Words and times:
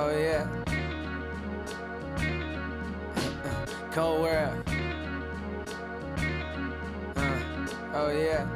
Oh 0.00 0.16
yeah. 0.16 0.46
Cold 3.90 4.20
world. 4.20 4.62
Uh, 7.16 7.40
oh 7.94 8.10
yeah. 8.12 8.46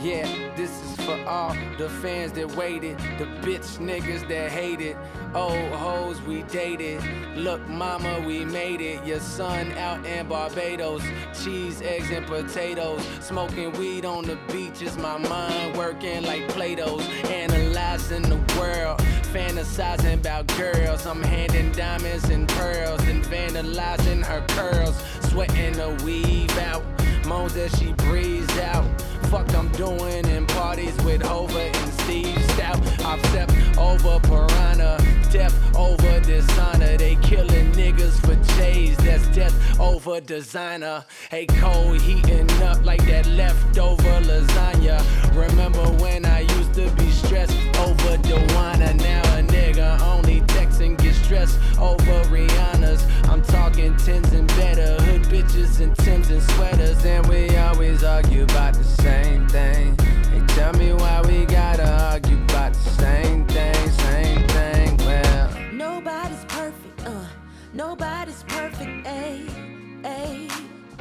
Yeah, 0.00 0.26
this 0.56 0.70
is 0.70 0.99
all 1.30 1.54
the 1.78 1.88
fans 1.88 2.32
that 2.32 2.50
waited, 2.56 2.98
the 3.16 3.24
bitch 3.40 3.78
niggas 3.78 4.26
that 4.28 4.50
hated, 4.50 4.96
old 5.32 5.70
hoes 5.74 6.20
we 6.22 6.42
dated. 6.42 7.00
Look, 7.36 7.66
mama, 7.68 8.20
we 8.26 8.44
made 8.44 8.80
it. 8.80 9.04
Your 9.06 9.20
son 9.20 9.70
out 9.78 10.04
in 10.04 10.26
Barbados, 10.26 11.02
cheese, 11.40 11.80
eggs, 11.82 12.10
and 12.10 12.26
potatoes. 12.26 13.00
Smoking 13.20 13.70
weed 13.78 14.04
on 14.04 14.24
the 14.24 14.36
beaches, 14.50 14.98
my 14.98 15.18
mind 15.18 15.78
working 15.78 16.24
like 16.24 16.48
Play-Dohs, 16.48 17.06
analyzing 17.30 18.22
the 18.22 18.40
world, 18.58 18.98
fantasizing 19.32 20.14
about 20.14 20.48
girls. 20.58 21.06
I'm 21.06 21.22
handing 21.22 21.70
diamonds 21.70 22.24
and 22.24 22.48
pearls, 22.48 23.02
and 23.04 23.22
vandalizing 23.24 24.24
her 24.24 24.44
curls, 24.48 25.00
sweating 25.30 25.74
the 25.74 25.90
weave 26.04 26.58
out, 26.58 26.82
moans 27.24 27.54
as 27.54 27.72
she 27.78 27.92
breathes 27.92 28.58
out 28.58 28.99
fuck 29.30 29.54
I'm 29.54 29.68
doing 29.68 30.26
in 30.26 30.44
parties 30.44 30.96
with 31.04 31.22
Hova 31.22 31.60
and 31.60 31.92
Steve 32.00 32.34
Stoute. 32.34 33.04
I've 33.04 33.24
stepped 33.26 33.78
over 33.78 34.18
Piranha, 34.26 34.98
death 35.30 35.54
over 35.76 36.18
dishonor. 36.20 36.96
They 36.96 37.14
killing 37.22 37.70
niggas 37.72 38.18
for 38.26 38.34
J's, 38.56 38.96
that's 38.96 39.28
death 39.28 39.54
over 39.78 40.20
designer. 40.20 41.04
Hey, 41.30 41.46
Cole 41.46 41.92
heating 41.92 42.50
up 42.62 42.84
like 42.84 43.06
that 43.06 43.26
leftover 43.26 44.16
lasagna. 44.28 44.98
Remember 45.36 45.84
when 46.02 46.24
I 46.24 46.40
used 46.40 46.74
to 46.74 46.90
be 46.96 47.08
stressed 47.10 47.56
over 47.78 48.16
Dewana? 48.26 48.96
Now 48.96 49.38
a 49.38 49.42
nigga 49.42 50.00
only 50.00 50.40
texting 50.40 50.99
get 51.30 51.48
stressed 51.48 51.78
over 51.78 52.24
Rihanna's. 52.28 53.04
I'm 53.28 53.42
talking 53.42 53.96
tens 53.96 54.32
and 54.32 54.48
better, 54.48 55.02
hood 55.04 55.22
bitches 55.22 55.80
and 55.80 55.96
Tims 55.96 56.30
and 56.30 56.42
sweaters, 56.42 57.04
and 57.04 57.26
we 57.28 57.56
always 57.56 58.02
argue 58.02 58.42
about 58.44 58.74
the 58.74 58.84
same 58.84 59.46
thing. 59.48 59.96
Hey, 59.98 60.42
tell 60.48 60.72
me 60.74 60.92
why 60.92 61.22
we 61.22 61.44
gotta 61.46 61.88
argue 62.10 62.42
about 62.44 62.74
the 62.74 62.90
same 62.90 63.46
thing, 63.46 63.90
same 63.90 64.48
thing. 64.48 64.96
Well, 64.98 65.50
Nobody's 65.72 66.44
perfect, 66.46 67.06
uh. 67.06 67.24
Nobody's 67.72 68.42
perfect, 68.44 69.06
ayy, 69.06 70.02
ayy, 70.02 70.50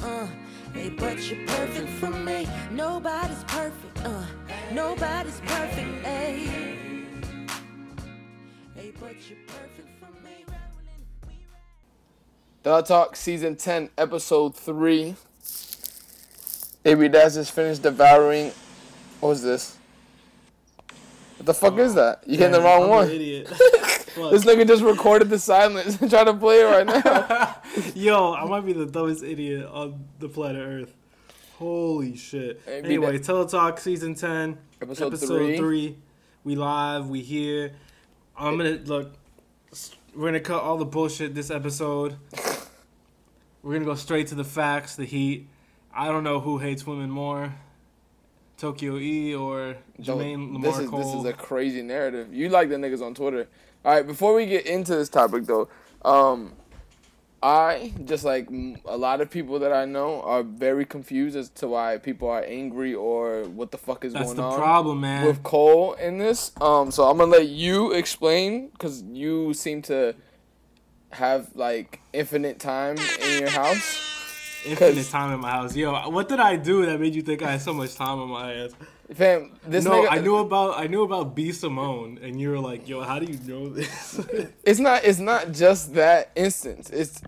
uh. 0.04 0.28
Hey, 0.74 0.90
but 0.90 1.18
you're 1.28 1.46
perfect 1.48 1.90
for 2.00 2.12
me. 2.12 2.48
Nobody's 2.72 3.44
perfect, 3.46 4.06
uh. 4.06 4.24
Nobody's 4.72 5.42
perfect, 5.42 6.06
ayy. 6.06 6.70
Hey, 8.76 8.94
but 9.00 9.16
you're 9.28 9.40
perfect. 9.48 9.89
The 12.62 12.82
Talk 12.82 13.16
Season 13.16 13.56
10, 13.56 13.90
Episode 13.98 14.54
3. 14.54 15.16
AB 16.86 17.08
Dash 17.08 17.36
just 17.36 17.54
finished 17.54 17.84
devouring. 17.84 18.52
What 19.22 19.30
was 19.30 19.42
this? 19.42 19.78
What 21.38 21.46
the 21.46 21.54
fuck 21.54 21.78
is 21.78 21.94
oh, 21.94 21.96
that? 21.96 22.24
You 22.28 22.38
hitting 22.38 22.52
the 22.52 22.62
wrong 22.62 22.84
I'm 22.84 22.90
one. 22.90 23.08
This 24.32 24.44
nigga 24.44 24.68
just 24.68 24.84
recorded 24.84 25.30
the 25.30 25.40
silence 25.40 26.02
and 26.02 26.10
trying 26.10 26.26
to 26.26 26.34
play 26.34 26.60
it 26.60 26.66
right 26.66 26.86
now. 26.86 27.56
Yo, 27.96 28.34
I 28.34 28.44
might 28.44 28.66
be 28.66 28.74
the 28.74 28.86
dumbest 28.86 29.24
idiot 29.24 29.66
on 29.72 30.04
the 30.20 30.28
planet 30.28 30.62
Earth. 30.62 30.94
Holy 31.58 32.18
shit. 32.18 32.62
Anyway, 32.68 33.18
that- 33.18 33.24
Teletalk 33.26 33.80
season 33.80 34.16
10, 34.16 34.58
Episode 34.82 35.08
episode, 35.08 35.28
three. 35.28 35.58
3. 35.58 35.98
We 36.44 36.56
live, 36.56 37.08
we 37.08 37.22
here. 37.22 37.76
I'm 38.38 38.58
gonna 38.58 38.80
look. 38.86 39.14
We're 40.16 40.28
gonna 40.28 40.40
cut 40.40 40.64
all 40.64 40.78
the 40.78 40.86
bullshit 40.86 41.36
this 41.36 41.52
episode. 41.52 42.18
We're 43.62 43.74
gonna 43.74 43.86
go 43.86 43.96
straight 43.96 44.28
to 44.28 44.36
the 44.36 44.44
facts, 44.44 44.96
the 44.96 45.06
heat. 45.06 45.48
I 45.94 46.08
don't 46.08 46.24
know 46.24 46.40
who 46.40 46.60
hates 46.60 46.86
women 46.86 47.10
more, 47.10 47.54
Tokyo 48.58 48.98
E 48.98 49.34
or 49.36 49.76
Jermaine 50.02 50.52
Lamarr 50.52 50.62
this 50.62 50.80
is 50.80 50.90
Cole. 50.90 51.00
this 51.00 51.14
is 51.16 51.26
a 51.26 51.34
crazy 51.34 51.82
narrative. 51.82 52.34
You 52.34 52.50
like 52.50 52.70
the 52.70 52.76
niggas 52.76 53.02
on 53.02 53.14
Twitter. 53.16 53.48
All 53.84 53.94
right, 53.94 54.06
before 54.06 54.34
we 54.34 54.46
get 54.46 54.66
into 54.66 54.96
this 54.96 55.10
topic 55.10 55.46
though, 55.46 55.68
um, 56.04 56.54
I 57.42 57.94
just 58.04 58.26
like 58.26 58.50
a 58.86 58.98
lot 58.98 59.22
of 59.22 59.30
people 59.30 59.60
that 59.60 59.72
I 59.72 59.86
know 59.86 60.22
are 60.22 60.44
very 60.44 60.86
confused 60.86 61.38
as 61.38 61.50
to 61.52 61.68
why 61.70 61.98
people 61.98 62.30
are 62.30 62.44
angry 62.44 62.94
or 62.94 63.44
what 63.44 63.72
the 63.72 63.78
fuck 63.78 64.04
is 64.04 64.12
That's 64.14 64.26
going 64.26 64.38
the 64.38 64.44
on 64.44 64.58
problem, 64.58 65.02
man. 65.02 65.26
with 65.26 65.42
Cole 65.44 65.94
in 65.94 66.18
this. 66.18 66.52
Um, 66.60 66.92
so 66.92 67.10
I'm 67.10 67.18
gonna 67.18 67.32
let 67.32 67.48
you 67.48 67.94
explain 67.94 68.68
because 68.70 69.04
you 69.04 69.54
seem 69.54 69.82
to 69.84 70.16
have 71.12 71.56
like 71.56 72.00
infinite 72.14 72.60
time 72.60 72.98
in 73.22 73.40
your 73.40 73.50
house. 73.50 74.06
Infinite 74.66 75.08
time 75.10 75.34
in 75.34 75.40
my 75.40 75.52
house. 75.52 75.76
Yo, 75.76 76.10
what 76.10 76.28
did 76.28 76.40
I 76.40 76.56
do 76.56 76.86
that 76.86 77.00
made 77.00 77.16
you 77.16 77.22
think 77.22 77.42
I 77.42 77.52
had 77.52 77.62
so 77.62 77.74
much 77.74 77.96
time 77.96 78.20
on 78.20 78.30
my 78.30 78.52
hands? 78.52 78.74
Fam, 79.14 79.52
this 79.66 79.86
no, 79.86 79.92
nigga, 80.04 80.08
I 80.12 80.20
knew 80.20 80.38
about 80.38 80.78
I 80.78 80.88
knew 80.88 81.04
about 81.04 81.36
B 81.36 81.52
Simone, 81.52 82.20
and 82.22 82.40
you 82.40 82.52
were 82.52 82.60
like, 82.60 82.88
"Yo, 82.88 83.02
how 83.02 83.18
do 83.18 83.26
you 83.26 83.40
know 83.48 83.70
this?" 83.70 84.20
it's 84.64 84.80
not 84.80 85.04
it's 85.04 85.20
not 85.20 85.52
just 85.52 85.96
that 85.96 86.32
instance. 86.36 86.92
It's 86.92 87.22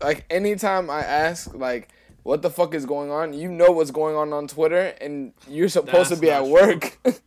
like 0.00 0.24
anytime 0.30 0.88
I 0.88 1.00
ask 1.00 1.52
like 1.52 1.88
what 2.22 2.42
the 2.42 2.50
fuck 2.50 2.74
is 2.74 2.86
going 2.86 3.10
on, 3.10 3.32
you 3.32 3.50
know 3.50 3.72
what's 3.72 3.90
going 3.90 4.14
on 4.14 4.32
on 4.32 4.46
Twitter, 4.46 4.94
and 5.00 5.32
you're 5.48 5.68
supposed 5.68 6.10
to 6.10 6.16
be 6.16 6.30
at 6.30 6.42
not 6.42 6.48
work. 6.48 6.98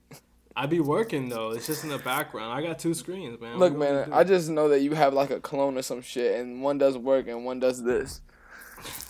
I 0.56 0.66
be 0.66 0.80
working 0.80 1.30
though. 1.30 1.52
It's 1.52 1.68
just 1.68 1.84
in 1.84 1.90
the 1.90 2.00
background. 2.00 2.52
I 2.54 2.62
got 2.66 2.80
two 2.80 2.94
screens, 2.94 3.40
man. 3.40 3.58
Look, 3.58 3.74
What 3.78 3.88
you 3.88 3.94
want 3.94 4.10
man, 4.10 4.20
I 4.20 4.24
just 4.24 4.50
know 4.50 4.70
that 4.70 4.82
you 4.82 4.94
have 4.94 5.14
like 5.14 5.30
a 5.30 5.40
clone 5.40 5.78
or 5.78 5.82
some 5.82 6.02
shit, 6.02 6.40
and 6.40 6.62
one 6.62 6.78
does 6.78 6.98
work 6.98 7.28
and 7.28 7.46
one 7.46 7.60
does 7.60 7.84
this. 7.84 8.22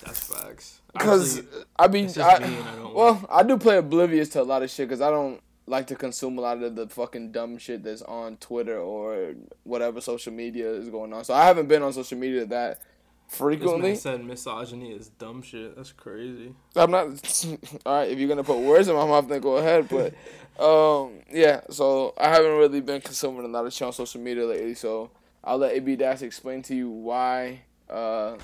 that's 0.04 0.24
facts. 0.24 0.82
Because 0.94 1.42
I 1.78 1.88
be, 1.88 2.04
just 2.04 2.20
I, 2.20 2.36
I 2.36 2.40
don't 2.40 2.96
well, 2.96 3.26
I 3.30 3.44
do 3.44 3.58
play 3.58 3.78
oblivious 3.78 4.30
to 4.30 4.42
a 4.42 4.44
lot 4.44 4.64
of 4.64 4.70
shit 4.70 4.88
because 4.88 5.02
I 5.02 5.10
don't 5.10 5.42
like 5.68 5.88
to 5.88 5.96
consume 5.96 6.38
a 6.38 6.42
lot 6.42 6.62
of 6.62 6.76
the 6.76 6.88
fucking 6.88 7.32
dumb 7.32 7.58
shit 7.58 7.84
that's 7.84 8.02
on 8.02 8.38
Twitter 8.38 8.80
or 8.80 9.34
whatever 9.64 10.02
social 10.02 10.34
media 10.34 10.70
is 10.72 10.90
going 10.90 11.14
on. 11.14 11.24
So 11.24 11.34
I 11.34 11.46
haven't 11.46 11.68
been 11.68 11.84
on 11.84 11.94
social 11.94 12.18
media 12.18 12.46
that 12.48 12.82
this 13.30 13.38
frequently. 13.38 13.90
man 13.90 13.96
said 13.96 14.26
misogyny 14.26 14.92
is 14.92 15.10
dumb 15.10 15.42
shit. 15.44 15.76
That's 15.76 15.92
crazy. 15.92 16.54
I'm 16.76 16.92
not. 16.92 17.06
All 17.86 17.98
right, 18.00 18.10
if 18.10 18.18
you're 18.18 18.28
gonna 18.28 18.44
put 18.44 18.58
words 18.58 18.88
in 18.88 18.96
my 18.96 19.06
mouth, 19.06 19.28
then 19.28 19.42
go 19.42 19.58
ahead. 19.58 19.88
But 19.88 20.16
um, 20.60 21.20
yeah. 21.32 21.62
So 21.70 22.14
I 22.18 22.30
haven't 22.30 22.58
really 22.58 22.82
been 22.82 23.02
consuming 23.02 23.46
a 23.46 23.48
lot 23.48 23.66
of 23.66 23.74
shit 23.74 23.86
on 23.86 23.94
social 23.94 24.22
media 24.22 24.46
lately. 24.46 24.74
So 24.76 25.12
I'll 25.44 25.58
let 25.58 25.74
AB 25.76 25.96
Dash 25.96 26.22
explain 26.22 26.62
to 26.64 26.76
you 26.76 26.90
why 26.90 27.62
uh, 27.90 28.38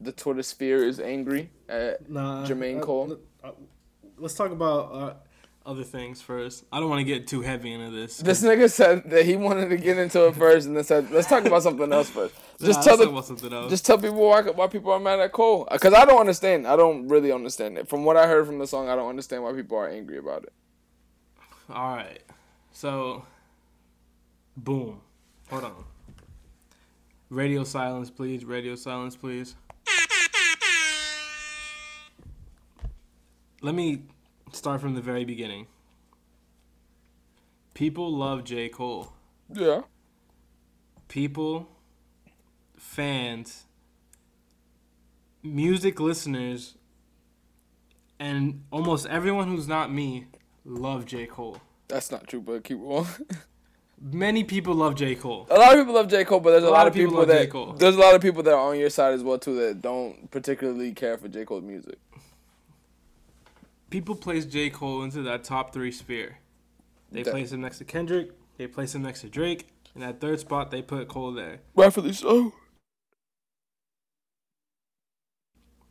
the 0.00 0.12
Twitter 0.12 0.42
sphere 0.42 0.84
is 0.86 1.00
angry 1.00 1.50
at 1.68 2.08
Nah, 2.08 2.46
Jermaine 2.46 2.80
Cole. 2.80 3.18
uh, 3.44 3.50
let's 4.18 4.34
talk 4.34 4.50
about 4.52 4.92
uh, 4.92 5.14
other 5.68 5.84
things 5.84 6.22
first. 6.22 6.64
I 6.72 6.80
don't 6.80 6.88
want 6.88 7.00
to 7.00 7.04
get 7.04 7.26
too 7.26 7.42
heavy 7.42 7.72
into 7.72 7.90
this. 7.90 8.18
This 8.18 8.42
nigga 8.42 8.70
said 8.70 9.10
that 9.10 9.26
he 9.26 9.36
wanted 9.36 9.68
to 9.70 9.76
get 9.76 9.98
into 9.98 10.26
it 10.26 10.36
first, 10.36 10.66
and 10.66 10.76
then 10.76 10.84
said, 10.84 11.10
"Let's 11.10 11.28
talk 11.28 11.44
about 11.44 11.62
something 11.62 11.92
else 11.92 12.08
first. 12.10 12.34
Just 12.60 12.78
Nah, 12.80 12.84
tell 12.84 12.96
the, 12.96 13.08
about 13.08 13.24
something 13.26 13.52
else. 13.52 13.70
just 13.70 13.84
tell 13.86 13.96
people 13.98 14.16
why 14.28 14.42
why 14.42 14.66
people 14.68 14.92
are 14.92 15.00
mad 15.00 15.20
at 15.20 15.32
Cole. 15.32 15.66
Because 15.70 15.92
I 15.94 16.04
don't 16.04 16.20
understand. 16.20 16.66
I 16.66 16.76
don't 16.76 17.08
really 17.08 17.32
understand 17.32 17.76
it. 17.78 17.88
From 17.88 18.04
what 18.04 18.16
I 18.16 18.26
heard 18.26 18.46
from 18.46 18.58
the 18.58 18.66
song, 18.66 18.88
I 18.88 18.96
don't 18.96 19.08
understand 19.08 19.42
why 19.42 19.52
people 19.52 19.76
are 19.78 19.88
angry 19.88 20.18
about 20.18 20.44
it. 20.44 20.52
All 21.72 21.94
right. 21.94 22.22
So, 22.72 23.24
boom. 24.56 25.00
Hold 25.50 25.64
on. 25.64 25.84
Radio 27.28 27.62
silence, 27.64 28.10
please. 28.10 28.44
Radio 28.44 28.74
silence, 28.74 29.16
please. 29.16 29.54
Let 33.62 33.74
me 33.74 34.02
start 34.52 34.80
from 34.80 34.94
the 34.94 35.00
very 35.00 35.24
beginning. 35.24 35.66
People 37.74 38.14
love 38.16 38.44
J. 38.44 38.68
Cole. 38.68 39.12
Yeah. 39.52 39.82
People, 41.08 41.68
fans, 42.76 43.66
music 45.42 46.00
listeners, 46.00 46.74
and 48.18 48.64
almost 48.70 49.06
everyone 49.06 49.48
who's 49.48 49.68
not 49.68 49.92
me 49.92 50.26
love 50.64 51.06
J. 51.06 51.26
Cole. 51.26 51.58
That's 51.88 52.10
not 52.10 52.26
true, 52.26 52.40
but 52.40 52.64
keep 52.64 52.78
going. 52.78 53.06
Many 54.00 54.44
people 54.44 54.74
love 54.74 54.94
J. 54.94 55.14
Cole. 55.14 55.46
a 55.50 55.58
lot 55.58 55.72
of 55.74 55.80
people 55.80 55.94
love 55.94 56.08
J. 56.08 56.24
Cole, 56.24 56.40
but 56.40 56.52
there's 56.52 56.62
a, 56.62 56.70
lot, 56.70 56.86
of 56.86 56.94
people, 56.94 57.16
love 57.18 57.28
that 57.28 57.42
J. 57.42 57.46
Cole. 57.48 57.72
there's 57.74 57.96
a 57.96 57.98
lot 57.98 58.14
of 58.14 58.22
people 58.22 58.42
that 58.44 58.54
are 58.54 58.70
on 58.70 58.78
your 58.78 58.88
side 58.88 59.12
as 59.12 59.22
well 59.22 59.38
too 59.38 59.54
that 59.56 59.82
don't 59.82 60.30
particularly 60.30 60.92
care 60.92 61.18
for 61.18 61.28
J. 61.28 61.44
Cole's 61.44 61.62
music. 61.64 61.98
People 63.90 64.14
place 64.14 64.46
J. 64.46 64.70
Cole 64.70 65.02
into 65.02 65.22
that 65.22 65.44
top 65.44 65.74
three 65.74 65.92
sphere. 65.92 66.38
They 67.12 67.22
That- 67.24 67.32
place 67.32 67.52
him 67.52 67.60
next 67.60 67.78
to 67.78 67.84
Kendrick. 67.84 68.30
They 68.56 68.66
place 68.66 68.94
him 68.94 69.02
next 69.02 69.22
to 69.22 69.28
Drake. 69.28 69.66
In 69.94 70.00
that 70.02 70.20
third 70.20 70.38
spot, 70.40 70.70
they 70.70 70.80
put 70.80 71.08
Cole 71.08 71.32
there. 71.32 71.60
Rightfully 71.74 72.12
so. 72.12 72.52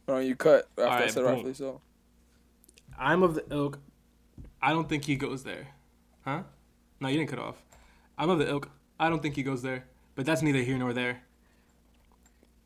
Oh, 0.07 0.17
you 0.17 0.35
cut 0.35 0.67
after 0.77 1.03
I 1.03 1.07
said 1.07 1.15
boom. 1.23 1.25
rightfully 1.25 1.53
so. 1.53 1.81
I'm 2.97 3.21
of 3.21 3.35
the 3.35 3.45
ilk. 3.51 3.79
I 4.61 4.71
don't 4.71 4.87
think 4.89 5.05
he 5.05 5.15
goes 5.15 5.43
there. 5.43 5.67
Huh? 6.25 6.43
No, 6.99 7.07
you 7.07 7.17
didn't 7.17 7.29
cut 7.29 7.39
off. 7.39 7.55
I'm 8.17 8.29
of 8.29 8.39
the 8.39 8.47
ilk. 8.49 8.69
I 8.99 9.09
don't 9.09 9.21
think 9.21 9.35
he 9.35 9.43
goes 9.43 9.61
there, 9.61 9.85
but 10.15 10.25
that's 10.25 10.41
neither 10.41 10.59
here 10.59 10.77
nor 10.77 10.91
there. 10.93 11.21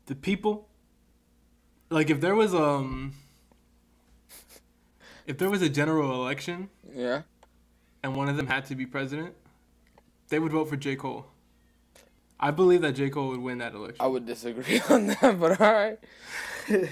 The 0.06 0.14
people, 0.16 0.68
like 1.90 2.10
if 2.10 2.20
there 2.20 2.34
was 2.34 2.54
um, 2.54 3.14
if 5.26 5.38
there 5.38 5.48
was 5.50 5.62
a 5.62 5.68
general 5.68 6.12
election 6.22 6.68
Yeah. 6.94 7.22
and 8.02 8.16
one 8.16 8.28
of 8.28 8.36
them 8.36 8.48
had 8.48 8.64
to 8.66 8.74
be 8.74 8.84
president, 8.86 9.34
they 10.28 10.38
would 10.38 10.52
vote 10.52 10.68
for 10.68 10.76
J 10.76 10.96
Cole. 10.96 11.26
I 12.40 12.50
believe 12.50 12.82
that 12.82 12.92
J 12.92 13.10
Cole 13.10 13.28
would 13.28 13.40
win 13.40 13.58
that 13.58 13.74
election. 13.74 13.96
I 14.00 14.06
would 14.08 14.26
disagree 14.26 14.80
on 14.90 15.06
that, 15.08 15.38
but 15.40 15.60
all 15.60 15.72
right. 15.72 15.98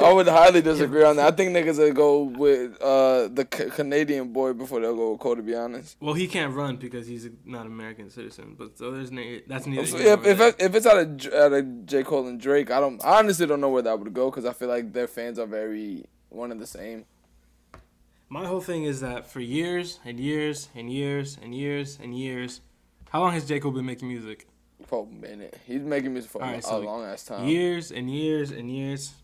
I 0.00 0.12
would 0.12 0.29
highly 0.29 0.61
disagree 0.61 1.03
on 1.03 1.17
that. 1.17 1.33
I 1.33 1.35
think 1.35 1.50
niggas 1.56 1.79
would 1.79 1.94
go 1.94 2.25
with 2.25 2.81
uh, 2.83 3.29
the 3.29 3.49
C- 3.55 3.71
Canadian 3.71 4.31
boy 4.33 4.53
before 4.53 4.81
they'll 4.81 4.94
go 4.94 5.12
with 5.12 5.21
Cole. 5.21 5.37
To 5.37 5.43
be 5.43 5.55
honest, 5.55 5.97
Well, 5.99 6.12
he 6.12 6.27
can't 6.29 6.55
run 6.55 6.77
because 6.77 7.06
he's 7.06 7.27
not 7.47 7.62
an 7.65 7.73
American 7.73 8.11
citizen. 8.11 8.55
But 8.59 8.77
so 8.77 8.91
there's 8.91 9.11
na- 9.11 9.39
that's 9.47 9.67
neither. 9.67 9.87
So, 9.87 9.97
here 9.97 10.09
yeah, 10.09 10.15
nor 10.17 10.27
if 10.27 10.41
if 10.41 10.55
if 10.61 10.75
it's 10.75 10.87
out 10.87 10.99
of 10.99 11.17
J- 11.17 11.35
out 11.39 11.53
of 11.55 11.87
J 11.87 12.03
Cole 12.03 12.29
and 12.29 12.38
Drake, 12.38 12.71
I 12.71 12.81
don't. 12.81 13.03
I 13.05 13.19
honestly 13.19 13.47
don't 13.47 13.62
know 13.62 13.71
where 13.71 13.83
that 13.83 13.99
would 13.99 14.12
go 14.12 14.31
because 14.31 14.45
I 14.45 14.53
feel 14.53 14.69
like 14.69 14.93
their 14.93 15.09
fans 15.09 15.38
are 15.38 15.47
very 15.47 16.05
one 16.29 16.53
and 16.53 16.61
the 16.61 16.67
same. 16.67 17.06
My 18.29 18.47
whole 18.47 18.61
thing 18.61 18.85
is 18.85 19.00
that 19.00 19.27
for 19.27 19.41
years 19.41 20.00
and 20.05 20.19
years 20.21 20.69
and 20.75 20.91
years 20.93 21.38
and 21.43 21.55
years 21.55 21.99
and 22.00 22.17
years, 22.19 22.61
how 23.11 23.21
long 23.21 23.33
has 23.33 23.47
J 23.47 23.59
Cole 23.59 23.71
been 23.73 23.87
making 23.87 24.09
music? 24.09 24.47
For 24.87 25.06
a 25.06 25.11
minute, 25.11 25.58
he's 25.67 25.82
making 25.82 26.12
music 26.12 26.31
for 26.31 26.43
All 26.43 26.55
a, 26.55 26.62
so 26.62 26.81
long 26.81 27.05
ass 27.05 27.25
time. 27.25 27.46
Years 27.46 27.90
and 27.90 28.11
years 28.11 28.50
and 28.50 28.70
years. 28.70 29.14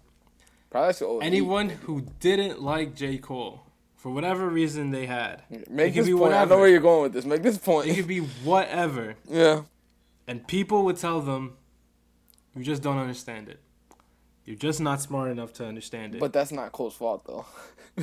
Probably 0.70 1.06
old. 1.06 1.22
Anyone 1.22 1.70
who 1.70 2.06
didn't 2.20 2.60
like 2.60 2.94
J 2.94 3.18
Cole, 3.18 3.62
for 3.96 4.10
whatever 4.10 4.48
reason 4.48 4.90
they 4.90 5.06
had, 5.06 5.42
make 5.70 5.92
it 5.92 6.00
this 6.00 6.06
be 6.06 6.12
point. 6.12 6.34
I 6.34 6.44
know 6.44 6.58
where 6.58 6.68
you're 6.68 6.80
going 6.80 7.02
with 7.02 7.12
this. 7.12 7.24
Make 7.24 7.42
this 7.42 7.58
point. 7.58 7.88
it 7.88 7.96
could 7.96 8.06
be 8.06 8.20
whatever, 8.20 9.16
yeah. 9.28 9.62
and 10.26 10.46
people 10.46 10.84
would 10.84 10.98
tell 10.98 11.20
them, 11.20 11.56
"You 12.54 12.62
just 12.62 12.82
don't 12.82 12.98
understand 12.98 13.48
it. 13.48 13.60
You're 14.44 14.56
just 14.56 14.80
not 14.80 15.00
smart 15.00 15.30
enough 15.30 15.52
to 15.54 15.66
understand 15.66 16.14
it." 16.14 16.20
But 16.20 16.32
that's 16.32 16.52
not 16.52 16.72
Cole's 16.72 16.94
fault 16.94 17.24
though. 17.26 17.46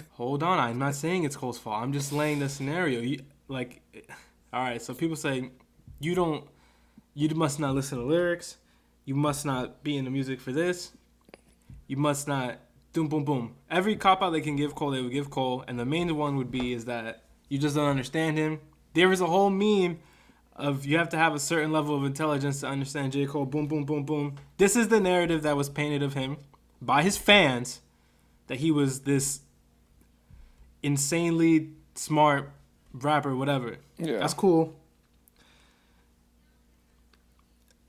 Hold 0.13 0.43
on, 0.43 0.59
I'm 0.59 0.79
not 0.79 0.95
saying 0.95 1.23
it's 1.23 1.35
Cole's 1.35 1.59
fault. 1.59 1.81
I'm 1.81 1.93
just 1.93 2.11
laying 2.11 2.39
the 2.39 2.49
scenario. 2.49 3.01
You 3.01 3.19
like, 3.47 3.81
all 4.51 4.63
right. 4.63 4.81
So 4.81 4.93
people 4.93 5.15
say 5.15 5.51
you 5.99 6.15
don't, 6.15 6.45
you 7.15 7.29
must 7.29 7.59
not 7.59 7.73
listen 7.73 7.97
to 7.97 8.03
lyrics. 8.03 8.57
You 9.05 9.15
must 9.15 9.45
not 9.45 9.83
be 9.83 9.97
in 9.97 10.05
the 10.05 10.11
music 10.11 10.39
for 10.39 10.51
this. 10.51 10.91
You 11.87 11.97
must 11.97 12.27
not. 12.27 12.59
Boom, 12.93 13.07
boom, 13.07 13.23
boom. 13.23 13.55
Every 13.69 13.95
cop 13.95 14.21
out 14.21 14.29
they 14.31 14.41
can 14.41 14.55
give 14.55 14.75
Cole, 14.75 14.91
they 14.91 15.01
would 15.01 15.11
give 15.11 15.29
Cole, 15.29 15.63
and 15.67 15.79
the 15.79 15.85
main 15.85 16.15
one 16.15 16.37
would 16.37 16.51
be 16.51 16.73
is 16.73 16.85
that 16.85 17.23
you 17.49 17.57
just 17.57 17.75
don't 17.75 17.89
understand 17.89 18.37
him. 18.37 18.59
There 18.93 19.11
is 19.11 19.19
a 19.19 19.25
whole 19.25 19.49
meme 19.49 19.99
of 20.55 20.85
you 20.85 20.97
have 20.97 21.09
to 21.09 21.17
have 21.17 21.35
a 21.35 21.39
certain 21.39 21.71
level 21.71 21.95
of 21.95 22.05
intelligence 22.05 22.61
to 22.61 22.67
understand 22.67 23.11
J. 23.11 23.25
Cole. 23.25 23.45
Boom, 23.45 23.67
boom, 23.67 23.83
boom, 23.83 24.03
boom. 24.03 24.35
This 24.57 24.75
is 24.75 24.87
the 24.87 24.99
narrative 24.99 25.43
that 25.43 25.57
was 25.57 25.69
painted 25.69 26.01
of 26.01 26.13
him 26.13 26.37
by 26.81 27.01
his 27.01 27.17
fans 27.17 27.81
that 28.47 28.59
he 28.59 28.71
was 28.71 29.01
this 29.01 29.41
insanely 30.81 31.71
smart 31.95 32.51
rapper, 32.93 33.35
whatever. 33.35 33.77
Yeah. 33.97 34.19
That's 34.19 34.33
cool. 34.33 34.75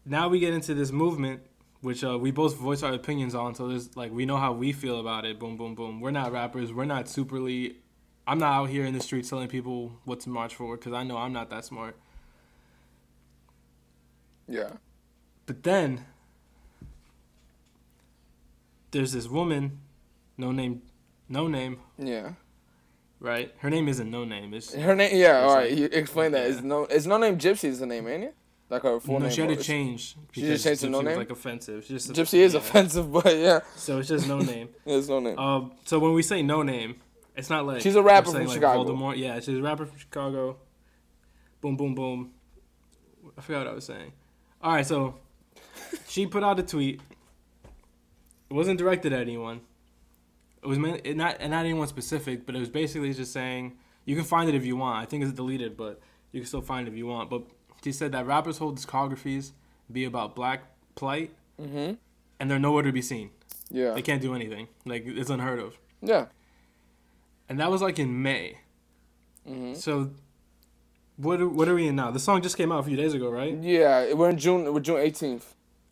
Now 0.08 0.29
we 0.29 0.38
get 0.38 0.55
into 0.55 0.73
this 0.73 0.93
movement, 0.93 1.41
which 1.81 2.05
uh, 2.05 2.17
we 2.19 2.31
both 2.31 2.56
voice 2.56 2.82
our 2.85 2.93
opinions 2.93 3.35
on. 3.35 3.55
So 3.56 3.67
there's 3.69 3.97
like 3.97 4.12
we 4.12 4.25
know 4.25 4.37
how 4.37 4.53
we 4.53 4.73
feel 4.73 5.00
about 5.00 5.25
it. 5.25 5.38
Boom, 5.38 5.56
boom, 5.56 5.75
boom. 5.75 6.00
We're 6.00 6.12
not 6.12 6.32
rappers. 6.32 6.73
We're 6.73 6.85
not 6.85 7.06
superly. 7.06 7.75
I'm 8.26 8.38
not 8.38 8.53
out 8.53 8.70
here 8.70 8.85
in 8.85 8.94
the 8.94 9.00
streets 9.00 9.29
telling 9.31 9.49
people 9.49 9.99
what 10.05 10.20
to 10.20 10.29
march 10.31 10.55
for 10.55 10.76
because 10.76 10.93
I 10.93 11.03
know 11.05 11.17
I'm 11.17 11.32
not 11.32 11.50
that 11.50 11.64
smart. 11.64 11.97
Yeah. 14.49 14.70
But 15.47 15.62
then 15.64 16.05
there's 18.91 19.12
this 19.12 19.29
woman, 19.29 19.79
no 20.38 20.50
name, 20.53 20.82
no 21.29 21.47
name, 21.49 21.79
Yeah. 21.99 22.32
right? 23.20 23.53
Her 23.58 23.70
name 23.70 23.88
isn't 23.88 24.11
no 24.11 24.25
name. 24.25 24.55
It's 24.55 24.73
Her 24.75 24.94
name. 24.94 25.11
Yeah. 25.17 25.41
All 25.41 25.55
right. 25.55 25.70
like- 25.70 25.79
You 25.79 25.87
explain 25.93 26.32
that. 26.32 26.47
It's 26.49 26.62
no. 26.62 26.85
It's 26.85 27.06
no 27.06 27.19
name. 27.19 27.38
Gypsy 27.38 27.64
is 27.64 27.79
the 27.81 27.87
name, 27.87 28.06
ain't 28.08 28.25
it? 28.25 28.35
Like 28.68 28.82
her 28.82 28.98
full 28.98 29.20
no, 29.20 29.26
name. 29.26 29.34
she 29.34 29.40
had 29.42 29.50
to 29.50 29.56
was- 29.56 29.66
change. 29.66 30.16
She 30.32 30.40
just 30.42 30.64
changed 30.64 30.80
to 30.80 30.90
no 30.90 30.98
was, 30.98 31.04
name? 31.06 31.16
Like 31.18 31.30
offensive. 31.30 31.84
She 31.84 31.94
just 31.94 32.12
Gypsy 32.12 32.38
is 32.40 32.54
yeah. 32.54 32.58
offensive, 32.60 33.12
but 33.12 33.36
yeah, 33.36 33.60
So 33.76 33.98
it's 33.98 34.08
just 34.08 34.26
no 34.26 34.38
name. 34.38 34.70
it's 34.86 35.08
no 35.08 35.20
name. 35.20 35.38
Um, 35.38 35.72
so 35.84 35.98
when 35.98 36.12
we 36.14 36.22
say 36.22 36.42
no 36.42 36.62
name, 36.62 36.96
it's 37.36 37.48
not 37.48 37.64
like 37.66 37.80
She's 37.82 37.94
a 37.94 38.02
rapper 38.02 38.30
from 38.32 38.44
like, 38.46 38.54
Chicago. 38.54 38.84
Voldemort. 38.84 39.18
Yeah, 39.18 39.38
she's 39.40 39.58
a 39.58 39.62
rapper 39.62 39.86
from 39.86 39.98
Chicago. 39.98 40.56
Boom, 41.60 41.76
boom, 41.76 41.94
boom. 41.94 42.32
I 43.36 43.40
forgot 43.40 43.58
what 43.58 43.68
I 43.68 43.74
was 43.74 43.84
saying. 43.84 44.12
All 44.62 44.72
right, 44.74 44.86
so 44.86 45.16
she 46.08 46.26
put 46.26 46.42
out 46.42 46.58
a 46.58 46.62
tweet. 46.62 47.00
It 48.50 48.54
wasn't 48.54 48.78
directed 48.78 49.12
at 49.12 49.20
anyone. 49.20 49.60
It 50.62 50.66
was 50.66 50.78
meant, 50.78 51.02
it 51.04 51.16
not 51.16 51.36
and 51.38 51.50
not 51.52 51.64
anyone 51.64 51.86
specific, 51.86 52.46
but 52.46 52.56
it 52.56 52.58
was 52.58 52.69
basically 52.69 53.12
just 53.12 53.32
saying 53.32 53.76
you 54.04 54.16
can 54.16 54.24
find 54.24 54.48
it 54.48 54.54
if 54.54 54.64
you 54.64 54.76
want. 54.76 55.00
I 55.00 55.04
think 55.04 55.22
it's 55.22 55.32
deleted, 55.32 55.76
but 55.76 56.00
you 56.32 56.40
can 56.40 56.46
still 56.48 56.62
find 56.62 56.88
it 56.88 56.90
if 56.90 56.96
you 56.96 57.06
want. 57.06 57.30
But 57.30 57.42
she 57.86 57.92
said 57.92 58.10
that 58.10 58.26
rappers 58.26 58.58
hold 58.58 58.76
discographies 58.76 59.52
be 59.92 60.02
about 60.04 60.34
black 60.34 60.64
plight, 60.96 61.30
mm-hmm. 61.62 61.92
and 62.40 62.50
they're 62.50 62.58
nowhere 62.58 62.82
to 62.82 62.90
be 62.90 63.00
seen. 63.00 63.30
Yeah. 63.70 63.92
They 63.94 64.02
can't 64.02 64.20
do 64.20 64.34
anything. 64.34 64.66
Like 64.84 65.04
it's 65.06 65.30
unheard 65.30 65.60
of. 65.60 65.78
Yeah. 66.02 66.26
and 67.48 67.60
that 67.60 67.70
was 67.70 67.80
like 67.82 68.00
in 68.00 68.22
May. 68.22 68.58
hmm 69.46 69.74
So, 69.74 70.10
what 71.16 71.40
are, 71.40 71.48
what 71.48 71.68
are 71.68 71.74
we 71.76 71.86
in 71.86 71.94
now? 71.94 72.10
The 72.10 72.18
song 72.18 72.42
just 72.42 72.56
came 72.56 72.72
out 72.72 72.80
a 72.80 72.82
few 72.82 72.96
days 72.96 73.14
ago, 73.14 73.30
right? 73.30 73.54
Yeah. 73.56 74.12
We're 74.14 74.30
in 74.30 74.38
June. 74.38 74.72
We're 74.74 74.80
June 74.80 74.96
18th. 74.96 75.44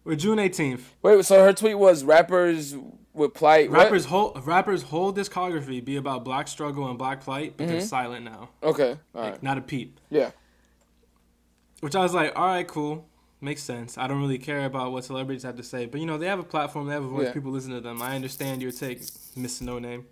We're 0.04 0.16
June 0.16 0.38
eighteenth. 0.40 0.92
Wait. 1.00 1.24
So 1.24 1.42
her 1.44 1.52
tweet 1.54 1.78
was 1.78 2.02
rappers 2.04 2.74
with 3.14 3.32
plight. 3.34 3.70
what? 3.70 3.78
Rappers 3.84 4.04
hold 4.06 4.44
rappers 4.46 4.82
whole 4.82 5.12
discography 5.14 5.82
be 5.82 5.96
about 5.96 6.24
black 6.24 6.48
struggle 6.48 6.88
and 6.90 6.98
black 6.98 7.20
plight, 7.22 7.54
but 7.56 7.68
they're 7.68 7.78
Mhm. 7.80 7.88
silent 7.96 8.24
now, 8.24 8.50
Okay. 8.62 8.96
All 9.14 9.22
like 9.22 9.32
right. 9.34 9.42
not 9.42 9.56
a 9.56 9.60
peep. 9.62 10.00
Yeah. 10.10 10.32
Which 11.80 11.94
I 11.94 12.00
was 12.00 12.14
like, 12.14 12.32
all 12.38 12.46
right, 12.46 12.66
cool, 12.66 13.06
makes 13.40 13.62
sense. 13.62 13.98
I 13.98 14.06
don't 14.06 14.20
really 14.20 14.38
care 14.38 14.64
about 14.64 14.92
what 14.92 15.04
celebrities 15.04 15.42
have 15.42 15.56
to 15.56 15.62
say, 15.62 15.86
but 15.86 16.00
you 16.00 16.06
know 16.06 16.16
they 16.16 16.26
have 16.26 16.38
a 16.38 16.44
platform, 16.44 16.86
they 16.86 16.94
have 16.94 17.04
a 17.04 17.08
voice, 17.08 17.26
Yeah. 17.26 17.32
people 17.32 17.50
listen 17.50 17.72
to 17.72 17.80
them. 17.80 18.00
I 18.00 18.14
understand 18.14 18.62
your 18.62 18.70
take, 18.72 19.02
Miss 19.36 19.60
No 19.60 19.78
Name, 19.78 20.06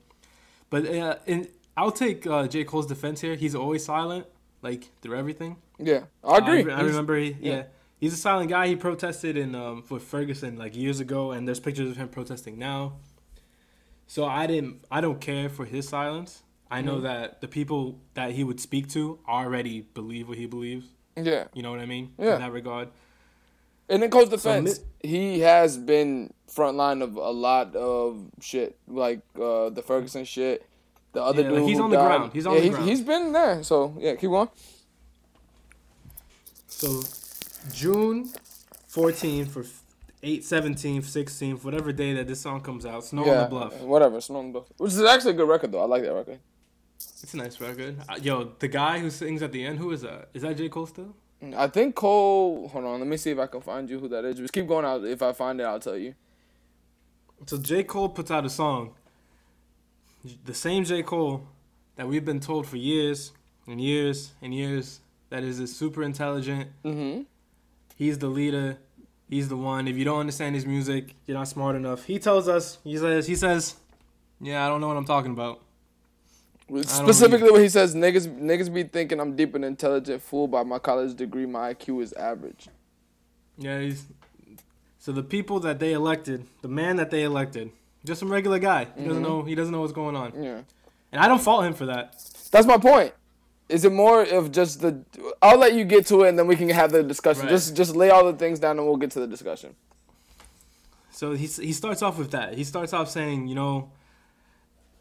but 0.70 0.86
uh, 0.86 1.16
in 1.26 1.48
I'll 1.76 1.90
take 1.92 2.26
uh, 2.26 2.46
J 2.46 2.64
Cole's 2.64 2.86
defense 2.86 3.20
here. 3.22 3.34
He's 3.34 3.54
always 3.54 3.82
silent, 3.84 4.26
like 4.60 4.90
through 5.00 5.16
everything. 5.16 5.56
Yeah. 5.78 6.00
I 6.22 6.36
agree. 6.38 6.70
I, 6.70 6.80
I 6.80 6.82
remember 6.82 7.16
he, 7.16 7.36
yeah. 7.40 7.52
yeah. 7.54 7.62
He's 7.98 8.12
a 8.12 8.16
silent 8.16 8.50
guy. 8.50 8.66
He 8.66 8.76
protested 8.76 9.36
in 9.38 9.54
um, 9.54 9.82
for 9.82 9.98
Ferguson 9.98 10.58
like 10.58 10.76
years 10.76 11.00
ago, 11.00 11.30
and 11.30 11.46
there's 11.48 11.60
pictures 11.60 11.88
of 11.88 11.96
him 11.96 12.08
protesting 12.08 12.58
now. 12.58 12.94
So 14.06 14.24
I 14.26 14.46
didn't. 14.46 14.84
I 14.90 15.00
don't 15.00 15.20
care 15.20 15.48
for 15.48 15.64
his 15.64 15.88
silence. 15.88 16.42
I 16.70 16.82
know 16.82 16.96
Mhm. 16.98 17.02
that 17.02 17.40
the 17.40 17.48
people 17.48 18.00
that 18.14 18.32
he 18.32 18.44
would 18.44 18.60
speak 18.60 18.88
to 18.90 19.18
already 19.28 19.82
believe 19.94 20.28
what 20.28 20.36
he 20.38 20.46
believes. 20.46 20.86
Yeah. 21.16 21.44
You 21.54 21.62
know 21.62 21.70
what 21.70 21.80
I 21.80 21.86
mean? 21.86 22.12
Yeah. 22.18 22.34
In 22.36 22.40
that 22.40 22.52
regard. 22.52 22.88
And 23.88 24.02
in 24.02 24.10
Cole's 24.10 24.30
So 24.30 24.36
defense, 24.36 24.80
he 25.02 25.40
has 25.40 25.76
been 25.76 26.32
frontline 26.50 27.02
of 27.02 27.16
a 27.16 27.30
lot 27.30 27.74
of 27.76 28.30
shit, 28.40 28.78
like 28.86 29.20
uh, 29.40 29.68
the 29.70 29.82
Ferguson 29.82 30.24
shit. 30.24 30.64
The 31.12 31.22
other 31.22 31.42
Yeah, 31.42 31.48
dude, 31.50 31.58
like, 31.60 31.68
he's 31.68 31.80
on 31.80 31.90
the 31.90 31.96
died. 31.96 32.06
ground. 32.06 32.32
He's 32.32 32.46
on 32.46 32.54
yeah, 32.54 32.58
the 32.60 32.64
he's, 32.66 32.74
ground. 32.74 32.88
He's 32.90 33.00
been 33.02 33.32
there. 33.32 33.62
So 33.62 33.94
yeah, 33.98 34.14
keep 34.14 34.30
going. 34.30 34.48
So 36.68 37.02
June 37.72 38.30
14th 38.90 39.48
for 39.48 39.62
8th, 40.22 40.44
17th, 40.44 41.04
16th, 41.04 41.64
whatever 41.64 41.92
day 41.92 42.14
that 42.14 42.28
this 42.28 42.40
song 42.40 42.60
comes 42.60 42.86
out, 42.86 43.04
Snow 43.04 43.26
yeah, 43.26 43.32
on 43.32 43.38
the 43.44 43.48
Bluff. 43.50 43.80
whatever. 43.82 44.20
Snow 44.20 44.38
on 44.38 44.46
the 44.46 44.52
Bluff, 44.52 44.66
which 44.78 44.92
is 44.92 45.02
actually 45.02 45.32
a 45.32 45.34
good 45.34 45.48
record 45.48 45.72
though. 45.72 45.82
I 45.82 45.86
like 45.86 46.02
that 46.02 46.14
record. 46.14 46.38
It's 47.22 47.34
a 47.34 47.36
nice 47.36 47.60
record. 47.60 47.96
Uh, 48.08 48.16
yo, 48.20 48.52
the 48.58 48.68
guy 48.68 48.98
who 48.98 49.08
sings 49.10 49.42
at 49.42 49.52
the 49.52 49.64
end, 49.64 49.78
who 49.78 49.90
is 49.92 50.02
that? 50.02 50.28
Is 50.34 50.42
that 50.42 50.56
J 50.56 50.68
Cole 50.68 50.86
still? 50.86 51.14
I 51.56 51.66
think 51.66 51.94
Cole. 51.94 52.68
Hold 52.68 52.84
on, 52.84 53.00
let 53.00 53.08
me 53.08 53.16
see 53.16 53.30
if 53.30 53.38
I 53.38 53.46
can 53.46 53.60
find 53.60 53.88
you 53.90 53.98
who 53.98 54.08
that 54.08 54.24
is. 54.24 54.36
Just 54.36 54.52
keep 54.52 54.68
going 54.68 54.84
out. 54.84 55.04
If 55.04 55.22
I 55.22 55.32
find 55.32 55.60
it, 55.60 55.64
I'll 55.64 55.80
tell 55.80 55.96
you. 55.96 56.14
So 57.46 57.58
J. 57.58 57.82
Cole 57.82 58.08
puts 58.08 58.30
out 58.30 58.44
a 58.44 58.50
song. 58.50 58.94
The 60.44 60.54
same 60.54 60.84
J. 60.84 61.02
Cole 61.02 61.46
that 61.96 62.06
we've 62.06 62.24
been 62.24 62.38
told 62.38 62.66
for 62.68 62.76
years 62.76 63.32
and 63.66 63.80
years 63.80 64.32
and 64.40 64.54
years 64.54 65.00
that 65.30 65.42
is 65.42 65.58
a 65.58 65.66
super 65.66 66.04
intelligent. 66.04 66.70
Mm-hmm. 66.84 67.22
He's 67.96 68.18
the 68.18 68.28
leader. 68.28 68.78
He's 69.28 69.48
the 69.48 69.56
one. 69.56 69.88
If 69.88 69.96
you 69.96 70.04
don't 70.04 70.20
understand 70.20 70.54
his 70.54 70.66
music, 70.66 71.14
you're 71.26 71.36
not 71.36 71.48
smart 71.48 71.74
enough. 71.74 72.04
He 72.04 72.18
tells 72.20 72.46
us. 72.48 72.78
He 72.84 72.96
says. 72.96 73.26
He 73.26 73.34
says, 73.34 73.76
"Yeah, 74.40 74.64
I 74.64 74.68
don't 74.68 74.80
know 74.80 74.88
what 74.88 74.96
I'm 74.96 75.04
talking 75.04 75.32
about." 75.32 75.60
Specifically, 76.82 77.50
what 77.50 77.60
he 77.60 77.68
says, 77.68 77.94
niggas, 77.94 78.26
niggas 78.40 78.72
be 78.72 78.84
thinking 78.84 79.20
I'm 79.20 79.36
deep 79.36 79.54
and 79.54 79.64
intelligent. 79.64 80.22
Fool 80.22 80.46
by 80.48 80.62
my 80.62 80.78
college 80.78 81.14
degree, 81.14 81.44
my 81.46 81.74
IQ 81.74 82.02
is 82.02 82.12
average. 82.14 82.68
Yeah, 83.58 83.80
he's. 83.80 84.06
So 84.98 85.12
the 85.12 85.22
people 85.22 85.60
that 85.60 85.78
they 85.80 85.92
elected, 85.92 86.46
the 86.62 86.68
man 86.68 86.96
that 86.96 87.10
they 87.10 87.24
elected, 87.24 87.70
just 88.04 88.20
some 88.20 88.30
regular 88.30 88.58
guy. 88.58 88.86
He 88.96 89.04
doesn't 89.04 89.22
Mhm. 89.22 89.26
know. 89.26 89.42
He 89.42 89.54
doesn't 89.54 89.72
know 89.72 89.80
what's 89.80 89.92
going 89.92 90.16
on, 90.16 90.32
Yeah. 90.42 90.62
and 91.10 91.20
I 91.20 91.28
don't 91.28 91.40
fault 91.42 91.64
him 91.64 91.74
for 91.74 91.86
that. 91.86 92.14
That's 92.50 92.66
my 92.66 92.78
point. 92.78 93.12
Is 93.68 93.84
it 93.84 93.92
more 93.92 94.22
of 94.22 94.52
just 94.52 94.80
the? 94.80 95.02
I'll 95.40 95.58
let 95.58 95.74
you 95.74 95.84
get 95.84 96.06
to 96.06 96.22
it, 96.22 96.28
and 96.28 96.38
then 96.38 96.46
we 96.46 96.56
can 96.56 96.68
have 96.70 96.92
the 96.92 97.02
discussion. 97.02 97.42
Right. 97.44 97.50
Just 97.50 97.74
just 97.74 97.96
lay 97.96 98.10
all 98.10 98.24
the 98.24 98.36
things 98.38 98.58
down, 98.60 98.78
and 98.78 98.86
we'll 98.86 98.96
get 98.96 99.10
to 99.12 99.20
the 99.20 99.26
discussion. 99.26 99.74
So 101.10 101.32
he 101.32 101.46
he 101.46 101.72
starts 101.72 102.02
off 102.02 102.18
with 102.18 102.30
that. 102.32 102.54
He 102.54 102.64
starts 102.64 102.92
off 102.92 103.08
saying, 103.10 103.46
you 103.48 103.54
know, 103.54 103.90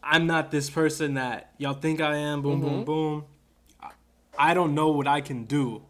I'm 0.03 0.25
not 0.27 0.51
this 0.51 0.69
person 0.69 1.13
that 1.15 1.53
y'all 1.57 1.73
think 1.73 2.01
I 2.01 2.15
am. 2.17 2.41
Boom, 2.41 2.59
Mm-hmm. 2.61 2.69
boom, 2.69 2.83
boom. 2.85 3.25
I- 4.37 4.53
don't 4.53 4.73
know 4.73 4.89
what 4.91 5.07
I 5.07 5.21
can 5.21 5.43
do, 5.45 5.83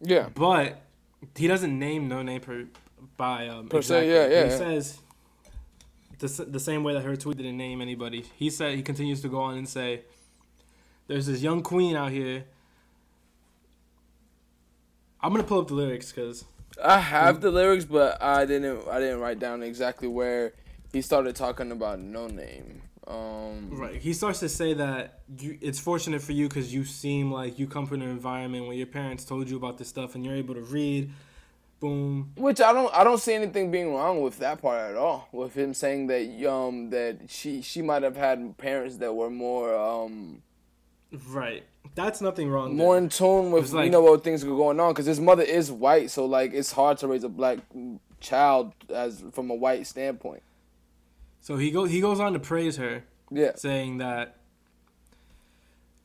Yeah. 0.00 0.28
but 0.34 0.80
he 1.36 1.48
doesn't 1.48 1.76
name 1.76 2.06
no 2.08 2.22
name 2.22 2.40
per 2.40 2.66
by 3.16 3.48
um, 3.48 3.68
Per 3.68 3.82
se, 3.82 4.08
yeah, 4.08 4.26
yeah, 4.28 4.44
He 4.44 4.50
yeah. 4.50 4.56
says 4.56 4.98
the, 6.18 6.44
the 6.44 6.60
same 6.60 6.84
way 6.84 6.92
that 6.94 7.02
her 7.02 7.16
tweet 7.16 7.36
didn't 7.38 7.56
name 7.56 7.80
anybody. 7.80 8.24
He 8.36 8.48
said 8.50 8.76
he 8.76 8.82
continues 8.82 9.20
to 9.22 9.28
go 9.28 9.40
on 9.40 9.56
and 9.58 9.68
say, 9.68 10.02
"There's 11.08 11.26
this 11.26 11.40
young 11.42 11.62
queen 11.62 11.96
out 11.96 12.12
here." 12.12 12.44
I'm 15.20 15.32
gonna 15.32 15.44
pull 15.44 15.60
up 15.60 15.68
the 15.68 15.74
lyrics 15.74 16.12
because 16.12 16.44
I 16.82 16.98
have 16.98 17.40
the 17.40 17.50
lyrics, 17.50 17.84
but 17.84 18.22
I 18.22 18.44
didn't. 18.44 18.86
I 18.88 18.98
didn't 19.00 19.20
write 19.20 19.38
down 19.38 19.62
exactly 19.62 20.08
where 20.08 20.52
he 20.92 21.02
started 21.02 21.34
talking 21.36 21.70
about 21.72 21.98
no 22.00 22.26
name. 22.28 22.82
Um, 23.06 23.68
Right. 23.70 23.96
He 24.00 24.12
starts 24.12 24.40
to 24.40 24.48
say 24.48 24.74
that 24.74 25.20
you, 25.38 25.58
it's 25.60 25.78
fortunate 25.78 26.22
for 26.22 26.32
you 26.32 26.48
because 26.48 26.72
you 26.72 26.84
seem 26.84 27.32
like 27.32 27.58
you 27.58 27.66
come 27.66 27.86
from 27.86 28.02
an 28.02 28.08
environment 28.08 28.66
where 28.66 28.76
your 28.76 28.86
parents 28.86 29.24
told 29.24 29.48
you 29.50 29.56
about 29.56 29.78
this 29.78 29.88
stuff 29.88 30.14
and 30.14 30.24
you're 30.24 30.36
able 30.36 30.54
to 30.54 30.60
read. 30.60 31.10
Boom. 31.80 32.30
Which 32.36 32.60
I 32.60 32.72
don't. 32.72 32.94
I 32.94 33.02
don't 33.02 33.18
see 33.18 33.34
anything 33.34 33.72
being 33.72 33.92
wrong 33.92 34.20
with 34.22 34.38
that 34.38 34.62
part 34.62 34.92
at 34.92 34.96
all. 34.96 35.28
With 35.32 35.54
him 35.54 35.74
saying 35.74 36.06
that 36.06 36.48
um 36.48 36.90
that 36.90 37.22
she 37.28 37.60
she 37.60 37.82
might 37.82 38.04
have 38.04 38.16
had 38.16 38.56
parents 38.56 38.98
that 38.98 39.12
were 39.12 39.30
more 39.30 39.74
um 39.76 40.42
Right. 41.28 41.64
That's 41.96 42.20
nothing 42.20 42.48
wrong. 42.50 42.76
more 42.76 42.94
there. 42.94 43.02
in 43.02 43.08
tune 43.10 43.50
with 43.50 43.72
like- 43.72 43.86
you 43.86 43.90
know 43.90 44.00
what 44.00 44.22
things 44.22 44.44
were 44.44 44.56
going 44.56 44.78
on 44.78 44.92
because 44.92 45.06
his 45.06 45.18
mother 45.20 45.42
is 45.42 45.72
white, 45.72 46.10
so 46.12 46.24
like 46.24 46.54
it's 46.54 46.70
hard 46.70 46.98
to 46.98 47.08
raise 47.08 47.24
a 47.24 47.28
black 47.28 47.58
child 48.20 48.72
as 48.88 49.24
from 49.32 49.50
a 49.50 49.54
white 49.54 49.84
standpoint. 49.86 50.42
So 51.42 51.56
he 51.58 51.70
go 51.70 51.84
he 51.84 52.00
goes 52.00 52.18
on 52.20 52.32
to 52.32 52.38
praise 52.38 52.76
her, 52.78 53.04
Yeah. 53.30 53.52
saying 53.56 53.98
that 53.98 54.36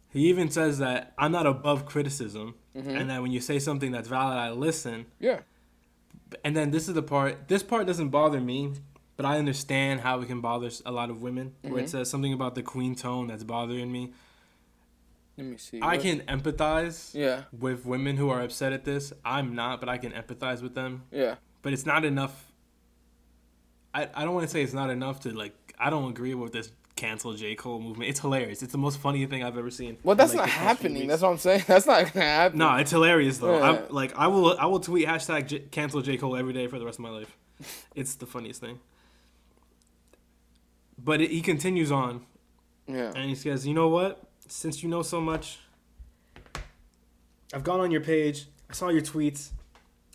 he 0.10 0.28
even 0.30 0.50
says 0.50 0.80
that 0.80 1.14
I'm 1.18 1.32
not 1.32 1.46
above 1.46 1.86
criticism, 1.86 2.56
Mm-hmm. 2.76 2.90
and 2.92 3.10
that 3.10 3.22
when 3.24 3.32
you 3.32 3.40
say 3.42 3.58
something 3.58 3.92
that's 3.92 4.08
valid, 4.08 4.38
I 4.38 4.52
listen. 4.52 5.08
Yeah. 5.20 5.40
And 6.44 6.56
then 6.56 6.70
this 6.72 6.88
is 6.88 6.94
the 6.94 7.02
part. 7.02 7.48
This 7.48 7.64
part 7.64 7.88
doesn't 7.88 8.10
bother 8.10 8.40
me, 8.40 8.74
but 9.16 9.26
I 9.26 9.40
understand 9.40 10.02
how 10.02 10.20
it 10.22 10.28
can 10.28 10.42
bother 10.42 10.70
a 10.86 10.92
lot 10.92 11.10
of 11.10 11.22
women. 11.22 11.54
Where 11.62 11.72
Mm-hmm. 11.74 11.80
it 11.86 11.90
says 11.90 12.10
something 12.10 12.34
about 12.34 12.54
the 12.54 12.62
queen 12.62 12.94
tone 12.94 13.28
that's 13.28 13.44
bothering 13.44 13.92
me. 13.92 14.14
Let 15.38 15.48
me 15.48 15.58
see. 15.58 15.82
I 15.82 15.94
What- 15.96 16.02
can 16.02 16.20
empathize 16.22 17.16
Yeah. 17.16 17.44
with 17.52 17.84
women 17.86 18.18
who 18.18 18.30
are 18.30 18.42
upset 18.42 18.74
at 18.74 18.86
this. 18.86 19.12
I'm 19.26 19.56
not, 19.56 19.80
but 19.80 19.90
I 19.90 19.98
can 19.98 20.12
empathize 20.12 20.62
with 20.62 20.76
them. 20.76 21.04
Yeah. 21.12 21.36
But 21.64 21.74
it's 21.74 21.86
not 21.86 22.06
enough. 22.06 22.47
I, 23.98 24.08
I 24.14 24.26
don't 24.26 24.36
want 24.36 24.46
to 24.48 24.52
say 24.52 24.62
it's 24.62 24.74
not 24.74 24.90
enough 24.92 25.22
to 25.22 25.32
like. 25.32 25.54
I 25.80 25.90
don't 25.90 26.10
agree 26.10 26.34
with 26.36 26.54
this 26.54 26.72
cancel 26.96 27.34
J 27.34 27.56
Cole 27.56 27.80
movement. 27.80 28.10
It's 28.10 28.20
hilarious. 28.20 28.62
It's 28.62 28.72
the 28.72 28.78
most 28.78 29.00
funny 29.00 29.26
thing 29.26 29.44
I've 29.44 29.58
ever 29.58 29.72
seen. 29.72 29.98
Well, 30.04 30.12
in, 30.14 30.18
that's 30.18 30.34
like, 30.36 30.38
not 30.38 30.46
the 30.46 30.52
past 30.52 30.80
few 30.82 30.90
happening. 30.90 31.08
That's 31.08 31.22
what 31.24 31.30
I'm 31.30 31.38
saying. 31.38 31.64
That's 31.68 31.86
not 31.88 32.14
gonna 32.14 32.26
happen. 32.26 32.60
No, 32.60 32.76
it's 32.76 32.92
hilarious 32.92 33.40
though. 33.40 33.58
Yeah. 33.58 33.70
I'm, 33.72 33.90
like 33.90 34.16
I 34.16 34.28
will 34.28 34.56
I 34.60 34.66
will 34.68 34.80
tweet 34.80 35.08
hashtag 35.08 35.48
J- 35.48 35.60
cancel 35.72 36.02
J 36.02 36.18
Cole 36.18 36.36
every 36.36 36.54
day 36.54 36.68
for 36.68 36.78
the 36.78 36.86
rest 36.86 37.00
of 37.00 37.04
my 37.04 37.10
life. 37.10 37.36
It's 37.96 38.14
the 38.14 38.28
funniest 38.28 38.62
thing. 38.62 38.80
But 41.04 41.22
it, 41.22 41.32
he 41.32 41.42
continues 41.42 41.92
on 41.92 42.26
Yeah. 42.88 43.12
and 43.16 43.30
he 43.30 43.36
says, 43.36 43.66
"You 43.66 43.74
know 43.74 43.88
what? 43.88 44.22
Since 44.48 44.84
you 44.84 44.90
know 44.90 45.02
so 45.02 45.20
much, 45.20 45.60
I've 47.54 47.64
gone 47.64 47.80
on 47.80 47.90
your 47.92 48.02
page. 48.02 48.48
I 48.70 48.74
saw 48.74 48.90
your 48.90 49.02
tweets. 49.02 49.50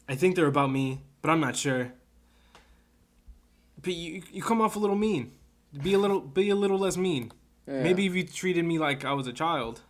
I 0.09 0.15
think 0.15 0.37
they're 0.37 0.47
about 0.47 0.71
me, 0.71 1.01
but 1.21 1.31
I'm 1.31 1.41
not 1.41 1.57
sure. 1.57 1.93
But 3.83 3.95
you 3.95 4.23
you 4.33 4.43
come 4.43 4.61
off 4.61 4.77
a 4.77 4.79
little 4.79 4.97
mean. 4.97 5.33
Be 5.83 5.95
a 5.95 5.99
little 5.99 6.21
be 6.21 6.51
a 6.51 6.55
little 6.55 6.79
less 6.79 6.97
mean. 6.97 7.33
Yeah. 7.67 7.83
Maybe 7.83 8.07
if 8.07 8.15
you 8.15 8.25
treated 8.25 8.65
me 8.65 8.79
like 8.79 9.05
I 9.05 9.13
was 9.13 9.27
a 9.27 9.33
child, 9.33 9.81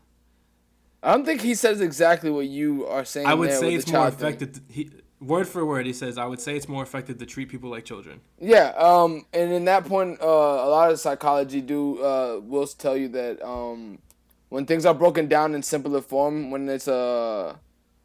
I 1.03 1.13
don't 1.13 1.25
think 1.25 1.41
he 1.41 1.55
says 1.55 1.81
exactly 1.81 2.31
what 2.31 2.47
you 2.47 2.87
are 2.87 3.05
saying. 3.05 3.27
I 3.27 3.35
would 3.35 3.53
say 3.53 3.75
it's 3.75 3.91
more 3.91 4.11
thing. 4.11 4.35
effective. 4.35 4.61
He, 4.69 4.91
word 5.21 5.49
for 5.49 5.65
word, 5.65 5.87
he 5.87 5.93
says, 5.93 6.19
"I 6.19 6.27
would 6.27 6.41
say 6.41 6.57
it's 6.57 6.69
more 6.69 6.83
effective 6.83 7.19
to 7.19 7.27
treat 7.27 7.49
people 7.49 7.71
like 7.71 7.85
children." 7.85 8.21
Yeah, 8.41 8.69
um, 8.77 9.27
and 9.33 9.53
in 9.53 9.65
that 9.65 9.87
point, 9.87 10.21
uh, 10.21 10.27
a 10.27 10.69
lot 10.69 10.91
of 10.91 11.01
psychology 11.01 11.61
do 11.61 12.03
uh, 12.03 12.41
will 12.43 12.67
tell 12.67 12.97
you 12.97 13.09
that 13.09 13.43
um, 13.43 13.99
when 14.49 14.67
things 14.67 14.85
are 14.85 14.95
broken 14.95 15.29
down 15.29 15.55
in 15.55 15.63
simpler 15.63 16.03
form, 16.03 16.51
when 16.51 16.69
it's 16.69 16.89
a 16.89 17.59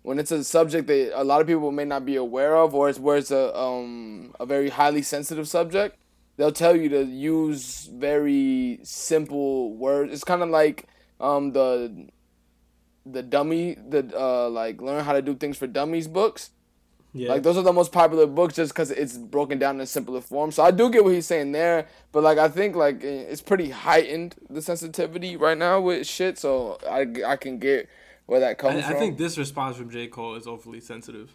when 0.08 0.20
it's 0.20 0.32
a 0.32 0.42
subject 0.42 0.88
that 0.88 1.12
a 1.20 1.26
lot 1.26 1.42
of 1.42 1.48
people 1.48 1.70
may 1.70 1.84
not 1.84 2.06
be 2.06 2.16
aware 2.16 2.56
of, 2.56 2.74
or 2.74 2.88
it's 2.88 2.98
where 2.98 3.18
it's 3.18 3.30
a 3.30 3.54
um, 3.60 4.34
a 4.40 4.46
very 4.46 4.70
highly 4.70 5.02
sensitive 5.02 5.50
subject, 5.50 5.98
they'll 6.38 6.54
tell 6.54 6.78
you 6.78 6.88
to 6.88 7.04
use 7.04 7.90
very 7.94 8.80
simple 8.84 9.76
words. 9.76 10.14
It's 10.14 10.24
kind 10.24 10.42
of 10.42 10.48
like 10.48 10.88
um, 11.20 11.52
the 11.52 12.08
the 13.06 13.22
dummy 13.22 13.76
the 13.76 14.10
uh, 14.18 14.50
like 14.50 14.82
learn 14.82 15.04
how 15.04 15.12
to 15.12 15.22
do 15.22 15.36
things 15.36 15.58
for 15.58 15.68
dummies 15.68 16.08
books. 16.08 16.52
Yeah, 17.12 17.28
Like 17.28 17.44
those 17.44 17.58
are 17.58 17.64
the 17.64 17.74
most 17.74 17.92
popular 17.92 18.28
books 18.28 18.56
just 18.56 18.72
because 18.72 18.92
it's 18.92 19.18
broken 19.18 19.60
down 19.60 19.82
in 19.82 19.88
simpler 19.88 20.22
form. 20.22 20.52
So 20.52 20.64
I 20.64 20.72
do 20.72 20.90
get 20.90 21.04
what 21.04 21.16
he's 21.16 21.26
saying 21.26 21.52
there, 21.52 21.86
but 22.14 22.24
like 22.24 22.38
I 22.38 22.48
think 22.48 22.78
like 22.78 23.04
it's 23.04 23.42
pretty 23.42 23.72
heightened 23.72 24.36
the 24.50 24.62
sensitivity 24.62 25.36
right 25.36 25.58
now 25.58 25.82
with 25.82 26.08
shit. 26.08 26.38
So 26.38 26.78
I, 26.90 27.08
I 27.26 27.36
can 27.36 27.60
get 27.60 27.90
where 28.28 28.40
that 28.40 28.58
comes 28.60 28.84
I, 28.86 28.92
I 28.92 28.94
think 28.94 29.18
this 29.18 29.38
response 29.38 29.76
from 29.78 29.90
J 29.90 30.08
Cole 30.08 30.36
is 30.36 30.46
overly 30.48 30.80
sensitive. 30.80 31.34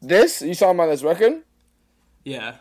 this 0.00 0.42
you 0.42 0.54
saw 0.54 0.70
about 0.70 0.86
this 0.86 1.02
record. 1.02 1.42
Yeah. 2.24 2.56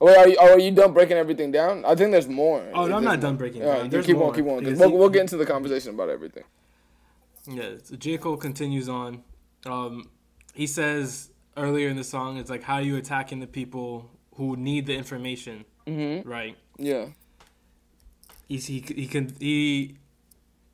Wait, 0.00 0.16
are 0.16 0.28
you, 0.28 0.36
oh, 0.40 0.52
are 0.54 0.58
you 0.58 0.70
done 0.70 0.92
breaking 0.94 1.16
everything 1.18 1.52
down? 1.52 1.84
I 1.84 1.94
think 1.94 2.10
there's 2.10 2.26
more. 2.28 2.64
Oh, 2.72 2.86
no, 2.86 2.96
I'm 2.96 3.04
not 3.04 3.14
more. 3.14 3.16
done 3.18 3.36
breaking 3.36 3.62
it 3.62 3.66
down. 3.66 3.90
There's 3.90 4.06
keep 4.06 4.16
more, 4.16 4.28
on, 4.28 4.34
keep 4.34 4.46
on, 4.46 4.64
we'll, 4.64 4.88
he- 4.90 4.96
we'll 4.96 5.08
get 5.10 5.20
into 5.22 5.36
the 5.36 5.44
conversation 5.46 5.94
about 5.94 6.08
everything. 6.08 6.44
Yeah, 7.46 7.72
so 7.82 7.96
J. 7.96 8.16
Cole 8.18 8.36
continues 8.38 8.88
on. 8.88 9.22
Um, 9.66 10.08
he 10.54 10.66
says 10.66 11.30
earlier 11.56 11.88
in 11.88 11.96
the 11.96 12.04
song, 12.04 12.38
it's 12.38 12.48
like, 12.48 12.62
how 12.62 12.76
are 12.76 12.82
you 12.82 12.96
attacking 12.96 13.40
the 13.40 13.46
people 13.46 14.10
who 14.36 14.56
need 14.56 14.86
the 14.86 14.94
information, 14.96 15.64
Mm-hmm. 15.86 16.26
right? 16.28 16.56
Yeah. 16.78 17.06
He's, 18.48 18.66
he, 18.66 18.82
he, 18.86 19.06
can, 19.06 19.34
he 19.38 19.96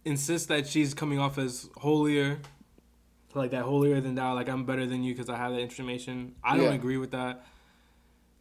insists 0.06 0.46
that 0.48 0.66
she's 0.66 0.94
coming 0.94 1.18
off 1.18 1.36
as 1.38 1.68
holier, 1.76 2.38
like 3.34 3.50
that 3.50 3.62
holier 3.64 4.00
than 4.00 4.14
thou, 4.14 4.34
like 4.34 4.48
I'm 4.48 4.64
better 4.64 4.86
than 4.86 5.02
you 5.02 5.12
because 5.12 5.28
I 5.28 5.36
have 5.36 5.52
that 5.52 5.60
information. 5.60 6.34
I 6.42 6.56
don't 6.56 6.66
Yeah. 6.66 6.72
agree 6.72 6.96
with 6.96 7.10
that. 7.10 7.44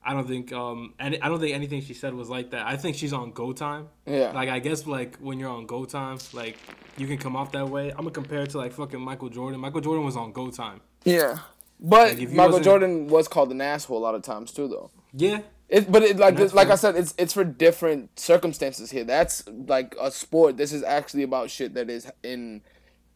I 0.08 0.14
don't 0.14 0.28
think 0.28 0.54
um 0.54 0.94
and 1.00 1.18
I 1.22 1.28
don't 1.30 1.40
think 1.40 1.56
anything 1.56 1.82
she 1.82 1.94
said 1.96 2.14
was 2.14 2.30
like 2.30 2.52
that. 2.52 2.66
I 2.68 2.78
think 2.78 2.96
she's 2.96 3.12
on 3.12 3.32
go 3.32 3.52
time. 3.54 3.88
Yeah. 4.06 4.32
Like 4.34 4.50
I 4.50 4.60
guess 4.60 4.86
like 4.86 5.18
when 5.18 5.40
you're 5.40 5.50
on 5.50 5.66
go 5.66 5.84
time, 5.86 6.20
like 6.32 6.58
you 6.98 7.08
can 7.08 7.18
come 7.18 7.36
off 7.36 7.52
that 7.54 7.68
way. 7.70 7.90
I'm 7.90 7.98
gonna 7.98 8.12
compare 8.12 8.42
it 8.44 8.52
to 8.52 8.58
like 8.60 8.72
fucking 8.72 9.02
Michael 9.02 9.30
Jordan. 9.30 9.60
Michael 9.60 9.82
Jordan 9.82 10.06
was 10.06 10.16
on 10.16 10.32
go 10.32 10.50
time. 10.52 10.80
yeah. 11.04 11.40
But 11.78 12.18
Like, 12.18 12.30
Michael 12.32 12.62
Jordan 12.62 13.08
was 13.08 13.28
called 13.28 13.52
an 13.52 13.60
asshole 13.60 13.98
a 13.98 14.04
lot 14.08 14.16
of 14.16 14.22
times 14.22 14.54
too, 14.54 14.70
though. 14.70 14.92
Yeah. 15.12 15.42
It, 15.68 15.92
but 15.92 16.04
it, 16.04 16.18
like 16.18 16.38
like 16.54 16.70
I 16.70 16.76
said, 16.76 16.96
it's 16.96 17.14
it's 17.18 17.34
for 17.34 17.44
different 17.44 18.20
circumstances 18.20 18.92
here. 18.92 19.04
That's 19.04 19.44
like 19.50 19.96
a 20.00 20.12
sport. 20.12 20.58
This 20.58 20.72
is 20.72 20.84
actually 20.84 21.24
about 21.24 21.50
shit 21.50 21.74
that 21.74 21.90
is 21.90 22.10
in 22.24 22.62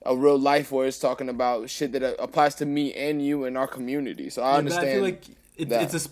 a 0.05 0.15
real 0.15 0.39
life 0.39 0.71
where 0.71 0.87
it's 0.87 0.97
talking 0.97 1.29
about 1.29 1.69
shit 1.69 1.91
that 1.91 2.01
applies 2.19 2.55
to 2.55 2.65
me 2.65 2.93
and 2.93 3.23
you 3.23 3.43
and 3.45 3.57
our 3.57 3.67
community. 3.67 4.29
So 4.29 4.41
I 4.41 4.45
Yeah, 4.45 4.51
but 4.53 4.57
understand. 4.59 4.87
I 4.87 4.93
feel 4.93 5.03
like 5.03 5.29
it, 5.57 5.71
it's 5.71 6.05
a 6.05 6.09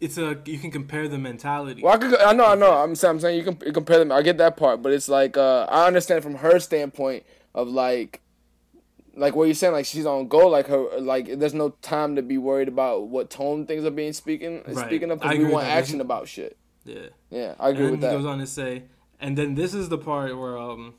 it's 0.00 0.18
a 0.18 0.38
you 0.44 0.58
can 0.58 0.70
compare 0.70 1.06
the 1.08 1.18
mentality. 1.18 1.82
well, 1.82 1.94
I, 1.94 1.98
could, 1.98 2.18
I 2.20 2.32
know, 2.32 2.46
I 2.46 2.54
know. 2.54 2.72
I'm, 2.72 2.94
saying- 2.94 3.10
I'm 3.12 3.20
saying 3.20 3.38
you 3.38 3.44
can 3.44 3.58
you 3.64 3.72
compare 3.72 3.98
them. 3.98 4.10
I 4.10 4.22
get 4.22 4.38
that 4.38 4.56
part, 4.56 4.82
but 4.82 4.92
it's 4.92 5.08
like 5.08 5.36
uh, 5.36 5.66
I 5.70 5.86
understand 5.86 6.22
from 6.22 6.36
her 6.36 6.58
standpoint 6.58 7.24
of 7.54 7.68
like, 7.68 8.20
like 9.16 9.34
what 9.34 9.44
you're 9.44 9.54
saying. 9.54 9.72
Like 9.72 9.86
she's 9.86 10.06
on 10.06 10.28
go. 10.28 10.48
Like 10.48 10.66
her, 10.68 11.00
like 11.00 11.38
there's 11.38 11.54
no 11.54 11.70
time 11.82 12.16
to 12.16 12.22
be 12.22 12.38
worried 12.38 12.68
about 12.68 13.08
what 13.08 13.30
tone 13.30 13.66
things 13.66 13.84
are 13.84 13.90
being 13.90 14.12
speaking 14.12 14.62
Right. 14.66 14.86
speaking 14.86 15.10
of 15.10 15.20
because 15.20 15.38
we 15.38 15.44
want. 15.46 15.66
Action 15.66 16.00
about 16.00 16.28
shit. 16.28 16.56
Yeah. 16.84 17.06
Yeah, 17.30 17.54
I 17.58 17.70
agree 17.70 17.90
with 17.90 18.00
that. 18.02 18.12
he 18.12 18.16
goes 18.16 18.26
on 18.26 18.38
to 18.38 18.46
say, 18.46 18.84
and 19.20 19.36
then 19.36 19.54
this 19.56 19.74
is 19.74 19.88
the 19.88 19.98
part 19.98 20.38
where 20.38 20.56
um, 20.56 20.94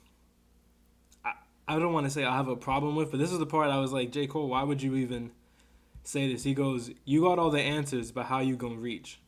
I, 1.23 1.33
I 1.67 1.79
don't 1.79 1.93
want 1.93 2.05
to 2.05 2.09
say 2.09 2.25
I 2.25 2.35
have 2.35 2.49
a 2.49 2.55
problem 2.57 2.95
with, 2.95 3.11
but 3.11 3.19
this 3.19 3.31
is 3.31 3.39
the 3.39 3.45
part 3.45 3.69
I 3.69 3.79
was 3.79 3.93
like, 3.93 4.11
J 4.11 4.27
Cole, 4.27 4.49
why 4.49 4.63
would 4.63 4.81
you 4.81 4.95
even 4.95 5.31
say 6.03 6.31
this? 6.31 6.43
He 6.43 6.53
goes, 6.53 6.91
you 7.05 7.21
got 7.21 7.39
all 7.39 7.49
the 7.49 7.61
answers, 7.61 8.11
but 8.11 8.25
how 8.25 8.39
you 8.39 8.55
gonna 8.57 8.75
reach? 8.75 9.19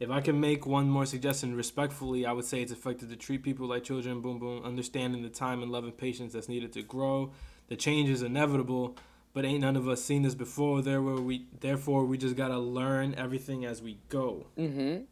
If 0.00 0.10
I 0.10 0.20
can 0.20 0.38
make 0.38 0.64
one 0.64 0.88
more 0.88 1.06
suggestion 1.06 1.56
respectfully, 1.56 2.24
I 2.24 2.30
would 2.30 2.44
say 2.44 2.62
it's 2.62 2.70
effective 2.70 3.08
to 3.10 3.16
treat 3.16 3.42
people 3.42 3.66
like 3.66 3.82
children. 3.82 4.20
Boom, 4.20 4.38
boom, 4.38 4.62
understanding 4.64 5.22
the 5.22 5.28
time 5.28 5.60
and 5.60 5.72
love 5.72 5.82
and 5.82 5.96
patience 5.96 6.34
that's 6.34 6.48
needed 6.48 6.72
to 6.74 6.82
grow. 6.82 7.32
The 7.68 7.76
change 7.76 8.08
is 8.08 8.22
inevitable, 8.22 8.96
but 9.34 9.44
ain't 9.44 9.60
none 9.60 9.76
of 9.76 9.88
us 9.88 10.02
seen 10.02 10.22
this 10.22 10.34
before. 10.34 10.82
There 10.82 11.02
where 11.02 11.16
we, 11.16 11.46
therefore, 11.60 12.04
we 12.04 12.16
just 12.18 12.36
gotta 12.36 12.58
learn 12.58 13.14
everything 13.14 13.64
as 13.64 13.82
we 13.82 13.98
go. 14.08 14.46
mm-hmm. 14.58 15.02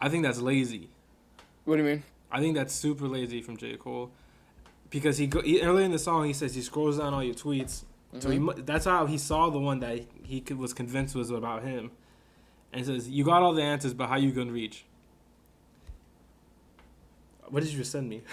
I 0.00 0.08
think 0.08 0.24
that's 0.24 0.40
lazy. 0.40 0.88
What 1.64 1.76
do 1.76 1.82
you 1.84 1.88
mean? 1.88 2.02
I 2.30 2.40
think 2.40 2.56
that's 2.56 2.74
super 2.74 3.06
lazy 3.06 3.40
from 3.40 3.56
J. 3.56 3.76
Cole. 3.76 4.10
because 4.90 5.16
he, 5.18 5.26
go, 5.28 5.40
he 5.42 5.62
earlier 5.62 5.84
in 5.84 5.92
the 5.92 5.98
song 5.98 6.24
he 6.26 6.32
says 6.32 6.54
he 6.54 6.60
scrolls 6.62 6.98
down 6.98 7.14
all 7.14 7.22
your 7.22 7.34
tweets. 7.34 7.84
So 8.18 8.28
Mm-hmm. 8.28 8.42
mu- 8.44 8.52
that's 8.54 8.84
how 8.84 9.06
he 9.06 9.16
saw 9.16 9.48
the 9.48 9.58
one 9.60 9.80
that 9.80 10.00
he 10.24 10.40
could, 10.42 10.58
was 10.58 10.74
convinced 10.74 11.14
was 11.14 11.30
about 11.30 11.62
him, 11.62 11.92
and 12.72 12.84
says 12.84 13.08
you 13.08 13.24
got 13.24 13.42
all 13.42 13.54
the 13.54 13.62
answers, 13.62 13.94
but 13.94 14.08
how 14.08 14.16
you 14.16 14.32
gonna 14.32 14.52
reach? 14.52 14.84
What 17.48 17.62
did 17.62 17.72
you 17.72 17.78
just 17.78 17.92
send 17.92 18.08
me? 18.08 18.22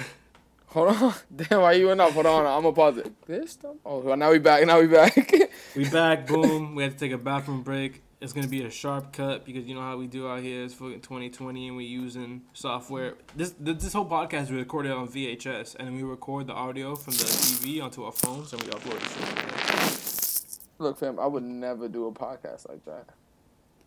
Hold 0.70 0.90
on. 0.90 1.14
Damn, 1.36 1.62
why 1.62 1.74
are 1.74 1.74
you 1.74 1.88
went 1.88 2.00
off? 2.00 2.14
Hold 2.14 2.28
on. 2.28 2.46
I'm 2.46 2.62
gonna 2.62 2.74
pause 2.74 2.98
it. 2.98 3.12
This 3.26 3.52
stuff. 3.54 3.76
Oh, 3.86 4.00
well, 4.00 4.16
now 4.16 4.32
we 4.32 4.38
back. 4.38 4.66
Now 4.66 4.80
we 4.80 4.88
back. 4.88 5.16
we 5.76 5.90
back, 5.90 6.28
boom. 6.28 6.76
We 6.76 6.84
had 6.84 6.92
to 6.94 6.98
take 6.98 7.12
a 7.12 7.18
bathroom 7.18 7.64
break. 7.64 8.04
It's 8.22 8.34
gonna 8.34 8.48
be 8.48 8.64
a 8.64 8.70
sharp 8.70 9.14
cut 9.14 9.46
because 9.46 9.66
you 9.66 9.74
know 9.74 9.82
how 9.82 9.98
we 9.98 10.06
do 10.06 10.28
out 10.28 10.42
here. 10.42 10.64
It's 10.64 10.76
fucking 10.76 11.02
2020 11.02 11.70
and 11.70 11.78
we 11.78 11.86
using 11.86 12.44
software. 12.54 13.16
This 13.36 13.56
this 13.60 13.94
whole 13.94 14.06
podcast 14.06 14.52
we 14.52 14.58
recorded 14.58 14.92
on 14.92 15.08
VHS 15.08 15.76
and 15.80 15.96
we 15.96 16.04
record 16.04 16.48
the 16.48 16.54
audio 16.54 16.96
from 16.96 17.14
the 17.14 17.24
TV 17.24 17.82
onto 17.82 18.04
our 18.04 18.12
phones 18.12 18.54
and 18.54 18.62
we 18.62 18.70
upload 18.70 18.98
it. 18.98 20.60
Look, 20.78 21.00
fam, 21.00 21.20
I 21.20 21.26
would 21.26 21.44
never 21.44 21.88
do 21.88 22.06
a 22.06 22.12
podcast 22.12 22.70
like 22.70 22.86
that. 22.86 23.06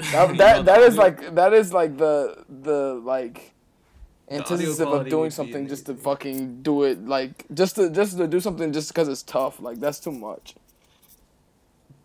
That 0.10 0.36
that, 0.38 0.64
that 0.64 0.80
is 0.80 0.96
like 0.96 1.36
that 1.36 1.52
is 1.52 1.72
like 1.72 1.96
the 1.96 2.44
the 2.48 2.94
like 2.94 3.52
audio 3.52 3.61
antithesis 4.32 4.80
of 4.80 5.08
doing 5.08 5.30
something 5.30 5.66
just 5.68 5.86
to 5.86 5.94
fucking 5.94 6.62
do 6.62 6.82
it 6.84 7.06
like 7.06 7.44
just 7.54 7.76
to 7.76 7.90
just 7.90 8.16
to 8.18 8.26
do 8.26 8.40
something 8.40 8.72
just 8.72 8.88
because 8.88 9.08
it's 9.08 9.22
tough. 9.22 9.60
Like 9.60 9.78
that's 9.80 10.00
too 10.00 10.12
much. 10.12 10.54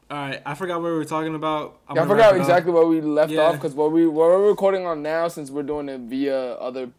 All 0.10 0.18
right, 0.18 0.42
I 0.46 0.54
forgot 0.56 0.82
what 0.82 0.88
we 0.92 0.98
were 0.98 1.04
talking 1.06 1.36
about. 1.36 1.80
Yeah, 1.94 2.04
I 2.04 2.08
forgot 2.08 2.18
wrap 2.18 2.32
it 2.34 2.36
up. 2.36 2.42
exactly 2.42 2.72
where 2.72 2.86
we 2.86 3.02
left 3.02 3.32
Yeah. 3.32 3.42
off 3.42 3.56
because 3.56 3.74
what 3.74 3.92
we 3.92 4.08
what 4.08 4.28
we're 4.30 4.48
recording 4.48 4.86
on 4.86 5.02
now, 5.04 5.28
since 5.28 5.52
we're 5.52 5.64
doing 5.64 5.90
it 5.90 6.00
via 6.02 6.54
other 6.54 6.92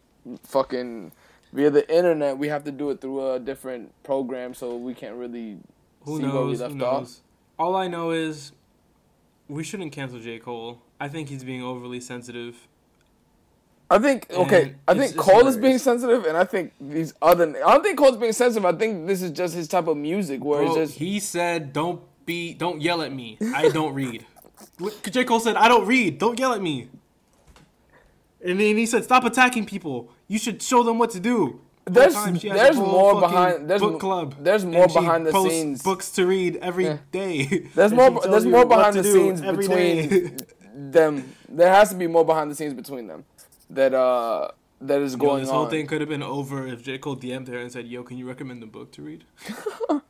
fucking 0.43 1.11
via 1.51 1.71
the 1.71 1.89
internet, 1.91 2.37
we 2.37 2.49
have 2.49 2.63
to 2.65 2.71
do 2.71 2.91
it 2.91 3.01
through 3.01 3.31
a 3.33 3.39
different 3.39 3.91
program, 4.03 4.53
so 4.53 4.75
we 4.77 4.93
can't 4.93 5.15
really 5.15 5.57
Who 6.01 6.19
see 6.19 6.27
where 6.27 6.43
we 6.45 6.55
left 6.55 6.75
Who 6.75 6.85
off. 6.85 7.01
knows? 7.01 7.21
All 7.57 7.75
I 7.75 7.87
know 7.87 8.11
is 8.11 8.51
we 9.47 9.63
shouldn't 9.63 9.91
cancel 9.91 10.19
J 10.19 10.37
Cole. 10.37 10.83
I 10.99 11.07
think 11.07 11.29
he's 11.29 11.43
being 11.43 11.63
overly 11.63 11.99
sensitive. 11.99 12.67
I 13.91 13.97
think 13.97 14.27
okay. 14.29 14.75
I 14.87 14.93
think 14.93 15.15
Cole 15.17 15.47
is 15.47 15.57
being 15.57 15.79
sensitive, 15.79 16.25
and 16.25 16.37
I 16.37 16.43
think 16.43 16.73
these 16.79 17.13
other. 17.21 17.45
I 17.65 17.73
don't 17.73 17.83
think 17.83 17.97
Cole's 17.97 18.17
being 18.17 18.33
sensitive. 18.33 18.63
I 18.65 18.73
think 18.77 19.07
this 19.07 19.21
is 19.23 19.31
just 19.31 19.55
his 19.55 19.67
type 19.67 19.87
of 19.87 19.97
music, 19.97 20.43
where 20.43 20.61
Bro, 20.61 20.67
it's 20.75 20.91
just 20.91 20.99
he 20.99 21.19
said, 21.19 21.73
"Don't 21.73 22.01
be, 22.25 22.53
don't 22.53 22.81
yell 22.81 23.01
at 23.01 23.11
me. 23.11 23.37
I 23.55 23.69
don't 23.69 23.93
read." 23.95 24.25
J 25.09 25.23
Cole 25.23 25.39
said, 25.39 25.55
"I 25.55 25.67
don't 25.67 25.87
read. 25.87 26.19
Don't 26.19 26.37
yell 26.37 26.53
at 26.53 26.61
me." 26.61 26.87
And 28.45 28.59
then 28.59 28.77
he 28.77 28.85
said, 28.85 29.03
"Stop 29.03 29.23
attacking 29.23 29.65
people. 29.65 30.11
You 30.27 30.37
should 30.37 30.61
show 30.61 30.83
them 30.83 30.97
what 30.99 31.09
to 31.11 31.19
do." 31.19 31.61
There's- 31.85 32.13
time 32.13 32.37
she 32.37 32.49
has 32.49 32.59
a 32.59 32.63
there's 32.63 32.77
more 32.77 33.19
behind- 33.19 33.67
there's 33.67 33.81
book 33.81 33.99
club. 33.99 34.35
there's 34.39 34.63
more 34.63 34.87
behind 34.87 35.25
the 35.25 35.31
scenes. 35.31 35.81
books 35.81 36.11
to 36.11 36.27
read 36.27 36.57
every 36.57 36.85
Yeah. 36.85 36.97
day. 37.11 37.67
there's 37.73 37.91
more. 37.99 38.21
There's 38.21 38.45
more 38.45 38.65
behind 38.65 38.95
the 38.95 39.03
scenes 39.03 39.41
between 39.41 40.37
them. 40.91 41.33
There 41.49 41.73
has 41.73 41.89
to 41.89 41.95
be 41.95 42.05
more 42.05 42.23
behind 42.23 42.51
the 42.51 42.55
scenes 42.55 42.75
between 42.75 43.07
them 43.07 43.25
that 43.69 43.93
uh 43.93 44.49
that 44.81 45.01
is 45.01 45.13
Yo, 45.13 45.19
going 45.19 45.41
this 45.41 45.49
on. 45.49 45.55
This 45.55 45.61
whole 45.61 45.69
thing 45.69 45.87
could 45.87 46.01
have 46.01 46.09
been 46.09 46.23
over 46.23 46.65
if 46.67 46.83
J 46.83 46.97
Cole 46.97 47.17
DM'd 47.17 47.47
her 47.49 47.57
and 47.57 47.71
said, 47.71 47.87
"Yo, 47.87 48.03
can 48.03 48.17
you 48.17 48.27
recommend 48.27 48.63
a 48.63 48.67
book 48.67 48.91
to 48.93 49.01
read?" 49.01 49.23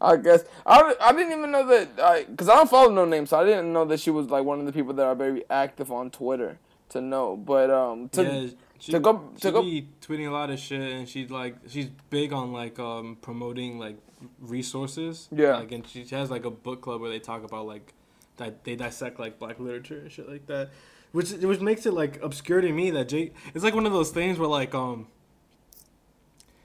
I 0.00 0.16
guess 0.16 0.44
I, 0.66 0.94
I 1.00 1.12
didn't 1.12 1.38
even 1.38 1.50
know 1.50 1.66
that 1.66 2.26
because 2.28 2.48
I, 2.48 2.56
don't 2.56 2.68
follow 2.68 2.90
no 2.90 3.04
name, 3.04 3.26
so 3.26 3.40
I 3.40 3.44
didn't 3.44 3.72
know 3.72 3.84
that 3.86 4.00
she 4.00 4.10
was 4.10 4.28
like 4.28 4.44
one 4.44 4.60
of 4.60 4.66
the 4.66 4.72
people 4.72 4.92
that 4.94 5.06
are 5.06 5.14
very 5.14 5.44
active 5.48 5.90
on 5.90 6.10
Twitter 6.10 6.58
to 6.90 7.00
know. 7.00 7.36
But 7.36 7.70
um, 7.70 8.08
to 8.10 8.22
yeah, 8.22 8.48
she, 8.78 8.92
to 8.92 9.00
go- 9.00 9.30
she 9.36 9.40
to 9.42 9.52
go- 9.52 9.62
be 9.62 9.88
tweeting 10.00 10.28
a 10.28 10.32
lot 10.32 10.50
of 10.50 10.58
shit, 10.58 10.80
and 10.80 11.08
she's 11.08 11.30
like, 11.30 11.56
she's 11.68 11.88
big 12.10 12.32
on 12.32 12.52
like 12.52 12.78
um 12.78 13.16
promoting 13.20 13.78
like 13.78 13.96
resources. 14.40 15.28
Yeah. 15.32 15.56
Like, 15.56 15.72
and 15.72 15.86
she 15.86 16.04
has 16.06 16.30
like 16.30 16.44
a 16.44 16.50
book 16.50 16.82
club 16.82 17.00
where 17.00 17.10
they 17.10 17.20
talk 17.20 17.44
about 17.44 17.66
like 17.66 17.94
that 18.36 18.64
they 18.64 18.76
dissect 18.76 19.18
like 19.18 19.38
black 19.38 19.58
literature 19.58 20.00
and 20.00 20.12
shit 20.12 20.28
like 20.28 20.46
that, 20.46 20.70
which 21.14 21.30
which 21.30 21.60
makes 21.60 21.86
it 21.86 21.94
like 21.94 22.20
obscure 22.22 22.60
to 22.60 22.72
me 22.72 22.90
that 22.90 23.08
Jake. 23.08 23.34
It's 23.54 23.62
like 23.62 23.74
one 23.74 23.86
of 23.86 23.92
those 23.92 24.10
things 24.10 24.36
where 24.38 24.48
like 24.48 24.74
um. 24.74 25.06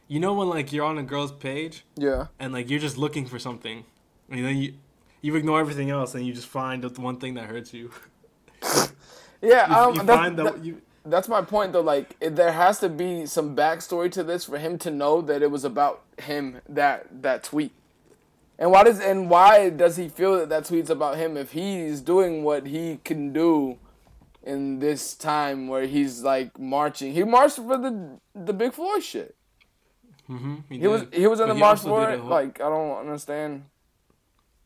You 0.08 0.20
know 0.20 0.34
when 0.34 0.50
like 0.50 0.74
you're 0.74 0.86
on 0.86 0.98
a 0.98 1.04
girl's 1.04 1.32
page 1.32 1.86
yeah, 1.96 2.28
and 2.40 2.52
like 2.52 2.68
you're 2.68 2.80
just 2.80 2.98
looking 2.98 3.28
for 3.28 3.38
something, 3.38 3.86
and 4.32 4.44
then 4.44 4.58
you 4.58 4.74
you 5.22 5.36
ignore 5.36 5.60
everything 5.60 5.92
else 5.92 6.16
and 6.16 6.26
you 6.26 6.34
just 6.34 6.48
find 6.48 6.84
the 6.84 6.90
one 7.00 7.18
thing 7.18 7.36
that 7.36 7.46
hurts 7.46 7.76
you. 7.76 7.92
yeah. 9.40 9.68
You, 9.70 9.76
um, 9.76 9.96
you 9.96 10.04
that's, 10.04 10.36
that- 10.36 10.66
you 10.66 10.82
that's 11.06 11.28
my 11.28 11.44
point 11.44 11.74
though. 11.74 11.82
Like 11.82 12.16
it, 12.20 12.36
there 12.36 12.52
has 12.52 12.80
to 12.80 12.90
be 12.90 13.28
some 13.28 13.56
backstory 13.56 14.12
to 14.14 14.24
this 14.24 14.46
for 14.46 14.58
him 14.58 14.80
to 14.80 14.90
know 14.90 15.22
that 15.22 15.44
it 15.44 15.52
was 15.52 15.64
about 15.64 16.02
him 16.18 16.62
that 16.68 17.22
that 17.22 17.44
tweet. 17.44 17.74
And 18.58 18.72
why 18.72 18.84
does 18.84 19.00
and 19.00 19.30
why 19.30 19.70
does 19.70 19.98
he 19.98 20.10
feel 20.10 20.38
that 20.38 20.50
that 20.50 20.66
tweet's 20.66 20.90
about 20.90 21.18
him 21.18 21.38
if 21.38 21.52
he's 21.52 22.02
doing 22.02 22.44
what 22.44 22.66
he 22.66 23.00
can 23.04 23.32
do 23.32 23.78
in 24.44 24.80
this 24.80 25.16
time 25.16 25.68
where 25.68 25.86
he's 25.86 26.24
like 26.24 26.58
marching? 26.60 27.14
He 27.14 27.24
marched 27.24 27.58
for 27.58 27.78
the 27.78 28.20
the 28.36 28.54
Big 28.54 28.74
Floyd 28.74 29.04
shit. 29.04 29.36
hmm 30.28 30.56
He 30.70 30.88
was 30.88 31.04
he 31.12 31.28
was 31.28 31.40
in 31.40 31.48
But 31.48 31.54
the 31.54 31.54
he 31.56 31.60
march 31.60 31.80
for 31.82 32.10
it. 32.10 32.20
whole- 32.20 32.30
Like 32.30 32.62
I 32.62 32.70
don't 32.70 32.98
understand, 33.00 33.66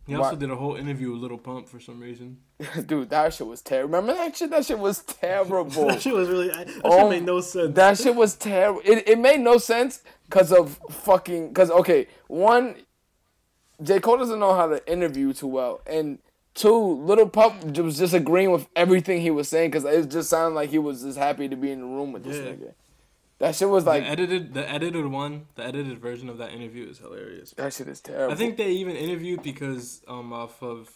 He 0.05 0.15
also 0.15 0.31
Why- 0.31 0.35
did 0.39 0.51
a 0.51 0.55
whole 0.55 0.75
interview 0.75 1.11
with 1.13 1.21
Lil 1.21 1.37
Pump 1.37 1.67
for 1.69 1.79
some 1.79 1.99
reason. 2.01 2.37
dude. 2.85 3.09
That 3.09 3.33
shit 3.33 3.47
was 3.47 3.61
terrible. 3.61 3.89
Remember 3.97 4.13
that 4.13 4.35
shit? 4.37 4.49
That 4.49 4.65
shit 4.65 4.79
was 4.79 4.99
terrible. 5.03 5.63
that 5.87 6.01
shit 6.01 6.13
was 6.13 6.27
really. 6.29 6.49
That 6.49 6.67
shit 6.69 6.81
Oh, 6.83 7.09
made 7.09 7.23
no 7.25 7.39
sense. 7.41 7.73
That 7.75 7.97
shit 7.97 8.15
was 8.15 8.35
terrible. 8.35 8.81
It, 8.83 9.07
it 9.07 9.17
made 9.19 9.39
no 9.39 9.57
sense 9.57 10.01
because 10.29 10.51
of 10.51 10.77
fucking. 10.91 11.47
Because, 11.49 11.71
okay, 11.71 12.07
one, 12.27 12.75
J. 13.81 13.99
Cole 13.99 14.17
doesn't 14.17 14.39
know 14.39 14.53
how 14.53 14.67
to 14.67 14.79
interview 14.91 15.31
too 15.33 15.47
well. 15.47 15.81
And 15.87 16.19
two, 16.53 17.03
Lil 17.03 17.27
Pump 17.29 17.63
was 17.77 17.97
just 17.97 18.13
agreeing 18.13 18.51
with 18.51 18.67
everything 18.75 19.21
he 19.21 19.31
was 19.31 19.47
saying 19.47 19.71
because 19.71 19.85
it 19.85 20.09
just 20.09 20.29
sounded 20.29 20.55
like 20.55 20.69
he 20.69 20.77
was 20.79 21.01
just 21.03 21.17
happy 21.17 21.47
to 21.49 21.55
be 21.55 21.71
in 21.71 21.79
the 21.81 21.85
room 21.85 22.11
with 22.13 22.23
this 22.23 22.37
Yeah. 22.37 22.51
nigga. 22.51 22.73
That 23.39 23.55
shit 23.55 23.67
was 23.69 23.85
like. 23.85 24.03
the 24.03 24.09
edited, 24.09 24.53
the 24.53 24.69
edited 24.69 25.05
one, 25.07 25.47
the 25.55 25.63
edited 25.65 25.99
version 25.99 26.29
of 26.29 26.37
that 26.37 26.51
interview 26.53 26.87
is 26.89 26.99
hilarious. 26.99 27.51
that 27.57 27.73
shit 27.73 27.87
is 27.87 27.99
terrible. 27.99 28.33
I 28.33 28.37
think 28.37 28.57
they 28.57 28.69
even 28.71 28.95
interviewed 28.95 29.43
because 29.43 30.01
um 30.07 30.31
off 30.31 30.61
of 30.63 30.89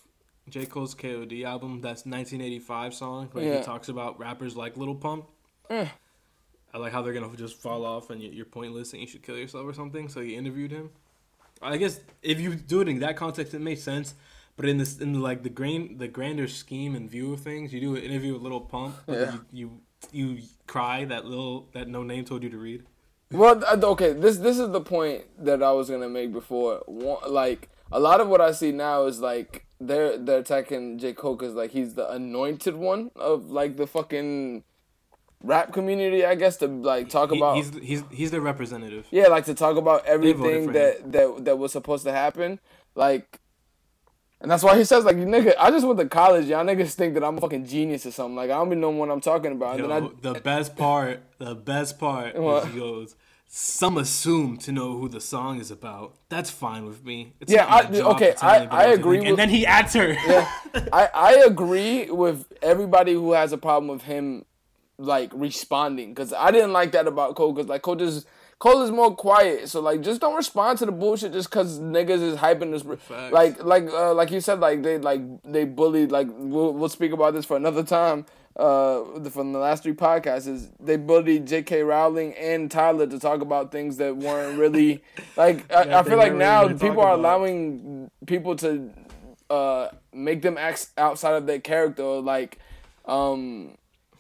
J 0.50 0.66
Cole's 0.66 0.96
KOD 0.96 1.44
album, 1.44 1.82
that's 1.82 2.06
1985 2.06 2.94
song 2.94 3.30
where 3.34 3.44
Yeah. 3.44 3.58
he 3.58 3.64
talks 3.66 3.90
about 3.90 4.18
rappers 4.20 4.56
like 4.56 4.78
Lil 4.78 4.96
Pump. 4.96 5.26
Eh. 5.70 5.88
I 6.74 6.78
like 6.78 6.94
how 6.94 7.02
they're 7.02 7.14
gonna 7.14 7.36
just 7.36 7.58
fall 7.58 7.84
off 7.86 8.10
and 8.12 8.22
you- 8.22 8.30
you're 8.32 8.46
pointless 8.46 8.94
and 8.94 9.02
you 9.02 9.08
should 9.08 9.24
kill 9.24 9.38
yourself 9.38 9.66
or 9.66 9.74
something. 9.74 10.08
So 10.08 10.22
he 10.22 10.36
interviewed 10.36 10.72
him. 10.72 10.92
I 11.62 11.76
guess 11.78 12.00
if 12.22 12.40
you 12.40 12.56
do 12.56 12.82
it 12.82 12.88
in 12.88 13.00
that 13.00 13.18
context, 13.18 13.54
it 13.56 13.60
makes 13.60 13.82
sense. 13.82 14.14
But 14.58 14.68
in 14.68 14.78
this, 14.78 14.98
in 15.00 15.22
like 15.22 15.44
the 15.44 15.50
grain, 15.50 15.98
the 16.00 16.08
grander 16.08 16.48
scheme 16.48 16.96
and 16.96 17.10
view 17.10 17.32
of 17.34 17.40
things, 17.42 17.72
you 17.74 17.80
do 17.80 17.96
an 17.96 18.02
interview 18.02 18.34
with 18.34 18.42
Lil 18.42 18.62
Pump, 18.62 18.96
Yeah. 19.08 19.38
you, 19.52 19.80
you 20.12 20.28
you 20.36 20.44
cry 20.68 21.06
that 21.06 21.26
little 21.26 21.70
that 21.74 21.88
no 21.88 22.04
name 22.04 22.26
told 22.26 22.44
you 22.44 22.50
to 22.50 22.58
read. 22.58 22.84
Well, 23.32 23.64
okay, 23.94 24.14
this 24.14 24.38
this 24.38 24.58
is 24.58 24.72
the 24.72 24.82
point 24.82 25.24
that 25.44 25.62
I 25.62 25.72
was 25.74 25.90
gonna 25.90 26.10
make 26.10 26.32
before. 26.34 26.82
Like 26.88 27.70
a 27.92 28.00
lot 28.00 28.20
of 28.20 28.28
what 28.30 28.42
I 28.42 28.52
see 28.52 28.72
now 28.72 29.06
is 29.06 29.20
like 29.20 29.66
they're 29.80 30.18
they're 30.18 30.40
attacking 30.40 30.98
J 30.98 31.14
Cole 31.14 31.36
because 31.36 31.54
like 31.54 31.72
he's 31.72 31.94
the 31.94 32.10
anointed 32.12 32.76
one 32.78 33.12
of 33.16 33.52
like 33.52 33.78
the 33.78 33.86
fucking 33.86 34.64
rap 35.44 35.72
community, 35.72 36.26
I 36.26 36.34
guess, 36.36 36.58
to 36.58 36.68
like 36.68 37.10
talk 37.10 37.30
He- 37.32 37.38
about. 37.38 37.58
he's 37.58 37.72
he's 37.78 38.04
he's 38.12 38.32
the 38.32 38.42
representative. 38.42 39.06
yeah, 39.12 39.28
like 39.28 39.46
to 39.46 39.54
talk 39.54 39.78
about 39.78 40.06
everything 40.06 40.72
that 40.74 41.12
that 41.12 41.46
that 41.46 41.58
was 41.60 41.72
supposed 41.72 42.04
to 42.06 42.12
happen, 42.12 42.60
like. 42.96 43.40
And 44.40 44.52
that's 44.52 44.62
why 44.64 44.78
he 44.78 44.84
says 44.84 45.04
like, 45.04 45.16
nigga, 45.18 45.54
I 45.60 45.72
just 45.72 45.86
went 45.86 46.00
to 46.00 46.08
college. 46.08 46.46
Y'all 46.46 46.64
niggas 46.64 46.94
think 46.94 47.16
that 47.16 47.24
I'm 47.24 47.38
a 47.38 47.42
fucking 47.42 47.66
genius 47.66 48.06
or 48.06 48.12
something. 48.12 48.36
Like 48.36 48.52
I 48.52 48.54
don't 48.56 48.68
even 48.68 48.82
know 48.82 48.92
what 48.92 49.10
I'm 49.10 49.22
talking 49.22 49.52
about. 49.54 49.80
And 49.80 49.88
Yo, 49.88 49.88
then 49.88 50.04
I, 50.04 50.34
the 50.34 50.40
best 50.40 50.76
part, 50.76 51.22
the 51.40 51.56
best 51.56 51.98
part 51.98 52.36
What? 52.36 52.68
he 52.68 52.80
goes. 52.80 53.16
Some 53.50 53.98
assume 53.98 54.58
to 54.58 54.74
know 54.74 54.98
who 54.98 55.08
the 55.08 55.22
song 55.22 55.60
is 55.60 55.72
about. 55.72 56.16
That's 56.28 56.50
fine 56.50 56.86
with 56.86 57.04
me. 57.06 57.34
It's 57.40 57.52
Yeah, 57.52 57.66
I- 57.66 57.88
okay, 57.88 58.36
I- 58.42 58.68
I 58.70 58.84
agree 58.88 59.20
with- 59.20 59.30
And 59.30 59.38
then 59.38 59.50
he 59.50 59.66
adds 59.66 59.94
her. 59.94 60.10
yeah, 60.14 60.52
I 60.94 61.10
I 61.14 61.34
agree 61.46 62.12
with 62.12 62.46
everybody 62.62 63.14
who 63.14 63.32
has 63.32 63.54
a 63.54 63.58
problem 63.58 63.88
with 63.90 64.04
him 64.04 64.44
like 65.00 65.32
responding 65.34 66.10
because 66.14 66.34
I 66.34 66.52
didn't 66.52 66.74
like 66.74 66.92
that 66.92 67.08
about 67.08 67.36
Cole 67.36 67.54
because 67.54 67.70
like 67.70 67.84
Cole 67.84 67.96
just 67.96 68.28
Cole 68.60 68.82
is 68.82 68.90
more 68.92 69.16
quiet 69.16 69.70
so 69.70 69.82
like 69.82 70.02
just 70.02 70.20
don't 70.20 70.36
respond 70.36 70.80
to 70.80 70.86
the 70.86 70.92
bullshit 70.92 71.32
just 71.32 71.50
because 71.50 71.80
niggas 71.80 72.22
is 72.22 72.38
hyping 72.38 72.72
this 72.72 72.82
Facts. 72.82 73.32
like 73.32 73.64
like 73.64 73.88
uh, 73.90 74.14
like 74.14 74.32
you 74.32 74.42
said 74.42 74.60
like 74.60 74.82
they 74.82 74.98
like 74.98 75.22
they 75.44 75.64
bullied 75.66 76.12
like 76.12 76.28
we'll, 76.32 76.74
we'll 76.74 76.90
speak 76.90 77.12
about 77.12 77.34
this 77.34 77.46
for 77.46 77.56
another 77.56 77.84
time 77.84 78.26
uh 78.56 79.04
from 79.30 79.54
the 79.54 79.60
last 79.60 79.84
three 79.84 79.94
podcasts 79.94 80.48
is 80.48 80.70
they 80.80 80.98
bullied 80.98 81.46
J.K. 81.46 81.84
Rowling 81.84 82.34
and 82.34 82.72
Tyler 82.72 83.06
to 83.06 83.20
talk 83.20 83.42
about 83.42 83.72
things 83.72 83.98
that 83.98 84.18
weren't 84.18 84.58
really 84.58 85.04
like 85.38 85.72
I, 85.72 86.00
I 86.00 86.04
feel 86.04 86.18
like 86.18 86.34
now 86.34 86.68
people 86.70 87.02
are 87.02 87.14
allowing 87.14 88.10
people 88.26 88.56
to 88.58 88.90
uh 89.52 89.90
make 90.12 90.42
them 90.42 90.58
act 90.58 90.88
outside 90.98 91.36
of 91.36 91.46
their 91.46 91.60
character 91.60 92.04
like 92.04 92.58
um 93.06 93.78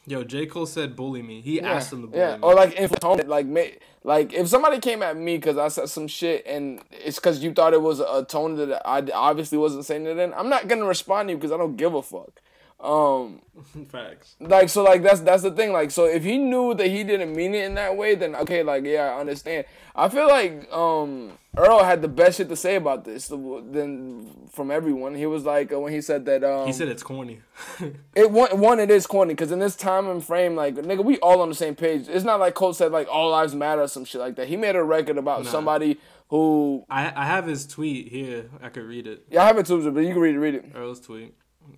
Yo, 0.07 0.23
J 0.23 0.45
Cole 0.45 0.65
said 0.65 0.95
bully 0.95 1.21
me. 1.21 1.41
He 1.41 1.57
Yeah, 1.57 1.73
asked 1.73 1.91
him 1.91 2.01
to 2.01 2.07
bully 2.07 2.19
yeah. 2.19 2.37
me. 2.37 2.39
Or 2.41 2.55
like 2.55 2.73
it, 2.77 3.27
like 3.27 3.81
like 4.05 4.33
if 4.33 4.47
somebody 4.47 4.79
came 4.79 5.03
at 5.03 5.17
me 5.17 5.35
because 5.37 5.57
I 5.57 5.67
said 5.67 5.89
some 5.89 6.07
shit 6.07 6.45
and 6.47 6.81
it's 6.91 7.17
because 7.17 7.43
you 7.43 7.53
thought 7.53 7.73
it 7.73 7.81
was 7.81 7.99
a 7.99 8.23
tone 8.23 8.55
that 8.55 8.81
I 8.87 9.05
obviously 9.13 9.57
wasn't 9.57 9.85
saying 9.85 10.05
it 10.05 10.17
in. 10.17 10.33
I'm 10.33 10.47
not 10.47 10.69
gonna 10.69 10.85
respond 10.85 11.27
to 11.27 11.33
you 11.33 11.37
because 11.37 11.51
I 11.51 11.57
don't 11.57 11.75
give 11.75 11.93
a 11.93 12.01
fuck. 12.01 12.41
Um, 12.79 13.41
Facts. 13.89 14.35
like 14.39 14.69
so 14.69 14.83
like 14.83 15.01
that's 15.01 15.21
that's 15.21 15.41
the 15.41 15.49
thing 15.51 15.73
like 15.73 15.89
so 15.89 16.05
if 16.05 16.23
he 16.23 16.37
knew 16.37 16.75
that 16.75 16.85
he 16.87 17.03
didn't 17.03 17.35
mean 17.35 17.55
it 17.55 17.65
in 17.65 17.73
that 17.73 17.97
way 17.97 18.13
then 18.13 18.35
okay 18.35 18.61
like 18.61 18.83
yeah 18.85 19.15
i 19.15 19.19
understand 19.19 19.65
i 19.95 20.07
feel 20.07 20.27
like 20.27 20.71
um 20.71 21.31
earl 21.57 21.83
had 21.83 22.03
the 22.03 22.07
best 22.07 22.37
shit 22.37 22.49
to 22.49 22.55
say 22.55 22.75
about 22.75 23.03
this 23.03 23.29
than 23.29 24.29
from 24.51 24.69
everyone 24.69 25.15
he 25.15 25.25
was 25.25 25.43
like 25.43 25.73
uh, 25.73 25.79
when 25.79 25.91
he 25.91 26.01
said 26.01 26.25
that 26.25 26.43
um 26.43 26.67
He 26.67 26.73
said 26.73 26.87
it's 26.87 27.01
corny. 27.01 27.41
it 28.15 28.29
one, 28.29 28.59
one 28.59 28.79
it 28.79 28.91
is 28.91 29.07
corny 29.07 29.33
because 29.33 29.51
in 29.51 29.57
this 29.57 29.75
time 29.75 30.07
and 30.07 30.23
frame 30.23 30.55
like 30.55 30.75
nigga 30.75 31.03
we 31.03 31.17
all 31.17 31.41
on 31.41 31.49
the 31.49 31.55
same 31.55 31.73
page 31.75 32.07
it's 32.07 32.23
not 32.25 32.39
like 32.39 32.53
cole 32.53 32.73
said 32.73 32.91
like 32.91 33.07
all 33.11 33.31
lives 33.31 33.55
matter 33.55 33.81
or 33.81 33.87
some 33.87 34.05
shit 34.05 34.21
like 34.21 34.35
that 34.35 34.47
he 34.47 34.55
made 34.55 34.75
a 34.75 34.83
record 34.83 35.17
about 35.17 35.43
Nah. 35.45 35.49
somebody 35.49 35.97
who 36.29 36.85
I 36.89 37.11
I 37.15 37.25
have 37.25 37.47
his 37.47 37.65
tweet 37.65 38.09
here. 38.09 38.49
I 38.61 38.69
could 38.69 38.83
read 38.83 39.07
it. 39.07 39.25
yeah 39.31 39.43
i 39.43 39.47
have 39.47 39.57
it 39.57 39.65
too 39.65 39.89
but 39.91 40.01
you 40.01 40.13
can 40.13 40.21
read 40.21 40.35
it 40.35 40.39
read 40.39 40.55
it 40.55 40.65
Earl's 40.75 40.99
tweet. 40.99 41.33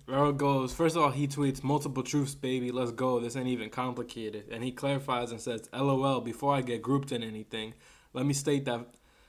Earl 0.08 0.32
goes, 0.32 0.72
first 0.72 0.96
of 0.96 1.02
all, 1.02 1.10
he 1.10 1.26
tweets, 1.26 1.62
multiple 1.62 2.02
truths, 2.02 2.34
baby, 2.34 2.70
let's 2.70 2.92
go. 2.92 3.20
This 3.20 3.36
ain't 3.36 3.48
even 3.48 3.70
complicated. 3.70 4.44
And 4.50 4.62
he 4.62 4.72
clarifies 4.72 5.30
and 5.30 5.40
says, 5.40 5.68
LOL, 5.72 6.20
before 6.20 6.54
I 6.54 6.62
get 6.62 6.82
grouped 6.82 7.12
in 7.12 7.22
anything, 7.22 7.74
let 8.12 8.26
me 8.26 8.32
state 8.32 8.64
that 8.64 8.86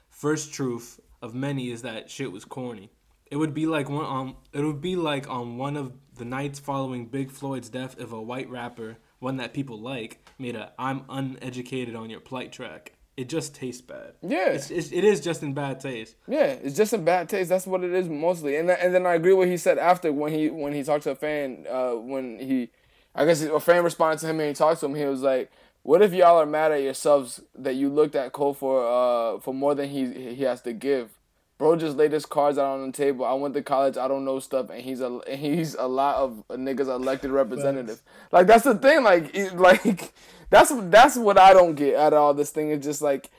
first 0.10 0.54
truth 0.54 1.00
of 1.22 1.34
many 1.36 1.72
is 1.72 1.82
that 1.82 2.10
shit 2.10 2.32
was 2.32 2.46
corny. 2.46 2.92
It 3.30 3.38
would 3.38 3.54
be 3.54 3.66
like 3.66 3.90
one 3.90 4.06
um 4.06 4.36
it 4.52 4.62
would 4.62 4.82
be 4.82 4.98
like 4.98 5.30
on 5.30 5.58
one 5.58 5.78
of 5.78 5.94
the 6.18 6.26
nights 6.26 6.60
following 6.60 7.06
Big 7.06 7.32
Floyd's 7.32 7.70
death 7.70 7.96
if 7.98 8.12
a 8.12 8.22
white 8.22 8.50
rapper, 8.50 8.98
one 9.20 9.38
that 9.38 9.54
people 9.54 9.80
like, 9.80 10.20
made 10.38 10.56
a 10.56 10.74
I'm 10.78 11.06
uneducated 11.08 11.96
on 11.96 12.10
your 12.10 12.20
plight 12.20 12.52
track. 12.52 12.94
It 13.22 13.30
just 13.30 13.54
tastes 13.54 13.82
bad. 13.82 14.14
Yeah. 14.24 14.48
It's, 14.48 14.72
it's, 14.72 14.92
it 14.92 15.04
is 15.04 15.22
just 15.22 15.44
in 15.44 15.54
bad 15.54 15.80
taste. 15.80 16.16
Yeah, 16.28 16.46
it's 16.46 16.76
just 16.76 16.92
in 16.92 17.06
bad 17.06 17.30
taste. 17.30 17.50
That's 17.50 17.68
what 17.68 17.84
it 17.84 17.94
is 17.94 18.10
mostly. 18.10 18.56
And 18.56 18.72
and 18.72 18.96
then 18.96 19.06
I 19.06 19.14
agree 19.14 19.32
with 19.32 19.46
what 19.46 19.48
he 19.48 19.58
said 19.58 19.78
after 19.78 20.12
when 20.12 20.34
he 20.34 20.50
when 20.50 20.74
he 20.74 20.82
talked 20.82 21.04
to 21.04 21.12
a 21.12 21.16
fan. 21.16 21.68
Uh, 21.70 21.92
when 21.92 22.40
he, 22.40 22.72
I 23.14 23.26
guess 23.26 23.44
a 23.44 23.60
fan 23.60 23.84
responded 23.84 24.22
to 24.22 24.28
him 24.28 24.40
and 24.40 24.48
he 24.50 24.56
talked 24.56 24.80
to 24.80 24.88
him. 24.88 24.96
He 24.96 25.06
was 25.06 25.22
like, 25.22 25.52
"What 25.84 26.02
if 26.02 26.14
y'all 26.14 26.38
are 26.38 26.48
mad 26.48 26.72
at 26.72 26.82
yourselves 26.82 27.42
that 27.54 27.76
you 27.76 27.90
looked 27.90 28.16
at 28.16 28.32
Cole 28.32 28.56
for 28.56 28.88
uh 28.88 29.40
for 29.40 29.54
more 29.54 29.76
than 29.76 29.90
he 29.90 30.34
he 30.34 30.42
has 30.42 30.64
to 30.64 30.74
give? 30.74 31.12
Bro 31.60 31.76
just 31.76 31.96
laid 31.96 32.12
his 32.12 32.26
cards 32.26 32.58
out 32.58 32.80
on 32.80 32.88
the 32.88 32.92
table. 32.92 33.24
I 33.24 33.34
went 33.34 33.54
to 33.54 33.62
college. 33.62 33.96
I 33.96 34.08
don't 34.08 34.26
know 34.26 34.40
stuff, 34.40 34.72
and 34.72 34.82
he's 34.82 35.00
a 35.00 35.20
and 35.30 35.40
he's 35.40 35.76
a 35.76 35.86
lot 35.86 36.16
of 36.16 36.44
a 36.50 36.58
niggas 36.58 36.88
elected 36.88 37.30
representative. 37.30 38.02
Like 38.32 38.48
that's 38.48 38.64
the 38.64 38.74
thing. 38.74 39.04
Like 39.04 39.30
it, 39.36 39.56
like 39.70 40.12
that's 40.52 40.72
that's 40.90 41.18
what 41.18 41.40
I 41.40 41.54
don't 41.54 41.74
get 41.74 41.96
out 41.96 42.14
of 42.14 42.20
all 42.20 42.34
this 42.36 42.52
thing. 42.52 42.70
It's 42.70 42.86
just 42.86 43.02
like. 43.02 43.32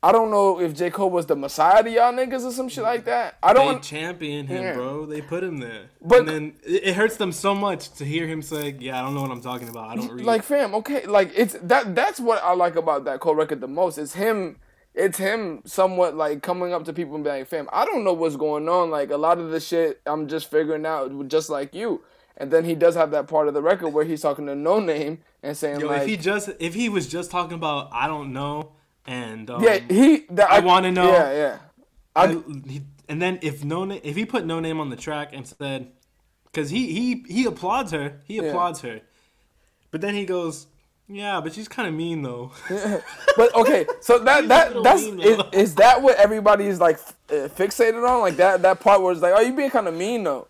I 0.00 0.12
don't 0.12 0.30
know 0.30 0.60
if 0.60 0.76
J. 0.76 0.90
Cole 0.90 1.10
was 1.10 1.26
the 1.26 1.34
messiah 1.34 1.82
to 1.82 1.90
y'all 1.90 2.12
niggas 2.12 2.44
or 2.44 2.52
some 2.52 2.68
shit 2.68 2.84
like 2.84 3.04
that. 3.06 3.36
I 3.42 3.52
don't. 3.52 3.82
champion 3.82 4.46
him, 4.46 4.62
Yeah. 4.62 4.74
bro. 4.74 5.06
They 5.06 5.20
put 5.20 5.42
him 5.42 5.58
there. 5.58 5.86
But- 6.00 6.20
and 6.20 6.28
then 6.28 6.52
it, 6.64 6.86
it 6.90 6.94
hurts 6.94 7.16
them 7.16 7.32
so 7.32 7.52
much 7.52 7.90
to 7.94 8.04
hear 8.04 8.24
him 8.28 8.40
say, 8.40 8.76
"Yeah, 8.78 9.00
I 9.00 9.02
don't 9.02 9.16
know 9.16 9.22
what 9.22 9.32
I'm 9.32 9.40
talking 9.40 9.68
about. 9.68 9.88
I 9.90 9.96
don't 9.96 10.12
read." 10.12 10.24
like 10.24 10.44
fam, 10.44 10.72
okay, 10.76 11.04
like 11.06 11.32
it's 11.34 11.56
that. 11.64 11.96
That's 11.96 12.20
what 12.20 12.40
I 12.44 12.54
like 12.54 12.76
about 12.76 13.06
that 13.06 13.18
Cole 13.18 13.34
record 13.34 13.60
the 13.60 13.66
most. 13.66 13.98
It's 13.98 14.14
him. 14.14 14.60
It's 14.94 15.18
him 15.18 15.62
somewhat 15.64 16.14
like 16.14 16.42
coming 16.44 16.72
up 16.72 16.84
to 16.84 16.92
people 16.92 17.16
and 17.16 17.24
being 17.24 17.38
like, 17.38 17.48
fam, 17.48 17.68
I 17.72 17.84
don't 17.84 18.04
know 18.04 18.12
what's 18.12 18.36
going 18.36 18.68
on. 18.68 18.92
Like 18.92 19.10
a 19.10 19.16
lot 19.16 19.38
of 19.38 19.50
the 19.50 19.58
shit, 19.58 20.00
I'm 20.06 20.28
just 20.28 20.48
figuring 20.48 20.86
out, 20.86 21.10
just 21.26 21.50
like 21.50 21.74
you. 21.74 22.02
And 22.36 22.52
then 22.52 22.64
he 22.64 22.76
does 22.76 22.94
have 22.94 23.10
that 23.10 23.26
part 23.26 23.48
of 23.48 23.54
the 23.54 23.62
record 23.62 23.88
where 23.88 24.04
he's 24.04 24.20
talking 24.22 24.46
to 24.46 24.54
No 24.54 24.78
Name 24.78 25.18
and 25.42 25.56
saying 25.56 25.80
Yo, 25.80 25.88
like, 25.88 26.02
if 26.02 26.08
he 26.08 26.16
just 26.16 26.50
if 26.58 26.74
he 26.74 26.88
was 26.88 27.06
just 27.06 27.30
talking 27.30 27.54
about 27.54 27.90
I 27.92 28.06
don't 28.06 28.32
know 28.32 28.72
and 29.08 29.48
um, 29.50 29.62
yeah, 29.62 29.78
he. 29.78 30.26
That, 30.30 30.50
I 30.50 30.60
wanna 30.60 30.92
know. 30.92 31.10
Yeah, 31.10 31.32
yeah. 31.32 31.58
I, 32.14 32.24
I, 32.24 32.42
he, 32.68 32.82
and 33.08 33.22
then 33.22 33.38
if 33.40 33.64
no 33.64 33.84
na- 33.86 34.00
if 34.02 34.16
he 34.16 34.26
put 34.26 34.44
no 34.44 34.60
name 34.60 34.80
on 34.80 34.90
the 34.90 34.96
track 34.96 35.30
and 35.32 35.46
said, 35.46 35.92
because 36.44 36.68
he 36.68 36.92
he 36.92 37.24
he 37.26 37.44
applauds 37.46 37.90
her, 37.92 38.20
he 38.26 38.38
applauds 38.38 38.82
her, 38.82 39.00
but 39.90 40.02
then 40.02 40.14
he 40.14 40.26
goes, 40.26 40.66
yeah, 41.08 41.40
but 41.40 41.54
she's 41.54 41.68
kind 41.68 41.88
of 41.88 41.94
mean 41.94 42.20
though. 42.20 42.52
but 43.36 43.54
okay, 43.54 43.86
so 44.00 44.18
that 44.24 44.46
that 44.48 44.82
that's 44.82 45.04
mean, 45.04 45.20
is, 45.20 45.40
is 45.54 45.74
that 45.76 46.02
what 46.02 46.16
everybody 46.16 46.66
is 46.66 46.78
like 46.78 46.98
uh, 47.30 47.48
fixated 47.48 48.06
on? 48.06 48.20
Like 48.20 48.36
that 48.36 48.60
that 48.60 48.80
part 48.80 49.00
where 49.00 49.12
it's 49.12 49.22
like, 49.22 49.32
oh, 49.34 49.40
you 49.40 49.54
being 49.54 49.70
kind 49.70 49.88
of 49.88 49.94
mean 49.94 50.24
though. 50.24 50.48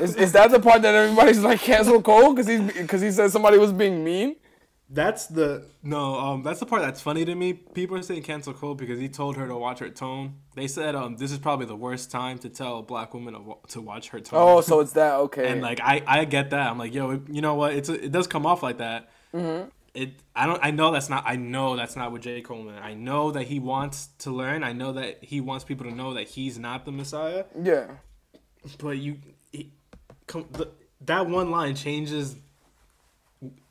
Is, 0.00 0.16
is 0.16 0.32
that 0.32 0.50
the 0.50 0.60
part 0.60 0.82
that 0.82 0.94
everybody's 0.94 1.40
like 1.40 1.60
cancel 1.60 2.02
Cole 2.02 2.34
because 2.34 2.48
he 2.48 2.58
because 2.58 3.00
he 3.00 3.10
said 3.10 3.30
somebody 3.30 3.58
was 3.58 3.72
being 3.72 4.02
mean? 4.02 4.36
That's 4.90 5.26
the 5.26 5.64
no. 5.82 6.18
Um, 6.18 6.42
that's 6.42 6.60
the 6.60 6.66
part 6.66 6.82
that's 6.82 7.00
funny 7.00 7.24
to 7.24 7.34
me. 7.34 7.54
People 7.54 7.96
are 7.96 8.02
saying 8.02 8.24
cancel 8.24 8.52
Cole 8.52 8.74
because 8.74 8.98
he 8.98 9.08
told 9.08 9.36
her 9.36 9.46
to 9.46 9.56
watch 9.56 9.78
her 9.78 9.88
tone. 9.88 10.34
They 10.54 10.66
said 10.66 10.94
um, 10.94 11.16
this 11.16 11.32
is 11.32 11.38
probably 11.38 11.64
the 11.64 11.76
worst 11.76 12.10
time 12.10 12.38
to 12.38 12.50
tell 12.50 12.78
a 12.78 12.82
black 12.82 13.14
woman 13.14 13.32
to, 13.34 13.56
to 13.68 13.80
watch 13.80 14.10
her 14.10 14.20
tone. 14.20 14.40
Oh, 14.42 14.60
so 14.60 14.80
it's 14.80 14.92
that 14.92 15.14
okay? 15.26 15.48
and 15.50 15.62
like 15.62 15.80
I, 15.80 16.02
I 16.06 16.24
get 16.26 16.50
that. 16.50 16.70
I'm 16.70 16.76
like, 16.78 16.92
yo, 16.92 17.22
you 17.30 17.40
know 17.40 17.54
what? 17.54 17.72
It's 17.74 17.88
a, 17.88 18.04
it 18.04 18.12
does 18.12 18.26
come 18.26 18.44
off 18.44 18.62
like 18.62 18.78
that. 18.78 19.08
Mm-hmm. 19.32 19.68
It 19.94 20.10
I 20.36 20.46
don't 20.46 20.60
I 20.62 20.70
know 20.72 20.90
that's 20.90 21.08
not 21.08 21.24
I 21.26 21.36
know 21.36 21.74
that's 21.76 21.96
not 21.96 22.12
what 22.12 22.20
J 22.20 22.42
Cole 22.42 22.62
meant. 22.62 22.84
I 22.84 22.92
know 22.92 23.30
that 23.30 23.44
he 23.44 23.60
wants 23.60 24.08
to 24.18 24.30
learn. 24.30 24.62
I 24.62 24.72
know 24.74 24.92
that 24.92 25.24
he 25.24 25.40
wants 25.40 25.64
people 25.64 25.86
to 25.86 25.94
know 25.94 26.12
that 26.14 26.28
he's 26.28 26.58
not 26.58 26.84
the 26.84 26.92
Messiah. 26.92 27.44
yeah, 27.62 27.86
But 28.78 28.98
you, 28.98 29.16
he, 29.52 29.70
the, 30.26 30.68
that 31.02 31.26
one 31.26 31.50
line 31.50 31.74
changes 31.74 32.36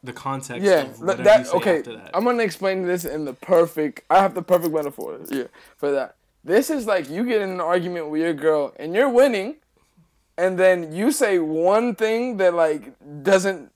the 0.04 0.14
context. 0.14 0.64
yeah. 0.64 0.82
of 0.82 1.00
That, 1.24 1.48
okay. 1.54 1.82
That. 1.82 2.12
I'm 2.14 2.24
gonna 2.24 2.44
explain 2.44 2.86
this 2.86 3.06
in 3.06 3.26
the 3.26 3.34
perfect. 3.34 4.02
I 4.10 4.22
have 4.22 4.34
the 4.36 4.42
perfect 4.42 4.74
metaphor. 4.74 5.20
Yeah, 5.30 5.44
for 5.78 5.92
that. 5.92 6.16
This 6.44 6.70
is 6.70 6.88
like 6.88 7.10
you 7.10 7.24
get 7.26 7.42
in 7.42 7.50
an 7.50 7.62
argument 7.62 8.10
with 8.10 8.22
your 8.22 8.34
girl 8.34 8.74
and 8.78 8.96
you're 8.96 9.10
winning, 9.10 9.56
and 10.38 10.58
then 10.58 10.92
you 10.92 11.12
say 11.12 11.40
one 11.40 11.96
thing 11.96 12.38
that 12.38 12.54
like 12.54 12.94
doesn't 13.24 13.72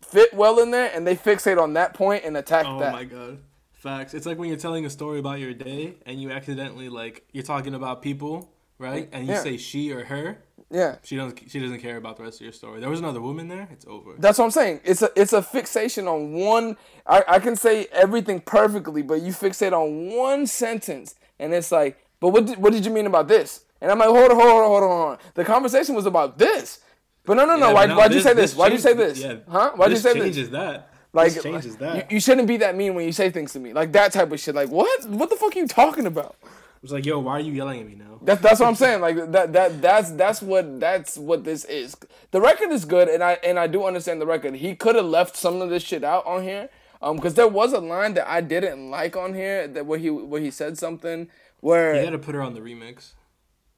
fit 0.00 0.32
well 0.34 0.58
in 0.60 0.70
there, 0.70 0.90
and 0.94 1.06
they 1.06 1.14
fixate 1.14 1.60
on 1.60 1.74
that 1.74 1.94
point 1.94 2.24
and 2.24 2.36
attack 2.36 2.66
Oh 2.66 2.80
that. 2.80 2.92
my 2.92 3.04
god. 3.04 3.38
Facts. 3.74 4.12
It's 4.12 4.26
like 4.26 4.36
when 4.38 4.48
you're 4.48 4.58
telling 4.58 4.84
a 4.84 4.90
story 4.90 5.18
about 5.20 5.38
your 5.38 5.54
day 5.54 5.94
and 6.04 6.20
you 6.20 6.30
accidentally 6.30 6.88
like 6.90 7.24
you're 7.32 7.44
talking 7.44 7.74
about 7.74 8.02
people, 8.02 8.50
right? 8.78 9.08
And 9.12 9.26
you 9.26 9.32
Yeah. 9.34 9.42
say 9.42 9.56
she 9.56 9.90
or 9.92 10.04
her. 10.04 10.38
Yeah. 10.70 10.96
She 11.02 11.16
doesn't 11.16 11.50
she 11.50 11.58
doesn't 11.58 11.80
care 11.80 11.96
about 11.96 12.16
the 12.16 12.22
rest 12.22 12.36
of 12.40 12.42
your 12.42 12.52
story. 12.52 12.80
There 12.80 12.88
was 12.90 13.00
another 13.00 13.20
woman 13.20 13.48
there, 13.48 13.68
it's 13.72 13.84
over. 13.86 14.12
That's 14.18 14.38
what 14.38 14.44
I'm 14.44 14.50
saying. 14.52 14.80
It's 14.84 15.02
a 15.02 15.10
it's 15.16 15.32
a 15.32 15.42
fixation 15.42 16.06
on 16.06 16.32
one. 16.32 16.76
I, 17.06 17.24
I 17.26 17.38
can 17.40 17.56
say 17.56 17.86
everything 17.92 18.40
perfectly, 18.40 19.02
but 19.02 19.20
you 19.22 19.32
fixate 19.32 19.72
on 19.72 20.14
one 20.16 20.46
sentence, 20.46 21.16
and 21.40 21.52
it's 21.52 21.72
like, 21.72 21.98
but 22.20 22.28
what 22.28 22.46
did, 22.46 22.58
what 22.58 22.72
did 22.72 22.84
you 22.84 22.92
mean 22.92 23.06
about 23.06 23.26
this? 23.26 23.64
And 23.80 23.90
I'm 23.90 23.98
like, 23.98 24.08
hold 24.08 24.30
on, 24.30 24.36
hold 24.36 24.48
on, 24.48 24.64
hold 24.64 24.82
on, 24.84 24.88
hold 24.90 25.08
on. 25.12 25.18
The 25.34 25.44
conversation 25.44 25.94
was 25.94 26.06
about 26.06 26.38
this. 26.38 26.80
But 27.24 27.34
no, 27.34 27.44
no, 27.46 27.56
no. 27.56 27.68
Yeah, 27.68 27.72
why 27.74 27.86
but 27.86 27.96
why'd 27.96 28.14
you 28.14 28.20
say 28.20 28.34
this? 28.34 28.54
Why'd 28.54 28.72
you 28.72 28.78
say 28.78 28.92
this? 28.92 29.18
Yeah, 29.18 29.36
Huh? 29.48 29.72
Why'd 29.74 29.90
you 29.90 29.94
this 29.96 30.02
say 30.02 30.12
this? 30.12 30.22
changes 30.22 30.50
that. 30.50 30.90
Like, 31.12 31.32
this 31.32 31.42
changes 31.42 31.76
that. 31.78 31.96
You, 31.96 32.16
you 32.16 32.20
shouldn't 32.20 32.46
be 32.46 32.58
that 32.58 32.76
mean 32.76 32.94
when 32.94 33.04
you 33.06 33.12
say 33.12 33.30
things 33.30 33.52
to 33.54 33.58
me. 33.58 33.72
Like 33.72 33.90
that 33.92 34.12
type 34.12 34.30
of 34.30 34.38
shit. 34.38 34.54
Like 34.54 34.68
what? 34.68 35.08
What 35.08 35.30
the 35.30 35.36
fuck 35.36 35.56
are 35.56 35.58
you 35.58 35.66
talking 35.66 36.06
about? 36.06 36.36
It 36.80 36.84
was 36.84 36.92
like, 36.92 37.04
yo, 37.04 37.18
why 37.18 37.32
are 37.32 37.40
you 37.40 37.52
yelling 37.52 37.80
at 37.80 37.86
me 37.86 37.94
now? 37.94 38.18
That's 38.22 38.40
that's 38.40 38.58
what 38.58 38.66
I'm 38.66 38.74
saying. 38.86 39.02
Like 39.02 39.32
that 39.32 39.52
that 39.52 39.82
that's 39.82 40.10
that's 40.12 40.40
what 40.40 40.80
that's 40.80 41.18
what 41.18 41.44
this 41.44 41.66
is. 41.66 41.94
The 42.30 42.40
record 42.40 42.70
is 42.70 42.86
good, 42.86 43.08
and 43.08 43.22
I 43.22 43.32
and 43.44 43.58
I 43.58 43.66
do 43.66 43.84
understand 43.84 44.18
the 44.18 44.26
record. 44.26 44.54
He 44.54 44.74
could 44.74 44.96
have 44.96 45.04
left 45.04 45.36
some 45.36 45.60
of 45.60 45.68
this 45.68 45.82
shit 45.82 46.02
out 46.02 46.24
on 46.24 46.42
here, 46.42 46.70
um, 47.02 47.16
because 47.16 47.34
there 47.34 47.48
was 47.48 47.74
a 47.74 47.80
line 47.80 48.14
that 48.14 48.26
I 48.26 48.40
didn't 48.40 48.90
like 48.90 49.14
on 49.14 49.34
here 49.34 49.68
that 49.68 49.84
where 49.84 49.98
he 49.98 50.08
where 50.08 50.40
he 50.40 50.50
said 50.50 50.78
something 50.78 51.28
where 51.60 51.96
You 51.96 52.04
gotta 52.04 52.18
put 52.18 52.34
her 52.34 52.40
on 52.40 52.54
the 52.54 52.60
remix. 52.60 53.12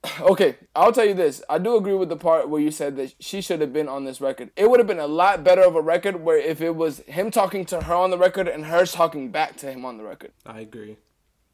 okay, 0.20 0.56
I'll 0.76 0.92
tell 0.92 1.04
you 1.04 1.14
this. 1.14 1.42
I 1.50 1.58
do 1.58 1.76
agree 1.76 1.94
with 1.94 2.08
the 2.08 2.16
part 2.16 2.48
where 2.48 2.60
you 2.60 2.70
said 2.70 2.96
that 2.98 3.14
she 3.18 3.40
should 3.40 3.60
have 3.60 3.72
been 3.72 3.88
on 3.88 4.04
this 4.04 4.20
record. 4.20 4.50
It 4.56 4.70
would 4.70 4.78
have 4.78 4.86
been 4.86 5.00
a 5.00 5.08
lot 5.08 5.42
better 5.42 5.62
of 5.62 5.74
a 5.74 5.80
record 5.80 6.22
where 6.22 6.38
if 6.38 6.60
it 6.60 6.76
was 6.76 6.98
him 7.00 7.32
talking 7.32 7.64
to 7.66 7.82
her 7.82 7.94
on 7.94 8.10
the 8.10 8.18
record 8.18 8.46
and 8.46 8.66
her 8.66 8.86
talking 8.86 9.32
back 9.32 9.56
to 9.56 9.70
him 9.72 9.84
on 9.84 9.98
the 9.98 10.04
record. 10.04 10.32
I 10.46 10.60
agree. 10.60 10.98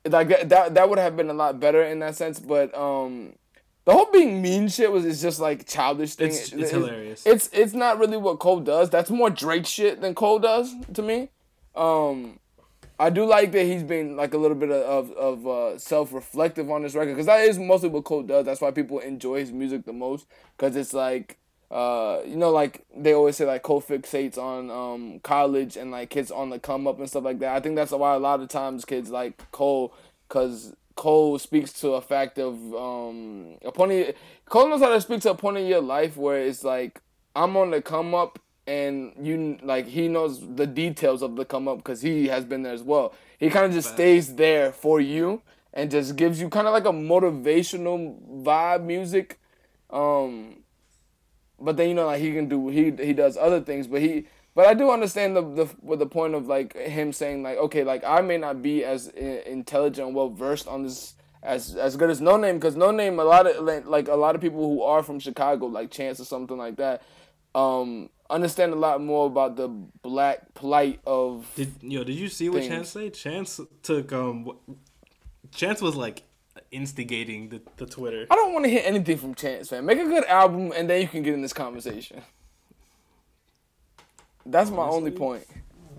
Like 0.07 0.29
that 0.29 0.49
that, 0.49 0.75
that 0.75 0.89
would 0.89 0.99
have 0.99 1.17
been 1.17 1.31
a 1.31 1.35
lot 1.35 1.59
better 1.61 1.83
in 1.83 1.99
that 2.01 2.15
sense 2.17 2.39
but 2.41 2.75
um 2.77 3.33
the 3.85 3.93
whole 3.93 4.11
being 4.13 4.43
mean 4.43 4.69
shit 4.69 4.93
was 4.93 5.05
is 5.07 5.23
just 5.23 5.41
like 5.41 5.67
childish 5.67 6.15
thing. 6.15 6.27
It's- 6.29 6.53
it's 6.53 6.71
hilarious. 6.71 7.23
it's 7.27 7.49
it's 7.55 7.73
not 7.73 7.99
really 7.99 8.19
what 8.19 8.39
cole 8.39 8.61
does. 8.61 8.91
That's 8.91 9.09
more 9.11 9.31
drake 9.31 9.65
shit 9.67 10.01
than 10.03 10.15
cole 10.15 10.39
does 10.39 10.75
to 10.95 11.03
me. 11.03 11.31
Um 11.75 12.39
i 13.01 13.11
do 13.11 13.25
like 13.25 13.53
that 13.53 13.63
he's 13.65 13.85
been 13.85 14.17
like 14.17 14.35
a 14.35 14.37
little 14.39 14.57
bit 14.57 14.71
of 14.73 15.13
of 15.13 15.47
uh, 15.47 15.79
self-reflective 15.79 16.69
on 16.71 16.83
this 16.83 16.95
record 16.97 17.13
because 17.13 17.27
that 17.27 17.41
is 17.49 17.59
mostly 17.59 17.89
what 17.89 18.05
cole 18.05 18.23
does. 18.23 18.45
That's 18.45 18.61
why 18.61 18.73
people 18.73 18.99
enjoy 18.99 19.41
his 19.41 19.53
music 19.53 19.85
the 19.85 19.93
most 19.93 20.27
because 20.57 20.75
it's 20.77 20.93
like 20.93 21.39
uh, 21.71 22.21
you 22.27 22.37
know, 22.37 22.51
like 22.51 22.87
they 22.97 23.13
always 23.13 23.37
say, 23.37 23.45
like 23.45 23.63
Cole 23.63 23.83
fixates 23.83 24.39
on 24.39 24.71
um 24.71 25.21
college 25.21 25.77
and 25.77 25.91
like 25.91 26.11
kids 26.11 26.31
on 26.31 26.51
the 26.51 26.59
come 26.59 26.87
up 26.87 26.99
and 26.99 27.09
stuff 27.09 27.25
like 27.25 27.39
that. 27.41 27.55
I 27.55 27.61
think 27.61 27.77
that's 27.77 27.93
why 27.93 28.15
a 28.15 28.19
lot 28.19 28.41
of 28.41 28.49
times 28.49 28.85
kids 28.85 29.11
like 29.11 29.51
Cole, 29.53 29.93
cause 30.29 30.75
Cole 30.97 31.39
speaks 31.39 31.73
to 31.75 31.91
a 31.93 32.01
fact 32.01 32.39
of 32.39 32.55
um 32.75 33.57
a 33.65 33.71
point. 33.71 33.93
Of, 33.93 34.15
Cole 34.47 34.69
knows 34.69 34.81
how 34.81 34.89
to 34.89 35.01
speak 35.01 35.21
to 35.23 35.31
a 35.31 35.35
point 35.35 35.59
in 35.59 35.67
your 35.67 35.83
life 35.83 36.17
where 36.17 36.39
it's 36.39 36.65
like 36.65 37.03
I'm 37.37 37.57
on 37.57 37.71
the 37.71 37.83
come 37.83 38.15
up 38.15 38.39
and 38.67 39.13
you 39.21 39.59
like 39.63 39.87
he 39.87 40.09
knows 40.09 40.41
the 40.57 40.67
details 40.67 41.23
of 41.23 41.37
the 41.37 41.45
come 41.45 41.69
up 41.69 41.79
because 41.79 42.01
he 42.03 42.29
has 42.29 42.45
been 42.45 42.63
there 42.63 42.75
as 42.75 42.83
well. 42.83 43.15
He 43.39 43.51
kind 43.51 43.67
of 43.67 43.73
just 43.73 43.91
stays 43.95 44.35
there 44.37 44.73
for 44.73 45.01
you 45.01 45.43
and 45.73 45.91
just 45.91 46.17
gives 46.17 46.41
you 46.41 46.49
kind 46.49 46.67
of 46.67 46.73
like 46.73 46.87
a 46.87 46.93
motivational 46.93 48.43
vibe 48.43 48.85
music. 48.85 49.39
Um, 49.91 50.58
but 51.61 51.77
then 51.77 51.89
you 51.89 51.95
know 51.95 52.07
like 52.07 52.21
he 52.21 52.33
can 52.33 52.49
do 52.49 52.69
he 52.69 52.91
he 52.91 53.13
does 53.13 53.37
other 53.37 53.61
things, 53.61 53.87
but 53.87 54.01
he 54.01 54.27
but 54.55 54.67
I 54.67 54.75
do 54.75 54.91
understand 54.91 55.37
the 55.37 55.43
the 55.43 55.69
with 55.83 55.99
the 55.99 56.07
point 56.07 56.35
of 56.35 56.47
like 56.47 56.77
him 56.77 57.13
saying 57.13 57.43
like 57.43 57.59
okay 57.59 57.85
like 57.85 58.03
I 58.05 58.21
may 58.21 58.39
not 58.39 58.63
be 58.63 58.85
as 58.85 59.09
intelligent 59.09 60.15
well 60.15 60.31
versed 60.31 60.67
on 60.67 60.83
this 60.83 61.15
as 61.43 61.77
as 61.77 61.97
good 61.97 62.11
as 62.11 62.21
No 62.21 62.37
Name 62.37 62.57
because 62.57 62.77
No 62.77 62.91
Name 62.91 63.21
a 63.21 63.25
lot 63.25 63.47
of 63.47 63.87
like, 63.87 64.09
a 64.09 64.17
lot 64.17 64.35
of 64.35 64.41
people 64.41 64.69
who 64.69 64.83
are 64.83 65.03
from 65.03 65.21
Chicago 65.21 65.67
like 65.67 65.91
Chance 65.91 66.21
or 66.21 66.25
something 66.25 66.57
like 66.57 66.77
that 66.77 67.03
um 67.55 68.11
understand 68.31 68.73
a 68.73 68.77
lot 68.77 69.01
more 69.03 69.27
about 69.27 69.57
the 69.57 69.69
black 69.69 70.55
plight 70.55 71.01
of 71.07 71.51
Did 71.55 71.75
yo? 71.83 72.05
Did 72.05 72.17
you 72.17 72.29
see 72.29 72.49
what 72.49 72.61
Things. 72.61 72.75
Chance 72.75 72.89
said? 72.91 73.15
Chance 73.15 73.61
took 73.83 74.13
um. 74.13 74.57
Chance 75.53 75.81
was 75.81 75.97
like 75.97 76.23
instigating 76.71 77.49
the, 77.49 77.61
the 77.77 77.87
Twitter. 77.87 78.27
I 78.31 78.35
don't 78.35 78.53
want 78.53 78.65
to 78.65 78.71
hear 78.71 78.83
anything 78.85 79.17
from 79.17 79.35
Chance, 79.35 79.73
man. 79.73 79.87
Make 79.87 79.99
a 79.99 80.05
good 80.05 80.25
album, 80.25 80.73
and 80.75 80.89
then 80.89 81.01
you 81.03 81.09
can 81.09 81.23
get 81.23 81.35
in 81.35 81.43
this 81.43 81.53
conversation. 81.53 82.23
That's 84.45 84.71
my 84.71 84.85
only 84.85 85.11
point 85.11 85.47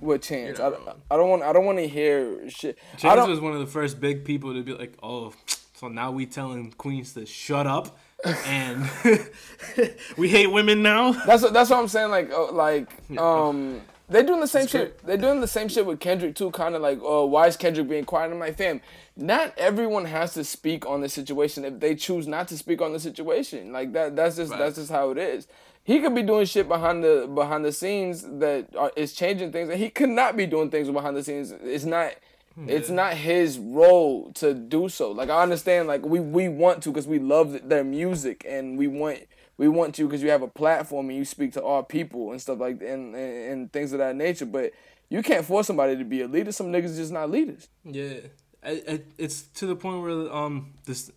with 0.02 0.24
Chance. 0.24 0.60
I, 0.60 0.70
you're 0.70 0.86
not 0.86 0.98
I 1.12 1.18
don't 1.18 1.30
want. 1.30 1.44
I 1.44 1.54
don't 1.54 1.66
want 1.66 1.78
to 1.78 1.88
hear 1.88 2.50
shit. 2.50 2.78
I 2.94 2.98
Chance 2.98 3.16
don't. 3.16 3.30
was 3.30 3.40
one 3.40 3.54
of 3.54 3.60
the 3.60 3.68
first 3.68 4.00
big 4.00 4.26
people 4.26 4.54
to 4.54 4.64
be 4.64 4.74
like, 4.74 4.94
oh, 5.04 5.34
so 5.74 5.88
now 5.88 6.12
we 6.12 6.26
telling 6.26 6.72
Queens 6.72 7.14
to 7.14 7.26
shut 7.26 7.68
up, 7.68 7.98
and 8.46 8.90
we 10.18 10.30
hate 10.30 10.48
women 10.48 10.82
now. 10.82 11.12
That's 11.12 11.44
what, 11.44 11.54
that's 11.54 11.70
what 11.70 11.80
I'm 11.80 11.88
saying. 11.88 12.10
Like 12.12 12.32
uh, 12.32 12.52
like 12.52 12.90
um. 13.18 13.82
They're 14.12 14.24
doing 14.24 14.40
the 14.40 14.48
same 14.48 14.66
shit. 14.66 15.06
They're 15.06 15.18
doing 15.18 15.40
the 15.40 15.48
same 15.48 15.68
shit 15.68 15.86
with 15.86 16.00
Kendrick 16.00 16.34
too. 16.34 16.50
Kind 16.50 16.74
of 16.74 16.82
like, 16.82 16.98
oh, 17.04 17.28
why 17.28 17.46
is 17.46 17.56
Kendrick 17.56 17.88
being 17.88 18.06
quiet? 18.06 18.32
I'm 18.32 18.40
like, 18.40 18.58
fam, 18.58 18.82
not 19.20 19.54
everyone 19.58 20.06
has 20.06 20.34
to 20.34 20.44
speak 20.44 20.86
on 20.86 21.02
the 21.02 21.10
situation 21.10 21.66
if 21.66 21.80
they 21.80 21.96
choose 21.96 22.28
not 22.28 22.48
to 22.50 22.58
speak 22.58 22.82
on 22.82 22.94
the 22.94 23.00
situation. 23.00 23.72
Like 23.72 23.94
that. 23.94 24.16
That's 24.16 24.38
just 24.38 24.52
that's 24.52 24.76
just 24.76 24.92
how 24.92 25.12
it 25.12 25.18
is. 25.18 25.48
He 25.84 26.00
could 26.00 26.16
be 26.16 26.22
doing 26.22 26.46
shit 26.46 26.68
behind 26.68 27.04
the 27.04 27.30
behind 27.34 27.66
the 27.66 27.72
scenes 27.72 28.24
that 28.40 28.76
are, 28.76 28.92
is 28.96 29.14
changing 29.14 29.52
things, 29.52 29.70
and 29.70 29.80
he 29.80 29.90
could 29.90 30.10
not 30.10 30.38
be 30.38 30.46
doing 30.46 30.70
things 30.70 30.90
behind 30.90 31.18
the 31.18 31.24
scenes. 31.24 31.52
It's 31.52 31.86
not. 31.86 32.14
Hmm. 32.56 32.68
It's 32.68 32.90
not 32.90 33.14
his 33.14 33.60
role 33.60 34.32
to 34.34 34.54
do 34.54 34.90
so. 34.90 35.12
Like 35.12 35.30
I 35.30 35.44
understand, 35.44 35.88
like 35.88 36.04
we 36.04 36.20
we 36.20 36.50
want 36.50 36.84
to 36.84 36.90
because 36.90 37.08
we 37.08 37.20
love 37.20 37.70
their 37.70 37.84
music 37.84 38.46
and 38.48 38.78
we 38.78 38.88
want 38.88 39.20
we 39.58 39.68
want 39.68 39.94
to 39.96 40.06
because 40.06 40.24
you 40.24 40.30
have 40.30 40.42
a 40.42 40.48
platform 40.48 41.10
and 41.10 41.18
you 41.18 41.26
speak 41.26 41.54
to 41.54 41.64
our 41.64 41.84
people 41.84 42.32
and 42.32 42.42
stuff 42.42 42.60
like 42.60 42.82
and, 42.82 43.16
and 43.16 43.52
and 43.52 43.74
things 43.74 43.92
of 43.92 44.00
that 44.00 44.16
nature. 44.16 44.46
But 44.46 44.74
you 45.10 45.22
can't 45.22 45.46
force 45.46 45.68
somebody 45.68 45.98
to 45.98 46.04
be 46.04 46.22
a 46.22 46.28
leader. 46.28 46.52
Some 46.52 46.72
niggas 46.72 46.96
just 46.96 47.12
not 47.12 47.30
leaders. 47.30 47.68
Yeah, 47.84 48.20
it's 48.64 49.44
to 49.44 49.66
the 49.68 49.76
point 49.76 50.02
where 50.02 50.34
um 50.34 50.74
this. 50.86 51.12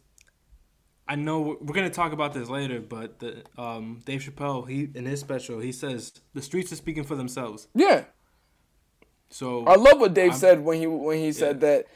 I 1.08 1.16
know 1.16 1.40
we're- 1.40 1.72
gonna 1.74 1.90
talk 1.90 2.12
about 2.12 2.32
this 2.32 2.48
later, 2.48 2.80
but 2.80 3.18
the 3.18 3.42
um 3.58 4.00
Dave 4.04 4.22
Chappelle 4.22 4.68
he 4.68 4.88
in 4.94 5.04
his 5.04 5.20
special 5.20 5.58
he 5.60 5.72
says 5.72 6.12
the 6.34 6.42
streets 6.42 6.72
are 6.72 6.76
speaking 6.76 7.04
for 7.04 7.16
themselves. 7.16 7.66
Yeah, 7.74 8.04
So 9.30 9.64
I 9.66 9.74
love 9.76 9.98
what 9.98 10.14
Dave 10.14 10.30
I'm- 10.32 10.38
said 10.40 10.64
when 10.64 10.78
he 10.78 10.86
when 10.86 11.18
he 11.18 11.32
said 11.32 11.60
that. 11.60 11.86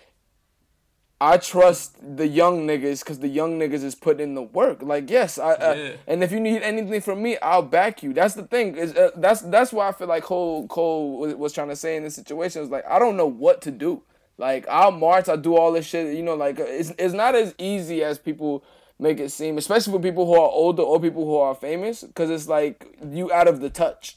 I 1.18 1.38
trust 1.38 1.96
the 2.18 2.26
young 2.26 2.66
niggas 2.66 2.98
because 3.00 3.20
the 3.20 3.28
young 3.28 3.59
niggas 3.59 3.82
is 3.82 3.94
putting 3.94 4.22
in 4.28 4.35
the 4.35 4.42
work. 4.42 4.82
Like 4.82 5.09
yes, 5.09 5.38
I, 5.38 5.74
Yeah. 5.74 5.92
and 6.06 6.22
if 6.22 6.30
you 6.30 6.38
need 6.40 6.61
anything 6.62 7.00
from 7.00 7.22
me, 7.22 7.38
I'll 7.38 7.62
back 7.62 8.02
you. 8.02 8.12
That's 8.12 8.35
the 8.35 8.42
thing. 8.42 8.76
Is 8.76 8.94
uh, 8.94 9.12
that's 9.16 9.40
that's 9.40 9.72
why 9.72 9.88
I 9.88 9.92
feel 9.92 10.09
like 10.09 10.24
Cole 10.24 10.68
Cole 10.68 11.16
was, 11.18 11.35
was 11.35 11.52
trying 11.54 11.70
to 11.70 11.76
say 11.76 11.96
in 11.96 12.02
this 12.02 12.16
situation 12.16 12.61
is 12.62 12.68
like 12.68 12.85
I 12.87 12.98
don't 12.98 13.16
know 13.16 13.26
what 13.26 13.62
to 13.62 13.70
do. 13.70 14.02
Like 14.38 14.66
I'll 14.68 14.92
march, 14.92 15.29
I'll 15.29 15.37
do 15.37 15.57
all 15.57 15.72
this 15.72 15.87
shit. 15.87 16.14
You 16.14 16.22
know, 16.22 16.35
like 16.35 16.59
it's 16.59 16.92
it's 16.99 17.14
not 17.14 17.35
as 17.35 17.55
easy 17.59 18.05
as 18.05 18.18
people 18.18 18.64
make 18.99 19.18
it 19.18 19.31
seem, 19.31 19.59
especially 19.59 19.92
for 19.92 20.01
people 20.01 20.27
who 20.27 20.35
are 20.35 20.49
older 20.49 20.83
or 20.83 21.01
people 21.01 21.25
who 21.25 21.37
are 21.37 21.55
famous, 21.55 22.03
because 22.03 22.31
it's 22.31 22.49
like 22.49 22.99
you 23.11 23.33
out 23.33 23.49
of 23.49 23.61
the 23.61 23.70
touch. 23.70 24.16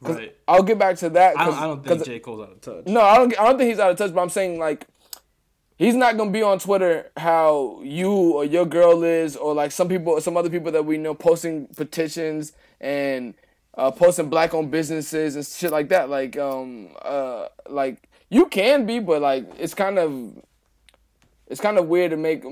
right. 0.00 0.34
I'll 0.48 0.62
get 0.62 0.78
back 0.78 0.96
to 0.98 1.10
that. 1.10 1.38
I 1.38 1.46
don't, 1.46 1.54
I 1.54 1.66
don't 1.66 1.86
think 1.86 2.04
J 2.04 2.18
Cole's 2.18 2.42
out 2.42 2.52
of 2.52 2.60
touch. 2.60 2.86
no, 2.86 3.00
I 3.00 3.16
don't. 3.16 3.38
I 3.38 3.44
don't 3.44 3.58
think 3.58 3.70
he's 3.70 3.78
out 3.78 3.90
of 3.90 3.96
touch. 3.96 4.14
But 4.14 4.20
I'm 4.20 4.30
saying 4.30 4.58
like, 4.58 4.86
he's 5.76 5.94
not 5.94 6.18
gonna 6.18 6.30
be 6.30 6.42
on 6.42 6.58
Twitter 6.58 7.10
how 7.16 7.80
you 7.82 8.10
or 8.10 8.44
your 8.44 8.66
girl 8.66 9.04
is, 9.04 9.36
or 9.36 9.54
like 9.54 9.72
some 9.72 9.88
people, 9.88 10.20
some 10.20 10.36
other 10.36 10.50
people 10.50 10.70
that 10.72 10.84
we 10.84 10.98
know 10.98 11.14
posting 11.14 11.66
petitions 11.68 12.52
and 12.80 13.34
uh, 13.74 13.90
posting 13.90 14.28
black-owned 14.28 14.70
businesses 14.70 15.36
and 15.36 15.46
shit 15.46 15.70
like 15.70 15.88
that. 15.88 16.08
Like, 16.08 16.36
um, 16.38 16.88
uh, 17.02 17.48
like 17.68 18.08
you 18.30 18.46
can 18.46 18.86
be, 18.86 18.98
but 18.98 19.22
like 19.22 19.46
it's 19.58 19.74
kind 19.74 19.98
of. 19.98 20.42
It's 21.48 21.60
kind 21.60 21.76
of 21.76 21.86
weird 21.86 22.12
to 22.12 22.16
make 22.16 22.44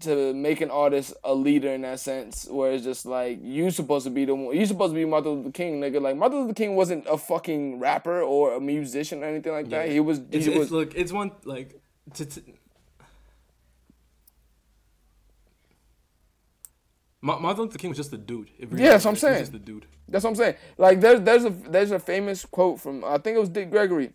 to 0.00 0.32
make 0.32 0.62
an 0.62 0.70
artist 0.70 1.12
a 1.24 1.34
leader 1.34 1.68
in 1.74 1.82
that 1.82 2.00
sense, 2.00 2.46
where 2.48 2.72
it's 2.72 2.84
just 2.84 3.04
like 3.04 3.38
you 3.42 3.70
supposed 3.70 4.04
to 4.04 4.10
be 4.10 4.24
the 4.24 4.34
one. 4.34 4.56
You 4.56 4.64
supposed 4.64 4.92
to 4.92 4.94
be 4.94 5.04
Martin 5.04 5.32
Luther 5.32 5.50
King, 5.50 5.78
nigga. 5.78 6.00
Like 6.00 6.16
Martin 6.16 6.42
Luther 6.42 6.54
King 6.54 6.74
wasn't 6.74 7.04
a 7.06 7.18
fucking 7.18 7.80
rapper 7.80 8.22
or 8.22 8.54
a 8.54 8.60
musician 8.60 9.22
or 9.22 9.26
anything 9.26 9.52
like 9.52 9.68
that. 9.68 9.90
He 9.90 10.00
was. 10.00 10.20
It's, 10.30 10.46
he 10.46 10.52
it's 10.52 10.58
was. 10.58 10.70
look, 10.70 10.94
it's 10.94 11.12
one 11.12 11.32
like 11.44 11.78
to, 12.14 12.24
to 12.24 12.42
Martin 17.22 17.64
Luther 17.64 17.78
King 17.78 17.90
was 17.90 17.98
just 17.98 18.12
a 18.12 18.18
dude. 18.18 18.50
Really 18.58 18.82
Yeah, 18.82 18.90
that's 18.90 19.04
what 19.04 19.10
I'm 19.12 19.16
saying. 19.16 19.40
Just 19.40 19.54
a 19.54 19.58
dude. 19.58 19.86
That's 20.08 20.24
what 20.24 20.30
I'm 20.30 20.36
saying. 20.36 20.54
Like 20.78 21.00
there's 21.00 21.20
there's 21.20 21.44
a 21.44 21.50
there's 21.50 21.90
a 21.90 21.98
famous 21.98 22.44
quote 22.44 22.80
from 22.80 23.04
I 23.04 23.18
think 23.18 23.36
it 23.36 23.40
was 23.40 23.50
Dick 23.50 23.70
Gregory, 23.70 24.12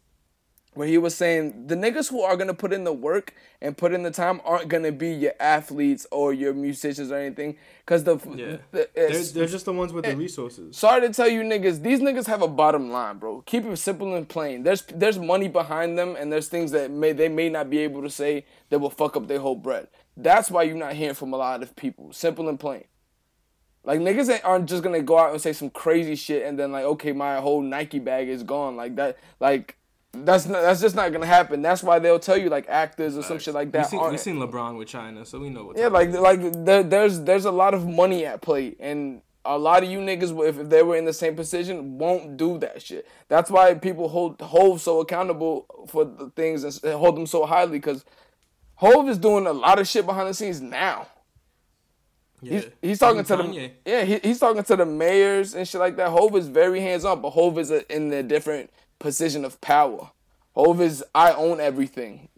where 0.74 0.88
he 0.88 0.98
was 0.98 1.16
saying 1.16 1.68
the 1.68 1.76
niggas 1.76 2.10
who 2.10 2.22
are 2.22 2.36
gonna 2.36 2.54
put 2.54 2.74
in 2.74 2.84
the 2.84 2.92
work 2.92 3.34
and 3.62 3.78
put 3.78 3.94
in 3.94 4.02
the 4.02 4.10
time 4.10 4.42
aren't 4.44 4.70
gonna 4.70 4.92
be 4.92 5.10
your 5.14 5.34
athletes 5.40 6.08
or 6.12 6.34
your 6.34 6.54
musicians 6.56 7.12
or 7.12 7.18
anything, 7.18 7.58
cause 7.86 8.04
the, 8.04 8.18
Yeah, 8.36 8.58
the 8.72 8.90
they're, 8.94 9.24
they're 9.24 9.48
just 9.48 9.66
the 9.66 9.74
ones 9.74 9.94
with 9.94 10.04
the 10.06 10.12
eh, 10.12 10.16
resources. 10.16 10.76
Sorry 10.76 11.02
to 11.02 11.14
tell 11.14 11.30
you 11.30 11.42
niggas, 11.42 11.84
these 11.84 12.00
niggas 12.00 12.26
have 12.26 12.42
a 12.42 12.48
bottom 12.48 12.90
line, 12.90 13.20
bro. 13.20 13.42
Keep 13.46 13.66
it 13.66 13.78
simple 13.78 14.16
and 14.16 14.28
plain. 14.28 14.64
There's 14.64 14.82
there's 14.82 15.20
money 15.20 15.48
behind 15.48 15.98
them 15.98 16.16
and 16.18 16.34
there's 16.34 16.48
things 16.48 16.72
that 16.72 16.90
may 16.90 17.14
they 17.14 17.30
may 17.30 17.50
not 17.50 17.70
be 17.70 17.78
able 17.80 18.02
to 18.02 18.10
say 18.10 18.46
that 18.70 18.80
will 18.80 18.90
fuck 18.90 19.16
up 19.16 19.28
their 19.28 19.40
whole 19.40 19.56
bread. 19.56 19.88
That's 20.18 20.50
why 20.50 20.64
you're 20.64 20.76
not 20.76 20.94
hearing 20.94 21.16
from 21.16 21.34
a 21.34 21.38
lot 21.38 21.62
of 21.62 21.76
people. 21.76 22.12
Simple 22.12 22.50
and 22.50 22.60
plain. 22.60 22.86
Like 23.86 24.00
niggas 24.02 24.30
ain't- 24.34 24.44
aren't 24.44 24.68
just 24.68 24.84
gonna 24.84 25.02
go 25.02 25.18
out 25.20 25.32
and 25.32 25.42
say 25.42 25.54
some 25.54 25.70
crazy 25.70 26.16
shit 26.16 26.46
and 26.46 26.58
then 26.60 26.72
like, 26.72 26.84
okay, 26.86 27.12
my 27.12 27.36
whole 27.38 27.62
Nike 27.62 28.00
bag 28.00 28.28
is 28.28 28.44
gone. 28.44 28.76
Like 28.76 28.96
that 28.96 29.18
like 29.40 29.78
that's 30.14 30.46
not, 30.46 30.62
that's 30.62 30.82
just 30.82 30.96
not 30.96 31.12
gonna 31.12 31.26
happen. 31.26 31.62
That's 31.62 31.84
why 31.84 32.00
they'll 32.00 32.20
tell 32.20 32.38
you 32.38 32.50
like 32.50 32.68
actors 32.70 33.18
or 33.18 33.24
some 33.24 33.38
shit 33.38 33.54
like 33.54 33.72
that. 33.74 33.90
seen, 33.90 34.10
we 34.10 34.18
seen 34.18 34.38
LeBron 34.38 34.78
with 34.78 34.88
China, 34.88 35.26
so 35.26 35.40
we 35.40 35.50
know 35.50 35.66
what's 35.66 35.80
yeah, 35.80 35.88
like 35.88 36.12
like 36.14 36.40
there, 36.66 36.84
there's 36.84 37.22
there's 37.22 37.46
a 37.46 37.52
lot 37.52 37.74
of 37.74 37.86
money 37.86 38.26
at 38.26 38.42
play, 38.42 38.76
and 38.80 39.22
a 39.44 39.58
lot 39.58 39.84
of 39.84 39.90
you 39.90 40.00
niggas, 40.00 40.32
if 40.48 40.58
if 40.58 40.70
they 40.70 40.82
were 40.84 40.96
in 40.96 41.06
the 41.06 41.14
same 41.14 41.36
position, 41.36 41.98
won't 41.98 42.38
do 42.38 42.58
that 42.60 42.82
shit. 42.82 43.08
That's 43.28 43.52
why 43.52 43.74
people 43.76 44.08
hold 44.10 44.42
Hove 44.42 44.82
so 44.82 45.02
accountable 45.02 45.66
for 45.88 46.06
the 46.06 46.30
things 46.30 46.64
and 46.64 46.94
hold 46.96 47.18
them 47.18 47.28
so 47.28 47.46
highly, 47.46 47.72
because 47.74 48.06
Hove 48.76 49.08
is 49.10 49.18
doing 49.18 49.46
a 49.48 49.54
lot 49.54 49.80
of 49.80 49.88
shit 49.88 50.06
behind 50.06 50.30
the 50.30 50.34
scenes 50.34 50.62
now. 50.62 51.08
Yeah. 52.46 52.60
He's, 52.60 52.70
he's 52.82 53.00
talking 53.00 53.24
to 53.24 53.36
the 53.38 53.72
yeah 53.86 54.04
he, 54.04 54.20
he's 54.24 54.40
talking 54.40 54.64
to 54.64 54.76
the 54.76 54.86
mayors 54.86 55.54
and 55.54 55.68
shit 55.68 55.80
like 55.80 55.96
that. 55.98 56.10
Hove 56.10 56.36
is 56.36 56.48
very 56.48 56.80
hands 56.82 57.06
on, 57.06 57.22
but 57.22 57.32
Hove 57.32 57.60
is 57.60 57.72
a, 57.72 57.94
in 57.94 58.12
a 58.14 58.24
different 58.24 58.70
position 59.00 59.44
of 59.46 59.60
power. 59.62 60.12
Hove 60.56 60.82
is 60.82 61.04
I 61.14 61.34
own 61.34 61.60
everything. 61.60 62.30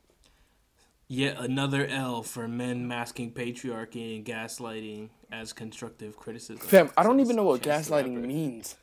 Yet 1.08 1.38
another 1.40 1.86
L 1.88 2.22
for 2.24 2.48
men 2.48 2.88
masking 2.88 3.32
patriarchy 3.32 4.18
and 4.18 4.26
gaslighting 4.26 5.10
as 5.32 5.54
constructive 5.54 6.18
criticism. 6.18 6.58
Fam, 6.58 6.90
I 6.98 7.04
don't 7.04 7.20
even 7.20 7.36
know 7.36 7.44
what 7.44 7.62
gaslighting 7.62 8.22
means. 8.22 8.76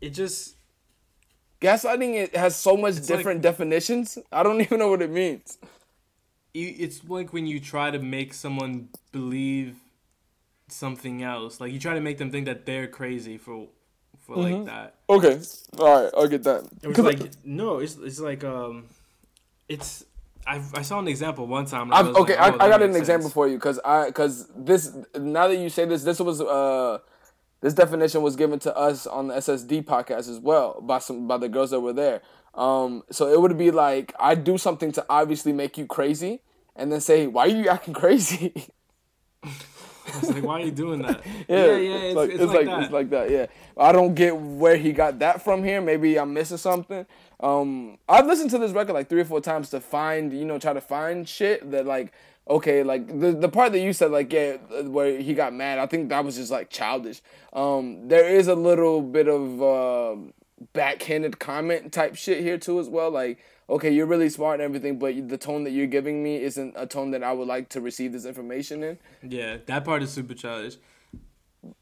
It 0.00 0.10
just 0.10 0.56
Gaslighting 1.64 2.14
it 2.14 2.36
has 2.36 2.54
so 2.54 2.76
much 2.76 2.96
like- 2.96 3.06
different 3.06 3.40
definitions. 3.40 4.18
I 4.30 4.42
don't 4.42 4.60
even 4.66 4.78
know 4.78 4.88
what 4.88 5.00
it 5.00 5.10
means. 5.10 5.58
You- 6.54 6.74
it's 6.78 7.04
like 7.08 7.32
when 7.32 7.46
you 7.46 7.60
try 7.60 7.90
to 7.90 7.98
make 7.98 8.32
someone 8.32 8.88
believe 9.12 9.76
something 10.68 11.22
else. 11.22 11.60
Like 11.60 11.72
you 11.72 11.78
try 11.78 11.94
to 11.94 12.00
make 12.00 12.18
them 12.18 12.30
think 12.30 12.46
that 12.46 12.64
they're 12.66 12.86
crazy 12.86 13.36
for 13.38 13.68
for 14.20 14.36
Mm-hmm. 14.36 14.54
like 14.54 14.64
that. 14.66 14.94
Okay, 15.10 15.38
all 15.78 16.02
right, 16.04 16.12
I'll 16.16 16.28
get 16.28 16.44
that. 16.44 16.64
It 16.82 16.86
was 16.88 16.96
'Cause 16.96 17.04
like 17.04 17.20
no, 17.44 17.78
it's 17.78 17.96
it's 17.96 18.20
like 18.20 18.42
um, 18.44 18.86
it's 19.68 20.04
I 20.46 20.62
I 20.74 20.82
saw 20.82 20.98
an 20.98 21.08
example 21.08 21.46
one 21.46 21.66
time. 21.66 21.92
I 21.92 22.02
was 22.02 22.16
okay, 22.16 22.36
like, 22.36 22.40
I, 22.40 22.44
oh, 22.50 22.54
I 22.54 22.68
that 22.68 22.70
got 22.70 22.82
an 22.82 22.88
makes 22.90 23.00
example 23.00 23.28
for 23.30 23.46
you 23.48 23.56
because 23.56 23.78
I 23.84 24.06
because 24.06 24.48
this 24.56 24.94
now 25.18 25.48
that 25.48 25.56
you 25.56 25.68
say 25.68 25.84
this, 25.84 26.04
this 26.04 26.20
was 26.20 26.40
uh 26.40 26.98
this 27.60 27.74
definition 27.74 28.22
was 28.22 28.36
given 28.36 28.58
to 28.60 28.74
us 28.76 29.06
on 29.06 29.28
the 29.28 29.34
SSD 29.34 29.82
podcast 29.84 30.28
as 30.30 30.38
well 30.38 30.80
by 30.80 30.98
some 31.00 31.26
by 31.28 31.36
the 31.36 31.48
girls 31.48 31.70
that 31.70 31.80
were 31.80 31.92
there. 31.94 32.22
Um, 32.54 33.02
so 33.10 33.28
it 33.32 33.40
would 33.40 33.58
be 33.58 33.70
like 33.70 34.14
I 34.18 34.34
do 34.36 34.56
something 34.56 34.92
to 34.92 35.04
obviously 35.10 35.52
make 35.52 35.76
you 35.76 35.86
crazy, 35.86 36.40
and 36.76 36.92
then 36.92 37.00
say, 37.00 37.26
"Why 37.26 37.44
are 37.44 37.48
you 37.48 37.68
acting 37.68 37.94
crazy?" 37.94 38.68
I 40.12 40.20
was 40.20 40.30
like, 40.30 40.44
why 40.44 40.60
are 40.60 40.64
you 40.64 40.70
doing 40.70 41.02
that? 41.02 41.22
Yeah, 41.48 41.66
yeah, 41.66 41.76
yeah. 41.76 41.94
It's, 41.96 42.16
like, 42.16 42.30
it's, 42.30 42.42
like, 42.42 42.66
that. 42.66 42.82
it's 42.82 42.92
like 42.92 43.10
that. 43.10 43.30
Yeah, 43.30 43.46
I 43.76 43.92
don't 43.92 44.14
get 44.14 44.36
where 44.36 44.76
he 44.76 44.92
got 44.92 45.18
that 45.18 45.42
from. 45.42 45.64
Here, 45.64 45.80
maybe 45.80 46.18
I'm 46.18 46.32
missing 46.32 46.56
something. 46.56 47.06
Um, 47.40 47.98
I've 48.08 48.26
listened 48.26 48.50
to 48.50 48.58
this 48.58 48.72
record 48.72 48.94
like 48.94 49.08
three 49.08 49.20
or 49.20 49.24
four 49.24 49.40
times 49.40 49.70
to 49.70 49.80
find, 49.80 50.32
you 50.32 50.44
know, 50.44 50.58
try 50.58 50.72
to 50.72 50.80
find 50.80 51.28
shit 51.28 51.70
that 51.70 51.86
like, 51.86 52.12
okay, 52.48 52.82
like 52.82 53.06
the 53.20 53.32
the 53.32 53.48
part 53.48 53.72
that 53.72 53.80
you 53.80 53.92
said, 53.92 54.10
like, 54.10 54.32
yeah, 54.32 54.56
where 54.82 55.18
he 55.20 55.34
got 55.34 55.52
mad. 55.52 55.78
I 55.78 55.86
think 55.86 56.08
that 56.10 56.24
was 56.24 56.36
just 56.36 56.50
like 56.50 56.70
childish. 56.70 57.20
Um, 57.52 58.08
there 58.08 58.28
is 58.28 58.48
a 58.48 58.54
little 58.54 59.02
bit 59.02 59.28
of 59.28 59.62
uh, 59.62 60.16
backhanded 60.72 61.38
comment 61.38 61.92
type 61.92 62.16
shit 62.16 62.42
here 62.42 62.58
too 62.58 62.78
as 62.80 62.88
well. 62.88 63.10
Like, 63.10 63.38
okay, 63.68 63.90
you're 63.90 64.06
really 64.06 64.28
smart 64.28 64.60
and 64.60 64.62
everything, 64.62 64.98
but 64.98 65.28
the 65.28 65.38
tone 65.38 65.64
that 65.64 65.70
you're 65.70 65.86
giving 65.86 66.22
me 66.22 66.36
isn't 66.42 66.74
a 66.76 66.86
tone 66.86 67.10
that 67.12 67.22
I 67.22 67.32
would 67.32 67.48
like 67.48 67.68
to 67.70 67.80
receive 67.80 68.12
this 68.12 68.24
information 68.24 68.82
in. 68.82 68.98
yeah, 69.22 69.58
that 69.66 69.84
part 69.84 70.02
is 70.02 70.10
super 70.10 70.34
childish. 70.34 70.76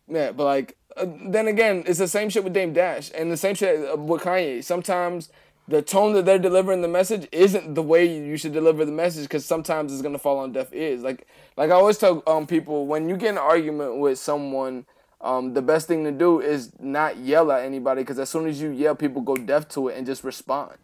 Yeah, 0.08 0.32
but 0.32 0.44
like 0.44 0.76
uh, 0.96 1.06
then 1.26 1.48
again, 1.48 1.84
it's 1.86 1.98
the 1.98 2.08
same 2.08 2.28
shit 2.28 2.44
with 2.44 2.52
Dame 2.52 2.72
Dash 2.72 3.10
and 3.14 3.30
the 3.30 3.36
same 3.36 3.54
shit 3.54 3.88
uh, 3.90 3.96
with 3.96 4.22
Kanye. 4.22 4.62
Sometimes 4.62 5.30
the 5.68 5.82
tone 5.82 6.12
that 6.14 6.24
they're 6.24 6.38
delivering 6.38 6.82
the 6.82 6.88
message 6.88 7.28
isn't 7.32 7.74
the 7.74 7.82
way 7.82 8.04
you 8.04 8.36
should 8.36 8.52
deliver 8.52 8.84
the 8.84 8.92
message 8.92 9.24
because 9.24 9.44
sometimes 9.44 9.92
it's 9.92 10.02
gonna 10.02 10.18
fall 10.18 10.38
on 10.38 10.52
deaf 10.52 10.72
ears. 10.72 11.02
Like 11.02 11.26
like 11.56 11.70
I 11.70 11.74
always 11.74 11.98
tell 11.98 12.22
um 12.26 12.46
people 12.46 12.86
when 12.86 13.08
you 13.08 13.16
get 13.16 13.30
in 13.30 13.36
an 13.36 13.42
argument 13.42 13.98
with 13.98 14.18
someone. 14.18 14.86
Um, 15.22 15.54
the 15.54 15.62
best 15.62 15.86
thing 15.86 16.02
to 16.04 16.10
do 16.10 16.40
is 16.40 16.72
not 16.80 17.16
yell 17.18 17.52
at 17.52 17.64
anybody 17.64 18.02
because 18.02 18.18
as 18.18 18.28
soon 18.28 18.46
as 18.48 18.60
you 18.60 18.70
yell, 18.70 18.94
people 18.96 19.22
go 19.22 19.36
deaf 19.36 19.68
to 19.68 19.88
it 19.88 19.96
and 19.96 20.04
just 20.06 20.24
respond. 20.24 20.76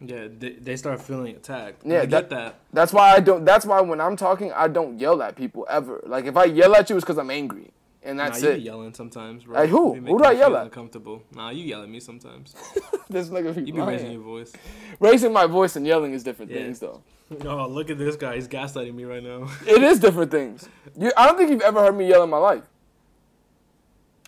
Yeah, 0.00 0.26
they, 0.36 0.50
they 0.54 0.76
start 0.76 1.00
feeling 1.00 1.36
attacked. 1.36 1.82
Yeah, 1.84 2.00
I 2.02 2.06
get 2.06 2.28
that. 2.30 2.56
That's 2.72 2.92
why 2.92 3.12
I 3.12 3.20
don't. 3.20 3.44
That's 3.44 3.64
why 3.64 3.80
when 3.82 4.00
I'm 4.00 4.16
talking, 4.16 4.50
I 4.52 4.66
don't 4.68 4.98
yell 4.98 5.22
at 5.22 5.36
people 5.36 5.66
ever. 5.70 6.00
Like 6.06 6.24
if 6.24 6.36
I 6.36 6.44
yell 6.46 6.74
at 6.74 6.90
you, 6.90 6.96
it's 6.96 7.04
because 7.04 7.18
I'm 7.18 7.30
angry, 7.30 7.70
and 8.02 8.16
Nah, 8.18 8.24
that's 8.30 8.42
you 8.42 8.48
it. 8.48 8.56
be 8.56 8.62
yelling 8.62 8.94
sometimes, 8.94 9.44
bro. 9.44 9.54
Like 9.60 9.70
who? 9.70 9.94
Who 9.94 10.18
do 10.18 10.24
I 10.24 10.32
yell 10.32 10.56
at? 10.56 10.64
Uncomfortable. 10.64 11.22
Nah, 11.32 11.50
you 11.50 11.64
yell 11.64 11.82
at 11.84 11.88
me 11.88 12.00
sometimes. 12.00 12.54
this 13.10 13.28
nigga 13.28 13.54
be 13.54 13.62
You 13.62 13.74
be 13.74 13.80
raising 13.80 14.10
your 14.12 14.22
voice. 14.22 14.52
Raising 14.98 15.32
my 15.32 15.46
voice 15.46 15.76
and 15.76 15.86
yelling 15.86 16.14
is 16.14 16.24
different 16.24 16.50
Yeah. 16.50 16.62
things, 16.62 16.80
though. 16.80 17.02
Oh, 17.44 17.68
look 17.68 17.88
at 17.88 17.96
this 17.98 18.16
guy. 18.16 18.34
He's 18.34 18.48
gaslighting 18.48 18.94
me 18.94 19.04
right 19.04 19.22
now. 19.22 19.48
It 19.68 19.82
is 19.84 20.00
different 20.00 20.30
things. 20.32 20.68
You, 20.98 21.12
I 21.16 21.26
don't 21.26 21.36
think 21.38 21.50
you've 21.50 21.62
ever 21.62 21.80
heard 21.80 21.96
me 21.96 22.08
yell 22.08 22.24
in 22.24 22.30
my 22.30 22.38
life. 22.38 22.64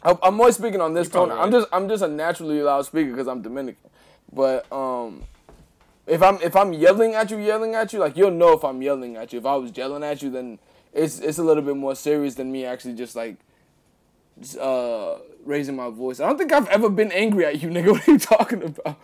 I'm 0.04 0.38
always 0.40 0.56
speaking 0.56 0.80
on 0.80 0.92
this 0.94 1.08
tone. 1.08 1.30
I'm 1.30 1.50
just 1.50 1.68
I'm 1.72 1.88
just 1.88 2.02
a 2.02 2.08
naturally 2.08 2.60
loud 2.62 2.84
speaker 2.86 3.10
because 3.10 3.26
I'm 3.28 3.42
Dominican. 3.42 3.90
But 4.32 4.70
um, 4.72 5.24
if 6.06 6.22
I'm 6.22 6.36
if 6.42 6.54
I'm 6.56 6.72
yelling 6.72 7.14
at 7.14 7.30
you, 7.30 7.38
yelling 7.38 7.74
at 7.74 7.92
you, 7.92 7.98
like 8.00 8.16
you'll 8.16 8.30
know 8.30 8.52
if 8.52 8.64
I'm 8.64 8.82
yelling 8.82 9.16
at 9.16 9.32
you. 9.32 9.38
If 9.38 9.46
I 9.46 9.56
was 9.56 9.76
yelling 9.76 10.02
at 10.04 10.22
you, 10.22 10.30
then 10.30 10.58
it's 10.92 11.18
it's 11.20 11.38
a 11.38 11.42
little 11.42 11.62
bit 11.62 11.76
more 11.76 11.94
serious 11.94 12.34
than 12.34 12.52
me 12.52 12.64
actually 12.64 12.94
just 12.94 13.16
like 13.16 13.36
just, 14.40 14.58
uh 14.58 15.16
raising 15.44 15.76
my 15.76 15.88
voice. 15.90 16.20
I 16.20 16.26
don't 16.26 16.38
think 16.38 16.52
I've 16.52 16.68
ever 16.68 16.88
been 16.90 17.12
angry 17.12 17.46
at 17.46 17.62
you, 17.62 17.68
nigga. 17.76 17.92
What 17.92 18.08
are 18.08 18.12
you 18.12 18.18
talking 18.18 18.62
about? 18.62 18.98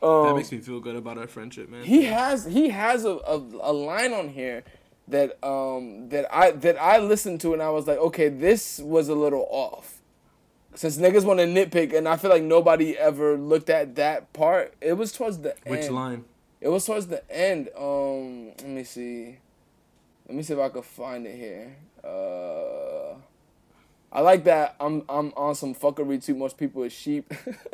that 0.00 0.06
Um, 0.06 0.36
makes 0.36 0.52
me 0.52 0.58
feel 0.58 0.80
good 0.80 0.96
about 0.96 1.16
our 1.18 1.26
friendship, 1.26 1.68
man. 1.70 1.82
he 1.84 2.04
has 2.04 2.44
he 2.44 2.68
has 2.68 3.04
a, 3.04 3.16
a, 3.26 3.36
a 3.62 3.72
line 3.72 4.12
on 4.12 4.28
here 4.28 4.62
that 5.08 5.42
um 5.44 6.08
that 6.10 6.26
I 6.34 6.50
that 6.52 6.80
I 6.80 6.98
listened 6.98 7.40
to 7.42 7.52
and 7.54 7.62
I 7.62 7.70
was 7.70 7.86
like, 7.86 7.98
okay, 7.98 8.28
this 8.28 8.78
was 8.78 9.08
a 9.08 9.14
little 9.14 9.46
off. 9.50 9.93
Since 10.74 10.98
niggas 10.98 11.24
want 11.24 11.38
to 11.38 11.46
nitpick 11.46 11.94
and 11.96 12.08
I 12.08 12.16
feel 12.16 12.30
like 12.30 12.42
nobody 12.42 12.98
ever 12.98 13.36
looked 13.36 13.70
at 13.70 13.94
that 13.94 14.32
part. 14.32 14.74
It 14.80 14.94
was 14.94 15.12
towards 15.12 15.38
the 15.38 15.56
end. 15.58 15.66
Which 15.66 15.82
end. 15.82 15.94
line? 15.94 16.24
It 16.60 16.68
was 16.68 16.84
towards 16.84 17.06
the 17.06 17.22
end. 17.30 17.68
Um, 17.78 18.48
let 18.48 18.66
me 18.66 18.84
see. 18.84 19.38
Let 20.26 20.36
me 20.36 20.42
see 20.42 20.54
if 20.54 20.58
I 20.58 20.68
could 20.70 20.84
find 20.84 21.26
it 21.26 21.36
here. 21.36 21.76
Uh, 22.02 23.14
I 24.12 24.20
like 24.20 24.44
that. 24.44 24.74
I'm 24.80 25.02
I'm 25.08 25.32
on 25.36 25.54
some 25.54 25.74
fuckery 25.74 26.24
too. 26.24 26.34
Most 26.34 26.56
people 26.56 26.82
is 26.82 26.92
sheep. 26.92 27.28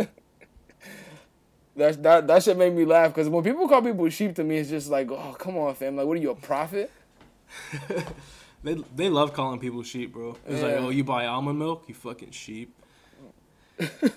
that 1.76 2.02
that 2.02 2.26
that 2.26 2.42
shit 2.42 2.56
made 2.58 2.74
me 2.74 2.84
laugh 2.84 3.14
because 3.14 3.28
when 3.28 3.44
people 3.44 3.68
call 3.68 3.82
people 3.82 4.08
sheep 4.10 4.34
to 4.36 4.44
me, 4.44 4.58
it's 4.58 4.70
just 4.70 4.90
like, 4.90 5.10
oh 5.10 5.36
come 5.38 5.56
on, 5.56 5.74
fam. 5.74 5.96
Like, 5.96 6.06
what 6.06 6.16
are 6.16 6.20
you 6.20 6.30
a 6.30 6.34
prophet? 6.34 6.90
They 8.62 8.74
they 8.94 9.08
love 9.08 9.32
calling 9.32 9.58
people 9.58 9.82
sheep, 9.82 10.12
bro. 10.12 10.36
It's 10.46 10.62
like, 10.62 10.74
oh, 10.74 10.90
you 10.90 11.02
buy 11.02 11.26
almond 11.26 11.58
milk, 11.58 11.84
you 11.88 11.94
fucking 11.94 12.32
sheep. 12.32 12.74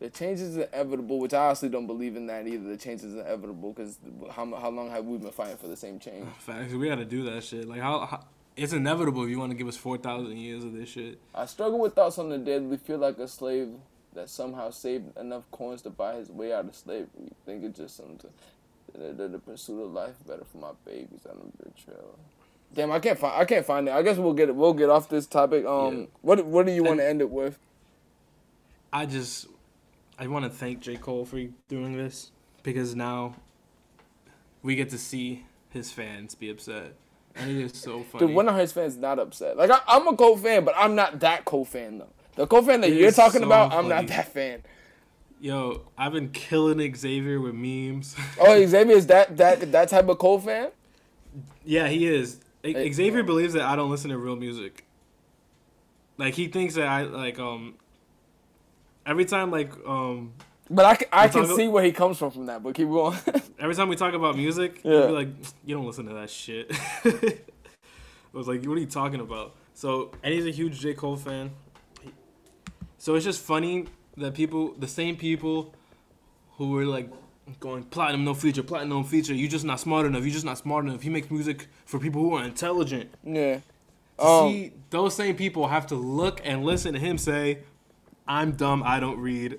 The 0.00 0.08
change 0.08 0.40
is 0.40 0.56
inevitable, 0.56 1.18
which 1.18 1.34
I 1.34 1.44
honestly 1.48 1.68
don't 1.68 1.86
believe 1.86 2.16
in 2.16 2.26
that 2.28 2.46
either. 2.46 2.70
The 2.70 2.78
change 2.78 3.02
is 3.02 3.12
inevitable 3.12 3.74
because 3.74 3.98
how 4.30 4.46
how 4.56 4.70
long 4.70 4.88
have 4.90 5.04
we 5.04 5.18
been 5.18 5.30
fighting 5.30 5.58
for 5.58 5.68
the 5.68 5.76
same 5.76 5.98
change? 5.98 6.26
Facts. 6.38 6.72
We 6.72 6.88
gotta 6.88 7.04
do 7.04 7.22
that 7.24 7.44
shit. 7.44 7.68
Like 7.68 7.82
how, 7.82 8.06
how 8.06 8.24
it's 8.56 8.72
inevitable 8.72 9.24
if 9.24 9.28
you 9.30 9.38
want 9.38 9.52
to 9.52 9.58
give 9.58 9.68
us 9.68 9.76
four 9.76 9.98
thousand 9.98 10.38
years 10.38 10.64
of 10.64 10.72
this 10.72 10.88
shit. 10.88 11.18
I 11.34 11.44
struggle 11.44 11.78
with 11.78 11.94
thoughts 11.94 12.18
on 12.18 12.30
the 12.30 12.38
dead. 12.38 12.62
We 12.62 12.78
feel 12.78 12.96
like 12.96 13.18
a 13.18 13.28
slave 13.28 13.68
that 14.14 14.30
somehow 14.30 14.70
saved 14.70 15.18
enough 15.18 15.44
coins 15.50 15.82
to 15.82 15.90
buy 15.90 16.14
his 16.14 16.30
way 16.30 16.54
out 16.54 16.64
of 16.64 16.74
slavery. 16.74 17.32
Think 17.44 17.62
it's 17.64 17.78
just 17.78 17.98
something. 17.98 18.30
The, 18.98 19.12
the, 19.12 19.28
the 19.28 19.38
pursuit 19.38 19.82
of 19.82 19.92
life 19.92 20.14
better 20.26 20.44
for 20.50 20.58
my 20.58 20.70
babies 20.86 21.26
on 21.28 21.52
the 21.58 21.70
betrayal. 21.70 22.18
Damn, 22.74 22.90
I 22.90 23.00
can't 23.00 23.18
find. 23.18 23.34
I 23.38 23.44
can't 23.44 23.66
find 23.66 23.86
it. 23.86 23.92
I 23.92 24.00
guess 24.00 24.16
we'll 24.16 24.32
get 24.32 24.48
it. 24.48 24.56
We'll 24.56 24.72
get 24.72 24.88
off 24.88 25.10
this 25.10 25.26
topic. 25.26 25.66
Um, 25.66 25.94
Yeah. 25.98 26.06
what 26.22 26.46
what 26.46 26.64
do 26.64 26.72
you 26.72 26.84
want 26.84 27.00
to 27.00 27.06
end 27.06 27.20
it 27.20 27.28
with? 27.30 27.58
I 28.92 29.06
just 29.06 29.46
I 30.18 30.26
want 30.26 30.44
to 30.44 30.50
thank 30.50 30.80
J 30.80 30.96
Cole 30.96 31.24
for 31.24 31.40
doing 31.68 31.96
this 31.96 32.30
because 32.62 32.94
now 32.94 33.36
we 34.62 34.74
get 34.74 34.90
to 34.90 34.98
see 34.98 35.46
his 35.70 35.92
fans 35.92 36.34
be 36.34 36.50
upset, 36.50 36.94
and 37.34 37.50
it 37.50 37.56
is 37.56 37.72
so 37.74 38.02
funny. 38.02 38.26
Dude, 38.26 38.36
one 38.36 38.48
of 38.48 38.56
his 38.56 38.72
fans 38.72 38.96
not 38.96 39.18
upset. 39.18 39.56
Like 39.56 39.70
I, 39.70 39.80
I'm 39.88 40.06
a 40.08 40.16
Cole 40.16 40.36
fan, 40.36 40.64
but 40.64 40.74
I'm 40.76 40.94
not 40.94 41.20
that 41.20 41.44
Cole 41.44 41.64
fan 41.64 41.98
though. 41.98 42.08
The 42.36 42.46
Cole 42.46 42.62
fan 42.62 42.80
that 42.82 42.90
It 42.90 42.96
you're 42.96 43.10
talking 43.12 43.40
so 43.40 43.46
about, 43.46 43.72
I'm 43.72 43.88
not 43.88 44.06
that 44.08 44.32
fan. 44.32 44.62
Yo, 45.40 45.82
I've 45.96 46.12
been 46.12 46.30
killing 46.30 46.94
Xavier 46.94 47.40
with 47.40 47.54
memes. 47.54 48.14
Oh, 48.38 48.64
Xavier 48.66 48.96
is 48.96 49.06
that 49.06 49.36
that 49.38 49.72
that 49.72 49.88
type 49.88 50.08
of 50.08 50.18
Cole 50.18 50.38
fan? 50.38 50.70
yeah, 51.64 51.88
he 51.88 52.06
is. 52.06 52.40
Xavier 52.64 53.22
believes 53.22 53.54
that 53.54 53.62
I 53.62 53.74
don't 53.74 53.90
listen 53.90 54.10
to 54.10 54.18
real 54.18 54.36
music. 54.36 54.84
Like 56.18 56.34
he 56.34 56.48
thinks 56.48 56.74
that 56.74 56.86
I 56.86 57.02
like 57.02 57.38
um. 57.38 57.76
Every 59.10 59.24
time 59.24 59.50
like 59.50 59.72
um 59.86 60.32
But 60.78 60.84
I, 60.92 60.94
can- 60.94 61.08
I 61.12 61.26
can 61.28 61.46
see 61.56 61.66
where 61.74 61.84
he 61.84 61.92
comes 61.92 62.16
from 62.18 62.30
from 62.30 62.46
that. 62.46 62.62
But 62.62 62.74
keep 62.76 62.88
going. 62.88 63.18
every 63.58 63.74
time 63.74 63.88
we 63.88 63.96
talk 63.96 64.14
about 64.14 64.36
music, 64.36 64.80
Yeah. 64.84 65.06
be 65.06 65.12
like, 65.20 65.28
"You 65.66 65.74
don't 65.76 65.86
listen 65.90 66.06
to 66.06 66.14
that 66.20 66.30
shit." 66.30 66.66
I 67.04 68.36
was 68.38 68.46
like, 68.46 68.64
"What 68.64 68.76
are 68.78 68.80
you 68.80 68.86
talking 69.00 69.20
about?" 69.20 69.48
So, 69.74 70.12
and 70.22 70.32
he's 70.34 70.46
a 70.46 70.50
huge 70.60 70.78
J 70.80 70.94
Cole 70.94 71.16
fan. 71.16 71.50
So 72.98 73.14
it's 73.14 73.24
just 73.24 73.42
funny 73.42 73.86
that 74.16 74.34
people, 74.34 74.74
the 74.78 74.86
same 74.88 75.16
people, 75.16 75.74
who 76.58 76.70
were 76.70 76.84
like 76.84 77.08
going 77.58 77.82
platinum 77.84 78.24
no 78.24 78.34
feature, 78.34 78.62
platinum 78.62 78.90
no 78.98 79.02
feature. 79.02 79.34
You're 79.34 79.50
just 79.50 79.64
not 79.64 79.80
smart 79.80 80.06
enough. 80.06 80.22
You're 80.22 80.32
just 80.40 80.44
not 80.44 80.58
smart 80.58 80.84
enough. 80.84 81.02
He 81.02 81.10
makes 81.10 81.30
music 81.30 81.66
for 81.86 81.98
people 81.98 82.20
who 82.22 82.34
are 82.34 82.44
intelligent. 82.44 83.10
yeah. 83.24 83.60
To 84.18 84.26
Um, 84.26 84.52
see 84.52 84.72
those 84.90 85.14
same 85.16 85.34
people 85.34 85.68
have 85.68 85.86
to 85.88 85.94
look 85.96 86.40
and 86.44 86.62
listen 86.62 86.92
to 86.92 87.00
him 87.00 87.16
say, 87.16 87.60
"I'm 88.30 88.52
dumb. 88.52 88.82
I 88.84 89.00
don't 89.00 89.18
read." 89.18 89.58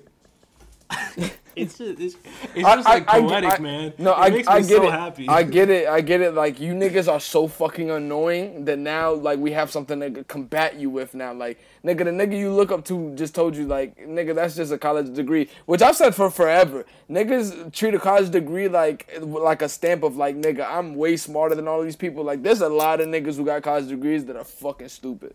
it's 1.56 1.78
just, 1.78 2.00
it's, 2.00 2.16
it's 2.54 2.64
I- 2.66 2.76
just 2.76 2.86
like 2.88 3.08
I- 3.08 3.16
I 3.16 3.20
get- 3.20 3.28
poetic, 3.30 3.50
I- 3.52 3.58
man. 3.62 3.92
No, 3.98 4.12
it 4.12 4.16
I, 4.18 4.30
makes 4.30 4.48
I 4.48 4.60
me 4.60 4.68
get 4.68 4.76
so 4.76 4.88
it. 4.88 4.90
happy. 4.90 5.28
I 5.28 5.42
get 5.42 5.70
it. 5.70 5.88
I 5.88 6.00
get 6.02 6.20
it. 6.20 6.34
Like 6.34 6.60
you 6.60 6.74
niggas 6.74 7.10
are 7.10 7.20
so 7.20 7.48
fucking 7.48 7.90
annoying 7.90 8.66
that 8.66 8.78
now 8.78 9.12
like 9.12 9.38
we 9.38 9.52
have 9.52 9.70
something 9.70 10.00
to 10.00 10.24
combat 10.24 10.76
you 10.76 10.90
with 10.90 11.14
now. 11.14 11.32
Like 11.32 11.58
nigga, 11.84 12.04
the 12.04 12.10
nigga 12.10 12.38
you 12.38 12.52
look 12.52 12.70
up 12.70 12.84
to 12.86 13.14
just 13.14 13.34
told 13.34 13.56
you 13.56 13.66
like 13.66 13.96
nigga 14.06 14.34
that's 14.34 14.54
just 14.56 14.70
a 14.70 14.76
college 14.78 15.14
degree, 15.14 15.48
which 15.66 15.80
I've 15.80 15.96
said 15.96 16.14
for 16.14 16.30
forever. 16.30 16.84
Niggas 17.10 17.72
treat 17.72 17.94
a 17.94 17.98
college 17.98 18.30
degree 18.30 18.68
like 18.68 19.10
like 19.22 19.62
a 19.62 19.68
stamp 19.68 20.02
of 20.02 20.16
like 20.16 20.36
nigga 20.36 20.66
I'm 20.68 20.94
way 20.94 21.16
smarter 21.16 21.54
than 21.54 21.68
all 21.68 21.82
these 21.82 21.96
people. 21.96 22.22
Like 22.22 22.42
there's 22.42 22.60
a 22.60 22.68
lot 22.68 23.00
of 23.00 23.08
niggas 23.08 23.36
who 23.36 23.46
got 23.46 23.62
college 23.62 23.88
degrees 23.88 24.26
that 24.26 24.36
are 24.36 24.44
fucking 24.44 24.88
stupid. 24.88 25.34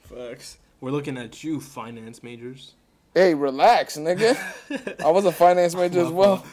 Facts. 0.00 0.58
We're 0.80 0.90
looking 0.92 1.16
at 1.18 1.42
you, 1.42 1.60
finance 1.60 2.22
majors. 2.22 2.74
Hey, 3.14 3.34
relax, 3.34 3.98
nigga. 3.98 4.38
I 5.04 5.10
was 5.10 5.26
a 5.26 5.32
finance 5.32 5.74
major 5.74 6.00
as 6.00 6.10
well. 6.10 6.46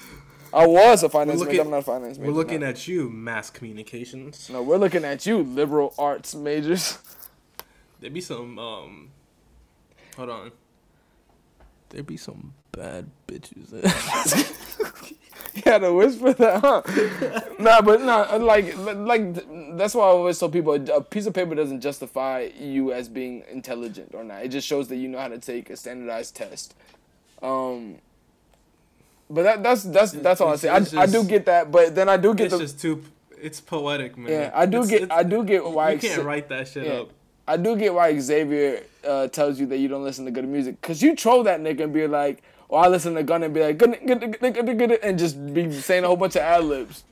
I 0.54 0.68
was 0.68 1.04
a 1.04 1.10
finance 1.10 1.40
We're 1.40 1.48
major. 1.48 1.62
I'm 1.62 1.70
not 1.70 1.80
a 1.80 1.84
finance 1.84 2.18
major. 2.18 2.32
We're 2.32 2.36
looking 2.36 2.62
no. 2.62 2.68
at 2.68 2.88
you, 2.88 3.10
mass 3.10 3.50
communications. 3.50 4.50
No, 4.50 4.62
we're 4.62 4.78
looking 4.78 5.06
at 5.06 5.26
you, 5.26 5.44
liberal 5.44 5.94
arts 5.98 6.36
majors. 6.36 6.98
There'd 8.02 8.14
be 8.14 8.22
some 8.22 8.60
um. 8.60 9.10
Hold 10.18 10.30
on. 10.30 10.52
There'd 11.90 12.08
be 12.08 12.18
some 12.18 12.54
bad 12.72 13.10
bitches. 13.28 13.72
had 15.66 15.80
to 15.80 15.94
whisper 15.94 16.34
that, 16.34 16.62
huh? 16.62 16.82
nah, 17.60 17.82
but 17.82 18.02
nah, 18.02 18.36
like, 18.38 18.76
like 18.78 19.78
that's 19.78 19.94
why 19.96 20.04
I 20.04 20.08
always 20.08 20.38
tell 20.40 20.50
people 20.50 20.74
a 20.74 21.02
piece 21.02 21.26
of 21.26 21.34
paper 21.34 21.56
doesn't 21.56 21.82
justify 21.82 22.50
you 22.60 22.92
as 22.94 23.10
being 23.10 23.44
intelligent 23.50 24.14
or 24.14 24.24
not. 24.24 24.44
It 24.44 24.50
just 24.50 24.68
shows 24.68 24.88
that 24.90 24.98
you 24.98 25.08
know 25.08 25.20
how 25.20 25.28
to 25.28 25.40
take 25.40 25.70
a 25.70 25.78
standardized 25.78 26.36
test. 26.36 26.76
Um, 27.42 27.96
but 29.30 29.44
that 29.44 29.64
that's 29.64 29.84
that's 29.84 30.12
that's 30.14 30.42
all 30.42 30.54
I 30.54 30.56
say. 30.56 30.70
I, 30.70 30.78
it's 30.78 30.94
I 30.94 31.06
do 31.06 31.24
get 31.24 31.46
that, 31.46 31.72
but 31.72 31.94
then 31.96 32.10
I 32.10 32.18
do 32.18 32.34
get 32.34 32.46
it's 32.48 32.54
the 32.56 32.60
just 32.62 32.80
too. 32.80 33.04
It's 33.42 33.62
poetic, 33.62 34.18
man. 34.18 34.32
yeah. 34.32 34.52
I 34.54 34.66
do 34.66 34.78
It's- 34.80 34.90
get 34.90 35.02
it's- 35.04 35.18
I 35.18 35.24
do 35.24 35.44
get 35.44 35.64
why 35.64 35.92
you 35.92 36.00
can't 36.00 36.24
write 36.24 36.50
that 36.50 36.68
shit 36.68 36.86
yeah. 36.86 36.94
up. 36.94 37.12
I 37.48 37.58
do 37.58 37.76
get 37.76 37.94
why 37.94 38.18
Xavier 38.20 38.84
uh, 39.08 39.28
tells 39.28 39.60
you 39.60 39.66
that 39.68 39.78
you 39.78 39.88
don't 39.88 40.04
listen 40.04 40.26
to 40.26 40.32
good 40.32 40.48
music, 40.48 40.80
cause 40.82 41.02
you 41.02 41.16
troll 41.16 41.44
that 41.44 41.62
nigga 41.62 41.82
and 41.86 41.94
be 41.94 42.06
like, 42.06 42.44
or 42.70 42.86
I 42.86 42.88
listen 42.88 43.16
to 43.16 43.24
Gunn 43.24 43.44
and 43.44 43.54
be 43.54 43.60
like, 43.60 43.78
good, 43.78 44.00
good, 44.06 44.20
good, 44.20 44.40
good, 44.40 44.66
good, 44.66 44.78
good, 44.78 45.00
and 45.04 45.20
just 45.20 45.54
be 45.54 45.72
saying 45.72 46.04
a 46.04 46.08
whole 46.08 46.16
bunch 46.16 46.36
of 46.36 46.44
ad 46.44 46.64
libs. 46.64 47.04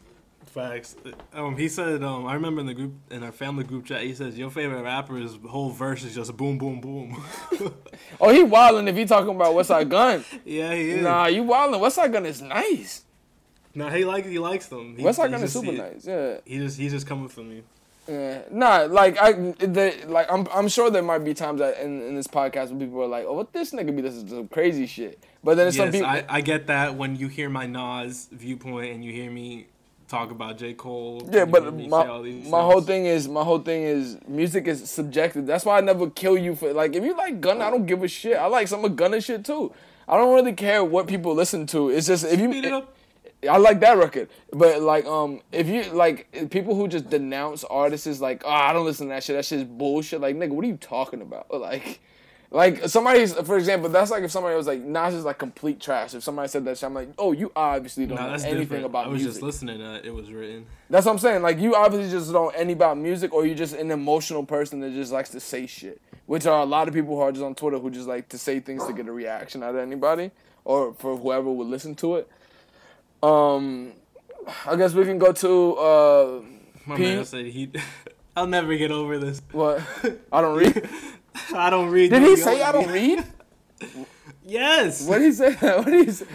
Facts. 0.45 0.95
Um, 1.33 1.57
he 1.57 1.67
said. 1.67 2.03
Um, 2.03 2.25
I 2.25 2.33
remember 2.33 2.61
in 2.61 2.67
the 2.67 2.73
group, 2.73 2.93
in 3.11 3.21
our 3.21 3.31
family 3.31 3.63
group 3.63 3.85
chat, 3.85 4.01
he 4.01 4.15
says 4.15 4.37
your 4.37 4.49
favorite 4.49 4.81
rapper's 4.81 5.37
whole 5.47 5.69
verse 5.69 6.03
is 6.03 6.15
just 6.15 6.35
boom, 6.35 6.57
boom, 6.57 6.79
boom. 6.79 7.23
Oh, 8.21 8.29
he 8.31 8.43
wildin' 8.43 8.87
if 8.87 8.95
he 8.95 9.05
talking 9.05 9.35
about 9.35 9.53
Westside 9.53 9.89
Gunn. 9.89 10.23
yeah, 10.45 10.73
he 10.73 10.91
is. 10.91 11.03
Nah, 11.03 11.27
you 11.27 11.43
wildin'. 11.43 11.79
Westside 11.79 12.11
Gunn 12.11 12.25
is 12.25 12.41
nice. 12.41 13.03
Nah, 13.75 13.91
he 13.91 14.05
like 14.05 14.25
he 14.25 14.39
likes 14.39 14.67
them. 14.67 14.95
He, 14.95 15.03
he 15.03 15.13
Gunn 15.13 15.33
is 15.35 15.53
super 15.53 15.71
he- 15.71 15.77
nice. 15.77 16.07
Yeah. 16.07 16.37
He 16.45 16.57
just 16.57 16.79
he's 16.79 16.91
just 16.91 17.05
coming 17.05 17.27
for 17.27 17.41
me. 17.41 17.61
Yeah, 18.07 18.41
nah, 18.51 18.87
like 18.89 19.17
I, 19.19 19.33
the, 19.33 19.93
like 20.07 20.31
I'm, 20.31 20.47
I'm 20.53 20.67
sure 20.69 20.89
there 20.89 21.03
might 21.03 21.19
be 21.19 21.33
times 21.33 21.59
that 21.59 21.79
in, 21.81 22.01
in 22.01 22.15
this 22.15 22.27
podcast 22.27 22.69
when 22.69 22.79
people 22.79 23.01
are 23.01 23.07
like, 23.07 23.25
"Oh, 23.27 23.33
what 23.33 23.51
this 23.51 23.73
nigga 23.73 23.93
be 23.95 24.01
This 24.01 24.23
to 24.23 24.29
some 24.29 24.47
crazy 24.47 24.85
shit," 24.85 25.21
but 25.43 25.55
then 25.55 25.67
it's 25.67 25.77
some 25.77 25.91
people, 25.91 26.07
I, 26.07 26.23
I 26.29 26.41
get 26.41 26.67
that 26.67 26.95
when 26.95 27.15
you 27.17 27.27
hear 27.27 27.49
my 27.49 27.67
Nas 27.67 28.29
viewpoint 28.31 28.93
and 28.93 29.03
you 29.03 29.11
hear 29.11 29.29
me 29.29 29.67
talk 30.07 30.31
about 30.31 30.57
J 30.57 30.73
Cole. 30.73 31.27
yeah, 31.31 31.45
but 31.45 31.73
my, 31.73 32.03
say 32.03 32.07
all 32.07 32.21
these 32.21 32.47
my 32.49 32.61
whole 32.61 32.81
thing 32.81 33.05
is, 33.05 33.27
my 33.27 33.43
whole 33.43 33.59
thing 33.59 33.83
is, 33.83 34.17
music 34.27 34.67
is 34.67 34.89
subjective. 34.89 35.45
That's 35.45 35.65
why 35.65 35.77
I 35.77 35.81
never 35.81 36.09
kill 36.09 36.37
you 36.37 36.55
for 36.55 36.73
like, 36.73 36.95
if 36.95 37.03
you 37.03 37.15
like 37.15 37.41
Gunna, 37.41 37.65
I 37.65 37.69
don't 37.69 37.85
give 37.85 38.03
a 38.03 38.07
shit. 38.07 38.37
I 38.37 38.45
like 38.45 38.67
some 38.67 38.85
of 38.85 38.95
Gunna 38.95 39.21
shit 39.21 39.43
too. 39.43 39.73
I 40.07 40.15
don't 40.15 40.33
really 40.33 40.53
care 40.53 40.83
what 40.83 41.07
people 41.07 41.35
listen 41.35 41.67
to. 41.67 41.89
It's 41.89 42.07
just 42.07 42.23
if 42.23 42.39
you, 42.39 42.49
it 42.51 42.71
up. 42.71 42.95
I 43.47 43.57
like 43.57 43.79
that 43.81 43.97
record, 43.97 44.29
but 44.51 44.81
like, 44.81 45.05
um, 45.05 45.41
if 45.51 45.67
you 45.67 45.83
like 45.91 46.49
people 46.49 46.73
who 46.75 46.87
just 46.87 47.09
denounce 47.09 47.63
artists 47.65 48.07
is 48.07 48.19
like, 48.19 48.41
oh, 48.45 48.49
I 48.49 48.73
don't 48.73 48.85
listen 48.85 49.07
to 49.07 49.13
that 49.13 49.23
shit. 49.23 49.35
That 49.35 49.45
shit's 49.45 49.63
bullshit. 49.63 50.21
Like, 50.21 50.35
nigga, 50.35 50.49
what 50.51 50.65
are 50.65 50.67
you 50.67 50.77
talking 50.77 51.21
about? 51.21 51.47
Like, 51.53 51.99
like 52.49 52.87
somebody's, 52.87 53.33
for 53.33 53.57
example, 53.57 53.89
that's 53.89 54.09
like 54.09 54.23
if 54.23 54.31
somebody 54.31 54.55
was 54.55 54.67
like, 54.67 54.79
Nas 54.81 55.13
is 55.13 55.25
like 55.25 55.37
complete 55.37 55.81
trash. 55.81 56.13
If 56.15 56.23
somebody 56.23 56.47
said 56.47 56.63
that 56.65 56.77
shit, 56.77 56.85
I'm 56.87 56.93
like, 56.93 57.09
oh, 57.19 57.33
you 57.33 57.51
obviously 57.55 58.05
don't 58.05 58.15
Nah, 58.15 58.27
know 58.27 58.33
anything 58.35 58.59
different. 58.59 58.85
about 58.85 59.05
I 59.07 59.09
was 59.09 59.21
music. 59.21 59.33
just 59.33 59.43
listening 59.43 59.79
to 59.79 59.95
it. 59.95 60.05
It 60.05 60.13
was 60.13 60.31
written. 60.31 60.65
That's 60.89 61.05
what 61.05 61.11
I'm 61.11 61.17
saying. 61.19 61.41
Like, 61.41 61.59
you 61.59 61.75
obviously 61.75 62.09
just 62.09 62.31
don't 62.31 62.55
any 62.55 62.71
about 62.71 62.97
music, 62.97 63.33
or 63.33 63.45
you're 63.45 63.53
just 63.55 63.75
an 63.75 63.91
emotional 63.91 64.45
person 64.45 64.79
that 64.79 64.93
just 64.93 65.11
likes 65.11 65.29
to 65.31 65.41
say 65.41 65.67
shit. 65.67 66.01
Which 66.25 66.45
are 66.45 66.61
a 66.61 66.65
lot 66.65 66.87
of 66.87 66.93
people 66.93 67.15
who 67.17 67.21
are 67.21 67.31
just 67.33 67.43
on 67.43 67.53
Twitter 67.53 67.79
who 67.79 67.91
just 67.91 68.07
like 68.07 68.29
to 68.29 68.37
say 68.37 68.61
things 68.61 68.85
to 68.87 68.93
get 68.93 69.07
a 69.07 69.11
reaction 69.11 69.61
out 69.61 69.75
of 69.75 69.81
anybody, 69.81 70.31
or 70.63 70.93
for 70.93 71.17
whoever 71.17 71.51
would 71.51 71.67
listen 71.67 71.95
to 71.95 72.15
it. 72.15 72.29
Um, 73.23 73.93
I 74.65 74.75
guess 74.75 74.93
we 74.93 75.03
can 75.05 75.17
go 75.17 75.31
to 75.31 75.73
uh, 75.75 76.41
My 76.85 76.95
P- 76.97 77.03
man 77.03 77.25
said 77.25 77.45
he. 77.47 77.69
I'll 78.35 78.47
never 78.47 78.77
get 78.77 78.91
over 78.91 79.17
this. 79.17 79.41
what? 79.51 79.81
I 80.31 80.41
don't 80.41 80.55
read. 80.57 80.87
I 81.55 81.69
don't 81.69 81.89
read. 81.89 82.11
Did 82.11 82.21
he 82.23 82.35
say 82.35 82.61
I 82.61 82.71
don't 82.71 82.89
read? 82.91 83.23
Yes. 84.49 85.05
What 85.05 85.17
did 85.17 85.25
he 85.25 85.31
say? 85.33 85.53
What 85.55 85.85
did 85.87 86.05
he 86.05 86.11
say? 86.13 86.25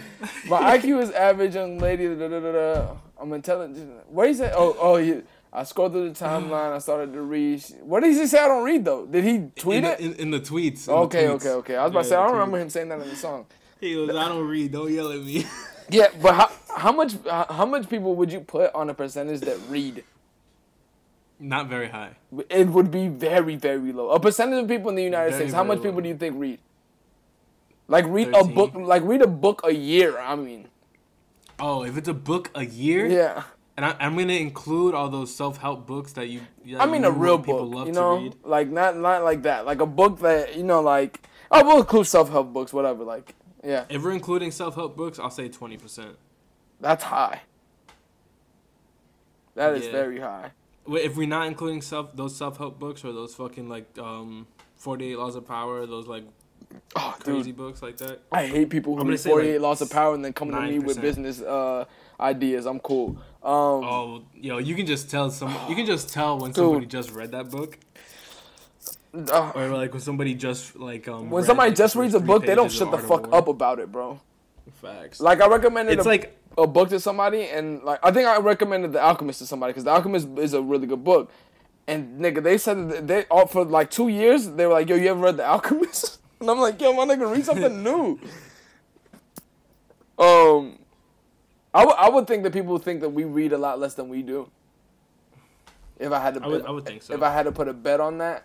My 0.46 0.76
IQ 0.76 1.02
is 1.02 1.10
average, 1.12 1.54
young 1.54 1.78
lady. 1.78 2.06
Da, 2.14 2.28
da, 2.28 2.40
da, 2.40 2.52
da. 2.52 2.96
I'm 3.18 3.32
intelligent. 3.32 4.06
What 4.06 4.24
did 4.24 4.32
he 4.32 4.34
say? 4.36 4.52
Oh, 4.54 4.76
oh, 4.78 4.96
he, 4.96 5.22
I 5.50 5.64
scrolled 5.64 5.92
through 5.92 6.10
the 6.10 6.14
timeline. 6.24 6.72
I 6.74 6.78
started 6.78 7.14
to 7.14 7.22
read. 7.22 7.64
What 7.80 8.00
did 8.02 8.12
he 8.14 8.26
say? 8.26 8.38
I 8.38 8.48
don't 8.48 8.64
read 8.64 8.84
though. 8.84 9.06
Did 9.06 9.24
he 9.24 9.50
tweet 9.56 9.78
in, 9.78 9.84
it? 9.86 10.00
in, 10.00 10.12
in 10.16 10.30
the 10.30 10.40
tweets. 10.40 10.88
in 10.88 10.94
the 10.94 11.00
okay, 11.00 11.24
tweets. 11.24 11.30
okay, 11.36 11.50
okay. 11.52 11.76
I 11.76 11.84
was 11.84 11.90
about 11.92 12.02
to 12.02 12.08
say 12.10 12.16
I 12.16 12.18
don't 12.18 12.28
tweets. 12.28 12.32
remember 12.34 12.58
him 12.60 12.68
saying 12.68 12.88
that 12.90 13.00
in 13.00 13.08
the 13.08 13.16
song. 13.16 13.46
He 13.80 13.94
goes, 13.94 14.10
I 14.10 14.28
don't 14.28 14.46
read. 14.46 14.72
Don't 14.72 14.92
yell 14.92 15.10
at 15.10 15.22
me. 15.22 15.46
Yeah, 15.90 16.08
but 16.20 16.34
how, 16.34 16.50
how 16.76 16.92
much 16.92 17.14
how, 17.28 17.46
how 17.50 17.66
much 17.66 17.88
people 17.88 18.14
would 18.16 18.32
you 18.32 18.40
put 18.40 18.74
on 18.74 18.90
a 18.90 18.94
percentage 18.94 19.40
that 19.40 19.58
read? 19.68 20.04
Not 21.38 21.68
very 21.68 21.88
high. 21.88 22.16
It 22.48 22.68
would 22.68 22.90
be 22.90 23.08
very 23.08 23.56
very 23.56 23.92
low. 23.92 24.10
A 24.10 24.20
percentage 24.20 24.62
of 24.62 24.68
people 24.68 24.90
in 24.90 24.96
the 24.96 25.02
United 25.04 25.30
Very, 25.30 25.42
States. 25.42 25.54
How 25.54 25.64
much 25.64 25.82
people 25.82 26.00
do 26.00 26.08
you 26.08 26.16
think 26.16 26.36
read? 26.38 26.60
Like 27.88 28.04
read 28.06 28.28
a 28.34 28.44
book. 28.44 28.74
Like 28.74 29.02
read 29.04 29.22
a 29.22 29.26
book 29.26 29.62
a 29.64 29.72
year. 29.74 30.18
I 30.18 30.36
mean, 30.36 30.68
Oh, 31.58 31.84
if 31.84 31.96
it's 31.96 32.08
a 32.08 32.14
book 32.14 32.50
a 32.54 32.64
year, 32.64 33.06
yeah. 33.06 33.42
and 33.76 33.86
I, 33.86 33.94
I'm 34.00 34.16
gonna 34.16 34.32
include 34.34 34.94
all 34.94 35.08
those 35.08 35.34
self 35.34 35.58
help 35.58 35.86
books 35.86 36.12
that 36.14 36.28
you. 36.28 36.40
that 36.66 36.80
I 36.80 36.86
mean 36.86 37.02
you 37.02 37.08
a 37.08 37.12
real 37.12 37.38
book, 37.38 37.72
love 37.72 37.86
you 37.88 37.92
to 37.92 38.00
know, 38.00 38.16
read. 38.18 38.34
like 38.44 38.68
not 38.68 38.96
not 38.96 39.22
like 39.22 39.42
that, 39.42 39.64
like 39.66 39.80
a 39.80 39.86
book 39.86 40.20
that 40.20 40.56
you 40.56 40.62
know, 40.64 40.80
like 40.80 41.20
oh, 41.50 41.64
we'll 41.64 41.78
include 41.78 42.06
self 42.06 42.30
help 42.30 42.52
books, 42.52 42.72
whatever. 42.72 43.04
Like, 43.04 43.34
yeah, 43.62 43.84
If 43.88 44.02
we're 44.02 44.12
including 44.12 44.50
self 44.50 44.74
help 44.74 44.96
books, 44.96 45.18
I'll 45.18 45.30
say 45.30 45.48
twenty 45.48 45.76
percent. 45.76 46.16
That's 46.82 47.04
high. 47.04 47.40
That 49.54 49.74
is 49.74 49.86
Yeah. 49.86 49.92
very 49.92 50.20
high. 50.20 50.50
If 50.86 51.16
we're 51.16 51.28
not 51.28 51.46
including 51.46 51.80
self 51.80 52.14
those 52.14 52.36
self 52.36 52.58
help 52.58 52.78
books 52.78 53.04
or 53.04 53.12
those 53.12 53.34
fucking 53.34 53.68
like 53.68 53.96
um 53.98 54.46
forty 54.76 55.12
eight 55.12 55.16
laws 55.16 55.36
of 55.36 55.46
power, 55.46 55.86
those 55.86 56.06
like 56.06 56.24
Oh, 56.96 57.16
crazy 57.20 57.50
dude, 57.50 57.56
books 57.56 57.82
like 57.82 57.96
that. 57.98 58.20
I 58.30 58.46
hate 58.46 58.70
people 58.70 58.96
who 58.96 59.04
read 59.04 59.20
48 59.20 59.52
like, 59.52 59.60
Laws 59.60 59.82
of 59.82 59.90
Power 59.90 60.14
and 60.14 60.24
then 60.24 60.32
come 60.32 60.50
to 60.50 60.60
me 60.60 60.78
with 60.78 61.00
business 61.00 61.40
uh, 61.40 61.84
ideas. 62.18 62.66
I'm 62.66 62.80
cool. 62.80 63.16
Um, 63.42 63.84
Oh, 63.84 64.22
yo, 64.34 64.58
you 64.58 64.74
can 64.74 64.86
just 64.86 65.10
tell 65.10 65.30
some. 65.30 65.54
You 65.68 65.74
can 65.74 65.86
just 65.86 66.08
tell 66.08 66.38
when 66.38 66.54
somebody 66.54 66.86
just 66.86 67.10
read 67.10 67.32
that 67.32 67.50
book, 67.50 67.78
uh, 69.14 69.52
or 69.54 69.68
like 69.68 69.92
when 69.92 70.00
somebody 70.00 70.34
just 70.34 70.76
like 70.76 71.08
um. 71.08 71.30
when 71.30 71.44
somebody 71.44 71.70
like, 71.70 71.76
just 71.76 71.94
reads 71.94 72.14
a 72.14 72.20
book, 72.20 72.46
they 72.46 72.54
don't 72.54 72.72
shut 72.72 72.90
the 72.90 72.98
fuck 72.98 73.32
up 73.32 73.48
about 73.48 73.78
it, 73.78 73.90
bro. 73.90 74.20
Facts. 74.70 75.20
Like 75.20 75.40
I 75.40 75.48
recommended 75.48 75.98
it's 75.98 76.06
a, 76.06 76.08
like 76.08 76.38
a 76.58 76.66
book 76.66 76.88
to 76.90 77.00
somebody, 77.00 77.44
and 77.44 77.82
like 77.82 78.00
I 78.02 78.10
think 78.10 78.26
I 78.28 78.38
recommended 78.38 78.92
The 78.92 79.00
Alchemist 79.02 79.38
to 79.40 79.46
somebody 79.46 79.72
because 79.72 79.84
The 79.84 79.90
Alchemist 79.90 80.28
is 80.38 80.54
a 80.54 80.62
really 80.62 80.86
good 80.86 81.02
book. 81.04 81.30
And 81.86 82.20
nigga, 82.20 82.42
they 82.42 82.58
said 82.58 82.88
that 82.90 83.06
they 83.08 83.24
all 83.24 83.46
for 83.46 83.64
like 83.64 83.90
two 83.90 84.08
years 84.08 84.48
they 84.50 84.66
were 84.66 84.72
like, 84.72 84.88
"Yo, 84.88 84.96
you 84.96 85.08
ever 85.10 85.20
read 85.20 85.36
The 85.36 85.46
Alchemist?" 85.46 86.18
And 86.40 86.50
I'm 86.50 86.58
like, 86.58 86.80
"Yo, 86.80 86.92
my 86.92 87.04
nigga, 87.04 87.30
read 87.32 87.44
something 87.44 87.82
new." 87.82 88.18
Um, 90.18 90.78
I 91.74 91.84
would 91.84 91.94
I 91.96 92.08
would 92.08 92.26
think 92.26 92.42
that 92.44 92.52
people 92.52 92.78
think 92.78 93.00
that 93.00 93.08
we 93.08 93.24
read 93.24 93.52
a 93.52 93.58
lot 93.58 93.78
less 93.80 93.94
than 93.94 94.08
we 94.08 94.22
do. 94.22 94.48
If 95.98 96.12
I 96.12 96.20
had 96.20 96.34
to, 96.34 96.42
I 96.44 96.46
would- 96.46 96.66
I 96.66 96.70
would 96.70 96.84
think 96.84 97.02
so. 97.02 97.14
If 97.14 97.22
I 97.22 97.32
had 97.32 97.44
to 97.44 97.52
put 97.52 97.66
a 97.68 97.72
bet 97.72 97.98
on 98.00 98.18
that, 98.18 98.44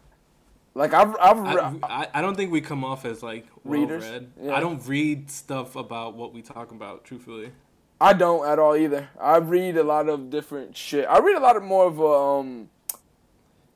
like 0.78 0.93
I've 0.93 1.15
I've 1.19 1.39
re- 1.39 1.61
I, 1.61 2.01
I, 2.03 2.07
I 2.13 2.21
don't 2.21 2.36
think 2.36 2.51
we 2.51 2.61
come 2.61 2.84
off 2.84 3.03
as 3.03 3.23
like 3.23 3.47
well 3.63 3.82
Readers? 3.82 4.03
read. 4.05 4.32
Yeah. 4.41 4.53
I 4.55 4.59
don't 4.59 4.86
read 4.86 5.30
stuff 5.32 5.75
about 5.75 6.15
what 6.15 6.34
we 6.34 6.41
talk 6.43 6.71
about. 6.71 7.03
Truthfully, 7.03 7.51
I 7.99 8.13
don't 8.13 8.47
at 8.47 8.59
all 8.59 8.75
either. 8.75 9.09
I 9.19 9.38
read 9.38 9.75
a 9.78 9.84
lot 9.84 10.07
of 10.07 10.30
different 10.30 10.78
shit. 10.78 11.07
I 11.09 11.17
read 11.17 11.36
a 11.36 11.39
lot 11.39 11.57
of 11.57 11.63
more 11.63 11.88
of 11.88 11.99
a, 11.99 12.05
um, 12.05 12.69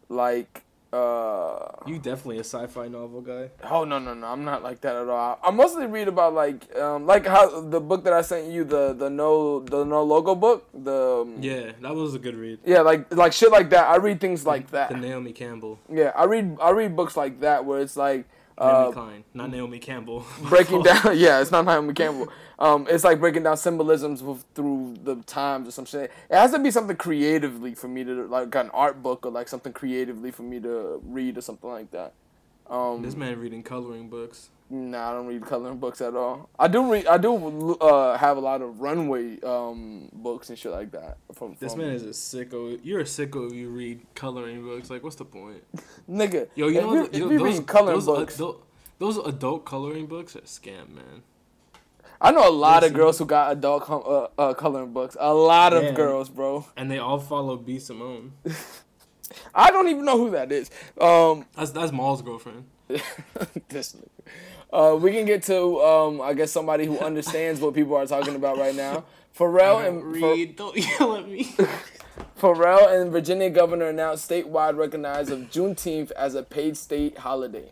like, 0.09 0.61
uh, 0.93 1.67
you 1.85 1.97
definitely 1.99 2.37
a 2.37 2.43
sci-fi 2.43 2.87
novel 2.87 3.21
guy. 3.21 3.49
oh 3.69 3.83
no 3.85 3.97
no 3.99 4.13
no, 4.13 4.27
I'm 4.27 4.43
not 4.43 4.61
like 4.63 4.81
that 4.81 4.95
at 4.95 5.07
all. 5.07 5.39
I 5.41 5.51
mostly 5.51 5.85
read 5.87 6.07
about 6.07 6.33
like, 6.33 6.73
um, 6.77 7.05
like 7.05 7.25
how 7.25 7.61
the 7.61 7.79
book 7.79 8.03
that 8.03 8.13
I 8.13 8.21
sent 8.21 8.47
you, 8.51 8.63
the 8.63 8.93
the 8.93 9.09
no 9.09 9.61
the 9.61 9.83
no 9.85 10.03
logo 10.03 10.35
book, 10.35 10.67
the 10.73 11.21
um, 11.21 11.35
Yeah, 11.41 11.71
that 11.81 11.95
was 11.95 12.13
a 12.15 12.19
good 12.19 12.35
read. 12.35 12.59
yeah 12.65 12.81
like 12.81 13.13
like 13.13 13.33
shit 13.33 13.51
like 13.51 13.69
that. 13.71 13.87
I 13.87 13.95
read 13.97 14.19
things 14.19 14.45
like 14.45 14.67
The 14.67 14.71
that. 14.73 14.99
Naomi 14.99 15.31
Campbell, 15.33 15.79
Yeah, 15.89 16.11
I 16.15 16.25
read 16.25 16.57
I 16.61 16.71
read 16.71 16.95
books 16.95 17.15
like 17.15 17.39
that 17.41 17.65
where 17.65 17.79
it's 17.79 17.95
like. 17.97 18.25
Naomi 18.61 18.87
Uh, 18.87 18.91
Klein, 18.91 19.23
not 19.33 19.49
Naomi 19.49 19.79
Campbell. 19.79 20.25
breaking 20.43 20.83
down 20.83 21.17
yeah 21.17 21.41
it's 21.41 21.51
not 21.51 21.65
Naomi 21.65 21.93
Campbell 21.93 22.27
um 22.59 22.85
it's 22.89 23.03
like 23.03 23.19
breaking 23.19 23.43
down 23.43 23.57
symbolisms 23.57 24.21
with, 24.23 24.45
through 24.55 24.95
the 25.03 25.15
times 25.23 25.67
or 25.67 25.71
some 25.71 25.85
shit 25.85 26.11
it 26.29 26.35
has 26.35 26.51
to 26.51 26.59
be 26.59 26.71
something 26.71 26.95
creatively 26.95 27.73
for 27.75 27.87
me 27.87 28.03
to 28.03 28.27
like 28.27 28.49
got 28.49 28.65
an 28.65 28.71
art 28.71 29.01
book 29.01 29.25
or 29.25 29.31
like 29.31 29.47
something 29.47 29.73
creatively 29.73 30.31
for 30.31 30.43
me 30.43 30.59
to 30.59 30.99
read 31.03 31.37
or 31.37 31.41
something 31.41 31.69
like 31.69 31.91
that 31.91 32.13
um 32.69 33.01
This 33.01 33.15
man 33.15 33.39
reading 33.39 33.63
coloring 33.63 34.09
books. 34.09 34.49
Nah 34.71 35.09
I 35.11 35.13
don't 35.13 35.27
read 35.27 35.45
coloring 35.45 35.77
books 35.77 35.99
at 36.01 36.15
all 36.15 36.49
I 36.57 36.67
do 36.69 36.91
read 36.91 37.05
I 37.07 37.17
do 37.17 37.75
uh 37.81 38.17
have 38.17 38.37
a 38.37 38.39
lot 38.39 38.61
of 38.61 38.79
runway 38.79 39.39
um 39.41 40.09
books 40.13 40.49
and 40.49 40.57
shit 40.57 40.71
like 40.71 40.91
that 40.91 41.17
from, 41.33 41.57
This 41.59 41.75
man 41.75 41.89
is 41.91 42.03
a 42.03 42.07
sicko. 42.09 42.79
You're 42.83 43.01
a 43.01 43.03
sicko 43.03 43.47
if 43.47 43.53
you 43.53 43.69
read 43.69 44.01
coloring 44.15 44.63
books. 44.63 44.89
Like, 44.89 45.03
what's 45.03 45.17
the 45.17 45.25
point? 45.25 45.63
nigga 46.09 46.47
Yo, 46.55 46.67
you 46.69 46.79
know, 46.81 46.93
you, 46.93 47.03
if 47.05 47.15
you 47.15 47.29
those, 47.39 47.41
read 47.59 47.67
coloring 47.67 47.95
those, 47.97 48.05
books 48.05 48.35
adult, 48.35 48.65
those 48.99 49.17
adult 49.17 49.65
coloring 49.65 50.05
books 50.07 50.35
are 50.35 50.41
scam, 50.41 50.89
man. 50.95 51.23
I 52.23 52.31
know 52.31 52.47
a 52.47 52.51
lot 52.53 52.83
of 52.83 52.93
girls 52.93 53.17
who 53.17 53.25
got 53.25 53.51
adult 53.51 53.83
com- 53.83 54.03
uh, 54.05 54.27
uh, 54.37 54.53
coloring 54.53 54.93
books 54.93 55.17
a 55.19 55.33
lot 55.33 55.73
of 55.73 55.83
Yeah. 55.83 55.91
girls 55.91 56.29
bro 56.29 56.65
And 56.77 56.89
they 56.89 56.99
all 56.99 57.19
follow 57.19 57.57
B 57.57 57.77
Simone. 57.79 58.33
I 59.55 59.71
don't 59.71 59.87
even 59.87 60.05
know 60.05 60.17
who 60.17 60.29
that 60.31 60.51
is 60.51 60.69
um 60.99 61.45
That's 61.55 61.71
that's 61.71 61.91
Maul's 61.91 62.21
girlfriend. 62.21 62.65
this 63.69 63.95
nigga. 63.95 64.09
Uh, 64.71 64.97
we 64.99 65.11
can 65.11 65.25
get 65.25 65.43
to 65.43 65.81
um, 65.81 66.21
I 66.21 66.33
guess 66.33 66.51
somebody 66.51 66.85
who 66.85 66.97
understands 66.99 67.59
what 67.59 67.73
people 67.73 67.95
are 67.95 68.05
talking 68.05 68.35
about 68.35 68.57
right 68.57 68.75
now. 68.75 69.03
Pharrell 69.37 69.85
and 69.87 70.01
Pha- 70.19 70.31
read. 70.31 70.55
Don't 70.55 70.75
yell 70.99 71.15
at 71.17 71.27
me. 71.27 71.55
Pharrell 72.39 73.01
and 73.01 73.11
Virginia 73.11 73.49
governor 73.49 73.87
announced 73.87 74.29
statewide 74.29 74.77
recognize 74.77 75.29
of 75.29 75.41
Juneteenth 75.51 76.11
as 76.11 76.35
a 76.35 76.43
paid 76.43 76.75
state 76.77 77.19
holiday. 77.19 77.71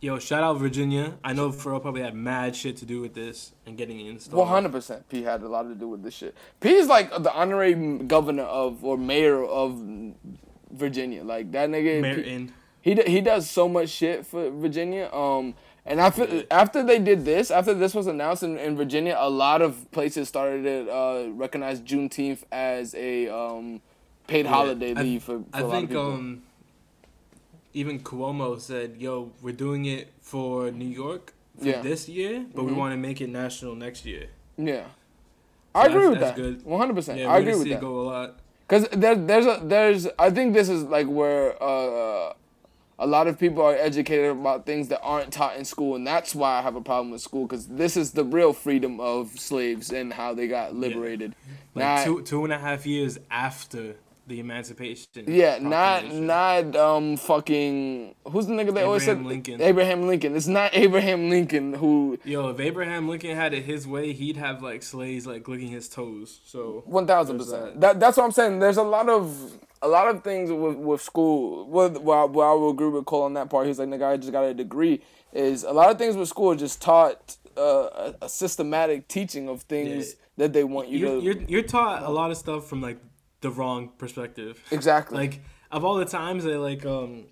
Yo, 0.00 0.18
shout 0.18 0.42
out 0.42 0.56
Virginia. 0.56 1.14
I 1.22 1.34
know 1.34 1.50
Pharrell 1.50 1.82
probably 1.82 2.00
had 2.00 2.14
mad 2.14 2.56
shit 2.56 2.76
to 2.78 2.86
do 2.86 3.00
with 3.02 3.12
this 3.14 3.52
and 3.66 3.76
getting 3.76 4.00
it 4.00 4.08
installed. 4.08 4.38
One 4.38 4.48
hundred 4.48 4.72
percent, 4.72 5.08
P 5.08 5.22
had 5.22 5.42
a 5.42 5.48
lot 5.48 5.64
to 5.64 5.74
do 5.74 5.88
with 5.88 6.02
this 6.02 6.14
shit. 6.14 6.34
P 6.60 6.70
is 6.70 6.86
like 6.86 7.10
the 7.22 7.32
honorary 7.32 7.74
governor 8.04 8.44
of 8.44 8.82
or 8.84 8.96
mayor 8.96 9.44
of 9.44 9.78
Virginia. 10.70 11.22
Like 11.22 11.52
that 11.52 11.68
nigga. 11.68 11.96
P- 11.96 12.00
Merton. 12.00 12.52
He 12.82 12.94
he 12.94 13.20
does 13.20 13.50
so 13.50 13.68
much 13.68 13.90
shit 13.90 14.24
for 14.24 14.50
Virginia. 14.50 15.10
Um, 15.12 15.54
and 15.90 16.00
after 16.00 16.44
after 16.50 16.82
they 16.90 16.98
did 16.98 17.24
this, 17.24 17.50
after 17.50 17.74
this 17.74 17.92
was 17.94 18.06
announced 18.06 18.42
in, 18.48 18.56
in 18.56 18.76
Virginia, 18.76 19.16
a 19.18 19.28
lot 19.28 19.60
of 19.60 19.90
places 19.90 20.28
started 20.28 20.62
to 20.64 20.76
uh, 20.90 21.26
recognize 21.44 21.80
Juneteenth 21.80 22.42
as 22.52 22.94
a 22.94 23.28
um, 23.28 23.80
paid 24.26 24.46
holiday 24.46 24.94
I- 24.96 25.02
leave 25.02 25.22
for, 25.24 25.38
for 25.40 25.44
I 25.52 25.60
a 25.60 25.64
lot 25.66 25.72
think 25.72 25.84
of 25.90 25.90
people. 25.90 26.12
um, 26.12 26.42
even 27.74 28.00
Cuomo 28.00 28.60
said, 28.60 28.96
"Yo, 28.98 29.30
we're 29.42 29.52
doing 29.66 29.84
it 29.84 30.08
for 30.20 30.70
New 30.70 30.88
York 31.04 31.32
for 31.58 31.66
Yeah. 31.66 31.82
this 31.82 32.08
year, 32.08 32.44
but 32.54 32.64
we 32.64 32.72
Mhm. 32.72 32.76
want 32.82 32.92
to 32.92 32.96
make 33.08 33.20
it 33.20 33.28
national 33.28 33.74
next 33.74 34.06
year." 34.06 34.26
yeah, 34.56 34.84
So 35.74 35.80
I 35.82 35.86
agree 35.86 36.08
with 36.08 36.20
that. 36.20 36.36
good. 36.36 36.64
One 36.64 36.78
hundred 36.80 36.94
percent. 36.94 37.18
Yeah, 37.20 37.32
I 37.34 37.38
agree 37.38 37.54
with 37.54 37.68
that. 37.68 37.74
it 37.78 37.80
go 37.80 38.00
a 38.00 38.06
lot. 38.12 38.28
Because 38.66 38.84
there, 38.92 39.14
there's 39.16 39.46
a 39.46 39.60
there's 39.62 40.06
I 40.18 40.30
think 40.30 40.54
this 40.54 40.68
is 40.68 40.84
like 40.84 41.06
where 41.08 41.60
uh, 41.62 42.32
a 43.00 43.06
lot 43.06 43.26
of 43.26 43.38
people 43.38 43.62
are 43.64 43.74
educated 43.74 44.30
about 44.30 44.66
things 44.66 44.88
that 44.88 45.00
aren't 45.02 45.32
taught 45.32 45.56
in 45.56 45.64
school, 45.64 45.96
and 45.96 46.06
that's 46.06 46.34
why 46.34 46.58
I 46.58 46.62
have 46.62 46.76
a 46.76 46.82
problem 46.82 47.10
with 47.10 47.22
school. 47.22 47.46
Because 47.46 47.66
this 47.66 47.96
is 47.96 48.12
the 48.12 48.24
real 48.24 48.52
freedom 48.52 49.00
of 49.00 49.30
slaves 49.40 49.90
and 49.90 50.12
how 50.12 50.34
they 50.34 50.46
got 50.46 50.74
liberated. 50.74 51.34
Like 51.74 51.84
Not- 51.84 52.04
two 52.04 52.22
two 52.22 52.44
and 52.44 52.52
a 52.52 52.58
half 52.58 52.86
years 52.86 53.18
after 53.30 53.96
the 54.26 54.38
emancipation. 54.38 55.24
yeah, 55.26 55.58
not 55.60 56.12
not 56.12 56.76
um 56.76 57.16
fucking 57.16 58.14
who's 58.28 58.46
the 58.46 58.52
nigga 58.52 58.72
they 58.72 58.82
always 58.82 59.02
said 59.04 59.12
Abraham 59.16 59.26
Lincoln. 59.28 59.60
Abraham 59.60 60.06
Lincoln. 60.06 60.36
It's 60.36 60.46
not 60.46 60.70
Abraham 60.74 61.30
Lincoln 61.30 61.72
who 61.74 62.18
Yo, 62.24 62.48
if 62.50 62.60
Abraham 62.60 63.08
Lincoln 63.08 63.34
had 63.34 63.54
it 63.54 63.64
his 63.64 63.88
way, 63.88 64.12
he'd 64.12 64.36
have 64.36 64.62
like 64.62 64.82
slaves 64.82 65.26
like 65.26 65.48
licking 65.48 65.68
his 65.68 65.88
toes. 65.88 66.40
So 66.44 66.82
One 66.86 67.06
thousand 67.06 67.38
There's 67.38 67.50
percent. 67.50 67.80
That 67.80 67.98
that's 67.98 68.16
what 68.18 68.24
I'm 68.24 68.32
saying. 68.32 68.60
There's 68.60 68.76
a 68.76 68.82
lot 68.84 69.08
of 69.08 69.58
a 69.82 69.88
lot 69.88 70.08
of 70.14 70.22
things 70.22 70.50
with 70.50 70.76
with 70.76 71.00
school. 71.02 71.66
With 71.68 71.96
well, 71.98 72.28
well, 72.28 72.50
I 72.50 72.54
will 72.54 72.70
agree 72.70 72.88
with 72.88 73.04
Cole 73.06 73.22
on 73.22 73.34
that 73.34 73.48
part. 73.50 73.66
He's 73.66 73.78
like, 73.78 73.88
nigga, 73.88 74.06
I 74.12 74.16
just 74.16 74.32
got 74.32 74.42
a 74.44 74.54
degree. 74.54 75.00
Is 75.32 75.62
a 75.64 75.72
lot 75.72 75.90
of 75.90 75.98
things 75.98 76.16
with 76.16 76.28
school 76.28 76.54
just 76.54 76.82
taught 76.82 77.36
uh, 77.56 77.60
a, 77.62 78.14
a 78.22 78.28
systematic 78.28 79.06
teaching 79.08 79.48
of 79.48 79.62
things 79.62 80.08
Yeah. 80.08 80.14
that 80.38 80.52
they 80.52 80.64
want 80.64 80.88
you 80.88 80.98
you're, 80.98 81.16
to 81.20 81.22
you're 81.24 81.42
you're 81.48 81.62
taught 81.62 82.02
a 82.02 82.10
lot 82.10 82.30
of 82.30 82.36
stuff 82.36 82.66
from 82.68 82.80
like 82.80 82.98
the 83.40 83.50
wrong 83.50 83.90
perspective. 83.96 84.62
exactly. 84.70 85.16
Like 85.16 85.40
of 85.70 85.84
all 85.84 85.94
the 85.96 86.04
times 86.04 86.44
I 86.46 86.56
like 86.56 86.84
um 86.84 87.26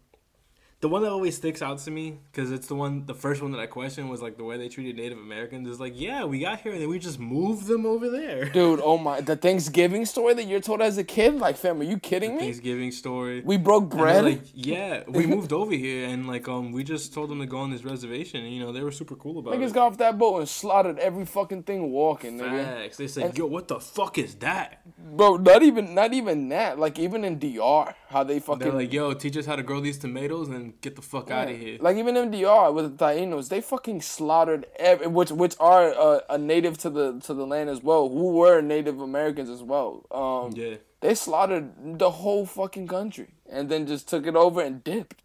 the 0.81 0.89
one 0.89 1.03
that 1.03 1.11
always 1.11 1.37
sticks 1.37 1.61
out 1.61 1.79
to 1.79 1.91
me 1.91 2.21
because 2.31 2.53
it's 2.53 2.69
the 2.69 2.75
one 2.75 3.05
the 3.07 3.15
first 3.15 3.43
one 3.43 3.51
that 3.51 3.61
I 3.61 3.67
questioned 3.67 4.09
was 4.09 4.23
like 4.23 4.37
the 4.37 4.45
way 4.45 4.57
they 4.57 4.69
treated 4.69 4.97
Native 4.97 5.19
Americans 5.19 5.69
is 5.69 5.81
like 5.81 5.95
yeah 5.97 6.25
we 6.25 6.39
got 6.39 6.61
here 6.61 6.73
and 6.73 6.81
then 6.81 6.89
we 6.89 7.01
just 7.01 7.19
moved 7.19 7.67
them 7.67 7.85
over 7.85 8.09
there. 8.09 8.45
Dude, 8.53 8.81
oh 8.83 8.97
my, 8.97 9.21
the 9.21 9.35
Thanksgiving 9.35 10.07
story 10.07 10.35
that 10.35 10.45
you're 10.45 10.61
told 10.61 10.81
as 10.81 10.97
a 10.97 11.05
kid, 11.05 11.35
like, 11.35 11.57
fam, 11.57 11.81
are 11.81 11.85
you 11.85 11.99
kidding 11.99 12.37
me? 12.37 12.43
Thanksgiving 12.43 12.93
story. 12.93 13.43
We 13.45 13.57
broke 13.57 13.91
bread. 13.91 14.25
Like, 14.25 14.43
yeah, 14.55 15.03
we 15.09 15.27
moved 15.35 15.53
over 15.53 15.73
here 15.73 16.09
and 16.09 16.29
like 16.29 16.47
um 16.47 16.71
we 16.71 16.85
just 16.85 17.13
told 17.13 17.31
them 17.31 17.41
to 17.41 17.47
go 17.47 17.59
on 17.59 17.71
this 17.71 17.85
reservation 17.85 18.45
and 18.45 18.55
you 18.55 18.61
know 18.61 18.71
they 18.73 18.83
were 18.83 18.93
super 18.93 19.17
cool 19.17 19.41
about 19.41 19.55
Niggas 19.55 19.57
it. 19.57 19.71
Niggas 19.71 19.75
got 19.75 19.87
off 19.93 19.99
that 19.99 20.17
boat 20.17 20.39
and 20.39 20.49
slaughtered 20.49 20.99
every 21.01 21.27
fucking 21.27 21.65
thing 21.65 21.91
walking, 21.91 22.39
nigga. 22.39 22.65
Facts. 22.65 22.97
They 22.99 23.09
said, 23.09 23.37
"Yo, 23.37 23.47
what 23.47 23.67
the 23.67 23.81
fuck 23.81 24.17
is 24.17 24.37
that?" 24.37 24.83
Bro, 24.97 25.39
not 25.39 25.63
even 25.65 25.95
not 25.95 26.13
even 26.15 26.49
that. 26.51 26.79
Like 26.79 27.01
even 27.01 27.25
in 27.25 27.39
DR, 27.41 27.95
how 28.09 28.23
they 28.23 28.39
fucking 28.39 28.61
They're 28.61 28.73
like, 28.73 28.93
"Yo, 28.93 29.13
teach 29.15 29.37
us 29.37 29.47
how 29.47 29.57
to 29.57 29.63
grow 29.63 29.81
these 29.81 29.99
tomatoes 29.99 30.49
and 30.49 30.68
get 30.81 30.97
the 30.97 31.03
fuck 31.03 31.31
out 31.31 31.49
of 31.51 31.59
here." 31.59 31.79
Like 31.81 31.97
even 31.97 32.15
MDR 32.15 32.73
with 32.75 32.97
the 32.99 33.05
Tainos, 33.05 33.49
they 33.49 33.61
fucking 33.61 34.01
slaughtered 34.03 34.67
every, 34.77 35.07
which 35.07 35.31
which 35.31 35.55
are 35.61 35.93
uh, 35.99 36.21
a 36.31 36.39
native 36.39 36.79
to 36.79 36.91
the 36.91 37.21
to 37.21 37.35
the 37.35 37.47
land 37.47 37.71
as 37.71 37.83
well, 37.83 38.09
who 38.09 38.33
were 38.33 38.61
Native 38.61 39.01
Americans 39.01 39.51
as 39.51 39.63
well. 39.63 40.07
Um, 40.11 40.53
yeah, 40.57 40.77
they 41.01 41.15
slaughtered 41.15 41.99
the 41.99 42.11
whole 42.11 42.47
fucking 42.47 42.89
country 42.89 43.29
and 43.51 43.69
then 43.69 43.87
just 43.87 44.09
took 44.09 44.27
it 44.27 44.37
over 44.37 44.61
and 44.61 44.83
dipped. 44.85 45.23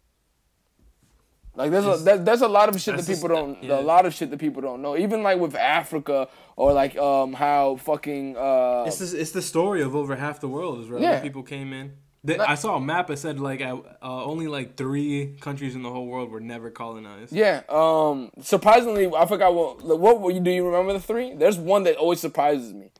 Like 1.56 1.70
there's 1.70 1.86
a 1.86 2.02
there, 2.02 2.18
there's 2.18 2.42
a 2.42 2.48
lot 2.48 2.68
of 2.68 2.80
shit 2.80 2.96
that 2.96 3.06
people 3.06 3.28
don't 3.28 3.62
yeah. 3.62 3.78
a 3.78 3.80
lot 3.80 4.06
of 4.06 4.14
shit 4.14 4.30
that 4.30 4.38
people 4.40 4.60
don't 4.60 4.82
know. 4.82 4.96
Even 4.96 5.22
like 5.22 5.38
with 5.38 5.54
Africa 5.54 6.28
or 6.56 6.72
like 6.72 6.96
um 6.96 7.32
how 7.32 7.76
fucking 7.76 8.36
uh 8.36 8.84
it's 8.88 8.98
the, 8.98 9.20
it's 9.20 9.30
the 9.30 9.42
story 9.42 9.80
of 9.80 9.94
over 9.94 10.16
half 10.16 10.40
the 10.40 10.48
world 10.48 10.80
is 10.80 10.88
where 10.88 11.00
Yeah. 11.00 11.20
people 11.20 11.44
came 11.44 11.72
in. 11.72 11.92
The, 12.24 12.40
I 12.40 12.54
saw 12.54 12.76
a 12.76 12.80
map 12.80 13.08
that 13.08 13.18
said 13.18 13.38
like 13.38 13.60
uh, 13.60 13.76
only 14.02 14.48
like 14.48 14.76
three 14.76 15.36
countries 15.40 15.74
in 15.74 15.82
the 15.82 15.90
whole 15.90 16.06
world 16.06 16.30
were 16.30 16.40
never 16.40 16.70
colonized. 16.70 17.32
yeah 17.32 17.62
um 17.68 18.30
surprisingly 18.40 19.06
I 19.14 19.26
forgot 19.26 19.54
what 19.54 19.84
what 20.00 20.20
were 20.20 20.30
you 20.30 20.40
do 20.40 20.50
you 20.50 20.64
remember 20.64 20.94
the 20.94 21.00
three? 21.00 21.34
There's 21.34 21.58
one 21.58 21.82
that 21.84 21.96
always 21.96 22.20
surprises 22.20 22.72
me. 22.72 22.90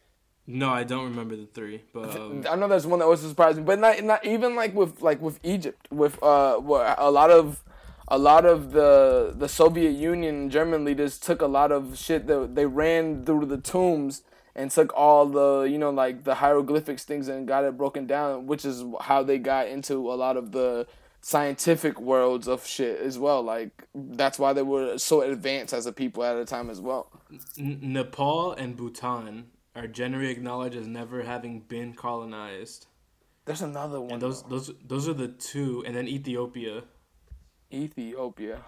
No, 0.46 0.68
I 0.68 0.84
don't 0.84 1.04
remember 1.04 1.36
the 1.36 1.46
three, 1.46 1.80
but 1.94 2.14
um, 2.16 2.44
I 2.50 2.54
know 2.54 2.68
there's 2.68 2.86
one 2.86 2.98
that 2.98 3.06
always 3.06 3.20
surprised 3.20 3.56
me, 3.56 3.64
but 3.64 3.78
not 3.78 4.04
not 4.04 4.26
even 4.26 4.54
like 4.54 4.74
with 4.74 5.00
like 5.00 5.22
with 5.22 5.40
Egypt, 5.42 5.88
with 5.90 6.22
uh, 6.22 6.56
where 6.56 6.94
a 6.98 7.10
lot 7.10 7.30
of 7.30 7.64
a 8.08 8.18
lot 8.18 8.44
of 8.44 8.72
the 8.72 9.32
the 9.34 9.48
Soviet 9.48 9.92
Union 9.92 10.50
German 10.50 10.84
leaders 10.84 11.18
took 11.18 11.40
a 11.40 11.46
lot 11.46 11.72
of 11.72 11.96
shit 11.96 12.26
that 12.26 12.54
they 12.54 12.66
ran 12.66 13.24
through 13.24 13.46
the 13.46 13.56
tombs 13.56 14.20
and 14.56 14.70
took 14.70 14.92
all 14.96 15.26
the 15.26 15.62
you 15.62 15.78
know 15.78 15.90
like 15.90 16.24
the 16.24 16.34
hieroglyphics 16.36 17.04
things 17.04 17.28
and 17.28 17.46
got 17.48 17.64
it 17.64 17.76
broken 17.76 18.06
down, 18.06 18.46
which 18.46 18.64
is 18.64 18.84
how 19.00 19.22
they 19.22 19.38
got 19.38 19.68
into 19.68 19.94
a 20.12 20.14
lot 20.14 20.36
of 20.36 20.52
the 20.52 20.86
scientific 21.20 21.98
worlds 22.00 22.46
of 22.46 22.66
shit 22.66 23.00
as 23.00 23.18
well. 23.18 23.42
Like 23.42 23.84
that's 23.94 24.38
why 24.38 24.52
they 24.52 24.62
were 24.62 24.98
so 24.98 25.22
advanced 25.22 25.72
as 25.72 25.86
a 25.86 25.92
people 25.92 26.22
at 26.22 26.36
a 26.36 26.44
time 26.44 26.68
as 26.70 26.80
well. 26.80 27.10
N- 27.58 27.78
Nepal 27.82 28.52
and 28.52 28.76
Bhutan 28.76 29.46
are 29.74 29.86
generally 29.86 30.30
acknowledged 30.30 30.76
as 30.76 30.86
never 30.86 31.22
having 31.22 31.60
been 31.60 31.94
colonized, 31.94 32.86
There's 33.46 33.62
another 33.62 34.00
one. 34.00 34.12
and 34.12 34.22
those 34.22 34.42
though. 34.42 34.48
those 34.50 34.70
those 34.86 35.08
are 35.08 35.14
the 35.14 35.28
two, 35.28 35.82
and 35.86 35.96
then 35.96 36.06
Ethiopia. 36.06 36.84
Ethiopia. 37.72 38.58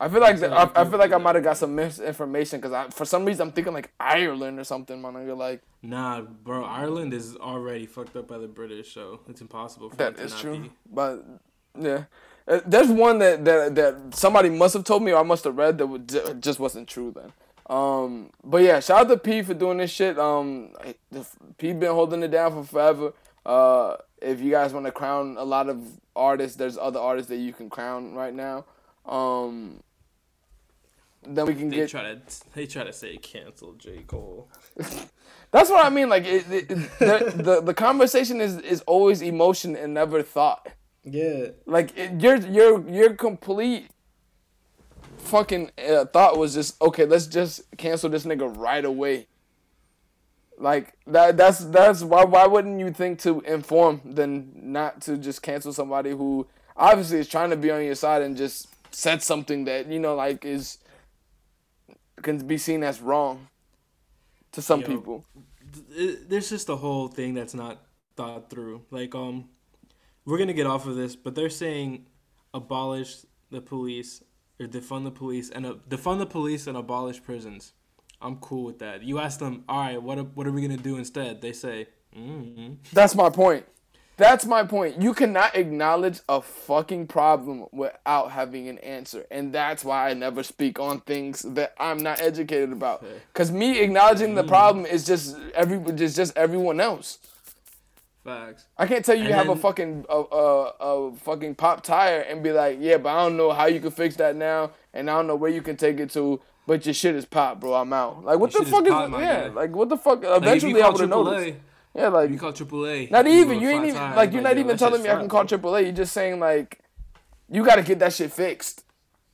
I 0.00 0.08
feel 0.08 0.20
like 0.20 0.38
the, 0.40 0.50
I, 0.52 0.68
I 0.82 0.84
feel 0.84 0.98
like 0.98 1.12
I 1.12 1.18
might 1.18 1.36
have 1.36 1.44
got 1.44 1.56
some 1.56 1.74
misinformation 1.74 2.60
because 2.60 2.72
I 2.72 2.88
for 2.90 3.04
some 3.04 3.24
reason 3.24 3.46
I'm 3.46 3.52
thinking 3.52 3.72
like 3.72 3.92
Ireland 4.00 4.58
or 4.58 4.64
something, 4.64 5.00
my 5.00 5.10
nigga. 5.10 5.36
Like 5.36 5.62
Nah, 5.82 6.22
bro, 6.22 6.64
Ireland 6.64 7.14
is 7.14 7.36
already 7.36 7.86
fucked 7.86 8.16
up 8.16 8.26
by 8.28 8.38
the 8.38 8.48
British, 8.48 8.92
so 8.92 9.20
it's 9.28 9.40
impossible 9.40 9.90
for 9.90 9.96
that 9.96 10.12
it 10.12 10.16
to 10.18 10.22
is 10.24 10.32
not 10.32 10.40
true, 10.40 10.58
be. 10.58 10.70
but 10.92 11.24
yeah, 11.78 12.04
Uh, 12.48 12.60
there's 12.66 12.88
one 12.88 13.18
that 13.20 13.44
that 13.44 13.74
that 13.76 14.14
somebody 14.14 14.50
must 14.50 14.74
have 14.74 14.84
told 14.84 15.02
me 15.02 15.12
or 15.12 15.20
I 15.20 15.22
must 15.22 15.44
have 15.44 15.56
read 15.56 15.78
that 15.78 16.38
just 16.40 16.58
wasn't 16.58 16.88
true 16.88 17.12
then. 17.14 17.32
Um, 17.70 18.30
but 18.42 18.62
yeah, 18.62 18.80
shout 18.80 19.02
out 19.02 19.08
to 19.08 19.16
P 19.16 19.42
for 19.42 19.54
doing 19.54 19.78
this 19.78 19.90
shit. 19.90 20.18
Um, 20.18 20.70
P 21.56 21.72
been 21.72 21.92
holding 21.92 22.22
it 22.22 22.28
down 22.32 22.52
for 22.52 22.64
forever. 22.64 23.12
Uh, 23.46 23.96
if 24.20 24.40
you 24.40 24.50
guys 24.50 24.72
want 24.72 24.86
to 24.86 24.92
crown 24.92 25.36
a 25.38 25.44
lot 25.44 25.68
of 25.68 25.78
artists, 26.16 26.56
there's 26.56 26.76
other 26.76 26.98
artists 27.00 27.28
that 27.30 27.36
you 27.36 27.52
can 27.52 27.70
crown 27.70 28.14
right 28.14 28.34
now. 28.34 28.64
Um, 29.06 29.80
then 31.26 31.46
we 31.46 31.54
can 31.54 31.68
They 31.70 31.76
get 31.76 31.88
try 31.90 32.02
to 32.02 32.20
they 32.54 32.66
try 32.66 32.84
to 32.84 32.92
say 32.92 33.16
cancel 33.16 33.72
J 33.74 34.02
Cole. 34.06 34.48
That's 35.50 35.70
what 35.70 35.86
I 35.86 35.90
mean. 35.90 36.08
Like 36.08 36.24
it, 36.24 36.50
it, 36.50 36.70
it- 36.70 36.98
the, 36.98 37.32
the 37.36 37.60
the 37.62 37.74
conversation 37.74 38.40
is 38.40 38.58
is 38.58 38.80
always 38.82 39.22
emotion 39.22 39.76
and 39.76 39.94
never 39.94 40.22
thought. 40.22 40.68
Yeah, 41.04 41.48
Like 41.66 41.96
it, 41.98 42.20
your 42.20 42.36
your 42.36 42.88
your 42.88 43.14
complete 43.14 43.88
fucking 45.18 45.70
uh, 45.78 46.06
thought 46.06 46.38
was 46.38 46.54
just 46.54 46.80
okay. 46.80 47.04
Let's 47.04 47.26
just 47.26 47.62
cancel 47.76 48.08
this 48.10 48.24
nigga 48.24 48.54
right 48.56 48.84
away. 48.84 49.26
Like 50.58 50.94
that. 51.06 51.36
That's 51.36 51.58
that's 51.66 52.02
why. 52.02 52.24
Why 52.24 52.46
wouldn't 52.46 52.80
you 52.80 52.90
think 52.90 53.18
to 53.20 53.40
inform 53.42 54.00
than 54.04 54.52
not 54.72 55.00
to 55.02 55.16
just 55.18 55.42
cancel 55.42 55.72
somebody 55.72 56.10
who 56.10 56.46
obviously 56.76 57.18
is 57.18 57.28
trying 57.28 57.50
to 57.50 57.56
be 57.56 57.70
on 57.70 57.82
your 57.84 57.94
side 57.96 58.22
and 58.22 58.36
just 58.36 58.68
said 58.94 59.22
something 59.22 59.64
that 59.64 59.88
you 59.88 59.98
know 59.98 60.14
like 60.14 60.44
is 60.44 60.78
can 62.22 62.38
be 62.46 62.58
seen 62.58 62.82
as 62.82 63.00
wrong 63.00 63.48
to 64.52 64.62
some 64.62 64.80
Yo. 64.80 64.86
people. 64.86 65.24
Th- 65.94 66.18
there's 66.28 66.48
just 66.48 66.68
a 66.68 66.76
whole 66.76 67.08
thing 67.08 67.34
that's 67.34 67.54
not 67.54 67.82
thought 68.16 68.50
through. 68.50 68.82
Like 68.90 69.14
um, 69.14 69.48
we're 70.24 70.38
gonna 70.38 70.52
get 70.52 70.66
off 70.66 70.86
of 70.86 70.96
this, 70.96 71.16
but 71.16 71.34
they're 71.34 71.50
saying 71.50 72.06
abolish 72.52 73.16
the 73.50 73.60
police 73.60 74.22
or 74.60 74.66
defund 74.66 75.04
the 75.04 75.10
police 75.10 75.50
and 75.50 75.66
uh, 75.66 75.74
defund 75.88 76.18
the 76.18 76.26
police 76.26 76.66
and 76.66 76.76
abolish 76.76 77.22
prisons. 77.22 77.72
I'm 78.20 78.36
cool 78.36 78.64
with 78.64 78.78
that. 78.78 79.02
You 79.02 79.18
ask 79.18 79.38
them, 79.38 79.64
all 79.68 79.80
right, 79.80 80.00
what 80.00 80.18
are, 80.18 80.22
what 80.22 80.46
are 80.46 80.52
we 80.52 80.62
gonna 80.62 80.76
do 80.76 80.96
instead? 80.96 81.42
They 81.42 81.52
say, 81.52 81.88
mm 82.16 82.76
That's 82.92 83.14
my 83.14 83.28
point. 83.28 83.66
That's 84.16 84.46
my 84.46 84.62
point. 84.64 85.02
You 85.02 85.12
cannot 85.12 85.56
acknowledge 85.56 86.20
a 86.28 86.40
fucking 86.40 87.08
problem 87.08 87.66
without 87.72 88.30
having 88.30 88.68
an 88.68 88.78
answer. 88.78 89.26
And 89.30 89.52
that's 89.52 89.84
why 89.84 90.10
I 90.10 90.14
never 90.14 90.42
speak 90.42 90.78
on 90.78 91.00
things 91.00 91.42
that 91.42 91.74
I'm 91.78 91.98
not 91.98 92.20
educated 92.20 92.70
about. 92.72 93.04
Cuz 93.32 93.50
me 93.50 93.80
acknowledging 93.80 94.34
the 94.36 94.44
problem 94.44 94.86
is 94.86 95.04
just 95.04 95.36
every 95.54 95.78
just 95.94 96.16
just 96.16 96.36
everyone 96.36 96.80
else. 96.80 97.18
facts. 98.24 98.64
I 98.78 98.86
can't 98.86 99.04
tell 99.04 99.16
you 99.16 99.24
you 99.24 99.32
have 99.32 99.48
a 99.48 99.56
fucking 99.56 100.06
a, 100.08 100.16
a, 100.16 100.72
a 100.80 101.16
fucking 101.16 101.56
pop 101.56 101.82
tire 101.82 102.20
and 102.20 102.42
be 102.42 102.52
like, 102.52 102.78
"Yeah, 102.80 102.98
but 102.98 103.10
I 103.10 103.24
don't 103.24 103.36
know 103.36 103.52
how 103.52 103.66
you 103.66 103.80
can 103.80 103.90
fix 103.90 104.16
that 104.16 104.36
now 104.36 104.70
and 104.94 105.10
I 105.10 105.16
don't 105.16 105.26
know 105.26 105.36
where 105.36 105.50
you 105.50 105.60
can 105.62 105.76
take 105.76 105.98
it 106.00 106.10
to." 106.12 106.40
But 106.66 106.86
your 106.86 106.94
shit 106.94 107.14
is 107.14 107.26
pop, 107.26 107.60
bro. 107.60 107.74
I'm 107.74 107.92
out. 107.92 108.24
Like, 108.24 108.38
what 108.38 108.50
the 108.52 108.64
fuck 108.64 108.84
is, 108.86 108.90
pop, 108.90 109.10
yeah? 109.10 109.48
guy. 109.48 109.54
Like, 109.54 109.76
what 109.76 109.90
the 109.90 109.98
fuck? 109.98 110.20
Eventually, 110.24 110.72
you 110.72 110.80
I 110.80 110.88
would 110.88 111.00
have 111.00 111.10
noticed. 111.10 111.58
Yeah, 111.94 112.08
like, 112.08 112.30
you 112.30 112.38
call 112.38 112.52
AAA. 112.52 113.10
not 113.10 113.26
even 113.26 113.60
you 113.60 113.68
ain't 113.70 113.84
even 113.84 113.94
tire, 113.94 114.16
like 114.16 114.32
you're 114.32 114.42
not 114.42 114.56
yo, 114.56 114.60
even 114.64 114.76
telling 114.76 115.02
me 115.02 115.08
I 115.08 115.14
can 115.14 115.28
call 115.28 115.44
bro. 115.44 115.58
AAA. 115.58 115.82
You're 115.84 115.92
just 115.92 116.12
saying 116.12 116.40
like 116.40 116.80
You 117.48 117.64
got 117.64 117.76
to 117.76 117.82
get 117.82 118.00
that 118.00 118.12
shit 118.12 118.32
fixed. 118.32 118.84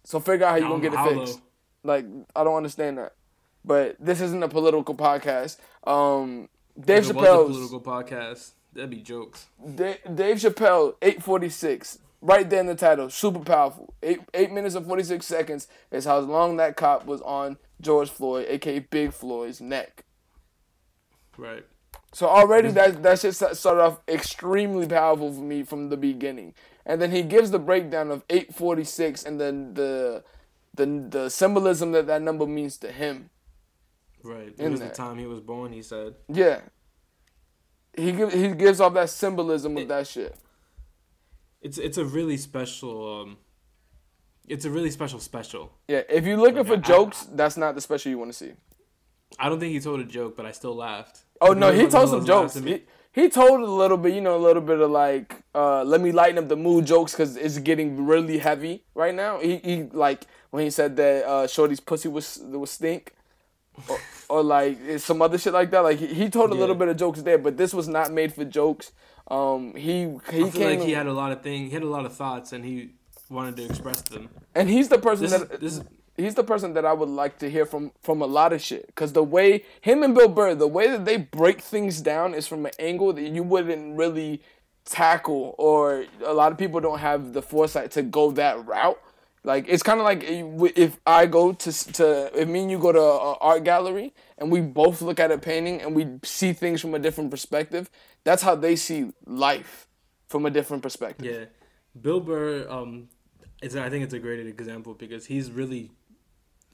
So 0.05 0.21
figure 0.21 0.47
out 0.47 0.51
how 0.51 0.57
you 0.57 0.63
gonna 0.69 0.83
get 0.83 0.93
it 0.93 0.99
how, 0.99 1.09
fixed. 1.09 1.41
Like 1.83 2.05
I 2.35 2.45
don't 2.45 2.57
understand 2.57 2.99
that. 2.99 3.15
But 3.65 3.97
this 4.01 4.21
isn't 4.21 4.43
a 4.43 4.49
political 4.49 4.95
podcast. 4.95 5.59
Um, 5.87 6.49
Dave 6.79 7.05
If 7.05 7.11
it 7.11 7.17
was 7.17 7.25
a 7.25 7.53
political 7.53 7.81
podcast, 7.81 8.53
that'd 8.73 8.91
be 8.91 9.03
jokes. 9.03 9.47
Da- 9.75 10.01
Dave 10.15 10.37
Chappelle, 10.37 10.95
eight 11.03 11.23
forty 11.23 11.49
six. 11.49 11.99
Right 12.23 12.49
there 12.49 12.61
in 12.61 12.67
the 12.67 12.75
title, 12.75 13.09
super 13.09 13.41
powerful. 13.41 13.95
Eight 14.03 14.21
eight 14.35 14.53
minutes 14.53 14.75
and 14.75 14.87
forty 14.87 15.03
six 15.03 15.27
seconds 15.27 15.69
is 15.91 16.05
how 16.05 16.19
long 16.19 16.57
that 16.59 16.77
cop 16.77 17.07
was 17.07 17.23
on 17.23 17.57
George 17.81 18.11
Floyd, 18.11 18.47
aka 18.49 18.79
Big 18.81 19.13
Floyd's 19.13 19.61
neck. 19.61 20.05
Right. 21.39 21.65
So 22.13 22.27
already 22.29 22.71
that 22.73 23.03
that 23.03 23.21
shit 23.21 23.35
sta- 23.35 23.55
started 23.55 23.83
off 23.83 24.01
extremely 24.09 24.87
powerful 24.87 25.33
for 25.33 25.41
me 25.41 25.63
from 25.63 25.91
the 25.91 25.97
beginning, 25.97 26.55
and 26.85 27.01
then 27.01 27.13
he 27.13 27.23
gives 27.23 27.51
the 27.51 27.59
breakdown 27.59 28.11
of 28.11 28.25
eight 28.29 28.55
forty 28.55 28.85
six, 28.85 29.25
and 29.25 29.41
then 29.41 29.75
the 29.75 30.25
the 30.75 30.87
the 30.87 31.29
symbolism 31.29 31.93
that 31.93 32.07
that 32.09 32.23
number 32.23 32.47
means 32.47 32.77
to 32.79 32.91
him. 32.91 33.31
Right. 34.23 34.53
It 34.59 34.69
was 34.69 34.81
there. 34.81 34.89
the 34.89 34.95
time 34.95 35.19
he 35.19 35.27
was 35.27 35.41
born. 35.41 35.73
He 35.73 35.83
said. 35.83 36.15
Yeah. 36.29 36.61
He 37.97 38.13
give, 38.13 38.33
he 38.33 38.49
gives 38.49 38.81
off 38.81 38.95
that 38.95 39.11
symbolism 39.11 39.77
of 39.77 39.89
that 39.89 40.07
shit. 40.07 40.37
It's 41.63 41.79
it's 41.79 41.99
a 41.99 42.05
really 42.05 42.37
special. 42.37 43.23
Um, 43.23 43.37
it's 44.49 44.65
a 44.65 44.71
really 44.71 44.91
special 44.91 45.21
special. 45.21 45.73
Yeah, 45.89 46.03
if 46.09 46.25
you're 46.25 46.37
looking 46.37 46.65
for 46.65 46.75
I- 46.75 46.77
jokes, 46.77 47.27
that's 47.33 47.57
not 47.57 47.75
the 47.77 47.81
special 47.81 48.11
you 48.11 48.19
want 48.19 48.33
to 48.33 48.37
see. 48.37 48.53
I 49.39 49.49
don't 49.49 49.61
think 49.61 49.73
he 49.73 49.81
told 49.81 50.01
a 50.01 50.05
joke, 50.05 50.37
but 50.37 50.45
I 50.45 50.51
still 50.53 50.75
laughed. 50.75 51.23
Oh 51.41 51.53
no, 51.53 51.73
he 51.73 51.87
told 51.87 52.11
some 52.11 52.25
jokes. 52.25 52.55
He, 52.55 52.83
he 53.13 53.29
told 53.29 53.61
a 53.61 53.65
little 53.67 53.97
bit, 53.97 54.15
you 54.15 54.21
know, 54.21 54.37
a 54.37 54.43
little 54.49 54.63
bit 54.63 54.81
of 54.81 54.91
like, 54.91 55.43
uh, 55.55 55.83
let 55.85 56.01
me 56.01 56.13
lighten 56.13 56.39
up 56.39 56.49
the 56.49 56.57
mood 56.57 56.87
jokes 56.87 57.13
because 57.13 57.37
it's 57.37 57.59
getting 57.59 58.07
really 58.07 58.39
heavy 58.39 58.85
right 58.95 59.15
now. 59.15 59.41
He, 59.41 59.57
he 59.57 59.83
like 59.93 60.25
when 60.51 60.65
he 60.65 60.71
said 60.71 60.97
that 60.97 61.25
uh, 61.27 61.47
Shorty's 61.47 61.81
pussy 61.81 62.09
was 62.09 62.41
was 62.45 62.71
stink, 62.71 63.13
or, 63.89 63.99
or 64.29 64.43
like 64.43 64.79
some 64.99 65.23
other 65.23 65.39
shit 65.39 65.53
like 65.53 65.71
that. 65.71 65.81
Like 65.81 65.99
he, 65.99 66.07
he 66.09 66.29
told 66.31 66.51
a 66.51 66.55
little 66.55 66.75
bit 66.75 66.89
of 66.89 66.97
jokes 66.97 67.23
there, 67.23 67.39
but 67.39 67.57
this 67.57 67.73
was 67.75 67.89
not 67.89 68.13
made 68.13 68.33
for 68.35 68.45
jokes. 68.45 68.93
Um, 69.29 69.75
he 69.75 70.03
he 70.31 70.45
I 70.45 70.51
feel 70.51 70.51
came 70.53 70.79
like 70.81 70.87
he 70.89 70.93
had 70.93 71.07
a 71.07 71.13
lot 71.13 71.33
of 71.33 71.43
thing. 71.43 71.65
He 71.67 71.71
had 71.71 71.83
a 71.83 71.89
lot 71.89 72.05
of 72.05 72.13
thoughts, 72.15 72.53
and 72.53 72.65
he 72.65 72.91
wanted 73.29 73.57
to 73.57 73.65
express 73.65 74.03
them. 74.03 74.29
and 74.55 74.69
he's 74.69 74.89
the 74.89 74.99
person 74.99 75.25
This 75.25 75.33
that 75.41 75.61
this 75.61 75.77
is- 75.79 75.85
he's 76.21 76.35
the 76.35 76.45
person 76.45 76.75
that 76.75 76.85
I 76.85 76.93
would 76.93 77.09
like 77.09 77.39
to 77.39 77.51
hear 77.51 77.67
from 77.67 77.93
from 78.03 78.23
a 78.23 78.27
lot 78.27 78.53
of 78.53 78.63
shit. 78.63 78.93
Cause 78.95 79.13
the 79.13 79.23
way 79.23 79.65
him 79.81 80.03
and 80.03 80.15
Bill 80.15 80.29
Burr, 80.29 80.55
the 80.55 80.69
way 80.69 80.89
that 80.89 81.05
they 81.05 81.17
break 81.17 81.61
things 81.61 82.01
down 82.01 82.35
is 82.35 82.47
from 82.47 82.67
an 82.67 82.73
angle 82.79 83.13
that 83.13 83.23
you 83.23 83.43
wouldn't 83.43 83.97
really 83.97 84.43
tackle, 84.85 85.55
or 85.59 86.05
a 86.25 86.33
lot 86.33 86.53
of 86.53 86.59
people 86.59 86.81
don't 86.81 86.99
have 86.99 87.33
the 87.33 87.43
foresight 87.43 87.91
to 87.93 88.03
go 88.03 88.31
that 88.33 88.65
route. 88.67 89.01
Like 89.43 89.67
it's 89.69 89.83
kind 89.83 90.01
of 90.01 90.05
like 90.05 90.23
if 90.25 90.99
I 91.07 91.27
go 91.27 91.53
to 91.53 91.93
to 91.93 92.41
if 92.41 92.49
me 92.49 92.63
and 92.63 92.71
you 92.71 92.79
go 92.79 92.93
to 92.93 93.01
an 93.01 93.37
art 93.41 93.65
gallery 93.65 94.13
and 94.37 94.53
we 94.53 94.61
both 94.61 95.01
look 95.01 95.19
at 95.19 95.31
a 95.31 95.39
painting 95.39 95.81
and 95.81 95.95
we 95.95 96.07
see 96.23 96.53
things 96.53 96.81
from 96.81 96.95
a 96.95 96.99
different 96.99 97.31
perspective. 97.31 97.91
That's 98.25 98.43
how 98.43 98.55
they 98.55 98.77
see 98.77 99.13
life 99.25 99.87
from 100.29 100.45
a 100.45 100.51
different 100.51 100.83
perspective. 100.83 101.27
Yeah, 101.27 101.45
Bill 102.01 102.21
Burr. 102.21 102.67
Um, 102.69 103.09
is 103.63 103.77
I 103.77 103.91
think 103.91 104.05
it's 104.05 104.15
a 104.15 104.19
great 104.19 104.47
example 104.47 104.95
because 104.95 105.27
he's 105.27 105.51
really 105.51 105.91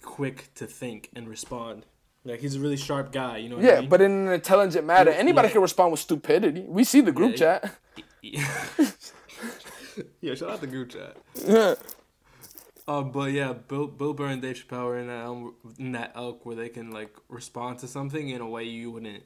quick 0.07 0.55
to 0.55 0.67
think 0.67 1.11
and 1.15 1.29
respond. 1.29 1.85
Like 2.25 2.41
he's 2.41 2.57
a 2.57 2.61
really 2.61 2.79
sharp 2.79 3.13
guy. 3.13 3.37
You 3.39 3.51
know. 3.51 3.57
What 3.57 3.65
I 3.65 3.69
Yeah, 3.69 3.81
mean? 3.81 3.89
but 3.91 4.01
in 4.01 4.11
an 4.13 4.33
intelligent 4.33 4.87
manner, 4.87 5.11
anybody 5.11 5.49
yeah. 5.49 5.53
can 5.53 5.61
respond 5.63 5.91
with 5.93 6.01
stupidity. 6.01 6.65
We 6.67 6.85
see 6.85 7.03
the 7.03 7.13
group 7.13 7.33
Yeah, 7.39 7.59
chat. 7.61 7.79
yeah, 10.21 10.35
shout 10.35 10.51
out 10.51 10.61
the 10.61 10.67
group 10.67 10.89
chat. 10.91 11.17
Yeah. 11.47 11.75
Um, 12.89 13.11
but 13.11 13.33
yeah, 13.33 13.53
Bill, 13.53 13.89
Bill 13.89 14.15
Burr 14.15 14.29
and 14.29 14.41
Dave 14.41 14.57
Chappelle 14.65 14.87
are 14.87 14.99
in 14.99 15.09
that 15.09 15.25
elm, 15.25 15.55
in 15.79 15.93
that 15.93 16.13
elk 16.15 16.47
where 16.47 16.55
they 16.57 16.69
can 16.69 16.91
like 16.91 17.15
respond 17.29 17.81
to 17.81 17.89
something 17.89 18.29
in 18.31 18.41
a 18.41 18.49
way 18.49 18.65
you 18.65 18.91
wouldn't 18.93 19.25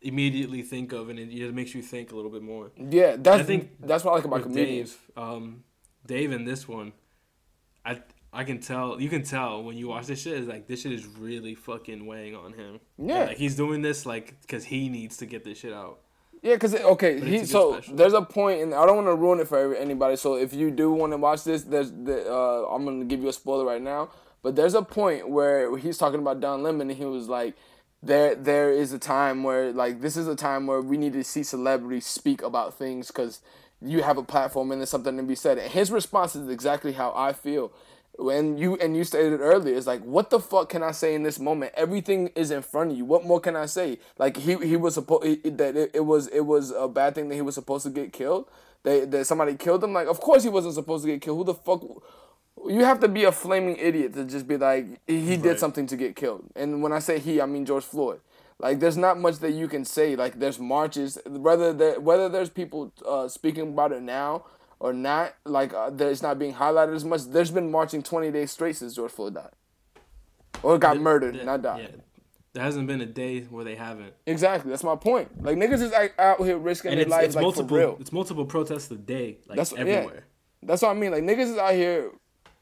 immediately 0.00 0.62
think 0.62 0.92
of, 0.92 1.08
and 1.08 1.18
it 1.18 1.30
just 1.30 1.54
makes 1.54 1.74
you 1.74 1.82
think 1.82 2.12
a 2.12 2.16
little 2.16 2.30
bit 2.30 2.42
more. 2.42 2.70
Yeah, 2.76 3.16
that's 3.18 3.40
I 3.40 3.42
think 3.44 3.70
that's 3.80 4.04
what 4.04 4.12
I 4.12 4.14
like 4.16 4.24
about 4.24 4.42
comedians. 4.42 4.90
Dave, 4.92 5.16
um, 5.16 5.64
Dave 6.06 6.32
in 6.32 6.44
this 6.44 6.68
one, 6.68 6.92
I 7.84 8.00
I 8.32 8.44
can 8.44 8.60
tell 8.60 9.00
you 9.00 9.10
can 9.10 9.22
tell 9.22 9.62
when 9.62 9.76
you 9.76 9.88
watch 9.88 10.06
this 10.06 10.22
shit 10.22 10.34
is 10.34 10.46
like 10.46 10.66
this 10.66 10.82
shit 10.82 10.92
is 10.92 11.06
really 11.06 11.54
fucking 11.54 12.06
weighing 12.06 12.34
on 12.34 12.54
him. 12.54 12.80
Yeah. 12.98 13.24
like 13.24 13.36
he's 13.36 13.56
doing 13.56 13.82
this 13.82 14.06
like 14.06 14.40
because 14.40 14.64
he 14.64 14.88
needs 14.88 15.18
to 15.18 15.26
get 15.26 15.44
this 15.44 15.58
shit 15.58 15.72
out. 15.72 16.00
Yeah, 16.42 16.54
because 16.54 16.74
okay, 16.74 17.20
he 17.20 17.36
it's 17.36 17.44
a 17.44 17.46
good 17.46 17.48
so 17.48 17.72
special. 17.74 17.94
there's 17.96 18.12
a 18.14 18.22
point, 18.22 18.62
and 18.62 18.74
I 18.74 18.84
don't 18.84 18.96
want 18.96 19.06
to 19.06 19.14
ruin 19.14 19.38
it 19.38 19.46
for 19.46 19.74
anybody. 19.76 20.16
So 20.16 20.34
if 20.34 20.52
you 20.52 20.72
do 20.72 20.90
want 20.90 21.12
to 21.12 21.16
watch 21.16 21.44
this, 21.44 21.62
there's 21.62 21.92
the 21.92 22.28
uh, 22.28 22.66
I'm 22.74 22.84
gonna 22.84 23.04
give 23.04 23.22
you 23.22 23.28
a 23.28 23.32
spoiler 23.32 23.64
right 23.64 23.82
now. 23.82 24.10
But 24.42 24.56
there's 24.56 24.74
a 24.74 24.82
point 24.82 25.28
where 25.28 25.76
he's 25.76 25.98
talking 25.98 26.18
about 26.18 26.40
Don 26.40 26.64
Lemon, 26.64 26.90
and 26.90 26.98
he 26.98 27.04
was 27.04 27.28
like, 27.28 27.54
"There, 28.02 28.34
there 28.34 28.72
is 28.72 28.92
a 28.92 28.98
time 28.98 29.44
where 29.44 29.72
like 29.72 30.00
this 30.00 30.16
is 30.16 30.26
a 30.26 30.34
time 30.34 30.66
where 30.66 30.80
we 30.80 30.96
need 30.96 31.12
to 31.12 31.22
see 31.22 31.44
celebrities 31.44 32.06
speak 32.06 32.42
about 32.42 32.74
things 32.76 33.06
because 33.06 33.40
you 33.80 34.02
have 34.02 34.18
a 34.18 34.22
platform 34.24 34.72
and 34.72 34.80
there's 34.80 34.90
something 34.90 35.16
to 35.16 35.22
be 35.22 35.36
said." 35.36 35.58
And 35.58 35.70
his 35.70 35.92
response 35.92 36.34
is 36.34 36.48
exactly 36.48 36.92
how 36.92 37.12
I 37.14 37.34
feel. 37.34 37.72
When 38.18 38.58
you 38.58 38.76
and 38.76 38.94
you 38.96 39.04
stated 39.04 39.40
earlier, 39.40 39.74
it's 39.76 39.86
like, 39.86 40.02
what 40.04 40.28
the 40.30 40.38
fuck 40.38 40.68
can 40.68 40.82
I 40.82 40.90
say 40.92 41.14
in 41.14 41.22
this 41.22 41.38
moment? 41.38 41.72
Everything 41.76 42.28
is 42.34 42.50
in 42.50 42.60
front 42.62 42.92
of 42.92 42.98
you. 42.98 43.04
What 43.06 43.24
more 43.24 43.40
can 43.40 43.56
I 43.56 43.66
say? 43.66 43.98
Like 44.18 44.36
he 44.36 44.56
he 44.56 44.76
was 44.76 44.94
supposed 44.94 45.24
that 45.56 45.76
it, 45.76 45.90
it 45.94 46.04
was 46.04 46.28
it 46.28 46.42
was 46.42 46.70
a 46.72 46.88
bad 46.88 47.14
thing 47.14 47.28
that 47.30 47.34
he 47.36 47.40
was 47.42 47.54
supposed 47.54 47.84
to 47.84 47.90
get 47.90 48.12
killed. 48.12 48.48
They 48.82 49.06
that 49.06 49.26
somebody 49.26 49.54
killed 49.54 49.82
him. 49.82 49.94
Like 49.94 50.08
of 50.08 50.20
course 50.20 50.42
he 50.42 50.50
wasn't 50.50 50.74
supposed 50.74 51.04
to 51.04 51.10
get 51.10 51.22
killed. 51.22 51.38
Who 51.38 51.44
the 51.44 51.54
fuck? 51.54 51.82
You 52.68 52.84
have 52.84 53.00
to 53.00 53.08
be 53.08 53.24
a 53.24 53.32
flaming 53.32 53.76
idiot 53.76 54.12
to 54.14 54.24
just 54.24 54.46
be 54.46 54.56
like 54.58 54.86
he 55.06 55.36
did 55.36 55.46
Right. 55.46 55.58
something 55.58 55.86
to 55.86 55.96
get 55.96 56.14
killed. 56.14 56.44
And 56.54 56.82
when 56.82 56.92
I 56.92 56.98
say 56.98 57.18
he, 57.18 57.40
I 57.40 57.46
mean 57.46 57.64
George 57.64 57.84
Floyd. 57.84 58.20
Like 58.58 58.78
there's 58.78 58.96
not 58.98 59.18
much 59.18 59.38
that 59.38 59.52
you 59.52 59.68
can 59.68 59.84
say. 59.84 60.14
Like 60.16 60.38
there's 60.38 60.58
marches, 60.58 61.18
whether 61.26 61.72
there, 61.72 61.98
whether 61.98 62.28
there's 62.28 62.50
people 62.50 62.92
uh, 63.08 63.26
speaking 63.26 63.68
about 63.68 63.90
it 63.92 64.02
now 64.02 64.44
or 64.82 64.92
not. 64.92 65.34
Like 65.46 65.72
uh, 65.72 65.90
it's 65.98 66.22
not 66.22 66.38
being 66.38 66.52
highlighted 66.54 66.94
as 66.94 67.04
much. 67.04 67.22
There's 67.24 67.50
been 67.52 67.70
marching 67.70 68.02
20 68.02 68.30
days 68.32 68.50
straight 68.50 68.76
since 68.76 68.94
George 68.94 69.12
Floyd 69.12 69.34
died, 69.34 69.50
or 70.62 70.76
got 70.78 70.98
murdered, 70.98 71.36
Yeah, 71.36 71.44
not 71.44 71.62
died. 71.62 71.80
Yeah, 71.82 72.00
there 72.52 72.64
hasn't 72.64 72.86
been 72.88 73.00
a 73.00 73.06
day 73.06 73.40
where 73.42 73.64
they 73.64 73.76
haven't. 73.76 74.12
Exactly, 74.26 74.70
that's 74.70 74.84
my 74.84 74.96
point. 74.96 75.42
Like 75.42 75.56
niggas 75.56 75.80
is 75.82 75.92
out 76.18 76.40
here 76.40 76.58
risking 76.58 76.90
And 76.90 77.00
their 77.00 77.06
lives 77.06 77.34
like 77.36 77.42
multiple. 77.42 77.68
for 77.68 77.74
real. 77.78 77.96
It's 78.00 78.12
multiple 78.12 78.44
protests 78.44 78.90
a 78.90 78.96
day, 78.96 79.38
like 79.46 79.56
That's- 79.56 79.72
yeah. 79.72 79.78
everywhere. 79.80 80.24
That's 80.64 80.82
what 80.82 80.90
I 80.90 80.94
mean. 80.94 81.10
Like 81.12 81.22
niggas 81.22 81.52
is 81.52 81.58
out 81.58 81.74
here 81.74 82.10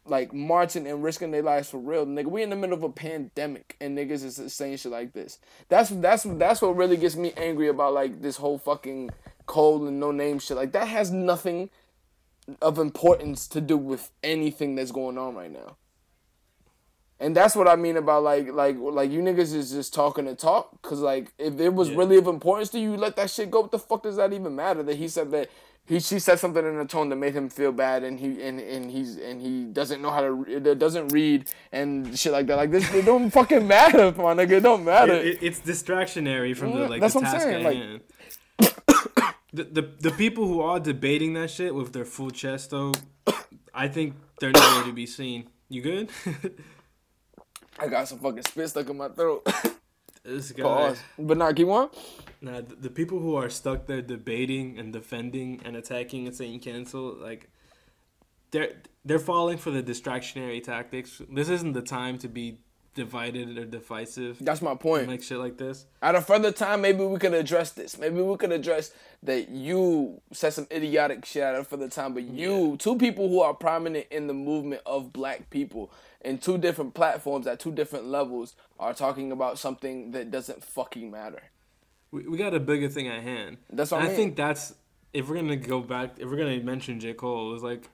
like 0.07 0.33
marching 0.33 0.87
and 0.87 1.03
risking 1.03 1.31
their 1.31 1.43
lives 1.43 1.69
for 1.71 1.79
real. 1.79 2.07
Nigga, 2.07 2.27
we 2.27 2.43
in 2.43 2.51
the 2.51 2.57
middle 2.57 2.75
of 2.77 2.83
a 2.83 2.89
pandemic 2.89 3.77
and 3.81 3.97
niggas 3.97 4.25
is 4.25 4.53
saying 4.53 4.77
shit 4.79 4.93
like 4.93 5.13
this. 5.13 5.39
That's 5.69 5.91
that's 5.91 6.23
that's 6.25 6.63
what 6.63 6.77
really 6.77 6.97
gets 6.97 7.17
me 7.17 7.33
angry 7.37 7.69
about 7.69 7.93
like 7.95 8.21
this 8.23 8.37
whole 8.37 8.59
fucking 8.59 9.11
Cole 9.47 9.87
and 9.87 10.03
Noname 10.03 10.41
shit. 10.41 10.57
Like 10.57 10.73
that 10.73 10.89
has 10.89 11.11
nothing 11.11 11.69
of 12.63 12.79
importance 12.79 13.47
to 13.49 13.61
do 13.61 13.77
with 13.77 14.11
anything 14.23 14.75
that's 14.75 14.93
going 14.93 15.19
on 15.19 15.35
right 15.35 15.51
now. 15.53 15.77
And 17.19 17.37
that's 17.37 17.55
what 17.55 17.69
I 17.69 17.77
mean 17.77 17.97
about 17.99 18.23
like 18.23 18.51
like 18.53 18.77
like 18.79 19.11
you 19.11 19.21
niggas 19.21 19.53
is 19.55 19.73
just 19.73 19.93
talking 19.93 20.25
to 20.25 20.35
talk. 20.35 20.81
Cause 20.81 21.01
like 21.01 21.33
if 21.39 21.61
it 21.61 21.75
was 21.75 21.91
Yeah. 21.91 21.97
really 21.99 22.17
of 22.17 22.27
importance 22.27 22.71
to 22.71 22.79
you, 22.81 22.97
let 22.97 23.17
that 23.17 23.29
shit 23.31 23.51
go. 23.51 23.61
What 23.61 23.71
the 23.73 23.79
fuck 23.79 24.03
does 24.03 24.17
that 24.17 24.33
even 24.33 24.57
matter? 24.57 24.83
That 24.83 24.97
he 24.97 25.07
said 25.07 25.31
that 25.33 25.51
he 25.85 26.01
she 26.01 26.19
said 26.19 26.39
something 26.39 26.65
in 26.65 26.79
a 26.79 26.87
tone 26.87 27.11
that 27.11 27.17
made 27.17 27.35
him 27.35 27.51
feel 27.51 27.73
bad, 27.73 28.05
and 28.05 28.19
he 28.21 28.41
and, 28.43 28.59
and 28.59 28.91
he's 28.91 29.17
and 29.19 29.43
he 29.43 29.65
doesn't 29.65 30.01
know 30.01 30.11
how 30.11 30.23
to 30.23 30.33
re- 30.33 30.75
doesn't 30.77 31.09
read 31.09 31.51
and 31.73 32.19
shit 32.19 32.33
like 32.33 32.47
that. 32.47 32.57
Like 32.57 32.71
this, 32.71 32.91
it 32.95 33.05
don't 33.05 33.31
fucking 33.39 33.67
matter, 33.67 34.13
my 34.17 34.33
nigga. 34.35 34.53
It 34.53 34.61
don't 34.61 34.85
matter. 34.85 35.13
It, 35.13 35.27
it- 35.27 35.39
it's 35.43 35.61
distractionary 35.61 36.57
from 36.57 36.71
Yeah, 36.71 36.79
the 36.85 36.89
like 36.89 37.01
that's 37.03 37.13
the 37.13 37.21
what 37.21 37.27
I'm 37.27 37.33
task 37.35 37.45
saying, 37.45 37.57
at 37.57 37.63
like- 37.65 37.77
hand. 37.77 38.01
The, 39.53 39.65
the 39.65 39.83
the 40.01 40.11
people 40.13 40.47
who 40.47 40.61
are 40.61 40.79
debating 40.81 41.35
that 41.35 41.51
shit 41.51 41.75
with 41.75 41.93
their 41.93 42.05
full 42.05 42.31
chest 42.31 42.71
though, 42.71 42.93
I 43.75 43.89
think 43.89 44.15
they're 44.41 44.53
nowhere 44.53 44.85
to 44.85 44.93
be 44.93 45.07
seen. 45.07 45.49
You 45.69 45.83
good? 45.83 46.11
I 47.79 47.89
got 47.89 48.09
some 48.09 48.19
fucking 48.19 48.43
spit 48.43 48.69
stuck 48.69 48.89
in 48.91 48.97
my 48.97 49.09
throat. 49.09 49.47
this 50.25 50.53
guy. 50.53 50.63
Pause. 50.63 50.99
But 51.19 51.39
nah, 51.39 51.53
keep 51.53 51.69
on. 51.69 51.91
Nah, 52.41 52.61
the, 52.61 52.75
the 52.75 52.91
people 52.91 53.19
who 53.19 53.37
are 53.37 53.49
stuck 53.49 53.87
there 53.87 54.03
debating 54.03 54.79
and 54.79 54.93
defending 54.93 55.61
and 55.65 55.77
attacking 55.77 56.27
and 56.27 56.37
saying 56.37 56.61
cancel, 56.61 57.15
like 57.15 57.51
they're 58.51 58.73
they're 59.05 59.19
falling 59.19 59.59
for 59.59 59.71
the 59.71 59.83
distractionary 59.83 60.63
tactics. 60.63 61.23
This 61.31 61.49
isn't 61.49 61.73
the 61.73 61.83
time 61.83 62.19
to 62.19 62.29
be 62.29 62.61
divided 62.95 63.57
or 63.57 63.65
divisive. 63.65 64.39
That's 64.41 64.63
my 64.63 64.75
point. 64.75 65.09
like 65.09 65.23
shit 65.23 65.39
like 65.39 65.57
this. 65.57 65.87
At 66.03 66.15
a 66.15 66.21
further 66.21 66.53
time, 66.53 66.81
maybe 66.81 67.05
we 67.05 67.19
could 67.19 67.35
address 67.35 67.73
this. 67.73 67.99
Maybe 67.99 68.21
we 68.21 68.37
could 68.37 68.53
address 68.53 68.93
that 69.23 69.49
you 69.49 70.21
said 70.33 70.53
some 70.53 70.67
idiotic 70.71 71.25
shit 71.25 71.43
at 71.43 71.55
a 71.55 71.65
further 71.65 71.89
time, 71.89 72.15
but 72.15 72.25
you, 72.25 72.77
two 72.79 72.97
people 72.97 73.29
who 73.29 73.41
are 73.41 73.55
prominent 73.55 74.07
in 74.11 74.27
the 74.27 74.35
movement 74.35 74.83
of 74.87 75.13
black 75.13 75.51
people 75.51 75.93
in 76.23 76.39
two 76.39 76.59
different 76.59 76.95
platforms 76.95 77.47
at 77.47 77.59
two 77.61 77.73
different 77.73 78.07
levels, 78.07 78.55
are 78.79 78.93
talking 78.93 79.33
about 79.33 79.59
something 79.59 80.11
that 80.11 80.31
doesn't 80.31 80.63
fucking 80.63 81.11
matter. 81.11 81.43
We, 82.11 82.27
we 82.27 82.39
got 82.39 82.55
a 82.55 82.61
bigger 82.61 82.89
thing 82.89 83.09
at 83.09 83.23
hand. 83.23 83.59
That's 83.71 83.91
what 83.91 84.03
I 84.03 84.07
I 84.07 84.15
think 84.15 84.37
that's 84.37 84.75
if 85.13 85.29
we're 85.29 85.37
gonna 85.37 85.57
go 85.57 85.81
back, 85.81 86.19
if 86.19 86.29
we're 86.29 86.37
gonna 86.37 86.61
mention 86.61 87.01
J 87.01 87.15
Cole, 87.15 87.55
it's 87.55 87.63
like 87.63 87.89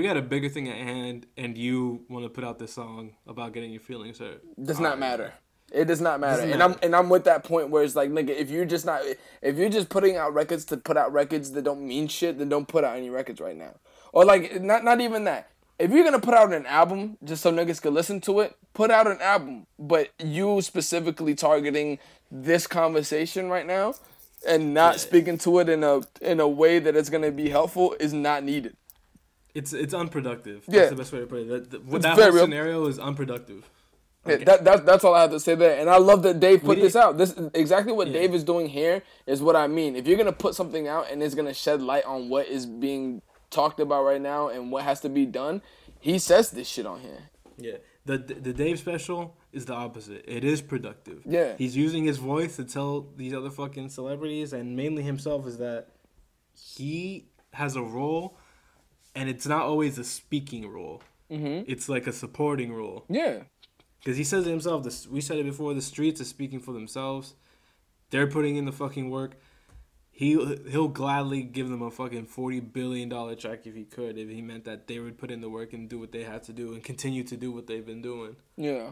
we 0.00 0.06
got 0.06 0.16
a 0.16 0.22
bigger 0.22 0.48
thing 0.48 0.66
at 0.66 0.76
hand, 0.76 1.26
and 1.36 1.58
you 1.58 2.06
want 2.08 2.24
to 2.24 2.30
put 2.30 2.42
out 2.42 2.58
this 2.58 2.72
song 2.72 3.12
about 3.26 3.52
getting 3.52 3.70
your 3.70 3.82
feelings 3.82 4.18
hurt. 4.18 4.40
does 4.64 4.80
not 4.80 4.98
matter. 4.98 5.34
It 5.70 5.84
does 5.84 6.00
not 6.00 6.20
matter. 6.20 6.40
Doesn't 6.40 6.52
and 6.54 6.62
I'm 6.62 6.76
and 6.82 6.96
I'm 6.96 7.10
with 7.10 7.24
that 7.24 7.44
point 7.44 7.68
where 7.68 7.82
it's 7.82 7.94
like, 7.94 8.10
nigga, 8.10 8.30
if 8.30 8.48
you're 8.48 8.64
just 8.64 8.86
not 8.86 9.02
if 9.42 9.56
you're 9.58 9.68
just 9.68 9.90
putting 9.90 10.16
out 10.16 10.32
records 10.32 10.64
to 10.66 10.78
put 10.78 10.96
out 10.96 11.12
records 11.12 11.52
that 11.52 11.64
don't 11.64 11.86
mean 11.86 12.08
shit, 12.08 12.38
then 12.38 12.48
don't 12.48 12.66
put 12.66 12.82
out 12.82 12.96
any 12.96 13.10
records 13.10 13.42
right 13.42 13.54
now. 13.54 13.74
Or 14.14 14.24
like 14.24 14.62
not 14.62 14.84
not 14.84 15.02
even 15.02 15.24
that. 15.24 15.50
If 15.78 15.90
you're 15.90 16.02
gonna 16.02 16.18
put 16.18 16.32
out 16.32 16.50
an 16.54 16.64
album 16.64 17.18
just 17.22 17.42
so 17.42 17.52
niggas 17.52 17.82
can 17.82 17.92
listen 17.92 18.22
to 18.22 18.40
it, 18.40 18.56
put 18.72 18.90
out 18.90 19.06
an 19.06 19.20
album. 19.20 19.66
But 19.78 20.08
you 20.18 20.62
specifically 20.62 21.34
targeting 21.34 21.98
this 22.30 22.66
conversation 22.66 23.50
right 23.50 23.66
now 23.66 23.94
and 24.48 24.72
not 24.72 24.94
Yeah. 24.94 24.98
speaking 24.98 25.36
to 25.38 25.58
it 25.58 25.68
in 25.68 25.84
a 25.84 26.00
in 26.22 26.40
a 26.40 26.48
way 26.48 26.78
that 26.78 26.96
it's 26.96 27.10
gonna 27.10 27.30
be 27.30 27.50
helpful 27.50 27.94
is 28.00 28.14
not 28.14 28.44
needed. 28.44 28.76
It's 29.54 29.72
it's 29.72 29.94
unproductive. 29.94 30.64
Yeah. 30.68 30.80
That's 30.80 30.90
the 30.90 30.96
best 30.96 31.12
way 31.12 31.20
to 31.20 31.26
put 31.26 31.38
it. 31.40 31.48
That, 31.48 31.70
that, 31.70 31.80
It's 31.96 32.04
that 32.04 32.16
very- 32.16 32.30
whole 32.32 32.40
scenario 32.40 32.86
is 32.86 32.98
unproductive. 32.98 33.68
Yeah, 34.26 34.36
that, 34.36 34.64
that, 34.64 34.84
that's 34.84 35.02
all 35.02 35.14
I 35.14 35.22
have 35.22 35.30
to 35.30 35.40
say 35.40 35.54
there. 35.54 35.80
And 35.80 35.88
I 35.88 35.96
love 35.96 36.22
that 36.24 36.40
Dave 36.40 36.62
put 36.62 36.78
this 36.78 36.94
out. 36.94 37.16
This 37.16 37.34
exactly 37.54 37.90
what 37.94 38.06
Yeah. 38.08 38.12
Dave 38.20 38.34
is 38.34 38.44
doing 38.44 38.68
here 38.68 39.02
is 39.26 39.40
what 39.40 39.56
I 39.56 39.66
mean. 39.66 39.96
If 39.96 40.06
you're 40.06 40.18
gonna 40.18 40.30
put 40.30 40.54
something 40.54 40.86
out 40.86 41.10
and 41.10 41.22
it's 41.22 41.34
gonna 41.34 41.54
shed 41.54 41.80
light 41.80 42.04
on 42.04 42.28
what 42.28 42.46
is 42.46 42.66
being 42.66 43.22
talked 43.48 43.80
about 43.80 44.04
right 44.04 44.20
now 44.20 44.48
and 44.48 44.70
what 44.70 44.84
has 44.84 45.00
to 45.00 45.08
be 45.08 45.24
done, 45.24 45.62
he 46.00 46.18
says 46.18 46.50
this 46.50 46.68
shit 46.68 46.84
on 46.84 47.00
here. 47.00 47.30
Yeah. 47.56 47.76
The 48.04 48.18
the 48.18 48.52
Dave 48.52 48.78
special 48.78 49.36
is 49.52 49.64
the 49.64 49.72
opposite. 49.74 50.22
It 50.28 50.44
is 50.44 50.60
productive. 50.60 51.22
Yeah. 51.24 51.54
He's 51.56 51.74
using 51.74 52.04
his 52.04 52.18
voice 52.18 52.56
to 52.56 52.64
tell 52.64 53.06
these 53.16 53.32
other 53.32 53.50
fucking 53.50 53.88
celebrities 53.88 54.52
and 54.52 54.76
mainly 54.76 55.02
himself 55.02 55.46
is 55.46 55.56
that 55.58 55.88
he 56.76 57.24
has 57.54 57.74
a 57.74 57.82
role 57.82 58.36
and 59.14 59.28
it's 59.28 59.46
not 59.46 59.62
always 59.62 59.98
a 59.98 60.04
speaking 60.04 60.68
role. 60.68 61.02
Mm-hmm. 61.30 61.70
It's 61.70 61.88
like 61.88 62.06
a 62.06 62.12
supporting 62.12 62.72
role. 62.72 63.04
Yeah. 63.08 63.44
Because 63.98 64.16
he 64.16 64.24
says 64.24 64.46
it 64.46 64.50
himself. 64.50 64.82
This 64.82 65.06
we 65.06 65.20
said 65.20 65.38
it 65.38 65.44
before. 65.44 65.74
The 65.74 65.82
streets 65.82 66.20
are 66.20 66.24
speaking 66.24 66.60
for 66.60 66.72
themselves. 66.72 67.34
They're 68.10 68.26
putting 68.26 68.56
in 68.56 68.64
the 68.64 68.72
fucking 68.72 69.10
work. 69.10 69.36
He 70.10 70.32
he'll 70.70 70.88
gladly 70.88 71.42
give 71.42 71.68
them 71.68 71.82
a 71.82 71.90
fucking 71.90 72.26
forty 72.26 72.60
billion 72.60 73.08
dollar 73.08 73.34
check 73.34 73.66
if 73.66 73.74
he 73.74 73.84
could. 73.84 74.18
If 74.18 74.28
he 74.28 74.42
meant 74.42 74.64
that 74.64 74.86
they 74.86 74.98
would 74.98 75.18
put 75.18 75.30
in 75.30 75.40
the 75.40 75.48
work 75.48 75.72
and 75.72 75.88
do 75.88 75.98
what 75.98 76.12
they 76.12 76.24
had 76.24 76.42
to 76.44 76.52
do 76.52 76.72
and 76.72 76.82
continue 76.82 77.22
to 77.24 77.36
do 77.36 77.52
what 77.52 77.66
they've 77.66 77.86
been 77.86 78.02
doing. 78.02 78.36
Yeah. 78.56 78.90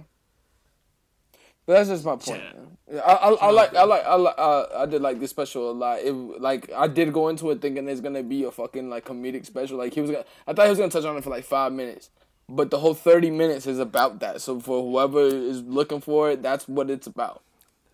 But 1.68 1.74
that's 1.74 1.90
just 1.90 2.04
my 2.06 2.16
point. 2.16 2.42
Yeah. 2.90 3.02
I, 3.04 3.12
I, 3.12 3.28
I 3.34 3.50
like 3.50 3.74
I 3.74 3.84
like 3.84 4.02
I 4.06 4.14
like 4.14 4.34
uh, 4.38 4.64
I 4.74 4.86
did 4.86 5.02
like 5.02 5.20
this 5.20 5.28
special 5.28 5.70
a 5.70 5.72
lot. 5.72 5.98
It 5.98 6.12
like 6.14 6.72
I 6.74 6.86
did 6.88 7.12
go 7.12 7.28
into 7.28 7.50
it 7.50 7.60
thinking 7.60 7.84
there's 7.84 8.00
gonna 8.00 8.22
be 8.22 8.44
a 8.44 8.50
fucking 8.50 8.88
like 8.88 9.04
comedic 9.04 9.44
special. 9.44 9.76
Like 9.76 9.92
he 9.92 10.00
was 10.00 10.10
gonna 10.10 10.24
I 10.46 10.54
thought 10.54 10.62
he 10.64 10.70
was 10.70 10.78
gonna 10.78 10.90
touch 10.90 11.04
on 11.04 11.18
it 11.18 11.22
for 11.24 11.28
like 11.28 11.44
five 11.44 11.74
minutes. 11.74 12.08
But 12.48 12.70
the 12.70 12.78
whole 12.78 12.94
thirty 12.94 13.30
minutes 13.30 13.66
is 13.66 13.78
about 13.78 14.20
that. 14.20 14.40
So 14.40 14.60
for 14.60 14.82
whoever 14.82 15.20
is 15.20 15.60
looking 15.60 16.00
for 16.00 16.30
it, 16.30 16.42
that's 16.42 16.66
what 16.66 16.88
it's 16.88 17.06
about. 17.06 17.42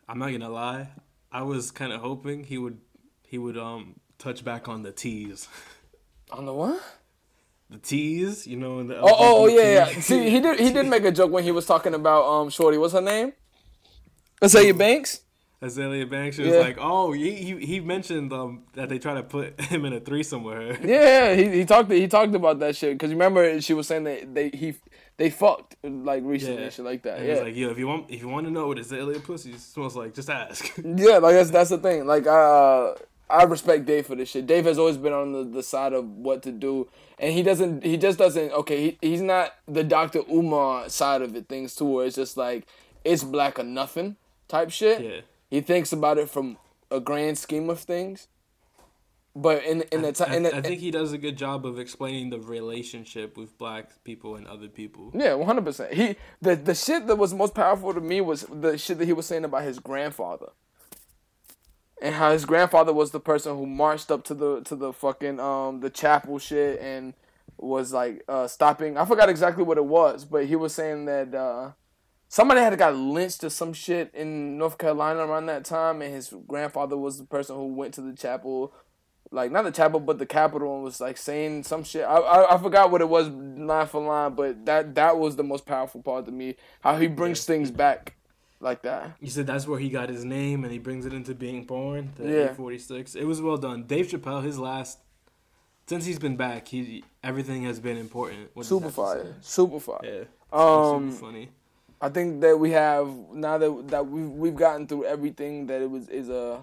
I'm 0.09 0.20
not 0.20 0.31
gonna 0.31 0.51
lie. 0.51 0.91
I 1.33 1.43
was 1.43 1.72
kind 1.72 1.93
of 1.93 2.01
hoping 2.01 2.45
he 2.45 2.59
would 2.59 2.79
he 3.27 3.39
would 3.39 3.59
um 3.59 3.97
touch 4.18 4.45
back 4.45 4.68
on 4.68 4.85
the 4.85 4.93
T's. 4.93 5.49
On 6.31 6.47
the 6.47 6.55
what? 6.55 6.81
The 7.70 7.79
T's, 7.79 8.47
you 8.47 8.57
know. 8.57 8.85
The 8.85 9.01
Oh, 9.01 9.05
oh, 9.05 9.45
oh, 9.45 9.49
LGBT. 9.51 9.57
yeah, 9.57 9.89
yeah. 9.91 10.01
See, 10.01 10.31
he 10.31 10.39
did 10.39 10.61
he 10.61 10.72
did 10.72 10.87
make 10.95 11.05
a 11.05 11.11
joke 11.11 11.33
when 11.33 11.43
he 11.43 11.51
was 11.51 11.66
talking 11.66 11.93
about 11.95 12.25
um 12.25 12.51
Shorty. 12.51 12.79
What's 12.79 12.93
her 12.95 13.01
name? 13.01 13.33
Azealia 14.45 14.76
Banks. 14.78 15.20
Azealia 15.62 16.09
Banks 16.11 16.36
she 16.36 16.42
was 16.42 16.53
Yeah. 16.53 16.59
like, 16.61 16.76
oh, 16.78 17.12
he, 17.12 17.32
he 17.36 17.66
he 17.66 17.80
mentioned 17.80 18.32
um 18.32 18.64
that 18.74 18.88
they 18.90 18.99
try 18.99 19.14
to 19.14 19.22
put 19.22 19.59
him 19.72 19.84
in 19.84 19.92
a 19.95 20.01
threesome 20.01 20.42
with 20.45 20.55
her. 20.80 20.86
Yeah, 20.88 21.34
he 21.34 21.49
he 21.51 21.64
talked 21.64 21.90
he 21.90 22.07
talked 22.09 22.34
about 22.34 22.59
that 22.61 22.76
shit 22.76 22.92
because 22.95 23.11
you 23.11 23.16
remember 23.16 23.61
she 23.61 23.72
was 23.74 23.86
saying 23.86 24.05
that 24.05 24.34
they 24.34 24.51
he 24.51 24.74
they 25.16 25.30
fucked 25.30 25.76
like 25.82 26.22
recently 26.24 26.57
Yeah. 26.59 26.64
and 26.64 26.72
shit 26.72 26.84
like 26.84 27.03
that. 27.05 27.18
And 27.18 27.28
yeah, 27.28 27.34
like, 27.40 27.57
yo, 27.57 27.70
if 27.70 27.78
you 27.78 27.86
want, 27.86 28.11
if 28.11 28.20
you 28.20 28.28
want 28.28 28.47
to 28.47 28.53
know 28.53 28.66
what 28.68 28.78
Azealia 28.78 29.22
pussy 29.22 29.57
smells 29.57 29.95
like, 29.97 30.12
just 30.12 30.28
ask. 30.28 30.70
yeah, 30.84 31.18
like 31.18 31.34
that's 31.34 31.51
that's 31.51 31.70
the 31.70 31.78
thing. 31.78 32.05
Like 32.07 32.26
uh, 32.26 32.95
I 33.30 33.45
respect 33.45 33.86
Dave 33.86 34.07
for 34.07 34.16
this 34.16 34.28
shit. 34.28 34.47
Dave 34.47 34.64
has 34.66 34.76
always 34.76 34.99
been 34.99 35.12
on 35.14 35.32
the, 35.32 35.45
the 35.45 35.62
side 35.62 35.92
of 35.95 36.05
what 36.05 36.42
to 36.42 36.53
do, 36.53 36.88
and 37.18 37.32
he 37.32 37.42
doesn't. 37.42 37.84
He 37.84 37.97
just 37.97 38.18
doesn't. 38.18 38.51
Okay, 38.53 38.82
he, 38.82 38.99
he's 39.01 39.22
not 39.22 39.55
the 39.66 39.82
Dr. 39.84 40.22
Umar 40.30 40.88
side 40.90 41.22
of 41.22 41.34
it. 41.36 41.49
Things 41.49 41.74
too, 41.74 41.86
where 41.86 42.07
it's 42.07 42.16
just 42.16 42.36
like 42.36 42.66
it's 43.05 43.22
black 43.24 43.59
or 43.59 43.64
nothing 43.64 44.16
type 44.55 44.71
shit. 44.71 45.01
Yeah. 45.01 45.21
He 45.51 45.61
thinks 45.61 45.93
about 45.93 46.19
it 46.19 46.29
from 46.31 46.59
a 46.91 47.01
grand 47.01 47.39
scheme 47.39 47.69
of 47.71 47.81
things. 47.81 48.29
But 49.37 49.65
in 49.65 49.83
in 49.91 50.03
the 50.03 50.09
I, 50.09 50.13
time, 50.13 50.33
in 50.33 50.43
the, 50.45 50.57
I 50.57 50.61
think 50.61 50.79
he 50.81 50.93
does 50.93 51.13
a 51.13 51.19
good 51.19 51.37
job 51.37 51.67
of 51.67 51.81
explaining 51.81 52.31
the 52.31 52.39
relationship 52.39 53.37
with 53.37 53.59
black 53.59 54.05
people 54.05 54.37
and 54.37 54.47
other 54.47 54.69
people. 54.69 55.11
Yeah, 55.13 55.35
one 55.35 55.47
hundred 55.47 55.65
percent. 55.65 55.93
He 55.93 56.15
the 56.41 56.55
the 56.55 56.75
shit 56.75 57.09
that 57.09 57.17
was 57.17 57.35
most 57.35 57.53
powerful 57.53 57.93
to 57.93 58.01
me 58.01 58.21
was 58.21 58.43
the 58.43 58.79
shit 58.79 58.99
that 58.99 59.07
he 59.07 59.13
was 59.13 59.27
saying 59.27 59.45
about 59.45 59.65
his 59.65 59.81
grandfather, 59.81 60.51
and 62.01 62.15
how 62.15 62.31
his 62.31 62.45
grandfather 62.45 62.93
was 62.93 63.11
the 63.11 63.19
person 63.19 63.57
who 63.57 63.67
marched 63.67 64.13
up 64.13 64.23
to 64.25 64.35
the 64.35 64.61
to 64.69 64.77
the 64.77 64.93
fucking 64.93 65.41
um 65.41 65.81
the 65.81 65.91
chapel 65.91 66.39
shit 66.39 66.81
and 66.81 67.15
was 67.59 67.93
like 67.93 68.23
uh 68.29 68.47
stopping. 68.47 68.97
I 68.97 69.05
forgot 69.05 69.29
exactly 69.29 69.65
what 69.65 69.79
it 69.79 69.89
was, 69.99 70.25
but 70.25 70.47
he 70.47 70.55
was 70.55 70.73
saying 70.73 71.07
that 71.07 71.35
uh 71.35 71.73
somebody 72.35 72.61
had 72.61 72.76
got 72.76 72.97
lynched 72.97 73.45
or 73.45 73.51
some 73.51 73.72
shit 73.72 74.11
in 74.12 74.59
North 74.59 74.76
Carolina 74.76 75.20
around 75.20 75.47
that 75.47 75.64
time, 75.64 76.03
and 76.03 76.12
his 76.12 76.35
grandfather 76.49 76.97
was 76.97 77.18
the 77.18 77.24
person 77.24 77.55
who 77.55 77.66
went 77.66 77.95
to 77.95 78.01
the 78.01 78.12
chapel 78.12 78.74
like 79.30 79.51
not 79.51 79.64
the 79.64 79.70
chapel 79.70 79.99
but 80.01 80.18
the 80.18 80.26
capitol 80.26 80.74
and 80.74 80.85
was 80.85 81.01
like 81.01 81.16
saying 81.16 81.62
some 81.64 81.82
shit. 81.82 82.05
I, 82.05 82.16
I 82.16 82.55
I 82.55 82.59
forgot 82.59 82.91
what 82.91 83.01
it 83.01 83.09
was 83.09 83.28
line 83.28 83.87
for 83.87 84.01
line, 84.01 84.35
but 84.35 84.66
that 84.66 84.95
that 84.97 85.16
was 85.18 85.37
the 85.37 85.45
most 85.45 85.64
powerful 85.64 86.03
part 86.03 86.26
to 86.26 86.32
me. 86.32 86.57
How 86.80 86.97
he 86.97 87.07
brings 87.07 87.45
things 87.45 87.70
back 87.70 88.16
like 88.61 88.82
that. 88.82 89.16
You 89.20 89.28
said 89.28 89.47
that's 89.47 89.66
where 89.66 89.78
he 89.78 89.89
got 89.89 90.09
his 90.09 90.24
name, 90.24 90.64
and 90.64 90.72
he 90.72 90.78
brings 90.78 91.07
it 91.07 91.12
into 91.12 91.35
being 91.35 91.64
born. 91.64 92.12
The 92.16 92.28
Yeah. 92.28 92.55
46. 92.55 93.14
It 93.14 93.24
was 93.24 93.41
well 93.41 93.57
done. 93.57 93.85
Dave 93.85 94.09
Chappelle, 94.09 94.43
his 94.43 94.59
last, 94.59 94.99
since 95.87 96.05
he's 96.05 96.18
been 96.18 96.37
back, 96.37 96.68
he 96.68 97.05
everything 97.22 97.62
has 97.62 97.80
been 97.80 97.97
important. 97.97 98.51
What 98.55 98.66
Super 98.66 98.91
fire, 98.91 99.35
super 99.41 99.80
fire. 99.80 100.01
Yeah. 100.03 100.24
Um, 100.53 101.11
super 101.11 101.26
funny. 101.26 101.51
I 102.05 102.11
think 102.11 102.43
that 102.43 102.61
we 102.61 102.73
have 102.73 103.09
now 103.33 103.57
that 103.57 103.89
that 103.89 104.07
we've 104.07 104.29
we've 104.29 104.55
gotten 104.55 104.87
through 104.87 105.07
everything 105.07 105.69
that 105.69 105.81
it 105.81 105.91
was 105.91 106.11
is 106.11 106.29
a 106.29 106.63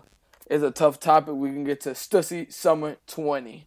is 0.52 0.62
a 0.62 0.70
tough 0.70 1.00
topic. 1.00 1.34
We 1.34 1.50
can 1.50 1.64
get 1.64 1.82
to 1.82 1.92
Stussy 1.92 2.54
Summer 2.54 2.98
Twenty. 3.08 3.66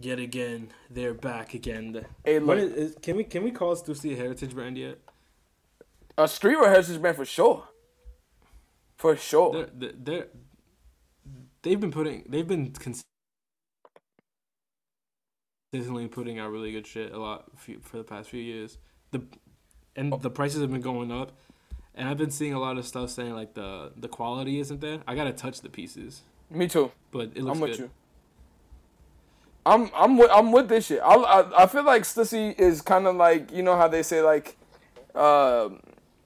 Yet 0.00 0.18
again, 0.18 0.70
they're 0.88 1.12
back 1.12 1.52
again. 1.52 2.06
Hey, 2.24 2.38
look, 2.38 2.58
is, 2.58 2.72
is, 2.72 2.96
can 3.02 3.16
we 3.18 3.24
can 3.24 3.44
we 3.44 3.50
call 3.50 3.76
Stussy 3.76 4.14
a 4.14 4.16
heritage 4.16 4.54
brand 4.54 4.78
yet? 4.78 4.98
a 6.16 6.26
street 6.26 6.56
heritage 6.56 7.02
band 7.02 7.16
for 7.16 7.26
sure. 7.26 7.68
For 8.96 9.16
sure. 9.16 9.52
They're, 9.52 9.68
they're, 9.74 9.92
they're 9.96 10.26
they've 11.60 11.78
been 11.80 11.92
putting 11.92 12.24
they've 12.26 12.48
been 12.48 12.72
consistently 15.72 16.08
putting 16.08 16.38
out 16.38 16.50
really 16.50 16.72
good 16.72 16.86
shit 16.86 17.12
a 17.12 17.18
lot 17.18 17.50
for 17.58 17.98
the 17.98 18.04
past 18.04 18.30
few 18.30 18.42
years. 18.42 18.78
The 19.10 19.22
and 19.98 20.12
the 20.22 20.30
prices 20.30 20.60
have 20.60 20.70
been 20.70 20.80
going 20.80 21.10
up, 21.10 21.32
and 21.94 22.08
I've 22.08 22.16
been 22.16 22.30
seeing 22.30 22.54
a 22.54 22.60
lot 22.60 22.78
of 22.78 22.86
stuff 22.86 23.10
saying 23.10 23.34
like 23.34 23.54
the 23.54 23.92
the 23.96 24.08
quality 24.08 24.60
isn't 24.60 24.80
there. 24.80 25.00
I 25.06 25.14
gotta 25.14 25.32
touch 25.32 25.60
the 25.60 25.68
pieces, 25.68 26.22
Me 26.50 26.68
too. 26.68 26.92
but 27.10 27.30
it 27.34 27.42
looks 27.42 27.56
I'm 27.56 27.60
with 27.60 27.70
good. 27.72 27.78
you. 27.80 27.90
I'm 29.66 29.90
I'm 29.94 30.16
with 30.16 30.30
I'm 30.32 30.52
with 30.52 30.68
this 30.68 30.86
shit. 30.86 31.00
I 31.02 31.14
I, 31.14 31.64
I 31.64 31.66
feel 31.66 31.82
like 31.84 32.02
Stussy 32.02 32.58
is 32.58 32.80
kind 32.80 33.06
of 33.06 33.16
like 33.16 33.52
you 33.52 33.62
know 33.62 33.76
how 33.76 33.88
they 33.88 34.02
say 34.02 34.22
like, 34.22 34.56
uh, 35.14 35.68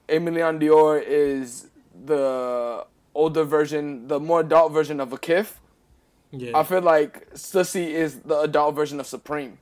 Aimé 0.07 0.33
Leon 0.33 0.59
Dore 0.59 0.99
is 0.99 1.67
the 2.05 2.85
older 3.15 3.43
version, 3.43 4.07
the 4.07 4.19
more 4.19 4.41
adult 4.41 4.71
version 4.71 4.99
of 4.99 5.11
a 5.11 5.17
Kith. 5.17 5.59
Yeah, 6.31 6.57
I 6.57 6.63
feel 6.63 6.81
like 6.81 7.31
Stussy 7.33 7.87
is 7.89 8.19
the 8.19 8.39
adult 8.39 8.75
version 8.75 8.99
of 8.99 9.07
Supreme. 9.07 9.57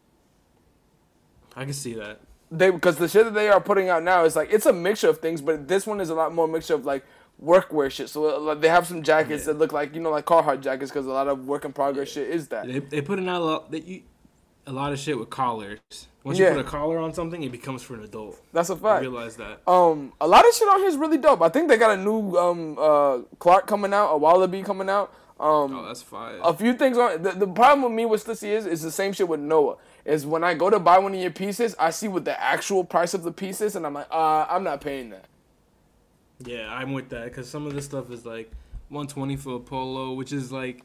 I 1.55 1.63
can 1.65 1.73
see 1.73 1.93
that. 1.95 2.19
They 2.51 2.69
because 2.69 2.97
the 2.97 3.07
shit 3.07 3.23
that 3.23 3.33
they 3.33 3.47
are 3.49 3.61
putting 3.61 3.87
out 3.89 4.03
now 4.03 4.25
is 4.25 4.35
like 4.35 4.51
it's 4.51 4.65
a 4.65 4.73
mixture 4.73 5.07
of 5.09 5.19
things, 5.19 5.41
but 5.41 5.67
this 5.69 5.87
one 5.87 6.01
is 6.01 6.09
a 6.09 6.13
lot 6.15 6.33
more 6.33 6.47
mixture 6.47 6.73
of 6.75 6.83
like 6.85 7.05
workwear 7.41 7.89
shit. 7.89 8.09
So 8.09 8.35
uh, 8.35 8.39
like, 8.39 8.59
they 8.61 8.67
have 8.67 8.85
some 8.85 9.03
jackets 9.03 9.43
Yeah. 9.47 9.53
that 9.53 9.59
look 9.59 9.71
like 9.71 9.95
you 9.95 10.01
know 10.01 10.11
like 10.11 10.25
Carhartt 10.25 10.61
jackets 10.61 10.91
because 10.91 11.05
a 11.05 11.11
lot 11.11 11.27
of 11.29 11.47
work 11.47 11.63
in 11.65 11.71
progress 11.73 12.09
shit 12.09 12.27
is 12.29 12.49
that. 12.49 12.67
They 12.67 12.79
they 12.79 13.01
putting 13.01 13.29
out 13.29 13.41
a 13.41 13.45
lot 13.45 13.71
that 13.71 13.85
you 13.85 14.01
a 14.67 14.71
lot 14.73 14.91
of 14.91 14.99
shit 14.99 15.17
with 15.17 15.29
collars. 15.29 15.79
Once 16.23 16.37
Yeah. 16.37 16.49
you 16.49 16.57
put 16.57 16.65
a 16.67 16.69
collar 16.69 16.99
on 16.99 17.13
something, 17.13 17.41
it 17.41 17.51
becomes 17.51 17.81
for 17.81 17.95
an 17.95 18.03
adult. 18.03 18.39
That's 18.53 18.69
a 18.69 18.75
fact. 18.75 18.99
I 18.99 19.01
realize 19.01 19.35
that. 19.37 19.61
Um, 19.67 20.13
a 20.21 20.27
lot 20.27 20.47
of 20.47 20.53
shit 20.53 20.67
on 20.67 20.77
here 20.79 20.87
is 20.89 20.97
really 20.97 21.17
dope. 21.17 21.41
I 21.41 21.49
think 21.49 21.67
they 21.69 21.77
got 21.77 21.97
a 21.97 22.01
new 22.01 22.35
um 22.37 22.77
uh 22.77 23.19
Clark 23.39 23.65
coming 23.65 23.93
out, 23.93 24.13
a 24.13 24.19
Wallabee 24.19 24.63
coming 24.65 24.89
out. 24.89 25.13
Um, 25.39 25.73
Oh, 25.75 25.85
that's 25.87 26.03
fire. 26.03 26.37
a 26.43 26.53
few 26.53 26.73
things 26.75 26.99
on 26.99 27.23
the, 27.23 27.31
the 27.31 27.47
problem 27.47 27.81
with 27.81 27.93
me 27.93 28.05
with 28.05 28.23
Stussy 28.23 28.49
is 28.49 28.67
is 28.67 28.81
the 28.83 28.91
same 28.91 29.13
shit 29.13 29.27
with 29.27 29.39
Noah. 29.39 29.77
Is 30.05 30.25
when 30.25 30.43
I 30.43 30.53
go 30.53 30.69
to 30.69 30.79
buy 30.79 30.97
one 30.97 31.13
of 31.13 31.19
your 31.19 31.31
pieces, 31.31 31.75
I 31.79 31.91
see 31.91 32.07
what 32.07 32.25
the 32.25 32.39
actual 32.41 32.83
price 32.83 33.13
of 33.13 33.23
the 33.23 33.31
piece 33.31 33.61
is, 33.61 33.75
and 33.75 33.85
I'm 33.85 33.93
like, 33.93 34.07
uh, 34.11 34.45
I'm 34.49 34.63
not 34.63 34.81
paying 34.81 35.11
that. 35.11 35.25
Yeah, 36.43 36.73
I'm 36.73 36.93
with 36.93 37.09
that 37.09 37.25
because 37.25 37.49
some 37.49 37.67
of 37.67 37.73
this 37.73 37.85
stuff 37.85 38.09
is 38.11 38.25
like 38.25 38.51
120 38.89 39.35
for 39.35 39.55
a 39.55 39.59
polo, 39.59 40.13
which 40.13 40.33
is 40.33 40.51
like 40.51 40.83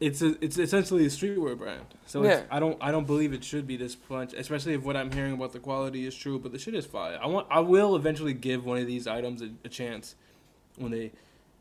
it's 0.00 0.20
a, 0.20 0.36
it's 0.44 0.58
essentially 0.58 1.04
a 1.04 1.08
streetwear 1.08 1.56
brand. 1.56 1.86
So 2.06 2.22
it's, 2.24 2.40
Yeah. 2.40 2.46
I 2.50 2.58
don't 2.58 2.76
I 2.80 2.90
don't 2.90 3.06
believe 3.06 3.32
it 3.32 3.44
should 3.44 3.66
be 3.66 3.76
this 3.76 3.96
much, 4.08 4.34
especially 4.34 4.74
if 4.74 4.82
what 4.82 4.96
I'm 4.96 5.12
hearing 5.12 5.34
about 5.34 5.52
the 5.52 5.60
quality 5.60 6.06
is 6.06 6.14
true. 6.14 6.38
But 6.38 6.52
the 6.52 6.58
shit 6.58 6.74
is 6.74 6.86
fire. 6.86 7.18
I 7.22 7.26
want 7.26 7.46
I 7.50 7.60
will 7.60 7.94
eventually 7.94 8.34
give 8.34 8.64
one 8.64 8.78
of 8.78 8.86
these 8.86 9.06
items 9.06 9.42
a, 9.42 9.50
a 9.64 9.68
chance 9.68 10.16
when 10.76 10.90
they 10.90 11.12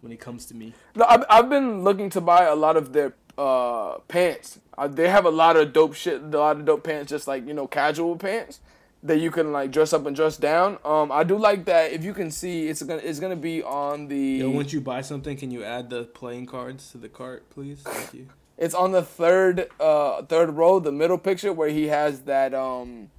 when 0.01 0.11
it 0.11 0.19
comes 0.19 0.45
to 0.47 0.55
me. 0.55 0.73
No, 0.95 1.05
I've, 1.05 1.23
I've 1.29 1.49
been 1.49 1.83
looking 1.83 2.09
to 2.11 2.21
buy 2.21 2.43
a 2.43 2.55
lot 2.55 2.75
of 2.75 2.91
their 2.93 3.13
uh, 3.37 3.99
pants. 4.07 4.59
Uh, 4.77 4.87
they 4.87 5.09
have 5.09 5.25
a 5.25 5.29
lot 5.31 5.55
of 5.55 5.71
dope 5.73 5.93
shit, 5.93 6.21
a 6.21 6.25
lot 6.37 6.57
of 6.57 6.65
dope 6.65 6.83
pants, 6.83 7.09
just 7.09 7.27
like 7.27 7.47
you 7.47 7.53
know, 7.53 7.67
casual 7.67 8.15
pants 8.17 8.59
that 9.03 9.19
you 9.19 9.29
can 9.31 9.51
like 9.51 9.69
dress 9.71 9.91
up 9.93 10.05
and 10.05 10.15
dress 10.15 10.37
down. 10.37 10.77
Um, 10.85 11.11
I 11.11 11.23
do 11.23 11.37
like 11.37 11.65
that. 11.65 11.91
If 11.91 12.03
you 12.03 12.13
can 12.13 12.31
see, 12.31 12.67
it's 12.69 12.81
gonna 12.81 13.01
it's 13.03 13.19
gonna 13.19 13.35
be 13.35 13.61
on 13.61 14.07
the. 14.07 14.17
Yo, 14.17 14.49
once 14.49 14.71
you 14.73 14.81
buy 14.81 15.01
something, 15.01 15.35
can 15.37 15.51
you 15.51 15.63
add 15.63 15.89
the 15.89 16.05
playing 16.05 16.45
cards 16.45 16.91
to 16.91 16.97
the 16.97 17.09
cart, 17.09 17.49
please? 17.49 17.81
Thank 17.83 18.13
you. 18.13 18.29
It's 18.57 18.73
on 18.75 18.91
the 18.91 19.01
third 19.03 19.67
uh 19.79 20.21
third 20.23 20.51
row, 20.51 20.79
the 20.79 20.91
middle 20.91 21.17
picture 21.17 21.51
where 21.51 21.69
he 21.69 21.87
has 21.87 22.21
that 22.21 22.53
um 22.53 23.09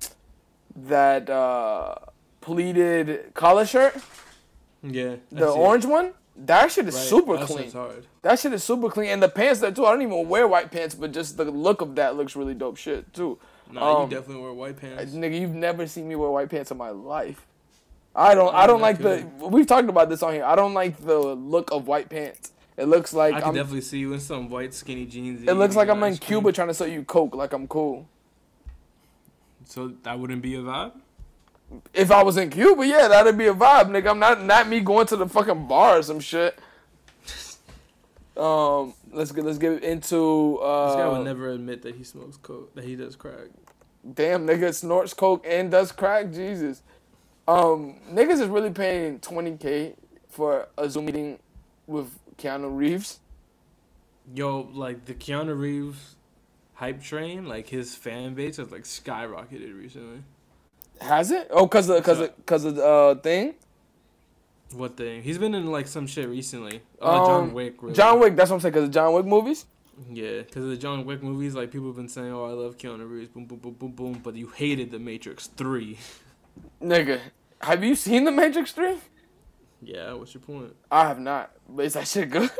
that 0.74 1.28
uh 1.30 1.96
pleated 2.40 3.32
collar 3.34 3.66
shirt, 3.66 3.94
Yeah, 4.82 5.16
the 5.30 5.52
see 5.52 5.58
it. 5.58 5.60
orange 5.60 5.84
one. 5.86 6.12
That 6.36 6.72
shit 6.72 6.88
is 6.88 6.94
Right, 6.94 7.04
super 7.04 7.36
that 7.36 7.46
clean. 7.46 7.72
That 8.22 8.38
shit 8.40 8.52
is 8.52 8.64
super 8.64 8.88
clean, 8.88 9.10
and 9.10 9.22
the 9.22 9.28
pants 9.28 9.60
there 9.60 9.70
too. 9.70 9.86
I 9.86 9.92
don't 9.92 10.02
even 10.02 10.28
wear 10.28 10.48
white 10.48 10.70
pants, 10.72 10.94
but 10.94 11.12
just 11.12 11.36
the 11.36 11.44
look 11.44 11.80
of 11.80 11.94
that 11.94 12.16
looks 12.16 12.34
really 12.34 12.54
dope 12.54 12.76
shit 12.76 13.12
too. 13.12 13.38
Nah, 13.70 14.02
Um, 14.02 14.10
you 14.10 14.16
definitely 14.16 14.42
wear 14.42 14.52
white 14.52 14.76
pants. 14.76 15.12
Nigga, 15.12 15.40
you've 15.40 15.54
never 15.54 15.86
seen 15.86 16.08
me 16.08 16.16
wear 16.16 16.30
white 16.30 16.50
pants 16.50 16.70
in 16.72 16.76
my 16.76 16.90
life. 16.90 17.46
I 18.16 18.34
don't. 18.34 18.54
I 18.54 18.66
don't 18.66 18.80
like 18.80 18.98
the. 18.98 19.26
We've 19.38 19.66
talked 19.66 19.88
about 19.88 20.08
this 20.08 20.22
on 20.22 20.32
here. 20.34 20.44
I 20.44 20.54
don't 20.56 20.74
like 20.74 20.98
the 20.98 21.18
look 21.18 21.70
of 21.72 21.86
white 21.86 22.08
pants. 22.08 22.52
It 22.76 22.86
looks 22.86 23.12
like 23.14 23.34
I 23.34 23.40
can 23.40 23.50
I'm. 23.50 23.54
definitely 23.54 23.82
see 23.82 23.98
you 23.98 24.12
in 24.12 24.20
some 24.20 24.48
white 24.50 24.74
skinny 24.74 25.06
jeans. 25.06 25.48
It 25.48 25.54
looks 25.54 25.76
like 25.76 25.88
I'm 25.88 26.02
in. 26.02 26.16
Cuba 26.16 26.50
trying 26.52 26.68
to 26.68 26.74
sell 26.74 26.88
you 26.88 27.04
coke. 27.04 27.34
Like 27.36 27.52
I'm 27.52 27.68
cool. 27.68 28.08
So 29.66 29.92
that 30.02 30.18
wouldn't 30.18 30.42
be 30.42 30.56
a 30.56 30.58
vibe. 30.58 30.92
If 31.92 32.10
I 32.10 32.22
was 32.22 32.36
in 32.36 32.50
Cuba, 32.50 32.86
yeah, 32.86 33.08
that'd 33.08 33.36
be 33.36 33.46
a 33.46 33.54
vibe, 33.54 33.88
nigga. 33.88 34.10
I'm 34.10 34.18
not 34.18 34.42
not 34.42 34.68
me 34.68 34.80
going 34.80 35.06
to 35.08 35.16
the 35.16 35.28
fucking 35.28 35.66
bar 35.66 35.98
or 35.98 36.02
some 36.02 36.20
shit. 36.20 36.58
Um, 38.36 38.94
let's 39.12 39.30
get 39.32 39.44
let's 39.44 39.58
get 39.58 39.82
into 39.84 40.58
This 40.60 40.96
guy 40.96 41.02
uh. 41.02 41.12
would 41.12 41.24
never 41.24 41.50
admit 41.50 41.82
that 41.82 41.94
he 41.94 42.04
smokes 42.04 42.36
coke, 42.36 42.74
that 42.74 42.84
he 42.84 42.96
does 42.96 43.16
crack. 43.16 43.48
Damn, 44.12 44.46
nigga 44.46 44.74
snorts 44.74 45.14
coke 45.14 45.44
and 45.48 45.70
does 45.70 45.92
crack. 45.92 46.32
Jesus. 46.32 46.82
Um, 47.46 47.96
niggas 48.10 48.40
is 48.40 48.48
really 48.48 48.70
paying 48.70 49.18
20k 49.20 49.94
for 50.28 50.68
a 50.76 50.88
Zoom 50.88 51.06
meeting 51.06 51.38
with 51.86 52.18
Keanu 52.38 52.76
Reeves. 52.76 53.20
Yo, 54.34 54.68
like 54.72 55.04
the 55.04 55.14
Keanu 55.14 55.58
Reeves 55.58 56.16
hype 56.74 57.02
train, 57.02 57.46
like 57.46 57.68
his 57.68 57.94
fan 57.94 58.34
base 58.34 58.56
has 58.56 58.70
like 58.70 58.82
skyrocketed 58.82 59.78
recently. 59.78 60.22
Has 61.00 61.30
it? 61.30 61.48
Oh, 61.50 61.66
cause 61.66 61.88
of 61.88 62.02
cause 62.02 62.20
of 62.20 62.46
cause 62.46 62.64
of 62.64 62.76
the 62.76 62.86
uh, 62.86 63.14
thing. 63.16 63.54
What 64.72 64.96
thing? 64.96 65.22
He's 65.22 65.38
been 65.38 65.54
in 65.54 65.66
like 65.70 65.86
some 65.86 66.06
shit 66.06 66.28
recently. 66.28 66.80
Oh, 67.00 67.26
John 67.26 67.42
Um, 67.44 67.52
Wick. 67.54 67.82
Really. 67.82 67.94
John 67.94 68.18
Wick. 68.20 68.34
That's 68.36 68.50
what 68.50 68.56
I'm 68.56 68.60
saying. 68.60 68.74
Cause 68.74 68.84
of 68.84 68.90
John 68.90 69.12
Wick 69.12 69.26
movies. 69.26 69.66
Yeah, 70.10 70.38
because 70.42 70.64
of 70.64 70.70
the 70.70 70.76
John 70.76 71.04
Wick 71.04 71.22
movies, 71.22 71.54
like 71.54 71.70
people 71.70 71.86
have 71.88 71.96
been 71.96 72.08
saying, 72.08 72.32
"Oh, 72.32 72.44
I 72.44 72.50
love 72.52 72.76
Keanu 72.76 73.08
Reeves," 73.08 73.28
boom, 73.28 73.44
boom, 73.44 73.58
boom, 73.58 73.74
boom, 73.74 73.92
boom. 73.92 74.20
But 74.22 74.34
you 74.34 74.48
hated 74.48 74.90
The 74.90 74.98
Matrix 74.98 75.46
Three. 75.46 75.98
Nigga, 76.82 77.20
have 77.60 77.84
you 77.84 77.94
seen 77.94 78.24
The 78.24 78.32
Matrix 78.32 78.72
Three? 78.72 78.96
Yeah, 79.80 80.14
what's 80.14 80.34
your 80.34 80.40
point? 80.40 80.74
I 80.90 81.06
have 81.06 81.20
not. 81.20 81.52
But 81.68 81.84
is 81.84 81.92
that 81.94 82.08
shit 82.08 82.30
good? 82.30 82.50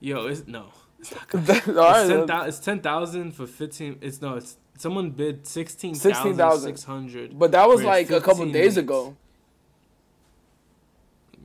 Yo, 0.00 0.26
it's 0.26 0.46
no. 0.46 0.66
It's 0.98 1.12
not 1.14 1.28
good. 1.28 1.40
All 1.40 1.48
It's 1.48 1.68
right, 1.78 2.08
ten 2.08 2.26
then. 2.26 2.48
It's 2.48 2.58
ten 2.58 2.80
thousand 2.80 3.32
for 3.32 3.46
fifteen. 3.46 3.96
It's 4.02 4.20
no. 4.20 4.34
It's 4.36 4.56
someone 4.76 5.10
bid 5.10 5.46
sixteen 5.46 5.94
thousand 5.94 6.60
six 6.60 6.84
hundred. 6.84 7.38
But 7.38 7.52
that 7.52 7.68
was 7.68 7.82
like 7.82 8.10
a 8.10 8.20
couple 8.20 8.44
15 8.44 8.52
days 8.52 8.76
minutes. 8.76 8.78
ago. 8.78 9.16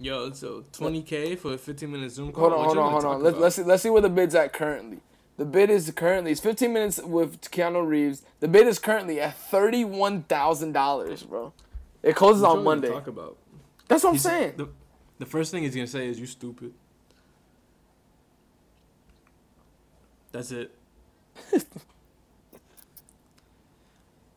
Yo, 0.02 0.32
so 0.32 0.64
twenty 0.72 1.02
k 1.02 1.36
for 1.36 1.54
a 1.54 1.58
fifteen 1.58 1.92
minute 1.92 2.12
Zoom 2.12 2.32
call. 2.32 2.50
Hold 2.50 2.54
on, 2.54 2.60
What 2.60 2.78
hold 2.78 2.78
on, 2.78 2.92
hold 2.92 3.06
on. 3.06 3.24
Let's 3.24 3.38
let's 3.38 3.56
see, 3.58 3.64
let's 3.64 3.84
see 3.84 3.90
where 3.90 4.02
the 4.02 4.10
bid's 4.10 4.34
at 4.36 4.54
currently. 4.54 5.00
The 5.38 5.46
bid 5.46 5.70
is 5.70 5.92
currently 5.96 6.32
it's 6.32 6.42
15 6.42 6.74
minutes 6.74 7.02
with 7.02 7.40
Keanu 7.50 7.86
Reeves. 7.88 8.24
The 8.40 8.48
bid 8.48 8.68
is 8.68 8.78
currently 8.80 9.20
at 9.22 9.36
thirty-one 9.38 10.24
thousand 10.24 10.72
dollars, 10.74 11.24
bro. 11.24 11.54
It 12.02 12.16
closes 12.16 12.44
on 12.44 12.64
Monday. 12.64 12.90
Talk 12.90 13.08
about. 13.08 13.38
That's 13.90 14.04
what 14.04 14.12
I'm 14.12 14.20
saying. 14.20 14.54
The, 14.58 14.70
the 15.18 15.26
first 15.26 15.52
thing 15.52 15.64
he's 15.64 15.76
gonna 15.76 15.88
say 15.88 16.08
is 16.08 16.20
you 16.20 16.26
stupid. 16.28 16.74
That's 20.32 20.52
it. 20.52 20.72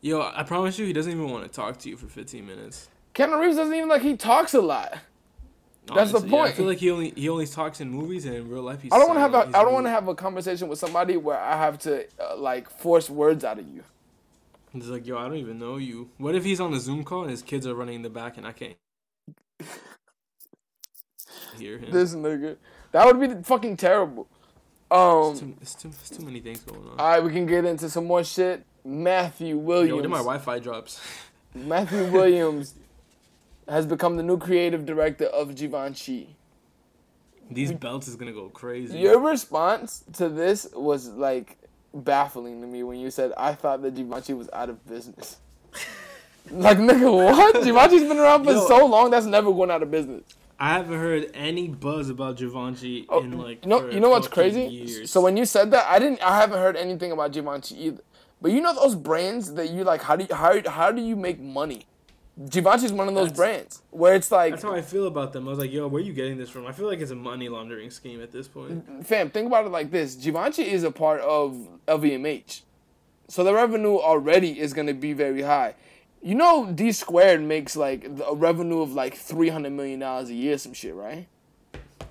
Yo, 0.03 0.21
I 0.21 0.43
promise 0.43 0.77
you, 0.77 0.85
he 0.85 0.91
doesn't 0.91 1.13
even 1.13 1.29
want 1.29 1.45
to 1.45 1.49
talk 1.49 1.77
to 1.79 1.87
you 1.89 1.95
for 1.95 2.07
15 2.07 2.45
minutes. 2.45 2.89
Keanu 3.15 3.39
Reeves 3.39 3.55
doesn't 3.55 3.73
even 3.73 3.87
like 3.87 4.01
he 4.01 4.17
talks 4.17 4.53
a 4.53 4.59
lot. 4.59 4.97
That's 5.85 6.11
the 6.11 6.19
point. 6.19 6.31
yeah, 6.31 6.41
I 6.43 6.51
feel 6.51 6.65
like 6.65 6.79
he 6.79 6.91
only 6.91 7.11
he 7.15 7.29
only 7.29 7.47
talks 7.47 7.79
in 7.79 7.89
movies 7.89 8.25
and 8.25 8.35
in 8.35 8.49
real 8.49 8.63
life. 8.63 8.81
He's 8.81 8.91
I 8.91 8.97
don't 8.97 9.07
want 9.07 9.15
to 9.17 9.21
have 9.21 9.33
a, 9.33 9.57
I 9.57 9.63
don't 9.63 9.71
want 9.71 9.85
to 9.85 9.91
have 9.91 10.09
a 10.09 10.13
conversation 10.15 10.67
with 10.67 10.77
somebody 10.77 11.15
where 11.15 11.39
I 11.39 11.55
have 11.55 11.77
to 11.79 12.05
uh, 12.19 12.35
like 12.35 12.69
force 12.69 13.09
words 13.09 13.45
out 13.45 13.59
of 13.59 13.67
you. 13.73 13.81
He's 14.73 14.87
like, 14.89 15.07
yo, 15.07 15.17
I 15.17 15.23
don't 15.27 15.37
even 15.37 15.57
know 15.57 15.77
you. 15.77 16.09
What 16.17 16.35
if 16.35 16.43
he's 16.43 16.59
on 16.59 16.73
a 16.73 16.79
Zoom 16.81 17.05
call 17.05 17.21
and 17.21 17.31
his 17.31 17.41
kids 17.41 17.65
are 17.65 17.73
running 17.73 17.95
in 17.95 18.01
the 18.01 18.09
back 18.09 18.35
and 18.37 18.45
I 18.45 18.51
can't 18.51 18.75
hear 21.57 21.77
him? 21.77 21.91
This 21.91 22.13
nigga, 22.13 22.57
that 22.91 23.05
would 23.05 23.19
be 23.21 23.41
fucking 23.43 23.77
terrible. 23.77 24.27
it's, 24.91 24.91
Um, 24.91 25.37
too, 25.37 25.55
it's, 25.61 25.75
too, 25.75 25.87
it's 25.89 26.09
too 26.09 26.25
many 26.25 26.41
things 26.41 26.59
going 26.61 26.81
on. 26.81 26.99
all 26.99 27.09
right, 27.09 27.23
we 27.23 27.31
can 27.31 27.45
get 27.45 27.63
into 27.65 27.89
some 27.89 28.05
more 28.05 28.23
shit. 28.23 28.65
Matthew 28.85 29.57
Williams. 29.57 29.89
Yo, 29.89 30.01
did 30.01 30.11
my 30.11 30.17
Wi-Fi 30.17 30.59
drops? 30.59 30.99
Matthew 31.55 32.11
Williams 32.11 32.75
has 33.67 33.85
become 33.85 34.17
the 34.17 34.23
new 34.23 34.37
creative 34.37 34.85
director 34.85 35.25
of 35.25 35.55
Givenchy. 35.55 36.35
These 37.49 37.71
belts 37.73 38.07
is 38.07 38.15
gonna 38.15 38.33
go 38.33 38.49
crazy. 38.49 38.99
Your 38.99 39.19
response 39.19 40.03
to 40.13 40.29
this 40.29 40.67
was 40.73 41.09
like 41.09 41.57
baffling 41.93 42.61
to 42.61 42.67
me 42.67 42.83
when 42.83 42.99
you 42.99 43.11
said 43.11 43.31
I 43.37 43.53
thought 43.53 43.81
that 43.83 43.95
Givenchy 43.95 44.33
was 44.33 44.49
out 44.51 44.69
of 44.69 44.85
business. 44.87 45.37
like 46.51 46.77
nigga, 46.77 47.13
what? 47.13 47.63
Givenchy's 47.63 48.03
been 48.03 48.17
around 48.17 48.45
for 48.45 48.53
Yo. 48.53 48.67
so 48.67 48.85
long 48.85 49.11
that's 49.11 49.25
never 49.25 49.51
going 49.51 49.71
out 49.71 49.83
of 49.83 49.91
business. 49.91 50.23
I 50.59 50.69
haven't 50.73 50.97
heard 50.97 51.29
any 51.33 51.67
buzz 51.67 52.09
about 52.09 52.37
Givenchy 52.37 53.05
Oh, 53.09 53.21
in 53.21 53.37
like 53.37 53.65
know, 53.65 53.89
you 53.89 53.99
know 53.99 54.09
what's 54.09 54.27
crazy? 54.27 54.63
Years. 54.63 55.11
So 55.11 55.21
when 55.21 55.35
you 55.35 55.45
said 55.45 55.71
that, 55.71 55.85
I 55.89 55.99
didn't, 55.99 56.23
I 56.23 56.39
haven't 56.39 56.59
heard 56.59 56.77
anything 56.77 57.11
about 57.11 57.33
Givenchy 57.33 57.75
either. 57.83 58.01
But 58.43 58.51
you 58.51 58.59
know 58.59 58.75
those 58.75 58.93
brands 58.93 59.53
that 59.53 59.69
you 59.69 59.85
like, 59.85 60.01
how 60.01 60.17
do 60.17 60.25
you, 60.29 60.35
how, 60.35 60.69
how 60.69 60.91
do 60.91 61.01
you 61.01 61.15
make 61.15 61.39
money? 61.39 61.87
Givenchy's 62.49 62.91
one 62.91 63.07
of 63.07 63.15
those 63.15 63.29
That's- 63.29 63.37
brands 63.37 63.81
where 63.91 64.15
it's 64.15 64.31
like, 64.31 64.51
that's 64.51 64.63
how 64.63 64.73
I 64.73 64.81
feel 64.81 65.07
about 65.07 65.31
them. 65.31 65.47
I 65.47 65.51
was 65.51 65.59
like, 65.59 65.71
yo, 65.71 65.87
where 65.87 66.01
are 66.01 66.05
you 66.05 66.11
getting 66.11 66.37
this 66.37 66.49
from? 66.49 66.67
I 66.67 66.73
feel 66.73 66.87
like 66.87 66.99
it's 66.99 67.11
a 67.11 67.15
money 67.15 67.47
laundering 67.47 67.89
scheme 67.89 68.21
at 68.21 68.33
this 68.33 68.49
point. 68.49 69.07
fam, 69.07 69.29
think 69.29 69.47
about 69.47 69.65
it 69.65 69.69
like 69.69 69.91
this: 69.91 70.15
Givenchy 70.15 70.69
is 70.69 70.83
a 70.83 70.91
part 70.91 71.21
of 71.21 71.55
LVMH, 71.87 72.63
so 73.29 73.45
the 73.45 73.53
revenue 73.53 73.97
already 73.97 74.59
is 74.59 74.73
going 74.73 74.87
to 74.87 74.93
be 74.93 75.13
very 75.13 75.43
high. 75.43 75.75
You 76.21 76.35
know, 76.35 76.69
D 76.69 76.91
squared 76.91 77.41
makes 77.41 77.77
like 77.77 78.09
a 78.27 78.35
revenue 78.35 78.81
of 78.81 78.93
like 78.93 79.15
three 79.15 79.49
hundred 79.49 79.71
million 79.71 80.01
dollars 80.01 80.29
a 80.29 80.33
year, 80.33 80.57
some 80.57 80.73
shit, 80.73 80.95
right? 80.95 81.27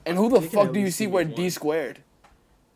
And 0.06 0.16
who 0.16 0.30
the 0.30 0.40
fuck 0.40 0.72
do 0.72 0.80
you 0.80 0.90
see 0.90 1.06
where. 1.06 1.24
D 1.24 1.50
squared? 1.50 1.98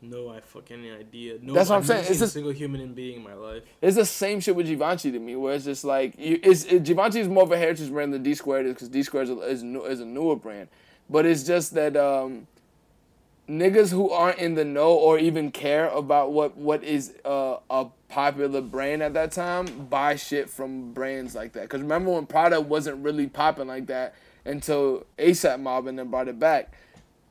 No, 0.09 0.29
I 0.29 0.41
fucking 0.41 0.79
any 0.79 0.91
idea. 0.93 1.39
No, 1.43 1.55
That's 1.55 1.69
what 1.69 1.77
I've 1.77 1.83
I'm 1.83 1.87
saying. 1.87 2.07
It's 2.09 2.21
a 2.21 2.29
single 2.29 2.53
human 2.53 2.95
being 2.95 3.17
in 3.17 3.23
my 3.25 3.35
life. 3.35 3.63
It's 3.81 3.97
the 3.97 4.07
same 4.07 4.41
shit 4.41 4.55
with 4.55 4.67
Givenchy 4.67 5.11
to 5.11 5.19
me, 5.19 5.35
where 5.37 5.55
it's 5.55 5.65
just 5.65 5.85
like 5.85 6.15
you, 6.19 6.39
it's 6.43 6.65
it, 6.65 6.85
Givenchy 6.85 7.21
is 7.21 7.29
more 7.29 7.43
of 7.43 7.53
a 7.53 7.59
heritage 7.59 7.91
brand 7.91 8.13
than 8.13 8.23
D 8.23 8.35
squared 8.35 8.67
is 8.67 8.75
because 8.75 8.89
D 8.89 9.03
squared 9.03 9.29
is, 9.29 9.37
a- 9.37 9.41
is, 9.41 9.63
new, 9.63 9.85
is 9.85 10.01
a 10.01 10.05
newer 10.05 10.37
brand, 10.37 10.69
but 11.11 11.27
it's 11.27 11.43
just 11.43 11.75
that 11.75 11.97
um, 11.97 12.47
niggas 13.49 13.91
who 13.91 14.11
aren't 14.11 14.39
in 14.39 14.55
the 14.55 14.65
know 14.65 14.93
or 14.93 15.19
even 15.19 15.51
care 15.51 15.89
about 15.89 16.33
what 16.33 16.57
what 16.57 16.85
is 16.85 17.15
uh, 17.25 17.57
a 17.71 17.87
popular 18.09 18.61
brand 18.61 19.03
at 19.03 19.15
that 19.15 19.33
time 19.33 19.87
buy 19.89 20.15
shit 20.15 20.49
from 20.49 20.93
brands 20.93 21.35
like 21.35 21.53
that. 21.53 21.63
Because 21.63 21.83
remember 21.83 22.13
when 22.13 22.27
Prada 22.27 22.61
wasn't 22.61 23.03
really 23.03 23.27
popping 23.27 23.67
like 23.67 23.87
that 23.87 24.15
until 24.45 25.05
ASAP 25.19 25.59
Mob 25.61 25.89
and 25.89 25.99
then 25.99 26.09
brought 26.09 26.29
it 26.29 26.39
back 26.39 26.73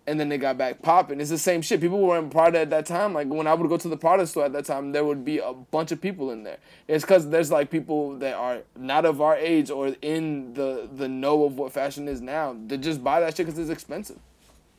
and 0.08 0.20
then 0.20 0.30
they 0.30 0.38
got 0.38 0.58
back 0.58 0.82
popping. 0.82 1.20
It's 1.20 1.30
the 1.32 1.38
same 1.38 1.62
shit. 1.62 1.82
People 1.82 2.00
were 2.00 2.18
in 2.20 2.30
Prada 2.30 2.60
at 2.60 2.70
that 2.70 2.86
time. 2.86 3.14
Like 3.14 3.28
when 3.28 3.48
I 3.48 3.54
would 3.54 3.68
go 3.70 3.78
to 3.78 3.88
the 3.88 3.98
Prada 3.98 4.28
store 4.28 4.46
at 4.46 4.54
that 4.54 4.66
time, 4.66 4.92
there 4.92 5.04
would 5.04 5.26
be 5.26 5.40
a 5.40 5.54
bunch 5.54 5.92
of 5.92 6.00
people 6.00 6.32
in 6.32 6.44
there. 6.44 6.58
It's 6.88 7.04
because 7.04 7.30
there's 7.30 7.52
like 7.52 7.72
people 7.72 8.18
that 8.20 8.36
are 8.36 8.60
not 8.78 9.06
of 9.06 9.20
our 9.22 9.36
age 9.36 9.70
or 9.70 9.96
in 10.02 10.54
the 10.54 10.88
the 10.94 11.08
know 11.08 11.44
of 11.46 11.58
what 11.58 11.72
fashion 11.74 12.08
is 12.08 12.22
now. 12.22 12.56
They 12.68 12.78
just 12.78 13.04
buy 13.04 13.20
that 13.22 13.36
shit 13.36 13.46
because 13.48 13.58
it's 13.60 13.70
expensive. 13.72 14.20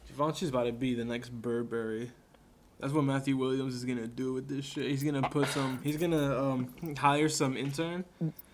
Givenchy's 0.09 0.49
about 0.49 0.65
to 0.65 0.73
be 0.73 0.95
the 0.95 1.05
next 1.05 1.31
Burberry. 1.31 2.11
That's 2.79 2.93
what 2.93 3.05
Matthew 3.05 3.37
Williams 3.37 3.75
is 3.75 3.85
gonna 3.85 4.07
do 4.07 4.33
with 4.35 4.49
this 4.49 4.65
shit. 4.65 4.91
He's 4.91 5.03
gonna 5.03 5.29
put 5.29 5.49
some. 5.49 5.81
He's 5.83 5.97
gonna 5.97 6.39
um, 6.39 6.95
hire 6.99 7.29
some 7.29 7.57
intern 7.57 8.05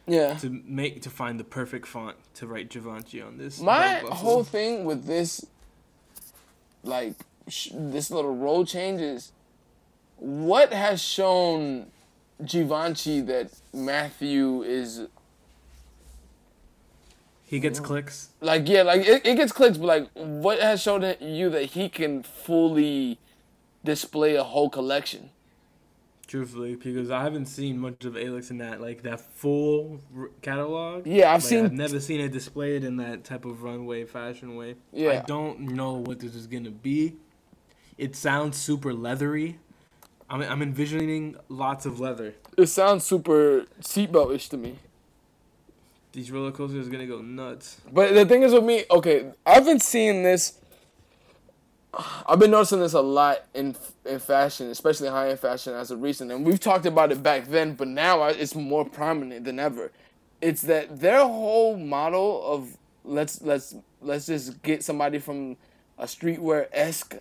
Yeah. 0.06 0.34
to 0.34 0.62
make 0.64 1.02
to 1.02 1.10
find 1.10 1.38
the 1.40 1.44
perfect 1.44 1.86
font 1.86 2.16
to 2.34 2.46
write 2.46 2.70
Givenchy 2.70 3.20
on 3.20 3.36
this. 3.36 3.60
My 3.60 3.96
whole 3.96 4.44
thing 4.44 4.84
with 4.84 5.04
this, 5.06 5.44
like 6.82 7.14
sh- 7.48 7.70
this 7.72 8.10
little 8.10 8.34
role 8.34 8.64
changes. 8.64 9.32
what 10.18 10.72
has 10.72 11.02
shown 11.02 11.86
Givenchy 12.44 13.20
that 13.22 13.50
Matthew 13.72 14.62
is 14.62 15.02
He 17.44 17.60
gets 17.60 17.80
clicks. 17.80 18.30
like 18.40 18.68
yeah, 18.68 18.82
like 18.82 19.02
it, 19.06 19.26
it 19.26 19.36
gets 19.36 19.52
clicks, 19.52 19.76
but 19.78 19.86
like 19.86 20.08
what 20.14 20.60
has 20.60 20.80
shown 20.82 21.14
you 21.20 21.50
that 21.50 21.66
he 21.76 21.88
can 21.88 22.22
fully 22.22 23.18
display 23.84 24.34
a 24.36 24.42
whole 24.44 24.70
collection? 24.70 25.30
Truthfully, 26.36 26.76
because 26.76 27.10
I 27.10 27.24
haven't 27.24 27.44
seen 27.44 27.78
much 27.78 28.06
of 28.06 28.16
Alex 28.16 28.50
in 28.50 28.56
that 28.56 28.80
like 28.80 29.02
that 29.02 29.20
full 29.20 30.00
r- 30.16 30.30
catalog. 30.40 31.06
Yeah, 31.06 31.26
I've 31.30 31.42
Like, 31.42 31.50
seen 31.50 31.64
I've 31.66 31.72
never 31.74 32.00
seen 32.00 32.20
it 32.22 32.32
displayed 32.32 32.84
in 32.84 32.96
that 32.96 33.22
type 33.22 33.44
of 33.44 33.62
runway 33.62 34.06
fashion 34.06 34.56
way. 34.56 34.76
Yeah, 34.94 35.10
I 35.10 35.26
don't 35.26 35.60
know 35.60 35.92
what 35.92 36.20
this 36.20 36.34
is 36.34 36.46
gonna 36.46 36.70
be. 36.70 37.16
It 37.98 38.16
sounds 38.16 38.56
super 38.56 38.94
leathery. 38.94 39.58
I'm, 40.30 40.40
I'm 40.40 40.62
envisioning 40.62 41.36
lots 41.50 41.84
of 41.84 42.00
leather. 42.00 42.34
it 42.56 42.68
sounds 42.68 43.04
super 43.04 43.66
seatbelt-ish 43.82 44.48
to 44.48 44.56
me. 44.56 44.78
These 46.12 46.30
roller 46.30 46.50
coasters 46.50 46.88
are 46.88 46.90
gonna 46.90 47.06
go 47.06 47.20
nuts. 47.20 47.78
But 47.92 48.14
the 48.14 48.24
thing 48.24 48.42
is 48.42 48.54
with 48.54 48.64
me, 48.64 48.84
okay, 48.90 49.32
I've 49.44 49.66
been 49.66 49.80
seeing 49.80 50.22
this. 50.22 50.54
I've 51.94 52.38
been 52.38 52.50
noticing 52.50 52.80
this 52.80 52.94
a 52.94 53.00
lot 53.02 53.44
in 53.52 53.76
in 54.06 54.18
fashion, 54.18 54.68
especially 54.68 55.08
high 55.08 55.30
end 55.30 55.40
fashion, 55.40 55.74
as 55.74 55.90
of 55.90 56.00
recent, 56.00 56.32
and 56.32 56.44
we've 56.44 56.60
talked 56.60 56.86
about 56.86 57.12
it 57.12 57.22
back 57.22 57.48
then, 57.48 57.74
but 57.74 57.88
now 57.88 58.24
it's 58.24 58.54
more 58.54 58.84
prominent 58.84 59.44
than 59.44 59.58
ever. 59.58 59.92
It's 60.40 60.62
that 60.62 61.00
their 61.00 61.20
whole 61.20 61.76
model 61.76 62.42
of 62.44 62.78
let's 63.04 63.42
let's 63.42 63.74
let's 64.00 64.26
just 64.26 64.62
get 64.62 64.82
somebody 64.82 65.18
from 65.18 65.56
a 65.98 66.04
streetwear 66.04 66.68
esque 66.72 67.16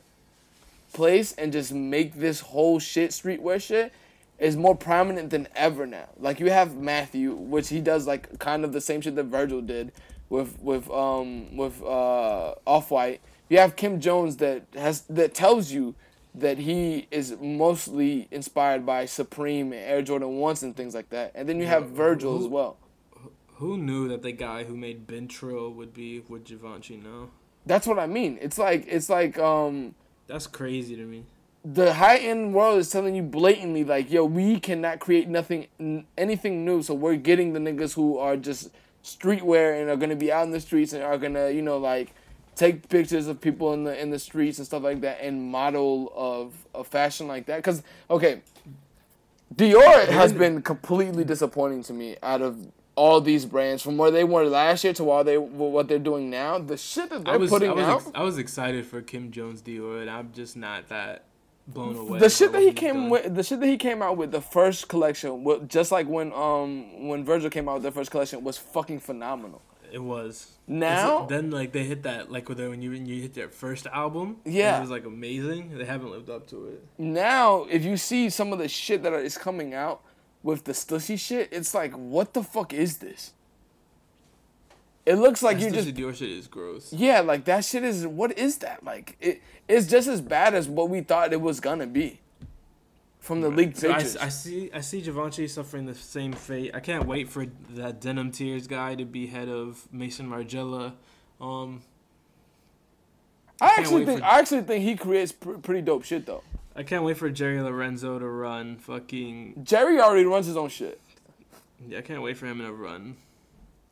place 0.93 1.33
and 1.33 1.51
just 1.51 1.73
make 1.73 2.15
this 2.15 2.39
whole 2.39 2.79
shit 2.79 3.11
streetwear 3.11 3.61
shit 3.61 3.93
is 4.39 4.55
more 4.55 4.75
prominent 4.75 5.29
than 5.29 5.47
ever 5.55 5.85
now. 5.85 6.07
Like 6.19 6.39
you 6.39 6.49
have 6.49 6.75
Matthew, 6.75 7.33
which 7.33 7.69
he 7.69 7.79
does 7.81 8.07
like 8.07 8.39
kind 8.39 8.63
of 8.63 8.73
the 8.73 8.81
same 8.81 9.01
shit 9.01 9.15
that 9.15 9.25
Virgil 9.25 9.61
did 9.61 9.91
with 10.29 10.57
with 10.61 10.89
um 10.89 11.57
with 11.57 11.81
uh 11.83 12.55
Off 12.65 12.89
White. 12.89 13.21
You 13.51 13.57
have 13.57 13.75
Kim 13.75 13.99
Jones 13.99 14.37
that 14.37 14.63
has 14.75 15.01
that 15.09 15.33
tells 15.33 15.73
you 15.73 15.93
that 16.33 16.59
he 16.59 17.09
is 17.11 17.35
mostly 17.41 18.29
inspired 18.31 18.85
by 18.85 19.03
Supreme 19.03 19.73
and 19.73 19.81
Air 19.81 20.01
Jordan 20.01 20.37
ones 20.37 20.63
and 20.63 20.73
things 20.73 20.95
like 20.95 21.09
that. 21.09 21.33
And 21.35 21.49
then 21.49 21.59
you 21.59 21.65
have 21.65 21.89
Virgil 21.89 22.39
as 22.39 22.47
well. 22.47 22.77
Who 23.55 23.77
knew 23.77 24.07
that 24.07 24.21
the 24.21 24.31
guy 24.31 24.63
who 24.63 24.77
made 24.77 25.05
Been 25.05 25.27
Trill 25.27 25.69
would 25.73 25.93
be 25.93 26.21
with 26.29 26.45
Givenchy 26.45 26.95
now? 26.95 27.27
That's 27.65 27.85
what 27.85 27.99
I 27.99 28.07
mean. 28.07 28.39
It's 28.41 28.57
like 28.57 28.85
it's 28.87 29.09
like 29.09 29.37
um 29.37 29.95
That's 30.27 30.47
crazy 30.47 30.95
to 30.95 31.03
me. 31.03 31.25
the 31.65 31.95
high 31.95 32.19
end 32.19 32.53
world 32.53 32.79
is 32.79 32.89
telling 32.89 33.15
you 33.15 33.21
blatantly 33.21 33.83
like, 33.83 34.09
yo, 34.09 34.23
we 34.23 34.61
cannot 34.61 35.01
create 35.01 35.27
nothing, 35.27 35.67
n- 35.77 36.05
anything 36.17 36.63
new. 36.63 36.81
So 36.83 36.93
we're 36.93 37.17
getting 37.17 37.51
the 37.51 37.59
niggas 37.59 37.95
who 37.95 38.17
are 38.17 38.37
just 38.37 38.69
streetwear 39.03 39.77
and 39.81 39.89
are 39.89 39.97
gonna 39.97 40.15
be 40.15 40.31
out 40.31 40.45
in 40.45 40.51
the 40.51 40.61
streets 40.61 40.93
and 40.93 41.03
are 41.03 41.17
gonna, 41.17 41.49
you 41.49 41.61
know, 41.61 41.77
like 41.77 42.13
take 42.55 42.89
pictures 42.89 43.27
of 43.27 43.39
people 43.41 43.73
in 43.73 43.83
the 43.83 43.99
in 43.99 44.09
the 44.09 44.19
streets 44.19 44.57
and 44.57 44.67
stuff 44.67 44.83
like 44.83 45.01
that 45.01 45.19
and 45.21 45.51
model 45.51 46.11
of 46.15 46.53
a 46.75 46.83
fashion 46.83 47.27
like 47.27 47.45
that. 47.47 47.63
Cause 47.63 47.83
okay, 48.09 48.41
Dior 49.55 50.07
has 50.07 50.31
been 50.33 50.61
completely 50.61 51.23
disappointing 51.23 51.83
to 51.83 51.93
me 51.93 52.17
out 52.23 52.41
of 52.41 52.71
all 52.95 53.21
these 53.21 53.45
brands 53.45 53.81
from 53.81 53.97
where 53.97 54.11
they 54.11 54.23
were 54.23 54.45
last 54.45 54.83
year 54.83 54.93
to 54.93 55.03
while 55.03 55.23
they 55.23 55.37
what 55.37 55.87
they're 55.87 55.99
doing 55.99 56.29
now. 56.29 56.59
The 56.59 56.77
shit 56.77 57.09
that 57.09 57.25
they're 57.25 57.39
was 57.39 57.49
putting 57.49 57.71
I 57.71 57.73
was 57.73 57.85
out. 57.85 58.01
ex- 58.01 58.11
I 58.15 58.23
was 58.23 58.37
excited 58.37 58.85
for 58.85 59.01
Kim 59.01 59.31
Jones 59.31 59.61
Dior, 59.61 60.01
and 60.01 60.09
I'm 60.09 60.31
just 60.33 60.55
not 60.55 60.89
that 60.89 61.23
blown 61.67 61.95
away. 61.95 62.19
the 62.19 62.29
shit 62.29 62.51
that 62.51 62.61
he 62.61 62.73
came 62.73 62.95
done. 62.95 63.09
with 63.09 63.35
the 63.35 63.43
shit 63.43 63.59
that 63.59 63.67
he 63.67 63.77
came 63.77 64.01
out 64.01 64.17
with 64.17 64.31
the 64.31 64.41
first 64.41 64.87
collection 64.87 65.45
just 65.67 65.91
like 65.91 66.07
when 66.07 66.33
um 66.33 67.07
when 67.07 67.23
Virgil 67.23 67.49
came 67.49 67.69
out 67.69 67.75
with 67.75 67.83
their 67.83 67.91
first 67.91 68.11
collection 68.11 68.43
was 68.43 68.57
fucking 68.57 68.99
phenomenal. 68.99 69.61
It 69.91 70.01
was. 70.01 70.51
Now- 70.67 71.23
it- 71.23 71.29
then 71.29 71.51
like 71.51 71.71
they 71.73 71.83
hit 71.83 72.03
that 72.03 72.31
like 72.31 72.47
when 72.49 72.81
you 72.81 72.91
when 72.91 73.05
you 73.05 73.21
hit 73.21 73.33
their 73.33 73.49
first 73.49 73.87
album, 73.87 74.37
Yeah. 74.45 74.77
it 74.77 74.81
was 74.81 74.89
like 74.89 75.05
amazing. 75.05 75.77
They 75.77 75.85
haven't 75.85 76.11
lived 76.11 76.29
up 76.29 76.47
to 76.47 76.67
it. 76.67 76.83
Now 76.97 77.65
if 77.69 77.83
you 77.83 77.97
see 77.97 78.29
some 78.29 78.53
of 78.53 78.59
the 78.59 78.67
shit 78.67 79.03
that 79.03 79.13
is 79.13 79.37
coming 79.37 79.73
out 79.73 80.01
with 80.43 80.63
the 80.63 80.71
Stussy 80.71 81.19
shit, 81.19 81.49
it's 81.51 81.73
like 81.73 81.93
what 81.93 82.33
the 82.33 82.43
fuck 82.43 82.73
is 82.73 82.97
this? 82.97 83.33
It 85.05 85.15
looks 85.15 85.41
like 85.41 85.59
you 85.59 85.71
just 85.71 85.89
Dior 85.89 86.15
shit 86.15 86.29
is 86.29 86.47
gross. 86.47 86.93
yeah, 86.93 87.21
like 87.21 87.45
that 87.45 87.65
shit 87.65 87.83
is 87.83 88.05
what 88.05 88.37
is 88.37 88.57
that? 88.57 88.83
Like 88.83 89.17
it 89.19 89.41
it's 89.67 89.87
just 89.87 90.07
as 90.07 90.21
bad 90.21 90.53
as 90.53 90.67
what 90.67 90.89
we 90.89 91.01
thought 91.01 91.33
it 91.33 91.41
was 91.41 91.59
gonna 91.59 91.87
be. 91.87 92.19
From 93.21 93.41
the 93.41 93.49
league 93.49 93.75
I. 93.85 93.97
I 93.97 94.29
see 94.29 94.71
I 94.73 94.81
see 94.81 94.99
Givenchy 95.01 95.47
suffering 95.47 95.85
the 95.85 95.93
same 95.95 96.33
fate. 96.33 96.71
I 96.73 96.79
can't 96.79 97.05
wait 97.05 97.29
for 97.29 97.45
that 97.69 98.01
Denim 98.01 98.31
Tears 98.31 98.65
guy 98.67 98.95
to 98.95 99.05
be 99.05 99.27
head 99.27 99.47
of 99.47 99.87
Maison 99.93 100.27
Margiela. 100.27 100.93
Um, 101.39 101.83
I 103.61 103.67
can't 103.67 103.79
actually 103.79 104.05
think 104.05 104.19
for- 104.21 104.25
I 104.25 104.39
actually 104.39 104.61
think 104.63 104.83
he 104.83 104.95
creates 104.95 105.31
pr- 105.31 105.53
pretty 105.53 105.81
dope 105.83 106.03
shit 106.03 106.25
though. 106.25 106.43
I 106.75 106.81
can't 106.83 107.03
wait 107.03 107.17
for 107.17 107.29
Jerry 107.29 107.61
Lorenzo 107.61 108.17
to 108.17 108.25
run 108.27 108.77
fucking. 108.77 109.61
Jerry 109.63 109.99
already 109.99 110.25
runs 110.25 110.47
his 110.47 110.57
own 110.57 110.69
shit. 110.69 110.99
Yeah, 111.87 111.99
I 111.99 112.01
can't 112.01 112.23
wait 112.23 112.37
for 112.37 112.47
him 112.47 112.57
to 112.59 112.71
run. 112.71 113.17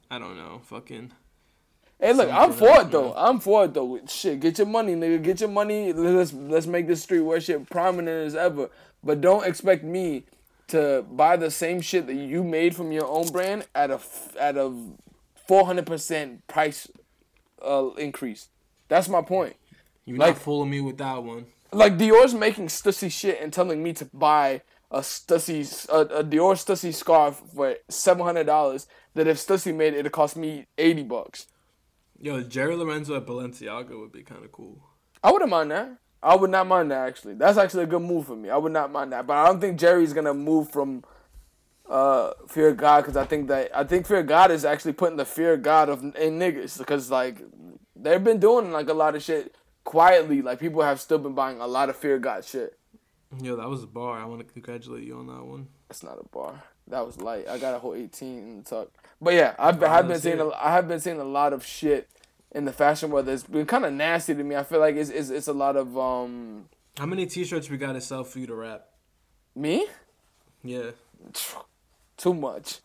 I 0.10 0.18
don't 0.18 0.38
know, 0.38 0.62
fucking. 0.66 1.12
Hey, 2.00 2.14
look, 2.14 2.30
I'm 2.32 2.54
for 2.54 2.70
else, 2.70 2.86
it 2.86 2.92
though. 2.92 3.14
I'm 3.16 3.40
for 3.40 3.66
it 3.66 3.74
though. 3.74 4.00
Shit, 4.08 4.40
get 4.40 4.58
your 4.58 4.68
money, 4.68 4.96
nigga. 4.96 5.22
Get 5.22 5.42
your 5.42 5.50
money. 5.50 5.92
Let's 5.92 6.32
let's 6.34 6.66
make 6.66 6.88
this 6.88 7.06
streetwear 7.06 7.42
shit 7.44 7.70
prominent 7.70 8.26
as 8.28 8.36
ever. 8.36 8.70
But 9.04 9.20
don't 9.22 9.46
expect 9.46 9.84
me 9.84 10.24
to 10.70 11.04
buy 11.12 11.36
the 11.36 11.52
same 11.52 11.82
shit 11.82 12.08
that 12.08 12.16
you 12.16 12.44
made 12.44 12.76
from 12.76 12.92
your 12.92 13.06
own 13.08 13.28
brand 13.28 13.68
at 13.76 13.92
a 13.92 14.00
at 14.40 14.56
a 14.56 14.74
four 15.48 15.66
hundred 15.66 15.86
percent 15.88 16.48
price 16.48 16.88
uh, 17.62 17.90
increase. 17.98 18.48
That's 18.88 19.10
my 19.10 19.22
point. 19.22 19.56
You're 20.06 20.18
Like- 20.18 20.36
not 20.36 20.42
fooling 20.44 20.70
me 20.70 20.82
with 20.82 20.98
that 21.00 21.22
one. 21.22 21.48
Like 21.72 21.98
Dior's 22.00 22.34
making 22.34 22.68
Stussy 22.68 23.12
shit 23.12 23.40
and 23.42 23.54
telling 23.54 23.84
me 23.84 23.94
to 23.94 24.06
buy 24.06 24.62
a 24.90 25.02
Stussy 25.02 25.88
a, 25.90 26.00
a 26.20 26.24
Dior 26.24 26.56
Stussy 26.56 26.92
scarf 26.94 27.42
for 27.54 27.76
seven 27.90 28.24
hundred 28.24 28.46
dollars. 28.46 28.88
That 29.14 29.28
if 29.28 29.38
Stussy 29.38 29.76
made 29.76 29.94
it, 29.94 30.00
it'd 30.00 30.12
cost 30.12 30.36
me 30.38 30.66
eighty 30.78 31.04
bucks. 31.04 31.46
Yo, 32.22 32.42
Jerry 32.42 32.76
Lorenzo 32.76 33.16
at 33.16 33.26
Balenciaga 33.26 33.98
would 33.98 34.12
be 34.12 34.24
kind 34.24 34.44
of 34.44 34.52
cool. 34.52 34.84
I 35.24 35.32
wouldn't 35.32 35.50
mind 35.50 35.72
that. 35.72 35.98
I 36.22 36.36
would 36.36 36.50
not 36.50 36.68
mind 36.68 36.92
that 36.92 37.08
actually. 37.08 37.36
That's 37.36 37.58
actually 37.58 37.84
a 37.84 37.88
good 37.88 38.02
move 38.02 38.28
for 38.28 38.36
me. 38.36 38.50
I 38.50 38.58
would 38.58 38.74
not 38.74 38.92
mind 38.92 39.14
that. 39.14 39.26
But 39.26 39.38
I 39.38 39.48
don't 39.48 39.62
think 39.62 39.80
Jerry's 39.80 40.12
gonna 40.12 40.34
move 40.34 40.70
from 40.70 41.04
uh, 41.90 42.32
Fear 42.50 42.70
of 42.70 42.78
God 42.78 43.02
because 43.02 43.16
I 43.16 43.26
think 43.26 43.48
that 43.48 43.72
I 43.74 43.86
think 43.86 44.06
Fear 44.06 44.20
of 44.20 44.28
God 44.28 44.52
is 44.52 44.66
actually 44.66 44.94
putting 44.94 45.16
the 45.16 45.26
fear 45.26 45.54
of 45.54 45.62
God 45.62 45.88
of 45.88 46.04
in 46.04 46.38
niggas 46.40 46.78
because 46.78 47.10
like 47.10 47.42
they've 47.96 48.24
been 48.24 48.40
doing 48.40 48.72
like 48.72 48.90
a 48.90 48.94
lot 48.94 49.16
of 49.16 49.24
shit 49.24 49.56
quietly. 49.86 50.42
Like 50.42 50.60
people 50.60 50.82
have 50.82 51.00
still 51.00 51.20
been 51.20 51.34
buying 51.36 51.62
a 51.62 51.68
lot 51.68 51.90
of 51.90 51.96
Fear 51.96 52.16
of 52.16 52.22
God 52.22 52.44
shit. 52.44 52.78
Yo, 53.42 53.56
that 53.56 53.70
was 53.70 53.84
a 53.84 53.88
bar. 53.88 54.20
I 54.20 54.26
want 54.26 54.46
to 54.46 54.54
congratulate 54.54 55.06
you 55.06 55.18
on 55.18 55.28
that 55.28 55.46
one. 55.46 55.68
That's 55.88 56.04
not 56.04 56.20
a 56.20 56.28
bar. 56.28 56.64
That 56.88 57.06
was 57.06 57.22
light. 57.22 57.48
I 57.48 57.60
got 57.60 57.76
a 57.76 57.80
whole 57.80 57.96
eighteen 57.96 58.40
in 58.40 58.58
the 58.58 58.64
tuck. 58.64 58.90
But 59.22 59.34
yeah, 59.34 59.56
I've 59.60 59.80
been, 59.80 59.90
Oh, 59.90 59.94
I've 59.94 60.08
been 60.08 60.20
seeing 60.20 60.40
a. 60.40 60.50
I 60.50 60.72
have 60.72 60.88
been 60.88 61.00
seeing 61.00 61.20
a 61.20 61.24
lot 61.26 61.52
of 61.54 61.66
shit 61.66 62.10
in 62.52 62.66
the 62.66 62.72
fashion 62.74 63.12
world 63.12 63.26
that's 63.26 63.44
been 63.44 63.66
kind 63.66 63.86
of 63.86 63.94
nasty 63.94 64.34
to 64.34 64.44
me. 64.44 64.56
I 64.56 64.64
feel 64.64 64.80
like 64.80 64.96
it's, 64.96 65.10
it's 65.10 65.30
it's 65.30 65.48
a 65.48 65.54
lot 65.54 65.76
of 65.76 65.98
um 65.98 66.70
How 66.98 67.06
many 67.06 67.26
T-shirts 67.26 67.70
we 67.70 67.78
got 67.78 67.94
to 67.94 68.02
sell 68.02 68.24
for 68.24 68.40
you 68.40 68.48
to 68.48 68.56
rap? 68.56 68.86
me. 69.56 69.88
Yeah. 70.64 70.92
Too 72.18 72.34
much. 72.34 72.80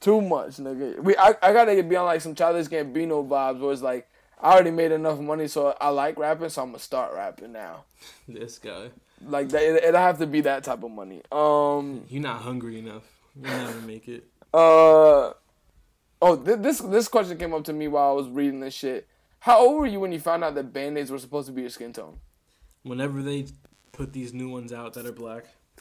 Too 0.00 0.20
much, 0.20 0.56
nigga. 0.56 0.98
We 1.02 1.16
I, 1.16 1.34
I 1.42 1.52
gotta 1.52 1.82
be 1.82 1.96
on 1.96 2.06
like 2.06 2.20
some 2.20 2.34
childish 2.34 2.68
Gambino 2.68 3.26
vibes 3.26 3.60
where 3.60 3.72
it's 3.72 3.82
like 3.82 4.08
I 4.40 4.52
already 4.52 4.70
made 4.70 4.92
enough 4.92 5.18
money, 5.20 5.46
so 5.48 5.76
I 5.80 5.90
like 5.90 6.18
rapping, 6.18 6.48
so 6.48 6.62
I'm 6.62 6.68
gonna 6.68 6.78
start 6.78 7.14
rapping 7.14 7.52
now. 7.52 7.84
This 8.28 8.58
guy. 8.58 8.90
Like 9.22 9.50
that, 9.50 9.62
it, 9.62 9.84
it'll 9.84 10.00
have 10.00 10.18
to 10.18 10.26
be 10.26 10.40
that 10.42 10.64
type 10.64 10.82
of 10.82 10.90
money. 10.90 11.20
Um. 11.30 12.04
You're 12.08 12.22
not 12.22 12.40
hungry 12.42 12.78
enough. 12.78 13.02
You'll 13.36 13.50
never 13.52 13.80
make 13.82 14.08
it. 14.08 14.24
Uh. 14.52 15.32
Oh, 16.22 16.36
th- 16.36 16.58
this 16.58 16.80
this 16.80 17.08
question 17.08 17.38
came 17.38 17.54
up 17.54 17.64
to 17.64 17.72
me 17.72 17.88
while 17.88 18.10
I 18.10 18.12
was 18.12 18.28
reading 18.28 18.60
this 18.60 18.74
shit. 18.74 19.08
How 19.40 19.58
old 19.60 19.80
were 19.80 19.86
you 19.86 20.00
when 20.00 20.12
you 20.12 20.20
found 20.20 20.44
out 20.44 20.54
that 20.54 20.72
band-aids 20.72 21.10
were 21.10 21.18
supposed 21.18 21.46
to 21.46 21.52
be 21.52 21.62
your 21.62 21.70
skin 21.70 21.94
tone? 21.94 22.18
Whenever 22.82 23.22
they 23.22 23.46
put 23.92 24.12
these 24.12 24.34
new 24.34 24.50
ones 24.50 24.70
out 24.70 24.92
that 24.94 25.06
are 25.06 25.12
black, 25.12 25.46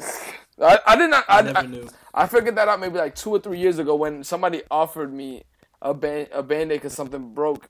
I, 0.62 0.80
I 0.86 0.96
did 0.96 1.10
not. 1.10 1.26
I, 1.28 1.40
I 1.40 1.42
never 1.42 1.58
I, 1.58 1.66
knew. 1.66 1.90
I 2.14 2.28
figured 2.28 2.56
that 2.56 2.68
out 2.68 2.80
maybe 2.80 2.98
like 2.98 3.16
two 3.16 3.32
or 3.32 3.40
three 3.40 3.60
years 3.60 3.80
ago 3.80 3.96
when 3.96 4.24
somebody 4.24 4.62
offered 4.72 5.14
me 5.14 5.44
a 5.82 5.94
band 5.94 6.30
a 6.32 6.44
band 6.44 6.72
aid 6.72 6.78
because 6.78 6.94
something 6.94 7.34
broke. 7.34 7.68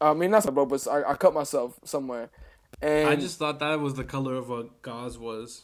I 0.00 0.14
mean, 0.14 0.30
not 0.30 0.42
something 0.42 0.54
broke, 0.54 0.68
but 0.68 0.86
I, 0.88 1.12
I 1.12 1.14
cut 1.14 1.34
myself 1.34 1.78
somewhere. 1.84 2.30
And 2.80 3.08
I 3.08 3.16
just 3.16 3.38
thought 3.38 3.58
that 3.60 3.80
was 3.80 3.94
the 3.94 4.04
color 4.04 4.36
of 4.36 4.48
what 4.48 4.82
gauze 4.82 5.18
was. 5.18 5.62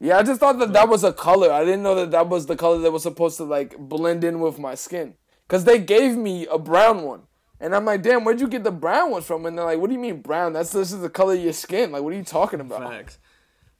Yeah, 0.00 0.18
I 0.18 0.22
just 0.22 0.40
thought 0.40 0.58
that 0.58 0.72
that 0.72 0.88
was 0.88 1.04
a 1.04 1.12
color. 1.12 1.50
I 1.52 1.64
didn't 1.64 1.82
know 1.82 1.94
that 1.94 2.10
that 2.10 2.28
was 2.28 2.46
the 2.46 2.56
color 2.56 2.78
that 2.78 2.90
was 2.92 3.02
supposed 3.02 3.36
to 3.38 3.44
like 3.44 3.76
blend 3.78 4.24
in 4.24 4.40
with 4.40 4.58
my 4.58 4.74
skin. 4.74 5.14
Cause 5.48 5.64
they 5.64 5.78
gave 5.78 6.16
me 6.16 6.46
a 6.46 6.58
brown 6.58 7.02
one, 7.02 7.22
and 7.60 7.74
I'm 7.74 7.84
like, 7.84 8.02
damn, 8.02 8.24
where'd 8.24 8.40
you 8.40 8.48
get 8.48 8.64
the 8.64 8.72
brown 8.72 9.12
ones 9.12 9.24
from? 9.26 9.46
And 9.46 9.56
they're 9.56 9.64
like, 9.64 9.78
what 9.78 9.88
do 9.88 9.94
you 9.94 10.00
mean 10.00 10.20
brown? 10.20 10.52
That's 10.52 10.70
this 10.72 10.90
is 10.92 11.00
the 11.00 11.08
color 11.08 11.34
of 11.34 11.40
your 11.40 11.52
skin. 11.52 11.92
Like, 11.92 12.02
what 12.02 12.12
are 12.12 12.16
you 12.16 12.24
talking 12.24 12.60
about? 12.60 12.90
Facts. 12.90 13.18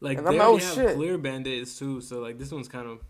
Like 0.00 0.18
And 0.18 0.26
they 0.26 0.30
I'm 0.32 0.38
like, 0.38 0.46
oh, 0.46 0.50
already 0.52 0.64
oh, 0.64 0.68
have 0.68 0.74
shit. 0.76 0.94
clear 0.96 1.18
band-aids 1.18 1.78
too, 1.78 2.00
so 2.00 2.20
like 2.20 2.38
this 2.38 2.52
one's 2.52 2.68
kind 2.68 2.86
of 2.86 3.00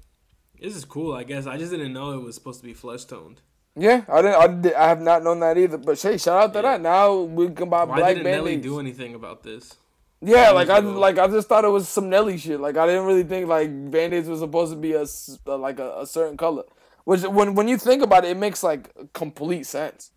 this 0.61 0.75
is 0.75 0.85
cool. 0.87 1.13
I 1.13 1.25
guess 1.25 1.47
I 1.47 1.59
just 1.59 1.71
didn't 1.71 1.93
know 1.93 2.13
it 2.19 2.23
was 2.23 2.35
supposed 2.35 2.61
to 2.61 2.67
be 2.67 2.73
flesh 2.73 3.05
toned. 3.05 3.43
Yeah, 3.79 4.05
I 4.09 4.23
didn't. 4.23 4.37
I, 4.41 4.47
did, 4.47 4.73
I 4.75 4.89
have 4.89 5.03
not 5.03 5.23
known 5.23 5.41
that 5.41 5.59
either. 5.59 5.77
But 5.77 6.01
hey, 6.01 6.17
shout 6.17 6.43
out 6.43 6.53
to 6.55 6.61
Yeah. 6.61 6.63
that. 6.63 6.81
Now 6.81 7.15
we 7.21 7.51
can 7.51 7.69
buy 7.69 7.85
Why 7.85 7.97
black 7.97 8.15
didn't 8.15 8.25
Nelly 8.25 8.53
band-aids. 8.53 8.63
do 8.63 8.81
anything 8.81 9.15
about 9.15 9.43
this? 9.43 9.75
Yeah, 10.23 10.51
like 10.51 10.69
I 10.71 10.79
like 10.79 11.19
I 11.19 11.27
just 11.29 11.49
thought 11.49 11.65
it 11.65 11.69
was 11.69 11.89
some 11.89 12.09
Nelly 12.09 12.39
shit. 12.39 12.59
Like 12.59 12.77
I 12.77 12.87
didn't 12.87 13.05
really 13.05 13.23
think 13.23 13.49
like 13.49 13.69
band-aids 13.91 14.29
was 14.29 14.41
supposed 14.41 14.73
to 14.73 14.77
be 14.79 14.93
a 14.95 15.05
like 15.47 15.79
a, 15.79 16.01
a 16.01 16.07
certain 16.07 16.37
color. 16.37 16.65
Which 17.05 17.23
when 17.23 17.55
when 17.55 17.69
you 17.69 17.77
think 17.79 18.03
about 18.03 18.25
it, 18.25 18.31
it 18.31 18.37
makes 18.37 18.63
like 18.63 18.91
complete 19.13 19.67
sense. 19.67 20.11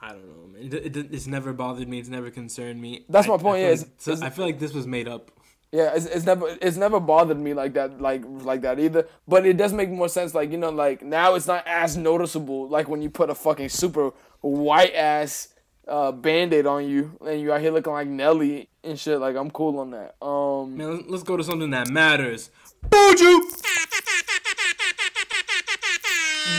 I 0.00 0.10
don't 0.12 0.26
know, 0.26 0.46
man. 0.48 0.72
It, 0.72 0.96
it, 0.96 1.14
it's 1.14 1.26
never 1.26 1.52
bothered 1.52 1.88
me. 1.88 1.98
It's 1.98 2.08
never 2.08 2.30
concerned 2.30 2.80
me. 2.80 3.04
That's 3.08 3.26
I- 3.26 3.30
my 3.30 3.36
point, 3.38 3.56
feel 3.58 3.62
yeah, 3.64 3.70
like- 3.70 3.80
it's- 3.80 4.08
it's- 4.08 4.22
I 4.22 4.30
feel 4.30 4.44
like 4.46 4.58
this 4.58 4.72
was 4.72 4.86
made 4.86 5.08
up. 5.08 5.30
Yeah, 5.72 5.92
it's, 5.94 6.06
it's 6.06 6.24
never 6.24 6.56
it's 6.62 6.76
never 6.76 7.00
bothered 7.00 7.38
me 7.38 7.52
like 7.52 7.74
that 7.74 8.00
like 8.00 8.22
like 8.26 8.62
that 8.62 8.78
either. 8.78 9.06
But 9.28 9.44
it 9.44 9.56
does 9.56 9.72
make 9.72 9.90
more 9.90 10.08
sense. 10.08 10.32
Like 10.34 10.50
you 10.52 10.56
know, 10.58 10.70
like 10.70 11.02
now 11.02 11.34
it's 11.34 11.46
not 11.46 11.64
as 11.66 11.96
noticeable. 11.96 12.68
Like 12.68 12.88
when 12.88 13.02
you 13.02 13.10
put 13.10 13.30
a 13.30 13.34
fucking 13.34 13.68
super 13.68 14.12
white 14.40 14.94
ass 14.94 15.48
uh, 15.86 16.12
band-aid 16.12 16.66
on 16.66 16.88
you 16.88 17.16
and 17.26 17.40
you 17.40 17.52
out 17.52 17.60
here 17.60 17.70
looking 17.70 17.92
like 17.92 18.08
Nelly 18.08 18.68
and 18.82 18.98
shit. 18.98 19.18
Like 19.20 19.36
I'm 19.36 19.50
cool 19.50 19.78
on 19.78 19.90
that. 19.92 20.16
Um, 20.24 20.76
Man, 20.76 21.04
let's- 21.08 21.22
go 21.22 21.36
to 21.36 21.44
something 21.44 21.70
that 21.70 21.88
matters. 21.90 22.50
Buju. 22.88 23.40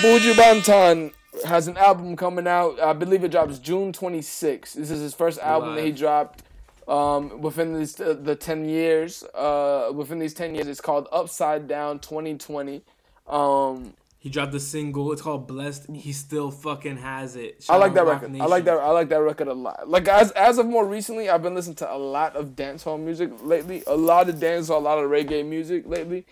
Buju 0.02 0.34
Banton 0.34 1.12
has 1.46 1.68
an 1.68 1.78
album 1.78 2.16
coming 2.16 2.48
out. 2.48 2.80
I 2.80 2.94
believe 2.94 3.24
it 3.24 3.32
drops 3.32 3.60
June 3.60 3.92
26th. 3.92 4.74
This 4.74 4.92
is 4.92 5.02
his 5.02 5.14
first 5.14 5.40
album 5.40 5.76
that 5.76 5.84
he 5.86 5.92
dropped 5.92 6.44
um, 6.88 7.42
within 7.42 7.78
these 7.78 8.00
uh, 8.00 8.16
the 8.20 8.36
10 8.36 8.66
years. 8.66 9.24
Uh, 9.34 9.92
within 9.94 10.20
these 10.20 10.34
10 10.34 10.56
years, 10.56 10.68
it's 10.68 10.82
called 10.82 11.08
Upside 11.12 11.68
Down 11.68 12.00
2020. 12.00 12.82
Um, 13.28 13.94
He 14.28 14.32
dropped 14.34 14.54
a 14.56 14.60
single. 14.60 15.14
It's 15.14 15.22
called 15.22 15.48
"Blessed." 15.48 15.90
He 15.90 16.12
still 16.12 16.52
fucking 16.52 16.98
has 16.98 17.38
it. 17.38 17.66
I 17.70 17.78
like 17.78 17.94
that 17.94 18.06
Roc 18.06 18.22
record. 18.24 18.42
I 18.42 18.46
like 18.46 18.66
that. 18.66 18.74
I 18.78 18.90
like 18.90 19.08
that 19.08 19.22
record 19.22 19.48
a 19.48 19.54
lot. 19.54 19.88
Like 19.88 20.10
as 20.10 20.32
as 20.32 20.58
of 20.58 20.66
more 20.66 20.86
recently, 20.86 21.30
I've 21.30 21.42
been 21.42 21.56
listening 21.56 21.78
to 21.78 21.90
a 21.90 21.96
lot 21.96 22.36
of 22.36 22.50
dancehall 22.50 23.00
music 23.00 23.32
lately. 23.42 23.84
A 23.88 23.96
lot 23.96 24.28
of 24.28 24.36
dancehall, 24.36 24.76
a 24.76 24.80
lot 24.80 24.98
of 24.98 25.10
reggae 25.10 25.46
music 25.48 25.88
lately. 25.88 26.26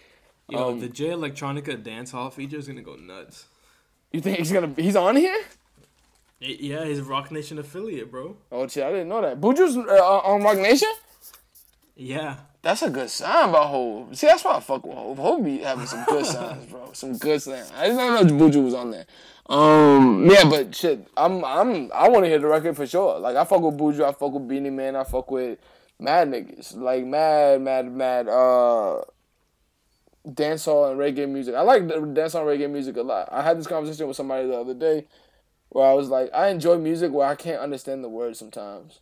Yo, 0.50 0.72
Um, 0.72 0.82
the 0.82 0.90
Jay 0.90 1.08
Electronica 1.08 1.82
dance 1.82 2.12
hall 2.12 2.30
feature 2.32 2.58
is 2.58 2.68
gonna 2.68 2.82
go 2.82 2.96
nuts. 2.98 3.46
You 4.12 4.20
think 4.20 4.40
he's 4.40 4.52
gonna? 4.52 4.74
He's 4.76 4.98
on 4.98 5.16
here? 5.16 5.42
Yeah, 6.42 6.84
he's 6.84 7.00
Roc 7.00 7.32
Nation 7.32 7.58
affiliate, 7.60 8.12
bro. 8.12 8.36
Oh 8.52 8.68
shit! 8.68 8.84
I 8.84 8.92
didn't 8.92 9.08
know 9.08 9.22
that. 9.22 9.40
Buju's 9.40 9.78
uh, 9.78 10.18
on 10.20 10.44
Roc 10.44 10.58
Nation. 10.58 10.90
Yeah. 11.96 12.38
That's 12.62 12.82
a 12.82 12.90
good 12.90 13.12
sign 13.12 13.52
by 13.52 13.64
Hove. 13.64 14.18
See, 14.18 14.26
that's 14.26 14.44
why 14.44 14.56
I 14.56 14.60
fuck 14.60 14.86
with 14.86 14.98
Hove. 14.98 15.18
Hove 15.18 15.46
be 15.46 15.60
having 15.60 15.86
some 15.86 16.04
good 16.06 16.26
signs, 16.26 16.66
bro. 16.66 16.90
Some 16.94 17.18
good 17.18 17.42
signs. 17.42 17.72
I 17.76 17.88
didn't 17.88 17.98
know 17.98 18.18
if 18.22 18.54
Buju 18.54 18.64
was 18.64 18.74
on 18.74 18.92
there. 18.92 19.06
Um, 19.48 20.28
yeah, 20.28 20.50
but 20.50 20.74
shit, 20.74 21.08
I'm, 21.16 21.46
I'm, 21.46 21.92
I 21.94 22.10
want 22.10 22.26
to 22.26 22.30
hear 22.30 22.40
the 22.40 22.48
record 22.48 22.76
for 22.76 22.88
sure. 22.88 23.20
Like, 23.20 23.36
I 23.36 23.46
fuck 23.46 23.62
with 23.62 23.78
Buju, 23.78 24.04
I 24.04 24.12
fuck 24.14 24.32
with 24.32 24.48
Beenie 24.48 24.72
Man, 24.72 24.96
I 24.96 25.04
fuck 25.04 25.30
with 25.30 25.60
mad 26.00 26.30
niggas, 26.30 26.76
like 26.76 27.06
mad, 27.06 27.62
mad, 27.62 27.92
mad, 27.92 28.28
uh, 28.28 29.02
dancehall 30.28 30.90
and 30.90 31.00
reggae 31.00 31.30
music. 31.30 31.54
I 31.54 31.62
like 31.62 31.84
dancehall 31.84 32.52
and 32.52 32.60
reggae 32.60 32.70
music 32.70 32.98
a 32.98 33.04
lot. 33.04 33.30
I 33.32 33.44
had 33.44 33.60
this 33.60 33.68
conversation 33.68 34.08
with 34.08 34.18
somebody 34.18 34.48
the 34.48 34.60
other 34.60 34.74
day 34.74 35.06
where 35.70 35.86
I 35.86 35.94
was 35.94 36.10
like, 36.10 36.34
I 36.34 36.48
enjoy 36.48 36.78
music 36.80 37.12
where 37.12 37.28
I 37.28 37.36
can't 37.36 37.62
understand 37.62 38.04
the 38.04 38.10
words 38.10 38.40
sometimes. 38.40 39.02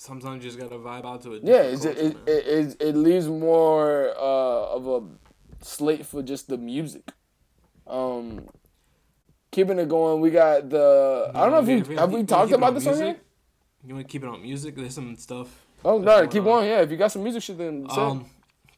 Sometimes 0.00 0.42
you 0.42 0.50
just 0.50 0.58
gotta 0.58 0.78
vibe 0.78 1.04
out 1.04 1.20
to 1.24 1.34
it. 1.34 1.42
Yeah, 1.44 1.60
it's, 1.60 1.84
it, 1.84 1.98
it, 1.98 2.16
it, 2.26 2.46
it, 2.46 2.76
it 2.80 2.96
leaves 2.96 3.28
more 3.28 4.08
uh, 4.16 4.74
of 4.76 4.88
a 4.88 5.02
slate 5.62 6.06
for 6.06 6.22
just 6.22 6.48
the 6.48 6.56
music. 6.56 7.12
Um, 7.86 8.48
keeping 9.50 9.78
it 9.78 9.90
going, 9.90 10.22
we 10.22 10.30
got 10.30 10.70
the. 10.70 11.30
I 11.34 11.40
don't 11.40 11.50
know 11.50 11.70
if 11.70 11.86
we 11.86 11.96
have 11.96 12.10
we 12.10 12.24
talked 12.24 12.50
about 12.50 12.72
this 12.72 12.86
on 12.86 12.96
here. 12.96 13.16
You 13.84 13.94
want 13.94 14.08
to 14.08 14.10
keep 14.10 14.24
it 14.24 14.28
on 14.30 14.40
music? 14.40 14.74
There's 14.74 14.94
some 14.94 15.16
stuff. 15.16 15.66
Oh 15.84 15.98
no, 15.98 16.26
keep 16.28 16.40
on. 16.40 16.44
going. 16.44 16.68
Yeah, 16.70 16.80
if 16.80 16.90
you 16.90 16.96
got 16.96 17.12
some 17.12 17.22
music 17.22 17.42
shit, 17.42 17.58
then 17.58 17.86
say. 17.90 18.00
Um, 18.00 18.24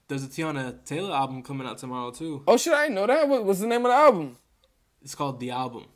there's 0.08 0.24
a 0.24 0.26
Teyana 0.26 0.84
Taylor 0.84 1.14
album 1.14 1.44
coming 1.44 1.68
out 1.68 1.78
tomorrow 1.78 2.10
too. 2.10 2.42
oh 2.48 2.56
shit, 2.56 2.72
I 2.72 2.82
didn't 2.86 2.96
know 2.96 3.06
that. 3.06 3.28
What, 3.28 3.44
what's 3.44 3.60
the 3.60 3.68
name 3.68 3.86
of 3.86 3.92
the 3.92 3.96
album? 3.96 4.38
It's 5.00 5.14
called 5.14 5.38
The 5.38 5.52
Album. 5.52 5.86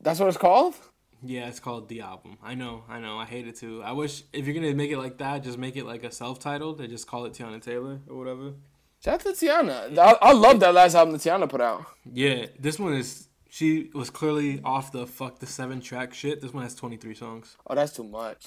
That's 0.00 0.18
what 0.18 0.28
it's 0.28 0.36
called. 0.36 0.74
Yeah, 1.24 1.46
it's 1.48 1.60
called 1.60 1.88
The 1.88 2.00
Album. 2.00 2.36
I 2.42 2.54
know, 2.54 2.84
I 2.88 2.98
know. 2.98 3.16
I 3.16 3.24
hate 3.24 3.46
it 3.46 3.56
too. 3.56 3.82
I 3.82 3.92
wish 3.92 4.24
if 4.32 4.46
you're 4.46 4.54
gonna 4.54 4.74
make 4.74 4.90
it 4.90 4.98
like 4.98 5.18
that, 5.18 5.42
just 5.44 5.58
make 5.58 5.76
it 5.76 5.84
like 5.86 6.02
a 6.04 6.10
self-titled. 6.10 6.78
They 6.78 6.86
just 6.88 7.06
call 7.06 7.24
it 7.26 7.32
Teyana 7.32 7.62
Taylor 7.62 8.00
or 8.08 8.16
whatever. 8.18 8.52
Shout 9.04 9.14
out 9.26 9.34
to 9.36 9.46
Teyana. 9.46 9.96
I, 9.98 10.16
I 10.20 10.32
love 10.32 10.60
that 10.60 10.74
last 10.74 10.94
album 10.94 11.12
that 11.12 11.20
Teyana 11.20 11.48
put 11.48 11.60
out. 11.60 11.84
Yeah, 12.12 12.46
this 12.58 12.78
one 12.78 12.94
is. 12.94 13.28
She 13.48 13.90
was 13.92 14.08
clearly 14.08 14.60
off 14.64 14.92
the 14.92 15.06
fuck 15.06 15.38
the 15.38 15.46
seven 15.46 15.80
track 15.82 16.14
shit. 16.14 16.40
This 16.40 16.54
one 16.54 16.62
has 16.62 16.74
23 16.74 17.14
songs. 17.14 17.56
Oh, 17.66 17.74
that's 17.74 17.92
too 17.92 18.04
much. 18.04 18.46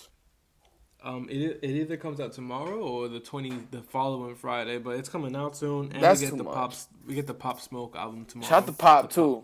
Um, 1.03 1.27
it, 1.29 1.59
it 1.61 1.69
either 1.69 1.97
comes 1.97 2.19
out 2.19 2.33
tomorrow 2.33 2.79
or 2.79 3.07
the 3.07 3.19
20 3.19 3.67
the 3.69 3.83
following 3.83 4.33
Friday, 4.33 4.79
but 4.79 4.97
it's 4.97 5.07
coming 5.07 5.35
out 5.35 5.55
soon. 5.55 5.91
And 5.91 6.01
That's 6.01 6.19
we 6.19 6.25
get 6.25 6.31
too 6.31 6.37
the 6.37 6.43
much. 6.45 6.53
pop 6.55 6.73
we 7.05 7.13
get 7.13 7.27
the 7.27 7.35
Pop 7.35 7.61
Smoke 7.61 7.95
album 7.95 8.25
tomorrow. 8.25 8.49
Shout 8.49 8.63
out 8.63 8.65
to 8.67 8.73
Pop 8.73 9.11
too. 9.11 9.43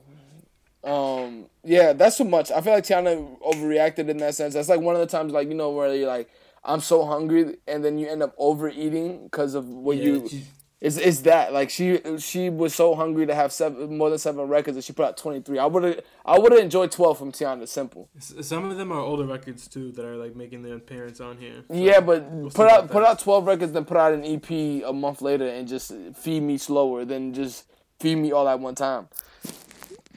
Um, 0.84 1.45
yeah, 1.63 1.93
that's 1.93 2.17
too 2.17 2.23
much. 2.23 2.51
I 2.51 2.61
feel 2.61 2.73
like 2.73 2.84
Teyana 2.86 3.39
overreacted 3.41 4.09
in 4.09 4.17
that 4.17 4.36
sense. 4.36 4.53
That's 4.53 4.69
like 4.69 4.79
one 4.82 4.95
of 4.95 5.01
the 5.01 5.07
times, 5.07 5.32
like 5.34 5.47
you 5.47 5.53
know, 5.55 5.69
where 5.69 5.93
you're 5.93 6.07
like, 6.07 6.29
I'm 6.63 6.79
so 6.82 7.05
hungry, 7.05 7.57
and 7.67 7.84
then 7.86 7.97
you 7.97 8.07
end 8.07 8.23
up 8.23 8.34
overeating 8.38 9.25
because 9.25 9.53
of 9.55 9.67
what 9.67 9.97
Yeah, 9.97 10.03
you. 10.03 10.27
she- 10.29 10.43
It's, 10.82 10.97
it's 10.97 11.19
that 11.21 11.53
like 11.53 11.69
she 11.69 11.99
she 12.17 12.49
was 12.49 12.73
so 12.73 12.95
hungry 12.95 13.27
to 13.27 13.36
have 13.36 13.51
seven 13.51 13.99
more 13.99 14.09
than 14.09 14.17
seven 14.17 14.47
records 14.47 14.75
and 14.75 14.84
she 14.84 14.93
put 14.93 15.05
out 15.05 15.15
twenty 15.15 15.39
three. 15.39 15.59
I 15.59 15.67
would 15.67 15.84
have 15.84 15.99
I 16.25 16.39
would 16.39 16.51
have 16.51 16.59
enjoyed 16.61 16.91
twelve 16.91 17.19
from 17.19 17.32
Teyana. 17.32 17.67
Simple. 17.67 18.09
Some 18.17 18.65
of 18.65 18.75
them 18.77 18.91
are 18.91 18.99
older 18.99 19.25
records 19.25 19.67
too 19.67 19.91
that 19.91 20.03
are 20.03 20.15
like 20.15 20.36
making 20.36 20.63
their 20.63 20.73
appearance 20.77 21.21
on 21.21 21.38
here. 21.38 21.63
So, 21.67 21.75
Yeah, 21.75 21.99
but 21.99 22.27
see 22.32 22.49
put 22.55 22.67
out 22.67 22.89
put 22.89 23.03
out 23.03 23.19
twelve 23.19 23.45
records, 23.45 23.73
then 23.73 23.86
put 23.86 23.97
out 23.97 24.11
an 24.13 24.25
EP 24.25 24.49
a 24.84 24.91
month 24.91 25.21
later 25.21 25.47
and 25.47 25.67
just 25.67 25.93
feed 26.15 26.41
me 26.41 26.57
slower 26.57 27.05
than 27.05 27.32
just 27.36 27.65
feed 27.99 28.15
me 28.15 28.32
all 28.32 28.47
at 28.49 28.59
one 28.59 28.73
time. 28.73 29.07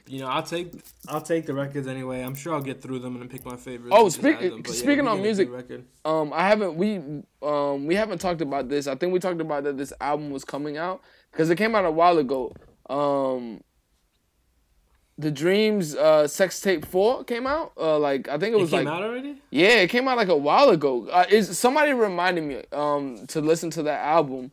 You 0.07 0.19
know, 0.19 0.27
I'll 0.27 0.43
take 0.43 0.71
I'll 1.07 1.21
take 1.21 1.45
the 1.45 1.53
records 1.53 1.87
anyway. 1.87 2.21
I'm 2.21 2.35
sure 2.35 2.53
I'll 2.53 2.61
get 2.61 2.81
through 2.81 2.99
them 2.99 3.19
and 3.19 3.29
pick 3.29 3.43
my 3.45 3.55
favorites. 3.55 3.95
Oh, 3.97 4.09
speak- 4.09 4.39
them. 4.39 4.61
But 4.61 4.71
yeah, 4.71 4.77
speaking 4.77 4.99
on 4.99 5.05
get 5.05 5.11
a 5.13 5.15
good 5.17 5.23
music, 5.23 5.51
record. 5.51 5.85
Um, 6.05 6.31
I 6.33 6.47
haven't 6.47 6.75
we 6.75 7.01
um 7.41 7.85
we 7.87 7.95
haven't 7.95 8.19
talked 8.19 8.41
about 8.41 8.69
this. 8.69 8.87
I 8.87 8.95
think 8.95 9.13
we 9.13 9.19
talked 9.19 9.41
about 9.41 9.63
that 9.63 9.77
this 9.77 9.91
album 9.99 10.29
was 10.29 10.43
coming 10.45 10.77
out 10.77 11.01
because 11.31 11.49
it 11.49 11.55
came 11.57 11.75
out 11.75 11.85
a 11.85 11.91
while 11.91 12.17
ago. 12.19 12.53
Um, 12.89 13.61
the 15.17 15.31
Dreams 15.31 15.95
uh 15.95 16.27
sex 16.27 16.59
tape 16.59 16.85
four 16.85 17.23
came 17.23 17.47
out. 17.47 17.71
Uh, 17.77 17.97
like 17.97 18.27
I 18.27 18.37
think 18.37 18.53
it 18.53 18.57
It 18.57 18.61
was 18.61 18.69
came 18.69 18.85
like 18.85 18.93
out 18.93 19.03
already. 19.03 19.41
yeah, 19.49 19.77
it 19.79 19.89
came 19.89 20.07
out 20.07 20.17
like 20.17 20.27
a 20.27 20.35
while 20.37 20.69
ago. 20.69 21.07
Uh, 21.07 21.25
is 21.29 21.57
somebody 21.57 21.93
reminded 21.93 22.43
me 22.43 22.63
um 22.73 23.25
to 23.27 23.41
listen 23.41 23.69
to 23.71 23.83
that 23.83 24.01
album. 24.05 24.51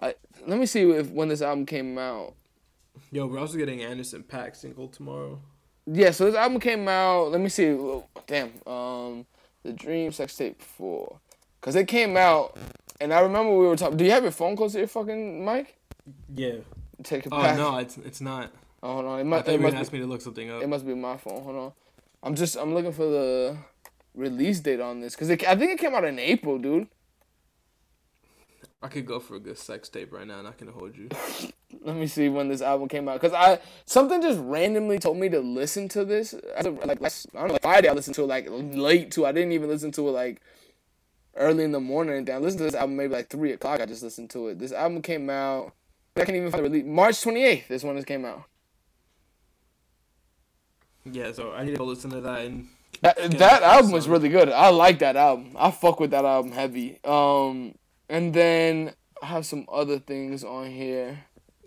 I, 0.00 0.14
let 0.46 0.58
me 0.58 0.66
see 0.66 0.88
if 0.90 1.10
when 1.10 1.28
this 1.28 1.42
album 1.42 1.66
came 1.66 1.98
out. 1.98 2.34
Yo, 3.10 3.26
we're 3.26 3.38
also 3.38 3.56
getting 3.56 3.82
Anderson 3.82 4.22
.Paak 4.22 4.54
single 4.56 4.88
tomorrow. 4.88 5.40
Yeah, 5.86 6.10
so 6.10 6.26
this 6.26 6.34
album 6.34 6.60
came 6.60 6.86
out. 6.88 7.30
Let 7.32 7.40
me 7.40 7.48
see. 7.48 7.76
Damn. 8.26 8.52
Um, 8.66 9.26
the 9.62 9.72
Dream 9.72 10.12
Sex 10.12 10.36
Tape 10.36 10.60
Four, 10.60 11.18
cause 11.60 11.74
it 11.74 11.88
came 11.88 12.16
out, 12.16 12.56
and 13.00 13.12
I 13.12 13.20
remember 13.20 13.56
we 13.56 13.66
were 13.66 13.76
talking. 13.76 13.96
Do 13.96 14.04
you 14.04 14.10
have 14.10 14.22
your 14.22 14.32
phone 14.32 14.56
close 14.56 14.72
to 14.72 14.78
your 14.78 14.88
fucking 14.88 15.44
mic? 15.44 15.76
Yeah. 16.34 16.56
Take 17.02 17.24
a 17.26 17.28
it 17.28 17.32
Oh 17.32 17.42
back. 17.42 17.56
no, 17.56 17.78
it's 17.78 17.96
it's 17.98 18.20
not. 18.20 18.52
Oh, 18.82 18.94
hold 18.94 19.06
on. 19.06 19.20
It 19.20 19.26
I 19.36 19.42
thought 19.42 19.52
you 19.52 19.58
were 19.60 19.70
gonna 19.70 19.80
ask 19.80 19.92
me 19.92 19.98
to 20.00 20.06
look 20.06 20.20
something 20.20 20.50
up. 20.50 20.62
it 20.62 20.68
must 20.68 20.86
be 20.86 20.94
my 20.94 21.16
phone. 21.16 21.42
Hold 21.42 21.56
on. 21.56 21.72
I'm 22.22 22.34
just. 22.34 22.56
I'm 22.56 22.74
looking 22.74 22.92
for 22.92 23.06
the 23.06 23.56
release 24.14 24.60
date 24.60 24.80
on 24.80 25.00
this, 25.00 25.16
cause 25.16 25.30
it, 25.30 25.46
I 25.48 25.56
think 25.56 25.72
it 25.72 25.78
came 25.78 25.94
out 25.94 26.04
in 26.04 26.18
April, 26.18 26.58
dude. 26.58 26.88
I 28.80 28.88
could 28.88 29.06
go 29.06 29.18
for 29.18 29.34
a 29.34 29.40
good 29.40 29.58
sex 29.58 29.88
tape 29.88 30.12
right 30.12 30.26
now. 30.26 30.38
and 30.38 30.48
I 30.48 30.52
can 30.52 30.68
hold 30.68 30.96
you. 30.96 31.08
Let 31.82 31.96
me 31.96 32.06
see 32.06 32.28
when 32.28 32.48
this 32.48 32.62
album 32.62 32.88
came 32.88 33.08
out, 33.08 33.20
cause 33.20 33.32
I 33.32 33.60
something 33.84 34.22
just 34.22 34.38
randomly 34.40 34.98
told 34.98 35.18
me 35.18 35.28
to 35.28 35.40
listen 35.40 35.88
to 35.90 36.04
this. 36.04 36.34
Like 36.64 37.00
last, 37.00 37.26
I 37.34 37.40
don't 37.40 37.48
know, 37.48 37.52
like 37.54 37.62
Friday 37.62 37.88
I 37.88 37.92
listened 37.92 38.14
to 38.16 38.22
it 38.22 38.26
like 38.26 38.46
late 38.50 39.10
too. 39.10 39.26
I 39.26 39.32
didn't 39.32 39.52
even 39.52 39.68
listen 39.68 39.92
to 39.92 40.08
it 40.08 40.12
like 40.12 40.40
early 41.36 41.64
in 41.64 41.72
the 41.72 41.80
morning. 41.80 42.16
And 42.16 42.26
then 42.26 42.36
I 42.36 42.38
listened 42.38 42.58
to 42.58 42.64
this 42.64 42.74
album 42.74 42.96
maybe 42.96 43.12
like 43.12 43.28
three 43.28 43.52
o'clock. 43.52 43.80
I 43.80 43.86
just 43.86 44.02
listened 44.02 44.30
to 44.30 44.48
it. 44.48 44.58
This 44.58 44.72
album 44.72 45.02
came 45.02 45.28
out. 45.28 45.72
I 46.16 46.24
can't 46.24 46.36
even 46.36 46.50
find 46.50 46.64
the 46.64 46.70
release. 46.70 46.86
March 46.86 47.20
twenty 47.20 47.44
eighth. 47.44 47.68
This 47.68 47.82
one 47.82 47.96
just 47.96 48.06
came 48.06 48.24
out. 48.24 48.44
Yeah, 51.04 51.32
so 51.32 51.52
I 51.52 51.64
need 51.64 51.72
to 51.72 51.78
go 51.78 51.84
listen 51.84 52.10
to 52.10 52.20
that 52.20 52.46
and. 52.46 52.68
That, 53.00 53.16
that 53.38 53.62
album 53.62 53.94
is 53.94 54.08
really 54.08 54.28
good. 54.28 54.48
I 54.48 54.70
like 54.70 54.98
that 55.00 55.14
album. 55.14 55.54
I 55.56 55.70
fuck 55.70 56.00
with 56.00 56.10
that 56.10 56.24
album 56.24 56.50
heavy. 56.50 56.98
Um, 57.04 57.74
and 58.08 58.32
then 58.34 58.94
I 59.22 59.26
have 59.26 59.46
some 59.46 59.66
other 59.70 59.98
things 59.98 60.44
on 60.44 60.70
here 60.70 61.24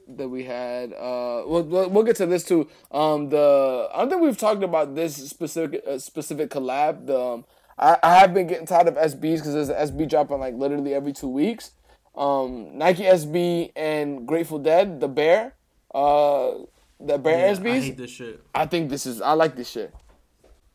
that 0.07 0.27
we 0.30 0.43
had. 0.43 0.93
Uh, 0.93 1.43
we'll, 1.45 1.63
we'll 1.63 1.89
we'll 1.89 2.03
get 2.03 2.15
to 2.18 2.26
this 2.26 2.43
too. 2.43 2.68
Um, 2.91 3.30
the 3.30 3.89
I 3.93 3.99
don't 3.99 4.09
think 4.09 4.22
we've 4.22 4.38
talked 4.38 4.63
about 4.63 4.95
this 4.95 5.15
specific 5.30 5.81
uh, 5.88 5.97
specific 5.99 6.49
collab. 6.49 7.05
The 7.07 7.19
um, 7.19 7.45
I, 7.77 7.97
I 8.03 8.15
have 8.19 8.34
been 8.34 8.47
getting 8.47 8.65
tired 8.65 8.88
of 8.88 8.95
SBs 8.95 9.38
because 9.38 9.53
there's 9.53 9.69
an 9.69 9.76
SB 9.76 10.09
dropping 10.09 10.39
like 10.39 10.55
literally 10.55 10.93
every 10.93 11.13
two 11.13 11.30
weeks. 11.30 11.72
um, 12.15 12.77
Nike 12.77 13.03
SB 13.03 13.72
and 13.76 14.27
Grateful 14.27 14.59
Dead, 14.59 14.99
the 14.99 15.07
Bear, 15.07 15.53
uh, 15.95 16.51
the 16.99 17.18
Bear 17.18 17.47
Yeah, 17.47 17.53
SBs. 17.55 17.72
I 17.72 17.80
hate 17.80 17.97
this 17.97 18.11
shit. 18.11 18.43
I 18.53 18.65
think 18.65 18.89
this 18.89 19.05
is. 19.05 19.22
I 19.22 19.34
like 19.34 19.55
this 19.55 19.69
shit. 19.69 19.93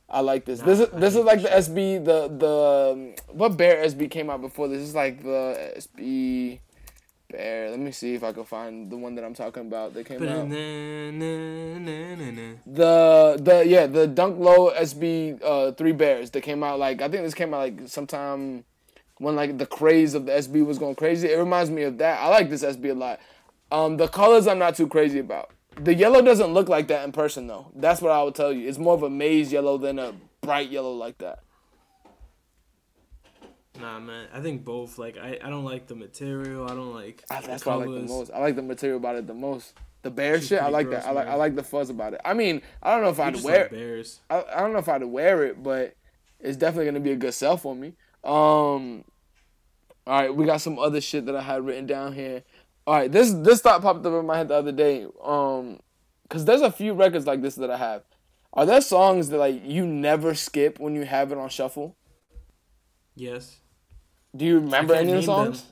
I 0.08 0.20
like 0.20 0.44
this. 0.44 0.60
this 0.60 0.80
is 0.80 0.88
this 0.90 1.16
is 1.16 1.24
like 1.24 1.42
the 1.42 1.48
SB. 1.48 2.04
The 2.04 2.28
the 2.28 2.92
um, 2.92 3.14
what 3.36 3.56
Bear 3.56 3.84
SB 3.84 4.10
came 4.10 4.30
out 4.30 4.40
before 4.40 4.68
this? 4.68 4.78
This 4.78 4.88
is 4.90 4.94
like 4.94 5.22
the 5.22 5.72
SB 5.76 6.60
Bear. 7.30 7.70
Let 7.70 7.80
me 7.80 7.90
see 7.90 8.14
if 8.14 8.22
I 8.22 8.32
can 8.32 8.44
find 8.44 8.88
the 8.90 8.96
one 8.96 9.16
that 9.16 9.24
I'm 9.24 9.34
talking 9.34 9.66
about. 9.66 9.94
That 9.94 10.06
came 10.06 10.20
out. 10.28 10.48
The 12.66 13.36
the 13.42 13.66
yeah 13.66 13.86
the 13.88 14.06
Dunk 14.06 14.38
Low 14.38 14.70
SB 14.70 15.40
uh 15.42 15.72
three 15.72 15.92
bears 15.92 16.30
that 16.30 16.42
came 16.42 16.62
out 16.62 16.78
like 16.78 17.02
I 17.02 17.08
think 17.08 17.24
this 17.24 17.34
came 17.34 17.52
out 17.52 17.58
like 17.58 17.88
sometime 17.88 18.64
when 19.18 19.34
like 19.34 19.58
the 19.58 19.66
craze 19.66 20.14
of 20.14 20.26
the 20.26 20.32
SB 20.32 20.64
was 20.64 20.78
going 20.78 20.94
crazy. 20.94 21.28
It 21.32 21.36
reminds 21.36 21.70
me 21.70 21.82
of 21.82 21.98
that. 21.98 22.20
I 22.20 22.28
like 22.28 22.48
this 22.48 22.62
SB 22.62 22.90
a 22.90 22.94
lot. 22.94 23.20
Um, 23.72 23.96
the 23.96 24.06
colors 24.06 24.46
I'm 24.46 24.60
not 24.60 24.76
too 24.76 24.86
crazy 24.86 25.18
about. 25.18 25.50
The 25.76 25.94
yellow 25.94 26.22
doesn't 26.22 26.54
look 26.54 26.68
like 26.68 26.88
that 26.88 27.04
in 27.04 27.12
person 27.12 27.46
though. 27.46 27.70
That's 27.74 28.00
what 28.00 28.12
I 28.12 28.22
would 28.22 28.34
tell 28.34 28.52
you. 28.52 28.68
It's 28.68 28.78
more 28.78 28.94
of 28.94 29.02
a 29.02 29.10
maize 29.10 29.52
yellow 29.52 29.78
than 29.78 29.98
a 29.98 30.14
bright 30.40 30.70
yellow 30.70 30.92
like 30.92 31.18
that. 31.18 31.40
Nah, 33.78 34.00
man. 34.00 34.28
I 34.32 34.40
think 34.40 34.64
both. 34.64 34.98
Like, 34.98 35.18
I, 35.18 35.38
I 35.42 35.50
don't 35.50 35.64
like 35.64 35.86
the 35.86 35.94
material. 35.94 36.64
I 36.64 36.74
don't 36.74 36.94
like. 36.94 37.26
The 37.28 37.46
That's 37.46 37.66
what 37.66 37.72
I 37.72 37.76
like 37.76 37.86
the 37.86 38.12
most. 38.12 38.30
I 38.32 38.40
like 38.40 38.56
the 38.56 38.62
material 38.62 38.98
about 38.98 39.16
it 39.16 39.26
the 39.26 39.34
most. 39.34 39.74
The 40.02 40.10
bear 40.10 40.40
shit, 40.40 40.62
I 40.62 40.68
like 40.68 40.86
gross, 40.86 41.02
that. 41.02 41.08
I 41.08 41.12
like 41.12 41.26
I 41.26 41.34
like 41.34 41.56
the 41.56 41.64
fuzz 41.64 41.90
about 41.90 42.14
it. 42.14 42.20
I 42.24 42.32
mean, 42.32 42.62
I 42.80 42.92
don't 42.92 43.02
know 43.02 43.10
if 43.10 43.18
You 43.18 43.24
I'd 43.24 43.42
wear 43.42 43.62
like 43.62 43.70
bears. 43.72 44.20
I, 44.30 44.44
I 44.54 44.60
don't 44.60 44.72
know 44.72 44.78
if 44.78 44.88
I'd 44.88 45.02
wear 45.02 45.44
it, 45.44 45.62
but 45.62 45.96
it's 46.38 46.56
definitely 46.56 46.86
gonna 46.86 47.00
be 47.00 47.10
a 47.10 47.16
good 47.16 47.34
sell 47.34 47.56
for 47.56 47.74
me. 47.74 47.88
Um, 48.22 49.04
all 50.06 50.20
right, 50.20 50.32
we 50.32 50.46
got 50.46 50.60
some 50.60 50.78
other 50.78 51.00
shit 51.00 51.26
that 51.26 51.34
I 51.34 51.42
had 51.42 51.66
written 51.66 51.86
down 51.86 52.12
here. 52.12 52.44
All 52.86 52.94
right, 52.94 53.10
this 53.10 53.32
this 53.32 53.60
thought 53.60 53.82
popped 53.82 54.06
up 54.06 54.12
in 54.12 54.26
my 54.26 54.38
head 54.38 54.48
the 54.48 54.54
other 54.54 54.72
day. 54.72 55.06
Um, 55.22 55.80
cause 56.28 56.44
there's 56.44 56.62
a 56.62 56.70
few 56.70 56.92
records 56.94 57.26
like 57.26 57.42
this 57.42 57.56
that 57.56 57.70
I 57.70 57.76
have. 57.76 58.02
Are 58.52 58.64
there 58.64 58.80
songs 58.80 59.28
that 59.30 59.38
like 59.38 59.62
you 59.64 59.86
never 59.86 60.34
skip 60.34 60.78
when 60.78 60.94
you 60.94 61.04
have 61.04 61.32
it 61.32 61.38
on 61.38 61.48
shuffle? 61.48 61.96
Yes. 63.16 63.56
Do 64.36 64.44
you 64.44 64.60
remember 64.60 64.94
any 64.94 65.12
of 65.12 65.24
the 65.24 65.32
name 65.32 65.44
them. 65.44 65.54
songs? 65.54 65.64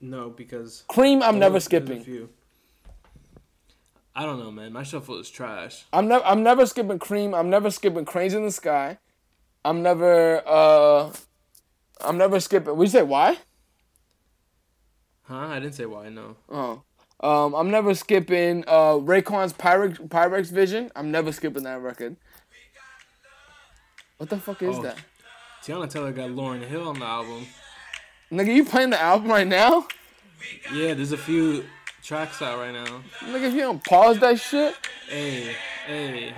No, 0.00 0.30
because 0.30 0.84
Cream, 0.88 1.22
I'm 1.22 1.38
never 1.38 1.54
there's- 1.54 1.68
there's 1.68 1.82
a 1.82 1.86
skipping. 2.02 2.28
I 4.14 4.26
don't 4.26 4.38
know, 4.38 4.50
man. 4.50 4.72
My 4.72 4.82
shuffle 4.82 5.18
is 5.18 5.30
trash. 5.30 5.86
I'm 5.92 6.06
never 6.06 6.24
I'm 6.24 6.42
never 6.42 6.66
skipping 6.66 6.98
Cream. 6.98 7.34
I'm 7.34 7.48
never 7.48 7.70
skipping 7.70 8.04
Cranes 8.04 8.34
in 8.34 8.44
the 8.44 8.52
Sky. 8.52 8.98
I'm 9.64 9.82
never 9.82 10.42
uh 10.46 11.12
I'm 12.00 12.18
never 12.18 12.38
skipping. 12.38 12.76
We 12.76 12.88
say 12.88 13.02
why? 13.02 13.38
Huh? 15.32 15.46
I 15.48 15.60
didn't 15.60 15.74
say 15.74 15.86
why. 15.86 16.10
No. 16.10 16.36
Oh. 16.50 16.82
Um, 17.20 17.54
I'm 17.54 17.70
never 17.70 17.94
skipping 17.94 18.64
uh, 18.66 18.94
Raekwon's 18.94 19.54
Pyrex, 19.54 19.96
Pyrex 20.08 20.50
Vision. 20.50 20.90
I'm 20.94 21.10
never 21.10 21.32
skipping 21.32 21.62
that 21.62 21.80
record. 21.80 22.16
What 24.18 24.28
the 24.28 24.36
fuck 24.36 24.60
is 24.62 24.76
Oh. 24.78 24.82
that? 24.82 24.98
Teyana 25.64 25.88
Taylor 25.88 26.12
got 26.12 26.30
Lauryn 26.30 26.66
Hill 26.66 26.86
on 26.88 26.98
the 26.98 27.06
album. 27.06 27.46
Nigga, 28.30 28.54
you 28.54 28.64
playing 28.64 28.90
the 28.90 29.00
album 29.00 29.30
right 29.30 29.46
now? 29.46 29.86
Yeah, 30.72 30.92
there's 30.94 31.12
a 31.12 31.16
few 31.16 31.64
tracks 32.02 32.42
out 32.42 32.58
right 32.58 32.72
now. 32.72 32.84
Nigga, 33.20 33.44
if 33.44 33.54
you 33.54 33.60
don't 33.60 33.82
pause 33.84 34.18
that 34.18 34.38
shit. 34.38 34.74
Hey, 35.08 35.54
hey. 35.86 36.34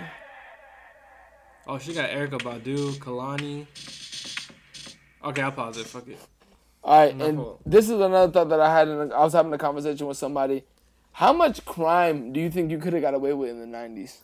Oh, 1.66 1.78
she 1.78 1.94
got 1.94 2.10
Erykah 2.10 2.42
Badu, 2.42 2.92
Kehlani. 2.98 3.66
Okay, 5.24 5.42
I'll 5.42 5.52
pause 5.52 5.78
it. 5.78 5.86
Fuck 5.86 6.06
it. 6.08 6.18
All 6.84 6.98
right, 7.00 7.14
and 7.14 7.42
this 7.64 7.86
is 7.86 7.92
another 7.98 8.30
thought 8.30 8.50
that 8.50 8.60
I 8.60 8.76
had. 8.78 8.88
In 8.88 9.10
a, 9.10 9.14
I 9.14 9.24
was 9.24 9.32
having 9.32 9.52
a 9.54 9.58
conversation 9.58 10.06
with 10.06 10.18
somebody. 10.18 10.64
How 11.12 11.32
much 11.32 11.64
crime 11.64 12.32
do 12.32 12.40
you 12.40 12.50
think 12.50 12.70
you 12.70 12.78
could 12.78 12.92
have 12.92 13.00
got 13.02 13.14
away 13.14 13.32
with 13.32 13.50
in 13.50 13.58
the 13.60 13.66
'90s, 13.78 14.18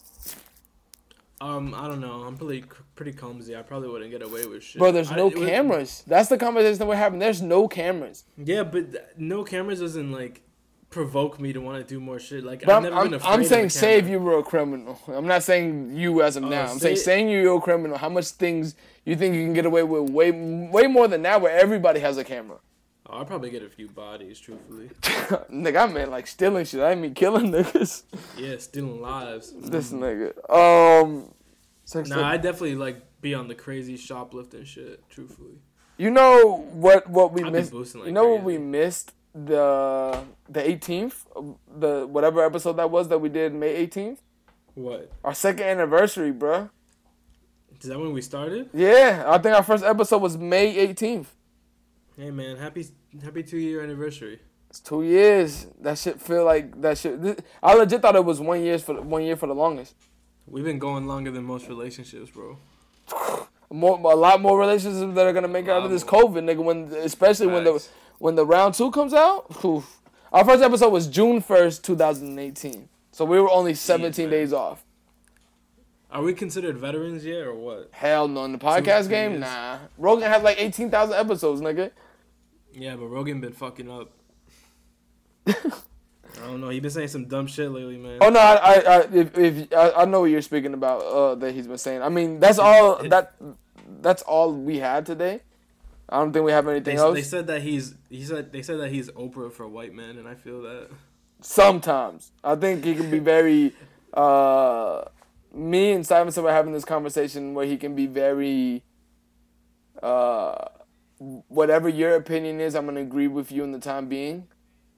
Um, 1.41 1.75
I 1.75 1.89
don't 1.89 2.01
know. 2.03 2.23
I'm 2.23 2.37
pretty 2.37 2.65
pretty 2.97 3.13
clumsy. 3.13 3.57
I 3.57 3.63
probably 3.63 3.89
wouldn't 3.89 4.11
get 4.11 4.21
away 4.23 4.45
with 4.45 4.63
shit. 4.63 4.79
bro? 4.79 4.93
There's 4.93 5.11
I- 5.11 5.17
no 5.17 5.29
was- 5.29 5.35
cameras. 5.49 6.05
That's 6.07 6.29
the 6.29 6.37
conversation 6.37 6.79
that 6.81 6.87
we're 6.87 6.97
having. 6.97 7.19
There's 7.19 7.41
no 7.41 7.67
cameras. 7.67 8.25
Yeah, 8.37 8.65
but 8.65 8.93
th- 8.93 9.05
no 9.17 9.43
cameras 9.43 9.81
doesn't 9.81 10.13
like 10.13 10.43
provoke 10.91 11.41
me 11.41 11.53
to 11.53 11.61
want 11.61 11.79
to 11.79 11.95
do 11.95 12.01
more 12.01 12.19
shit. 12.19 12.45
Like 12.45 12.65
But 12.65 12.77
I'm, 12.77 12.83
never 12.83 12.97
I'm, 12.97 13.05
been 13.05 13.15
afraid 13.15 13.31
I'm 13.33 13.45
saying, 13.45 13.69
say 13.71 13.99
if 13.99 14.09
you 14.09 14.19
were 14.19 14.39
a 14.39 14.43
criminal. 14.43 15.01
I'm 15.09 15.27
not 15.27 15.43
saying 15.43 15.97
you 15.97 16.23
as 16.23 16.37
of 16.37 16.43
now. 16.43 16.63
I'm 16.67 16.79
saying, 16.79 16.97
say- 16.97 17.03
saying 17.03 17.31
you're 17.31 17.57
a 17.57 17.61
criminal. 17.61 17.97
How 17.97 18.09
much 18.09 18.27
things 18.31 18.75
you 19.05 19.17
think 19.17 19.35
you 19.35 19.45
can 19.45 19.55
get 19.55 19.65
away 19.67 19.85
with? 19.85 20.11
Way, 20.11 20.31
way 20.33 20.87
more 20.89 21.09
than 21.09 21.23
now, 21.23 21.39
where 21.39 21.57
everybody 21.57 22.01
has 22.01 22.19
a 22.19 22.25
camera. 22.25 22.59
Oh, 23.07 23.19
I'll 23.19 23.25
probably 23.25 23.51
get 23.51 23.63
a 23.63 23.69
few 23.69 23.89
bodies, 23.89 24.39
truthfully. 24.39 24.89
nigga, 25.51 25.89
I 25.89 25.93
meant 25.93 26.11
like 26.11 26.27
stealing 26.27 26.65
shit. 26.65 26.81
I 26.81 26.95
mean 26.95 27.15
killing 27.15 27.51
niggas. 27.51 28.03
Yeah, 28.37 28.57
stealing 28.59 29.01
lives. 29.01 29.53
this 29.57 29.93
nigga. 29.93 30.33
Um, 30.53 31.33
sex 31.85 32.09
Nah, 32.09 32.27
I 32.29 32.37
definitely 32.37 32.77
like 32.77 33.03
be 33.21 33.35
on 33.35 33.49
the 33.49 33.55
crazy 33.55 33.97
shoplifting 33.97 34.65
shit. 34.65 35.03
Truthfully, 35.09 35.59
you 35.99 36.11
know 36.11 36.69
what? 36.73 37.09
What 37.09 37.33
we 37.33 37.43
I've 37.43 37.53
missed? 37.53 37.73
boosting 37.73 38.01
like 38.01 38.09
you 38.09 38.13
know 38.13 38.29
what 38.29 38.45
we 38.45 38.59
missed? 38.59 39.13
The 39.35 40.25
the 40.49 40.61
18th, 40.61 41.25
the 41.79 42.07
whatever 42.07 42.45
episode 42.45 42.75
that 42.75 42.91
was 42.91 43.09
that 43.09 43.19
we 43.19 43.29
did 43.29 43.55
May 43.55 43.87
18th. 43.87 44.19
what 44.75 45.11
Our 45.25 45.35
second 45.35 45.67
anniversary, 45.67 46.33
bruh. 46.33 46.71
is 47.81 47.89
that 47.89 47.99
when 47.99 48.13
we 48.13 48.23
started? 48.23 48.71
Yeah, 48.75 49.25
I 49.27 49.39
think 49.39 49.55
our 49.55 49.63
first 49.63 49.85
episode 49.85 50.19
was 50.21 50.37
May 50.37 50.75
18th. 50.89 51.27
Hey 52.17 52.31
man, 52.33 52.57
happy 52.57 52.87
happy 53.23 53.43
two 53.45 53.59
year 53.59 53.83
anniversary. 53.83 54.41
It's 54.69 54.81
two 54.81 55.03
years. 55.05 55.67
That 55.81 55.97
shit 55.99 56.21
feel 56.21 56.45
like 56.45 56.81
that 56.83 56.99
shit. 56.99 57.23
th- 57.23 57.39
I 57.63 57.75
legit 57.75 58.03
thought 58.03 58.17
it 58.17 58.25
was 58.25 58.41
one 58.41 58.63
years 58.63 58.83
for 58.83 59.01
one 59.01 59.23
year 59.23 59.37
for 59.37 59.47
the 59.47 59.55
longest. 59.55 59.95
We've 60.47 60.65
been 60.65 60.79
going 60.81 61.07
longer 61.07 61.31
than 61.31 61.45
most 61.45 61.69
relationships, 61.69 62.31
bro. 62.31 62.59
More, 63.73 64.01
a 64.01 64.17
lot 64.17 64.41
more 64.41 64.59
relationships 64.59 65.15
that 65.15 65.27
are 65.27 65.33
gonna 65.33 65.47
make 65.47 65.69
out 65.69 65.85
of 65.85 65.91
this 65.93 66.03
more. 66.11 66.23
COVID, 66.25 66.43
nigga. 66.43 66.63
When 66.65 66.93
especially 66.93 67.47
when 67.47 67.63
the 67.63 67.75
Facts. 67.75 67.89
When 68.21 68.37
the 68.37 68.47
round 68.47 68.75
two 68.75 68.91
comes 68.93 69.13
out. 69.13 69.65
oof. 69.65 69.99
Our 70.33 70.45
first 70.45 70.63
episode 70.63 70.91
was 70.91 71.09
June 71.09 71.41
first, 71.41 71.83
two 71.83 71.97
thousand 71.97 72.39
eighteen. 72.39 72.89
So 73.11 73.25
we 73.25 73.41
were 73.41 73.51
only 73.51 73.75
seventeen 73.75 74.31
man. 74.31 74.39
days 74.39 74.53
off. 74.53 74.85
Are 76.13 76.23
we 76.23 76.35
considered 76.35 76.77
veterans 76.77 77.25
yet, 77.25 77.43
or 77.47 77.55
what? 77.55 77.89
Hell 77.93 78.29
no, 78.29 78.45
in 78.45 78.53
the 78.53 78.59
podcast 78.59 79.05
two 79.05 79.09
game, 79.11 79.31
years. 79.33 79.41
nah. 79.41 79.79
Rogan 79.99 80.31
has 80.31 80.43
like 80.43 80.61
eighteen 80.61 80.91
thousand 80.91 81.17
episodes, 81.17 81.61
nigga. 81.61 81.91
Yeah, 82.73 82.95
but 82.95 83.07
Rogan 83.07 83.41
been 83.41 83.53
fucking 83.53 83.91
up. 83.91 84.11
I 85.47 85.55
don't 86.47 86.61
know. 86.61 86.69
He 86.69 86.79
been 86.79 86.91
saying 86.91 87.09
some 87.09 87.25
dumb 87.25 87.49
shit 87.49 87.71
lately, 87.71 87.97
man. 87.97 88.19
Oh 88.21 88.29
no, 88.29 88.39
I, 88.39 88.55
I, 88.55 88.75
I 88.75 89.01
if, 89.13 89.37
if 89.37 89.73
I, 89.73 89.91
I 89.93 90.05
know 90.05 90.21
what 90.21 90.31
you're 90.31 90.43
speaking 90.43 90.75
about. 90.75 91.01
Uh, 91.01 91.35
that 91.37 91.53
he's 91.53 91.67
been 91.67 91.79
saying. 91.79 92.03
I 92.03 92.09
mean, 92.09 92.39
that's 92.39 92.59
all 92.61 93.03
that 93.09 93.35
that's 94.01 94.23
all 94.23 94.53
we 94.53 94.79
had 94.79 95.07
today. 95.07 95.41
I 96.11 96.19
don't 96.19 96.33
think 96.33 96.45
we 96.45 96.53
have 96.53 96.65
They, 96.67 96.73
anything 96.73 96.97
else. 96.99 97.15
they 97.15 97.23
said 97.23 97.47
that 97.47 97.63
he's 97.63 97.95
he 98.09 98.25
said 98.25 98.53
they 98.53 98.63
said 98.63 98.81
that 98.81 98.91
he's 98.91 99.09
Oprah 99.13 99.53
for 99.53 99.67
white 99.69 99.95
men, 99.95 100.19
and 100.19 100.27
I 100.29 100.35
feel 100.35 100.61
that. 100.63 100.89
Sometimes 101.41 102.33
I 102.45 102.57
think 102.57 102.85
he 102.85 102.95
can 102.95 103.11
be 103.11 103.19
very. 103.19 103.73
Uh, 104.13 105.05
me 105.55 105.93
and 105.93 106.05
Simonson 106.05 106.43
were 106.43 106.51
having 106.51 106.73
this 106.73 106.85
conversation 106.85 107.55
where 107.55 107.65
he 107.65 107.77
can 107.77 107.95
be 107.95 108.07
very. 108.09 108.83
Uh, 110.03 110.65
whatever 111.47 111.89
your 111.89 112.17
opinion 112.17 112.61
is, 112.61 112.75
I'm 112.75 112.87
gonna 112.87 113.03
agree 113.03 113.29
with 113.29 113.53
you 113.53 113.63
in 113.63 113.71
the 113.71 113.79
time 113.79 114.09
being, 114.09 114.49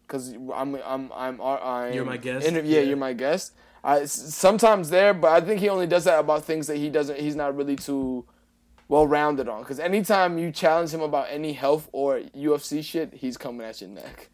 because 0.03 0.33
I'm 0.55 0.77
I'm 0.77 1.13
I'm 1.15 1.41
I'm. 1.43 1.93
You're 1.93 2.07
my 2.07 2.17
guest? 2.17 2.47
inter- 2.47 2.61
yeah, 2.63 2.79
Yeah. 2.79 2.85
you're 2.87 2.97
my 2.97 3.13
guest. 3.13 3.53
I 3.85 4.07
sometimes 4.07 4.89
there, 4.91 5.13
but 5.13 5.33
I 5.33 5.45
think 5.45 5.61
he 5.61 5.69
only 5.69 5.87
does 5.87 6.05
that 6.05 6.19
about 6.21 6.45
things 6.45 6.69
that 6.69 6.79
he 6.79 6.89
doesn't. 6.89 7.19
He's 7.19 7.37
not 7.37 7.55
really 7.55 7.77
too 7.77 8.25
well 8.93 9.07
rounded 9.07 9.49
on. 9.49 9.63
Because 9.63 9.81
anytime 9.81 10.37
you 10.37 10.53
challenge 10.53 10.91
him 10.91 11.01
about 11.01 11.29
any 11.31 11.55
health 11.55 11.89
or 11.93 12.21
UFC 12.37 12.85
shit, 12.85 13.15
he's 13.15 13.39
coming 13.39 13.67
at 13.67 13.81
your 13.81 13.89
neck. 13.89 14.29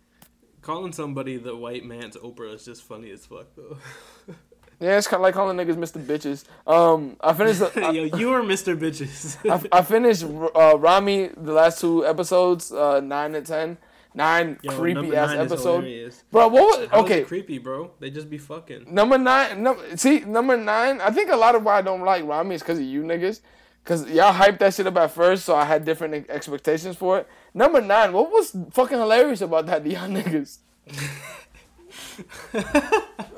Calling 0.62 0.93
somebody 0.93 1.36
the 1.36 1.55
white 1.55 1.85
man's 1.85 2.16
Oprah 2.16 2.55
is 2.55 2.64
just 2.64 2.82
funny 2.82 3.10
as 3.12 3.24
fuck, 3.24 3.47
though. 3.56 3.78
Yeah, 4.80 4.97
it's 4.97 5.09
kind 5.09 5.18
of 5.18 5.22
like 5.22 5.35
calling 5.35 5.56
niggas 5.56 5.74
Mr. 5.74 6.01
Bitches. 6.01 6.44
Um, 6.64 7.16
I 7.20 7.32
finished. 7.32 7.76
I, 7.76 7.90
Yo, 7.90 8.16
you 8.16 8.32
are 8.32 8.43
Mr. 8.43 8.78
Bitches. 8.78 9.36
I, 9.51 9.78
I 9.78 9.82
finished 9.82 10.22
uh, 10.22 10.78
Rami 10.78 11.30
the 11.36 11.52
last 11.52 11.80
two 11.80 12.06
episodes, 12.06 12.70
uh, 12.70 13.01
nine 13.01 13.35
and 13.35 13.44
ten. 13.44 13.76
Nine 14.14 14.56
Yo, 14.62 14.70
creepy 14.78 15.01
number 15.01 15.16
ass 15.16 15.30
nine 15.30 15.40
episode, 15.40 16.12
bro. 16.30 16.47
What? 16.47 16.80
Was, 16.80 16.89
How 16.90 17.01
okay, 17.01 17.24
creepy, 17.24 17.59
bro. 17.59 17.90
They 17.98 18.10
just 18.10 18.30
be 18.30 18.39
fucking. 18.39 18.85
number 18.94 19.18
nine. 19.18 19.64
No, 19.64 19.76
see, 19.97 20.20
number 20.20 20.56
nine. 20.56 21.01
I 21.01 21.10
think 21.10 21.32
a 21.32 21.36
lot 21.36 21.56
of 21.56 21.64
why 21.64 21.78
I 21.78 21.82
don't 21.82 22.02
like 22.02 22.24
Rami 22.24 22.55
is 22.55 22.62
because 22.62 22.78
of 22.78 22.85
you 22.85 23.02
niggas. 23.02 23.40
Cause 23.89 24.06
y'all 24.10 24.35
hyped 24.35 24.59
that 24.59 24.74
shit 24.74 24.86
up 24.86 24.98
at 24.98 25.10
first, 25.12 25.47
so 25.47 25.55
I 25.56 25.65
had 25.65 25.82
different 25.86 26.28
expectations 26.28 26.94
for 26.94 27.20
it. 27.20 27.28
Number 27.55 27.81
nine, 27.81 28.12
what 28.12 28.31
was 28.31 28.55
fucking 28.70 28.98
hilarious 28.98 29.40
about 29.40 29.65
that, 29.65 29.82
to 29.82 29.89
y'all 29.90 30.06
niggas? 30.10 30.59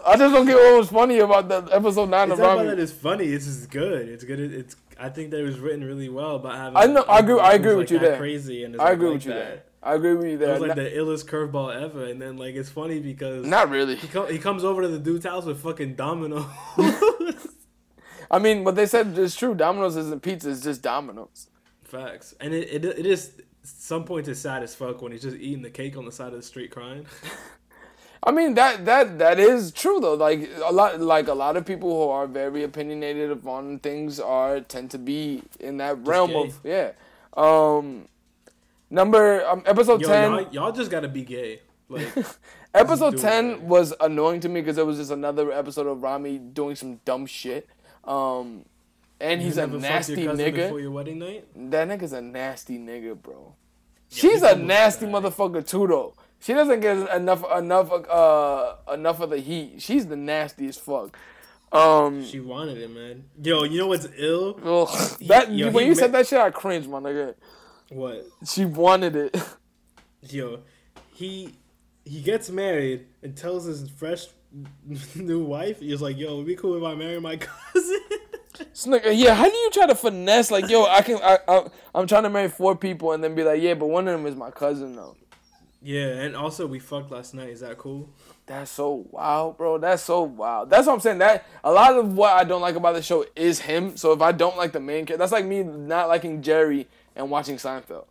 I 0.04 0.16
just 0.16 0.34
don't 0.34 0.46
get 0.46 0.56
what 0.56 0.78
was 0.78 0.88
funny 0.88 1.20
about 1.20 1.48
that 1.50 1.70
episode 1.72 2.10
nine 2.10 2.30
It's 2.30 2.32
of 2.32 2.38
not 2.40 2.44
about 2.54 2.56
Rami. 2.64 2.70
that 2.70 2.80
it's 2.80 2.90
funny. 2.90 3.26
It's 3.26 3.44
just 3.44 3.70
good. 3.70 4.08
It's 4.08 4.24
good. 4.24 4.40
It's. 4.40 4.74
I 4.98 5.08
think 5.08 5.30
that 5.30 5.38
it 5.38 5.44
was 5.44 5.60
written 5.60 5.84
really 5.84 6.08
well 6.08 6.34
about 6.34 6.56
having. 6.56 6.76
I 6.76 6.86
know- 6.86 7.04
I 7.08 7.20
agree- 7.20 7.38
I 7.38 7.52
agree 7.52 7.76
with 7.76 7.78
like, 7.78 7.90
you 7.92 7.98
there. 8.00 8.18
Crazy 8.18 8.64
and 8.64 8.80
I 8.80 8.90
agree 8.90 9.06
like 9.06 9.14
with 9.18 9.26
you 9.26 9.32
that. 9.34 9.38
there. 9.38 9.62
I 9.84 9.94
agree 9.94 10.14
with 10.14 10.26
you 10.26 10.36
there. 10.36 10.50
was 10.50 10.60
like 10.60 10.68
not, 10.68 10.76
the 10.78 10.90
illest 10.90 11.26
curveball 11.26 11.80
ever, 11.80 12.06
and 12.06 12.20
then 12.20 12.36
like 12.36 12.56
it's 12.56 12.68
funny 12.70 12.98
because 12.98 13.46
not 13.46 13.70
really. 13.70 13.94
he, 13.94 14.08
co- 14.08 14.26
he 14.26 14.38
comes 14.38 14.64
over 14.64 14.82
to 14.82 14.88
the 14.88 14.98
dude's 14.98 15.24
house 15.24 15.44
with 15.44 15.62
fucking 15.62 15.94
domino. 15.94 16.50
I 18.30 18.38
mean, 18.38 18.64
what 18.64 18.76
they 18.76 18.86
said 18.86 19.18
is 19.18 19.34
true. 19.34 19.54
Domino's 19.54 19.96
isn't 19.96 20.22
pizza; 20.22 20.50
it's 20.50 20.62
just 20.62 20.82
Domino's. 20.82 21.48
Facts, 21.82 22.34
and 22.40 22.54
it, 22.54 22.68
it 22.68 22.84
it 22.84 23.06
is 23.06 23.32
some 23.62 24.04
points 24.04 24.28
it's 24.28 24.40
sad 24.40 24.62
as 24.62 24.74
fuck 24.74 25.02
when 25.02 25.12
he's 25.12 25.22
just 25.22 25.36
eating 25.36 25.62
the 25.62 25.70
cake 25.70 25.96
on 25.96 26.04
the 26.04 26.12
side 26.12 26.28
of 26.28 26.34
the 26.34 26.42
street 26.42 26.70
crying. 26.70 27.06
I 28.22 28.32
mean 28.32 28.54
that 28.54 28.84
that 28.84 29.18
that 29.18 29.40
is 29.40 29.72
true 29.72 29.98
though. 29.98 30.14
Like 30.14 30.48
a 30.64 30.72
lot, 30.72 31.00
like 31.00 31.28
a 31.28 31.34
lot 31.34 31.56
of 31.56 31.64
people 31.64 31.90
who 31.90 32.10
are 32.10 32.26
very 32.26 32.62
opinionated 32.62 33.46
on 33.46 33.78
things 33.78 34.20
are 34.20 34.60
tend 34.60 34.90
to 34.90 34.98
be 34.98 35.42
in 35.58 35.78
that 35.78 36.06
realm 36.06 36.30
gay. 36.30 36.42
of 36.42 36.60
yeah. 36.62 36.92
Um, 37.34 38.08
number 38.90 39.44
um, 39.46 39.62
episode 39.64 40.02
Yo, 40.02 40.08
ten. 40.08 40.30
y'all, 40.30 40.52
y'all 40.52 40.72
just 40.72 40.90
gotta 40.90 41.08
be 41.08 41.24
gay. 41.24 41.60
Like 41.88 42.08
Episode 42.74 43.12
do 43.12 43.16
it, 43.16 43.20
ten 43.20 43.66
was 43.66 43.94
annoying 44.00 44.40
to 44.40 44.48
me 44.48 44.60
because 44.60 44.78
it 44.78 44.86
was 44.86 44.98
just 44.98 45.10
another 45.10 45.50
episode 45.50 45.86
of 45.86 46.02
Rami 46.02 46.38
doing 46.38 46.76
some 46.76 47.00
dumb 47.04 47.26
shit. 47.26 47.68
Um, 48.04 48.64
and 49.20 49.40
he's 49.42 49.58
a 49.58 49.66
nasty 49.66 50.16
nigga. 50.26 50.54
before 50.54 50.80
your 50.80 50.90
wedding 50.90 51.18
night. 51.18 51.46
That 51.70 51.88
nigga's 51.88 52.12
a 52.12 52.20
nasty 52.22 52.78
nigga, 52.78 53.20
bro. 53.20 53.54
Yeah, 54.10 54.20
She's 54.20 54.42
a 54.42 54.56
nasty 54.56 55.06
motherfucker 55.06 55.66
too, 55.66 55.86
though. 55.86 56.14
She 56.40 56.54
doesn't 56.54 56.80
get 56.80 56.96
enough 57.14 57.44
enough 57.56 57.92
uh 57.92 58.76
enough 58.92 59.20
of 59.20 59.30
the 59.30 59.38
heat. 59.38 59.82
She's 59.82 60.06
the 60.06 60.16
nastiest 60.16 60.80
fuck. 60.80 61.16
Um, 61.72 62.24
She 62.24 62.40
wanted 62.40 62.78
it, 62.78 62.90
man. 62.90 63.24
Yo, 63.40 63.62
you 63.64 63.78
know 63.78 63.86
what's 63.88 64.08
ill? 64.16 64.58
ugh, 64.64 65.18
that 65.28 65.52
yo, 65.52 65.70
when 65.70 65.84
you 65.86 65.92
ma- 65.92 65.98
said 65.98 66.12
that 66.12 66.26
shit, 66.26 66.40
I 66.40 66.50
cringed, 66.50 66.88
my 66.88 66.98
nigga. 66.98 67.34
What? 67.90 68.26
She 68.46 68.64
wanted 68.64 69.14
it. 69.16 69.36
Yo, 70.28 70.60
he 71.14 71.54
he 72.04 72.20
gets 72.22 72.50
married 72.50 73.06
and 73.22 73.36
tells 73.36 73.64
his 73.66 73.88
fresh 73.90 74.26
new 75.14 75.44
wife, 75.44 75.80
he's 75.80 76.02
like, 76.02 76.18
"Yo, 76.18 76.34
it'd 76.34 76.46
be 76.46 76.56
cool 76.56 76.76
if 76.76 76.82
I 76.84 76.94
marry 76.94 77.20
my 77.20 77.36
cousin." 77.72 78.00
Nigga, 78.86 79.12
yeah, 79.16 79.34
how 79.34 79.48
do 79.48 79.56
you 79.56 79.70
try 79.70 79.86
to 79.86 79.94
finesse 79.94 80.50
like, 80.50 80.68
yo, 80.68 80.84
I 80.84 81.00
can, 81.02 81.18
I, 81.22 81.38
I, 81.48 81.66
I'm 81.94 82.06
trying 82.06 82.24
to 82.24 82.30
marry 82.30 82.48
four 82.48 82.76
people 82.76 83.12
and 83.12 83.24
then 83.24 83.34
be 83.34 83.42
like, 83.42 83.62
yeah, 83.62 83.74
but 83.74 83.86
one 83.86 84.06
of 84.06 84.12
them 84.12 84.26
is 84.26 84.36
my 84.36 84.50
cousin 84.50 84.96
though. 84.96 85.16
yeah, 85.82 86.06
and 86.08 86.36
also 86.36 86.66
we 86.66 86.78
fucked 86.78 87.10
last 87.10 87.32
night. 87.34 87.48
Is 87.50 87.60
that 87.60 87.78
cool? 87.78 88.10
That's 88.46 88.70
so 88.70 89.06
wild, 89.10 89.56
bro. 89.56 89.78
That's 89.78 90.02
so 90.02 90.22
wild. 90.22 90.68
That's 90.70 90.86
what 90.86 90.94
I'm 90.94 91.00
saying. 91.00 91.18
That 91.18 91.46
a 91.64 91.72
lot 91.72 91.96
of 91.96 92.14
what 92.16 92.34
I 92.34 92.44
don't 92.44 92.60
like 92.60 92.74
about 92.74 92.94
the 92.94 93.02
show 93.02 93.24
is 93.36 93.60
him. 93.60 93.96
So 93.96 94.12
if 94.12 94.20
I 94.20 94.32
don't 94.32 94.56
like 94.56 94.72
the 94.72 94.80
main 94.80 95.06
character, 95.06 95.18
that's 95.18 95.32
like 95.32 95.44
me 95.46 95.62
not 95.62 96.08
liking 96.08 96.42
Jerry 96.42 96.88
and 97.16 97.30
watching 97.30 97.56
Seinfeld. 97.56 98.06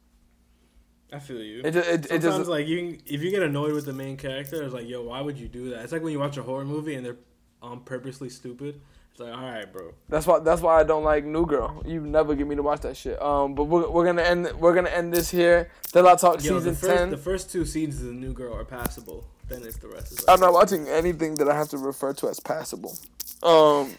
I 1.11 1.19
feel 1.19 1.41
you. 1.41 1.61
It, 1.63 1.71
ju- 1.71 1.79
it, 1.79 1.85
it 2.05 2.07
Sometimes, 2.09 2.37
just 2.37 2.49
like 2.49 2.67
you, 2.67 2.77
Can, 2.77 3.01
if 3.07 3.21
you 3.23 3.31
get 3.31 3.41
annoyed 3.41 3.73
with 3.73 3.85
the 3.85 3.93
main 3.93 4.15
character, 4.17 4.61
it's 4.63 4.73
like, 4.73 4.87
"Yo, 4.87 5.01
why 5.03 5.21
would 5.21 5.37
you 5.39 5.47
do 5.47 5.69
that?" 5.71 5.81
It's 5.83 5.91
like 5.91 6.03
when 6.03 6.11
you 6.13 6.19
watch 6.19 6.37
a 6.37 6.43
horror 6.43 6.65
movie 6.65 6.95
and 6.95 7.05
they're 7.05 7.17
um 7.63 7.81
purposely 7.81 8.29
stupid. 8.29 8.79
It's 9.11 9.19
like, 9.19 9.33
all 9.35 9.41
right, 9.43 9.71
bro. 9.73 9.93
that's 10.07 10.27
why 10.27 10.39
that's 10.39 10.61
why 10.61 10.79
I 10.79 10.83
don't 10.83 11.03
like 11.03 11.25
New 11.25 11.45
Girl. 11.45 11.81
You 11.85 12.01
never 12.01 12.35
get 12.35 12.47
me 12.47 12.55
to 12.55 12.61
watch 12.63 12.81
that 12.81 12.95
shit. 12.95 13.19
Um, 13.21 13.55
but 13.55 13.63
we're, 13.65 13.89
we're 13.89 14.05
gonna 14.05 14.21
end 14.21 14.51
we're 14.59 14.73
gonna 14.75 14.89
end 14.91 15.11
this 15.11 15.29
here. 15.31 15.71
Still 15.87 16.07
I 16.07 16.15
talk 16.15 16.35
Yo, 16.43 16.59
season 16.59 16.73
the 16.73 16.79
first, 16.79 16.97
ten. 16.97 17.09
the 17.09 17.17
first 17.17 17.51
two 17.51 17.65
seasons 17.65 18.01
of 18.01 18.07
the 18.09 18.13
New 18.13 18.31
Girl 18.33 18.53
are 18.55 18.63
passable. 18.63 19.25
Then 19.47 19.63
it's 19.63 19.77
the 19.77 19.87
rest. 19.87 20.11
Is 20.11 20.25
I'm 20.27 20.39
not 20.39 20.53
watching 20.53 20.87
anything 20.87 21.33
that 21.35 21.49
I 21.49 21.55
have 21.55 21.69
to 21.69 21.77
refer 21.79 22.13
to 22.13 22.29
as 22.29 22.39
passable. 22.39 22.95
Um, 23.41 23.91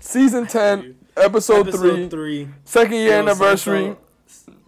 season 0.00 0.46
ten, 0.48 0.96
episode, 1.16 1.68
Episode 1.68 1.72
three, 1.78 2.08
three. 2.08 2.48
second 2.64 2.94
year 2.96 3.14
anniversary. 3.20 3.80
Seinfeld- 3.80 3.96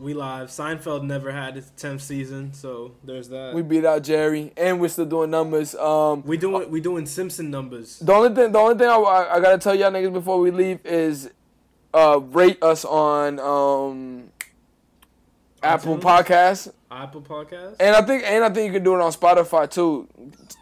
we 0.03 0.15
live. 0.15 0.49
Seinfeld 0.49 1.05
never 1.05 1.31
had 1.31 1.57
its 1.57 1.71
tenth 1.77 2.03
season, 2.03 2.53
so 2.53 2.93
there's 3.05 3.29
that. 3.29 3.55
We 3.55 3.63
beat 3.63 3.85
out 3.85 4.03
Jerry, 4.03 4.53
and 4.57 4.81
we're 4.81 4.89
still 4.89 5.07
doing 5.07 5.31
numbers. 5.31 5.75
Um, 5.77 6.23
we 6.25 6.37
doing 6.37 6.69
we 6.71 6.81
doing 6.81 7.07
Simpson 7.07 7.51
numbers. 7.51 8.01
The 8.01 8.13
only 8.13 8.35
thing, 8.35 8.53
the 8.53 8.59
only 8.59 8.77
thing 8.77 8.89
I, 8.89 8.97
I, 8.97 9.37
I 9.37 9.41
gotta 9.41 9.59
tell 9.59 9.75
y'all 9.75 9.93
niggas 9.93 10.13
before 10.13 10.41
we 10.41 10.51
leave 10.51 10.85
is, 10.85 11.31
uh, 11.95 12.21
rate 12.21 12.63
us 12.63 12.85
on 12.85 13.39
um, 13.39 14.31
Apple? 15.63 15.99
Podcasts, 15.99 16.73
Apple 16.91 17.23
Podcast. 17.23 17.77
and 17.79 17.95
I 17.95 18.03
think, 18.03 18.25
and 18.27 18.45
I 18.45 18.51
think 18.51 18.67
you 18.67 18.73
can 18.73 18.85
do 18.85 18.95
it 18.95 19.01
on 19.01 19.13
Spotify 19.13 19.71
too. 19.71 20.09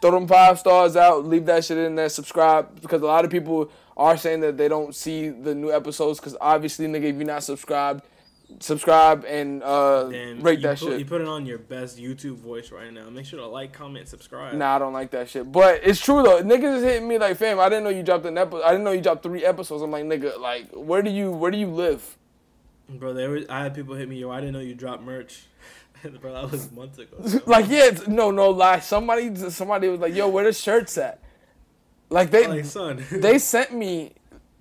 Throw 0.01 0.11
them 0.11 0.27
five 0.27 0.59
stars 0.59 0.95
out, 0.95 1.25
leave 1.25 1.45
that 1.47 1.65
shit 1.65 1.77
in 1.77 1.95
there, 1.95 2.09
subscribe 2.09 2.79
because 2.79 3.01
a 3.01 3.05
lot 3.05 3.25
of 3.25 3.31
people 3.31 3.71
are 3.97 4.17
saying 4.17 4.39
that 4.41 4.57
they 4.57 4.67
don't 4.67 4.95
see 4.95 5.29
the 5.29 5.53
new 5.53 5.71
episodes 5.71 6.19
because 6.19 6.37
obviously, 6.39 6.87
nigga, 6.87 7.03
if 7.03 7.15
you're 7.15 7.25
not 7.25 7.43
subscribed, 7.43 8.03
subscribe 8.59 9.25
and 9.25 9.63
uh, 9.63 10.09
Damn, 10.09 10.41
rate 10.41 10.61
that 10.61 10.79
put, 10.79 10.89
shit. 10.89 10.99
You 10.99 11.05
put 11.05 11.21
it 11.21 11.27
on 11.27 11.45
your 11.45 11.57
best 11.57 11.97
YouTube 11.97 12.35
voice 12.35 12.71
right 12.71 12.91
now. 12.91 13.09
Make 13.09 13.25
sure 13.25 13.39
to 13.39 13.47
like, 13.47 13.73
comment, 13.73 14.07
subscribe. 14.07 14.53
Nah, 14.53 14.75
I 14.75 14.79
don't 14.79 14.93
like 14.93 15.11
that 15.11 15.29
shit. 15.29 15.51
But 15.51 15.81
it's 15.83 15.99
true 15.99 16.23
though. 16.23 16.41
Niggas 16.43 16.77
is 16.77 16.83
hitting 16.83 17.07
me 17.07 17.17
like, 17.17 17.37
fam, 17.37 17.59
I 17.59 17.69
didn't 17.69 17.83
know 17.83 17.89
you 17.89 18.03
dropped 18.03 18.25
an 18.25 18.37
episode. 18.37 18.63
I 18.63 18.71
didn't 18.71 18.83
know 18.83 18.91
you 18.91 19.01
dropped 19.01 19.23
three 19.23 19.45
episodes. 19.45 19.81
I'm 19.81 19.91
like, 19.91 20.05
nigga, 20.05 20.39
like, 20.39 20.69
where 20.71 21.01
do 21.01 21.09
you 21.09 21.31
where 21.31 21.51
do 21.51 21.57
you 21.57 21.67
live? 21.67 22.17
Bro, 22.89 23.13
there 23.13 23.29
was, 23.29 23.45
I 23.49 23.63
had 23.63 23.73
people 23.73 23.95
hit 23.95 24.09
me. 24.09 24.17
Yo, 24.17 24.29
I 24.29 24.39
didn't 24.39 24.53
know 24.53 24.59
you 24.59 24.75
dropped 24.75 25.03
merch. 25.03 25.43
Bro, 26.21 26.33
that 26.33 26.51
was 26.51 26.71
months 26.71 26.97
ago. 26.97 27.17
so. 27.25 27.41
like, 27.45 27.69
yeah, 27.69 27.85
it's, 27.85 28.07
no, 28.07 28.31
no 28.31 28.49
lie. 28.49 28.79
Somebody 28.79 29.35
somebody 29.35 29.87
was 29.87 29.99
like, 29.99 30.13
yo, 30.13 30.27
where 30.27 30.43
the 30.43 30.53
shirts 30.53 30.97
at? 30.97 31.19
Like 32.09 32.29
they 32.29 32.45
like 32.47 32.65
son, 32.65 33.05
they 33.09 33.39
sent 33.39 33.73
me 33.73 34.11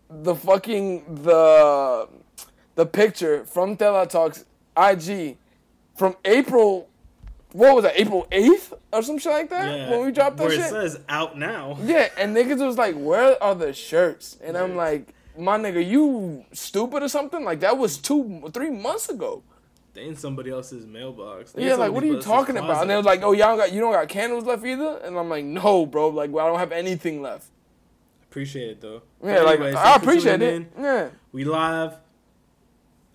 the 0.08 0.36
fucking 0.36 1.22
the 1.24 2.08
the 2.80 2.86
picture 2.86 3.44
from 3.44 3.76
Tela 3.76 4.06
Talks 4.06 4.46
IG 4.74 5.36
from 5.94 6.16
April. 6.24 6.88
What 7.52 7.74
was 7.74 7.84
that? 7.84 8.00
April 8.00 8.26
eighth 8.32 8.72
or 8.90 9.02
some 9.02 9.18
shit 9.18 9.32
like 9.32 9.50
that 9.50 9.70
yeah, 9.70 9.90
when 9.90 10.06
we 10.06 10.12
dropped 10.12 10.38
that 10.38 10.44
where 10.44 10.52
shit. 10.52 10.60
it 10.64 10.70
says 10.70 10.98
out 11.06 11.36
now. 11.36 11.76
Yeah, 11.82 12.08
and 12.16 12.34
niggas 12.34 12.64
was 12.64 12.78
like, 12.78 12.94
"Where 12.94 13.42
are 13.42 13.54
the 13.54 13.74
shirts?" 13.74 14.38
And 14.42 14.56
I'm 14.56 14.76
like, 14.76 15.12
"My 15.36 15.58
nigga, 15.58 15.86
you 15.86 16.46
stupid 16.52 17.02
or 17.02 17.08
something?" 17.10 17.44
Like 17.44 17.60
that 17.60 17.76
was 17.76 17.98
two, 17.98 18.48
three 18.54 18.70
months 18.70 19.10
ago. 19.10 19.42
They 19.92 20.06
in 20.06 20.16
somebody 20.16 20.50
else's 20.50 20.86
mailbox. 20.86 21.52
They 21.52 21.66
Yeah, 21.66 21.74
like 21.74 21.92
what 21.92 22.02
are 22.02 22.06
you 22.06 22.22
talking 22.22 22.56
about? 22.56 22.80
And 22.80 22.88
they 22.88 22.96
was 22.96 23.04
like, 23.04 23.22
"Oh, 23.22 23.32
y'all 23.32 23.58
got 23.58 23.72
you 23.74 23.80
don't 23.80 23.92
got 23.92 24.08
candles 24.08 24.44
left 24.44 24.64
either?" 24.64 25.00
And 25.04 25.18
I'm 25.18 25.28
like, 25.28 25.44
"No, 25.44 25.84
bro. 25.84 26.08
Like, 26.08 26.30
well, 26.30 26.46
I 26.46 26.48
don't 26.48 26.58
have 26.58 26.72
anything 26.72 27.20
left." 27.20 27.48
appreciate 28.30 28.70
it 28.70 28.80
though. 28.80 29.02
Yeah, 29.24 29.42
But 29.42 29.60
like 29.60 29.74
I 29.74 29.96
appreciate 29.96 30.40
it. 30.40 30.54
in. 30.54 30.68
Yeah. 30.78 31.08
We 31.32 31.44
live. 31.44 31.96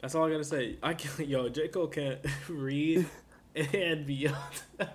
That's 0.06 0.14
all 0.14 0.28
I 0.28 0.30
gotta 0.30 0.44
say. 0.44 0.76
I 0.84 0.94
can't, 0.94 1.28
yo, 1.28 1.50
J 1.50 1.68
Cole 1.68 1.88
can't 1.88 2.20
read 2.48 3.08
and 3.56 4.06
beyond. 4.06 4.38
All 4.80 4.88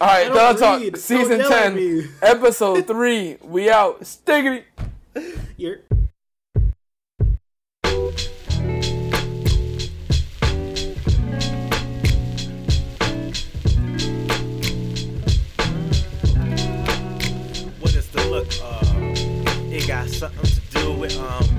right, 0.00 0.26
don't 0.28 0.58
Talk 0.58 0.80
read. 0.80 0.94
Don't 0.94 1.02
season 1.02 1.40
ten, 1.40 2.08
episode 2.22 2.86
three. 2.86 3.36
We 3.42 3.68
out. 3.68 4.00
Stiggity. 4.00 4.64
You're 5.58 5.80
What 17.80 17.94
is 17.94 18.08
the 18.08 18.26
look 18.30 18.48
of? 18.62 19.70
It 19.70 19.86
got 19.86 20.08
something 20.08 20.50
to 20.50 20.78
do 20.78 20.92
with 20.94 21.18
um 21.18 21.51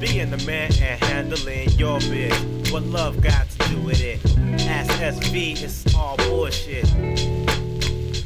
being 0.00 0.30
the 0.30 0.38
man 0.46 0.72
and 0.80 1.04
handling 1.04 1.68
your 1.72 2.00
biz. 2.00 2.72
What 2.72 2.84
love 2.84 3.20
got 3.20 3.48
to 3.50 3.68
do 3.68 3.80
with 3.82 4.00
it? 4.00 4.18
Ask 4.66 4.90
SV, 4.92 5.62
it's 5.62 5.94
all 5.94 6.16
bullshit. 6.16 6.88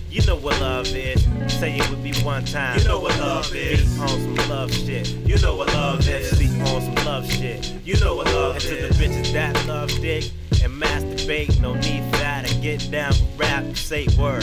You 0.08 0.24
know 0.26 0.36
what 0.36 0.60
love 0.60 0.86
is. 0.94 1.24
Say 1.52 1.76
it 1.76 1.90
with 1.90 1.98
me 1.98 2.12
one 2.22 2.44
time. 2.44 2.78
You 2.78 2.84
know 2.84 3.00
what 3.00 3.18
love 3.18 3.52
is. 3.52 3.92
Be 3.94 4.00
on 4.00 4.08
some 4.08 4.48
love 4.48 4.72
shit. 4.72 5.08
You 5.26 5.36
know 5.38 5.56
what 5.56 5.66
love 5.74 6.06
Let's 6.06 6.32
is. 6.32 6.38
be 6.38 6.60
on 6.60 6.80
some 6.80 6.94
love 7.04 7.28
shit. 7.28 7.72
You 7.84 7.98
know 7.98 8.14
what 8.14 8.26
love 8.26 8.54
And 8.54 8.62
to 8.62 8.74
the 8.76 8.94
bitches 8.94 9.32
that 9.32 9.66
love 9.66 9.90
dick 10.00 10.30
and 10.62 10.72
masturbate, 10.80 11.60
no 11.60 11.74
need 11.74 12.04
for 12.04 12.18
that. 12.18 12.48
And 12.48 12.62
get 12.62 12.88
down, 12.92 13.12
rap, 13.36 13.76
say 13.76 14.06
word. 14.16 14.42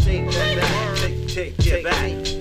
Take 0.00 0.30
that 0.30 0.56
back. 0.56 0.96
Take, 0.96 1.28
take, 1.28 1.56
Get 1.58 1.70
take, 1.70 1.84
back. 1.84 2.37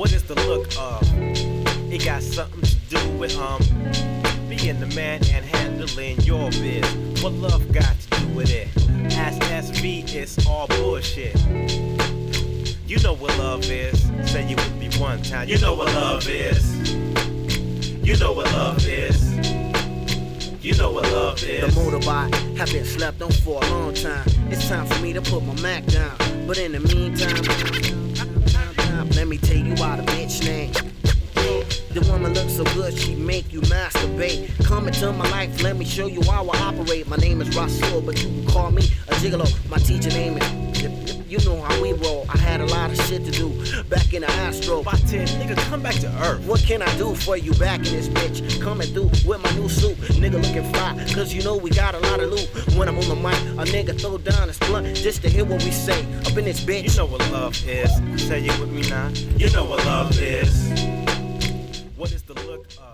What 0.00 0.14
is 0.14 0.22
the 0.22 0.34
look 0.48 0.66
of? 0.78 1.02
It 1.92 2.02
got 2.02 2.22
something 2.22 2.62
to 2.62 2.76
do 2.88 3.18
with 3.18 3.36
um 3.36 3.60
being 4.48 4.80
the 4.80 4.90
man 4.96 5.20
and 5.30 5.44
handling 5.44 6.18
your 6.22 6.48
biz. 6.52 7.22
What 7.22 7.34
love 7.34 7.70
got 7.70 7.94
to 8.00 8.20
do 8.20 8.28
with 8.28 8.50
it? 8.50 8.68
Ask 9.12 9.42
SV, 9.42 10.14
it's 10.14 10.46
all 10.46 10.68
bullshit. 10.68 11.38
You 12.88 12.98
know 13.00 13.12
what 13.12 13.36
love 13.36 13.70
is. 13.70 14.00
Say 14.24 14.48
you 14.48 14.56
with 14.56 14.74
me 14.76 14.88
one 14.98 15.20
time. 15.20 15.46
You 15.50 15.58
know 15.58 15.74
what 15.74 15.88
love 15.88 16.26
is. 16.26 16.94
You 18.02 18.16
know 18.16 18.32
what 18.32 18.50
love 18.54 18.82
is. 18.88 19.34
You 20.64 20.74
know 20.78 20.92
what 20.92 21.12
love 21.12 21.44
is. 21.44 21.74
The 21.74 21.78
motorbike 21.78 22.56
have 22.56 22.72
been 22.72 22.86
slept 22.86 23.20
on 23.20 23.32
for 23.32 23.62
a 23.62 23.68
long 23.68 23.92
time. 23.92 24.26
It's 24.48 24.66
time 24.66 24.86
for 24.86 24.98
me 25.02 25.12
to 25.12 25.20
put 25.20 25.44
my 25.44 25.60
Mac 25.60 25.84
down. 25.84 26.16
But 26.46 26.56
in 26.56 26.72
the 26.72 26.80
meantime, 26.80 27.99
Let 29.16 29.28
me 29.28 29.38
tell 29.38 29.56
you 29.56 29.74
why 29.74 29.96
the 29.96 30.02
bitch 30.02 30.44
name. 30.44 30.72
The 31.92 32.00
woman 32.10 32.32
looks 32.34 32.54
so 32.54 32.64
good, 32.74 32.96
she 32.96 33.16
make 33.16 33.52
you 33.52 33.60
masturbate. 33.62 34.64
Come 34.64 34.86
into 34.86 35.12
my 35.12 35.28
life, 35.30 35.62
let 35.62 35.76
me 35.76 35.84
show 35.84 36.06
you 36.06 36.22
how 36.22 36.48
I 36.48 36.58
operate. 36.58 37.08
My 37.08 37.16
name 37.16 37.40
is 37.42 37.54
Rasul, 37.56 38.00
but 38.00 38.22
you 38.22 38.28
can 38.28 38.46
call 38.46 38.70
me 38.70 38.82
a 39.08 39.14
gigolo. 39.14 39.48
My 39.68 39.78
teacher 39.78 40.10
name 40.10 40.38
is. 40.38 40.99
You 41.30 41.38
know 41.44 41.62
how 41.62 41.80
we 41.80 41.92
roll. 41.92 42.26
I 42.28 42.36
had 42.38 42.60
a 42.60 42.66
lot 42.66 42.90
of 42.90 43.00
shit 43.06 43.24
to 43.24 43.30
do 43.30 43.50
back 43.84 44.12
in 44.12 44.22
the 44.22 44.30
Astro. 44.32 44.82
By 44.82 44.94
10, 44.94 45.28
nigga, 45.38 45.56
come 45.68 45.80
back 45.80 45.94
to 46.00 46.08
earth. 46.24 46.44
What 46.44 46.58
can 46.58 46.82
I 46.82 46.98
do 46.98 47.14
for 47.14 47.36
you 47.36 47.54
back 47.54 47.78
in 47.86 47.92
this 47.92 48.08
bitch? 48.08 48.60
Coming 48.60 48.88
through 48.88 49.10
with 49.24 49.40
my 49.40 49.48
new 49.52 49.68
suit, 49.68 49.96
nigga 50.18 50.42
looking 50.42 50.68
fly. 50.72 51.06
Cause 51.14 51.32
you 51.32 51.44
know 51.44 51.56
we 51.56 51.70
got 51.70 51.94
a 51.94 52.00
lot 52.00 52.18
of 52.18 52.30
loot. 52.30 52.48
When 52.76 52.88
I'm 52.88 52.98
on 52.98 53.08
the 53.08 53.14
mic, 53.14 53.38
a 53.60 53.64
nigga 53.70 54.00
throw 54.00 54.18
down 54.18 54.48
his 54.48 54.58
blunt 54.58 54.88
just 54.96 55.22
to 55.22 55.28
hear 55.28 55.44
what 55.44 55.62
we 55.62 55.70
say. 55.70 56.00
Up 56.26 56.36
in 56.36 56.46
this 56.46 56.64
bitch. 56.64 56.90
You 56.90 56.96
know 56.96 57.06
what 57.06 57.20
love 57.30 57.54
is. 57.64 57.94
Say 58.20 58.44
it 58.44 58.58
with 58.58 58.72
me 58.72 58.82
now. 58.90 59.06
You 59.36 59.50
know 59.50 59.66
what 59.66 59.84
love 59.86 60.20
is. 60.20 60.50
What 61.96 62.10
is 62.10 62.22
the 62.22 62.34
look 62.34 62.66
of? 62.82 62.89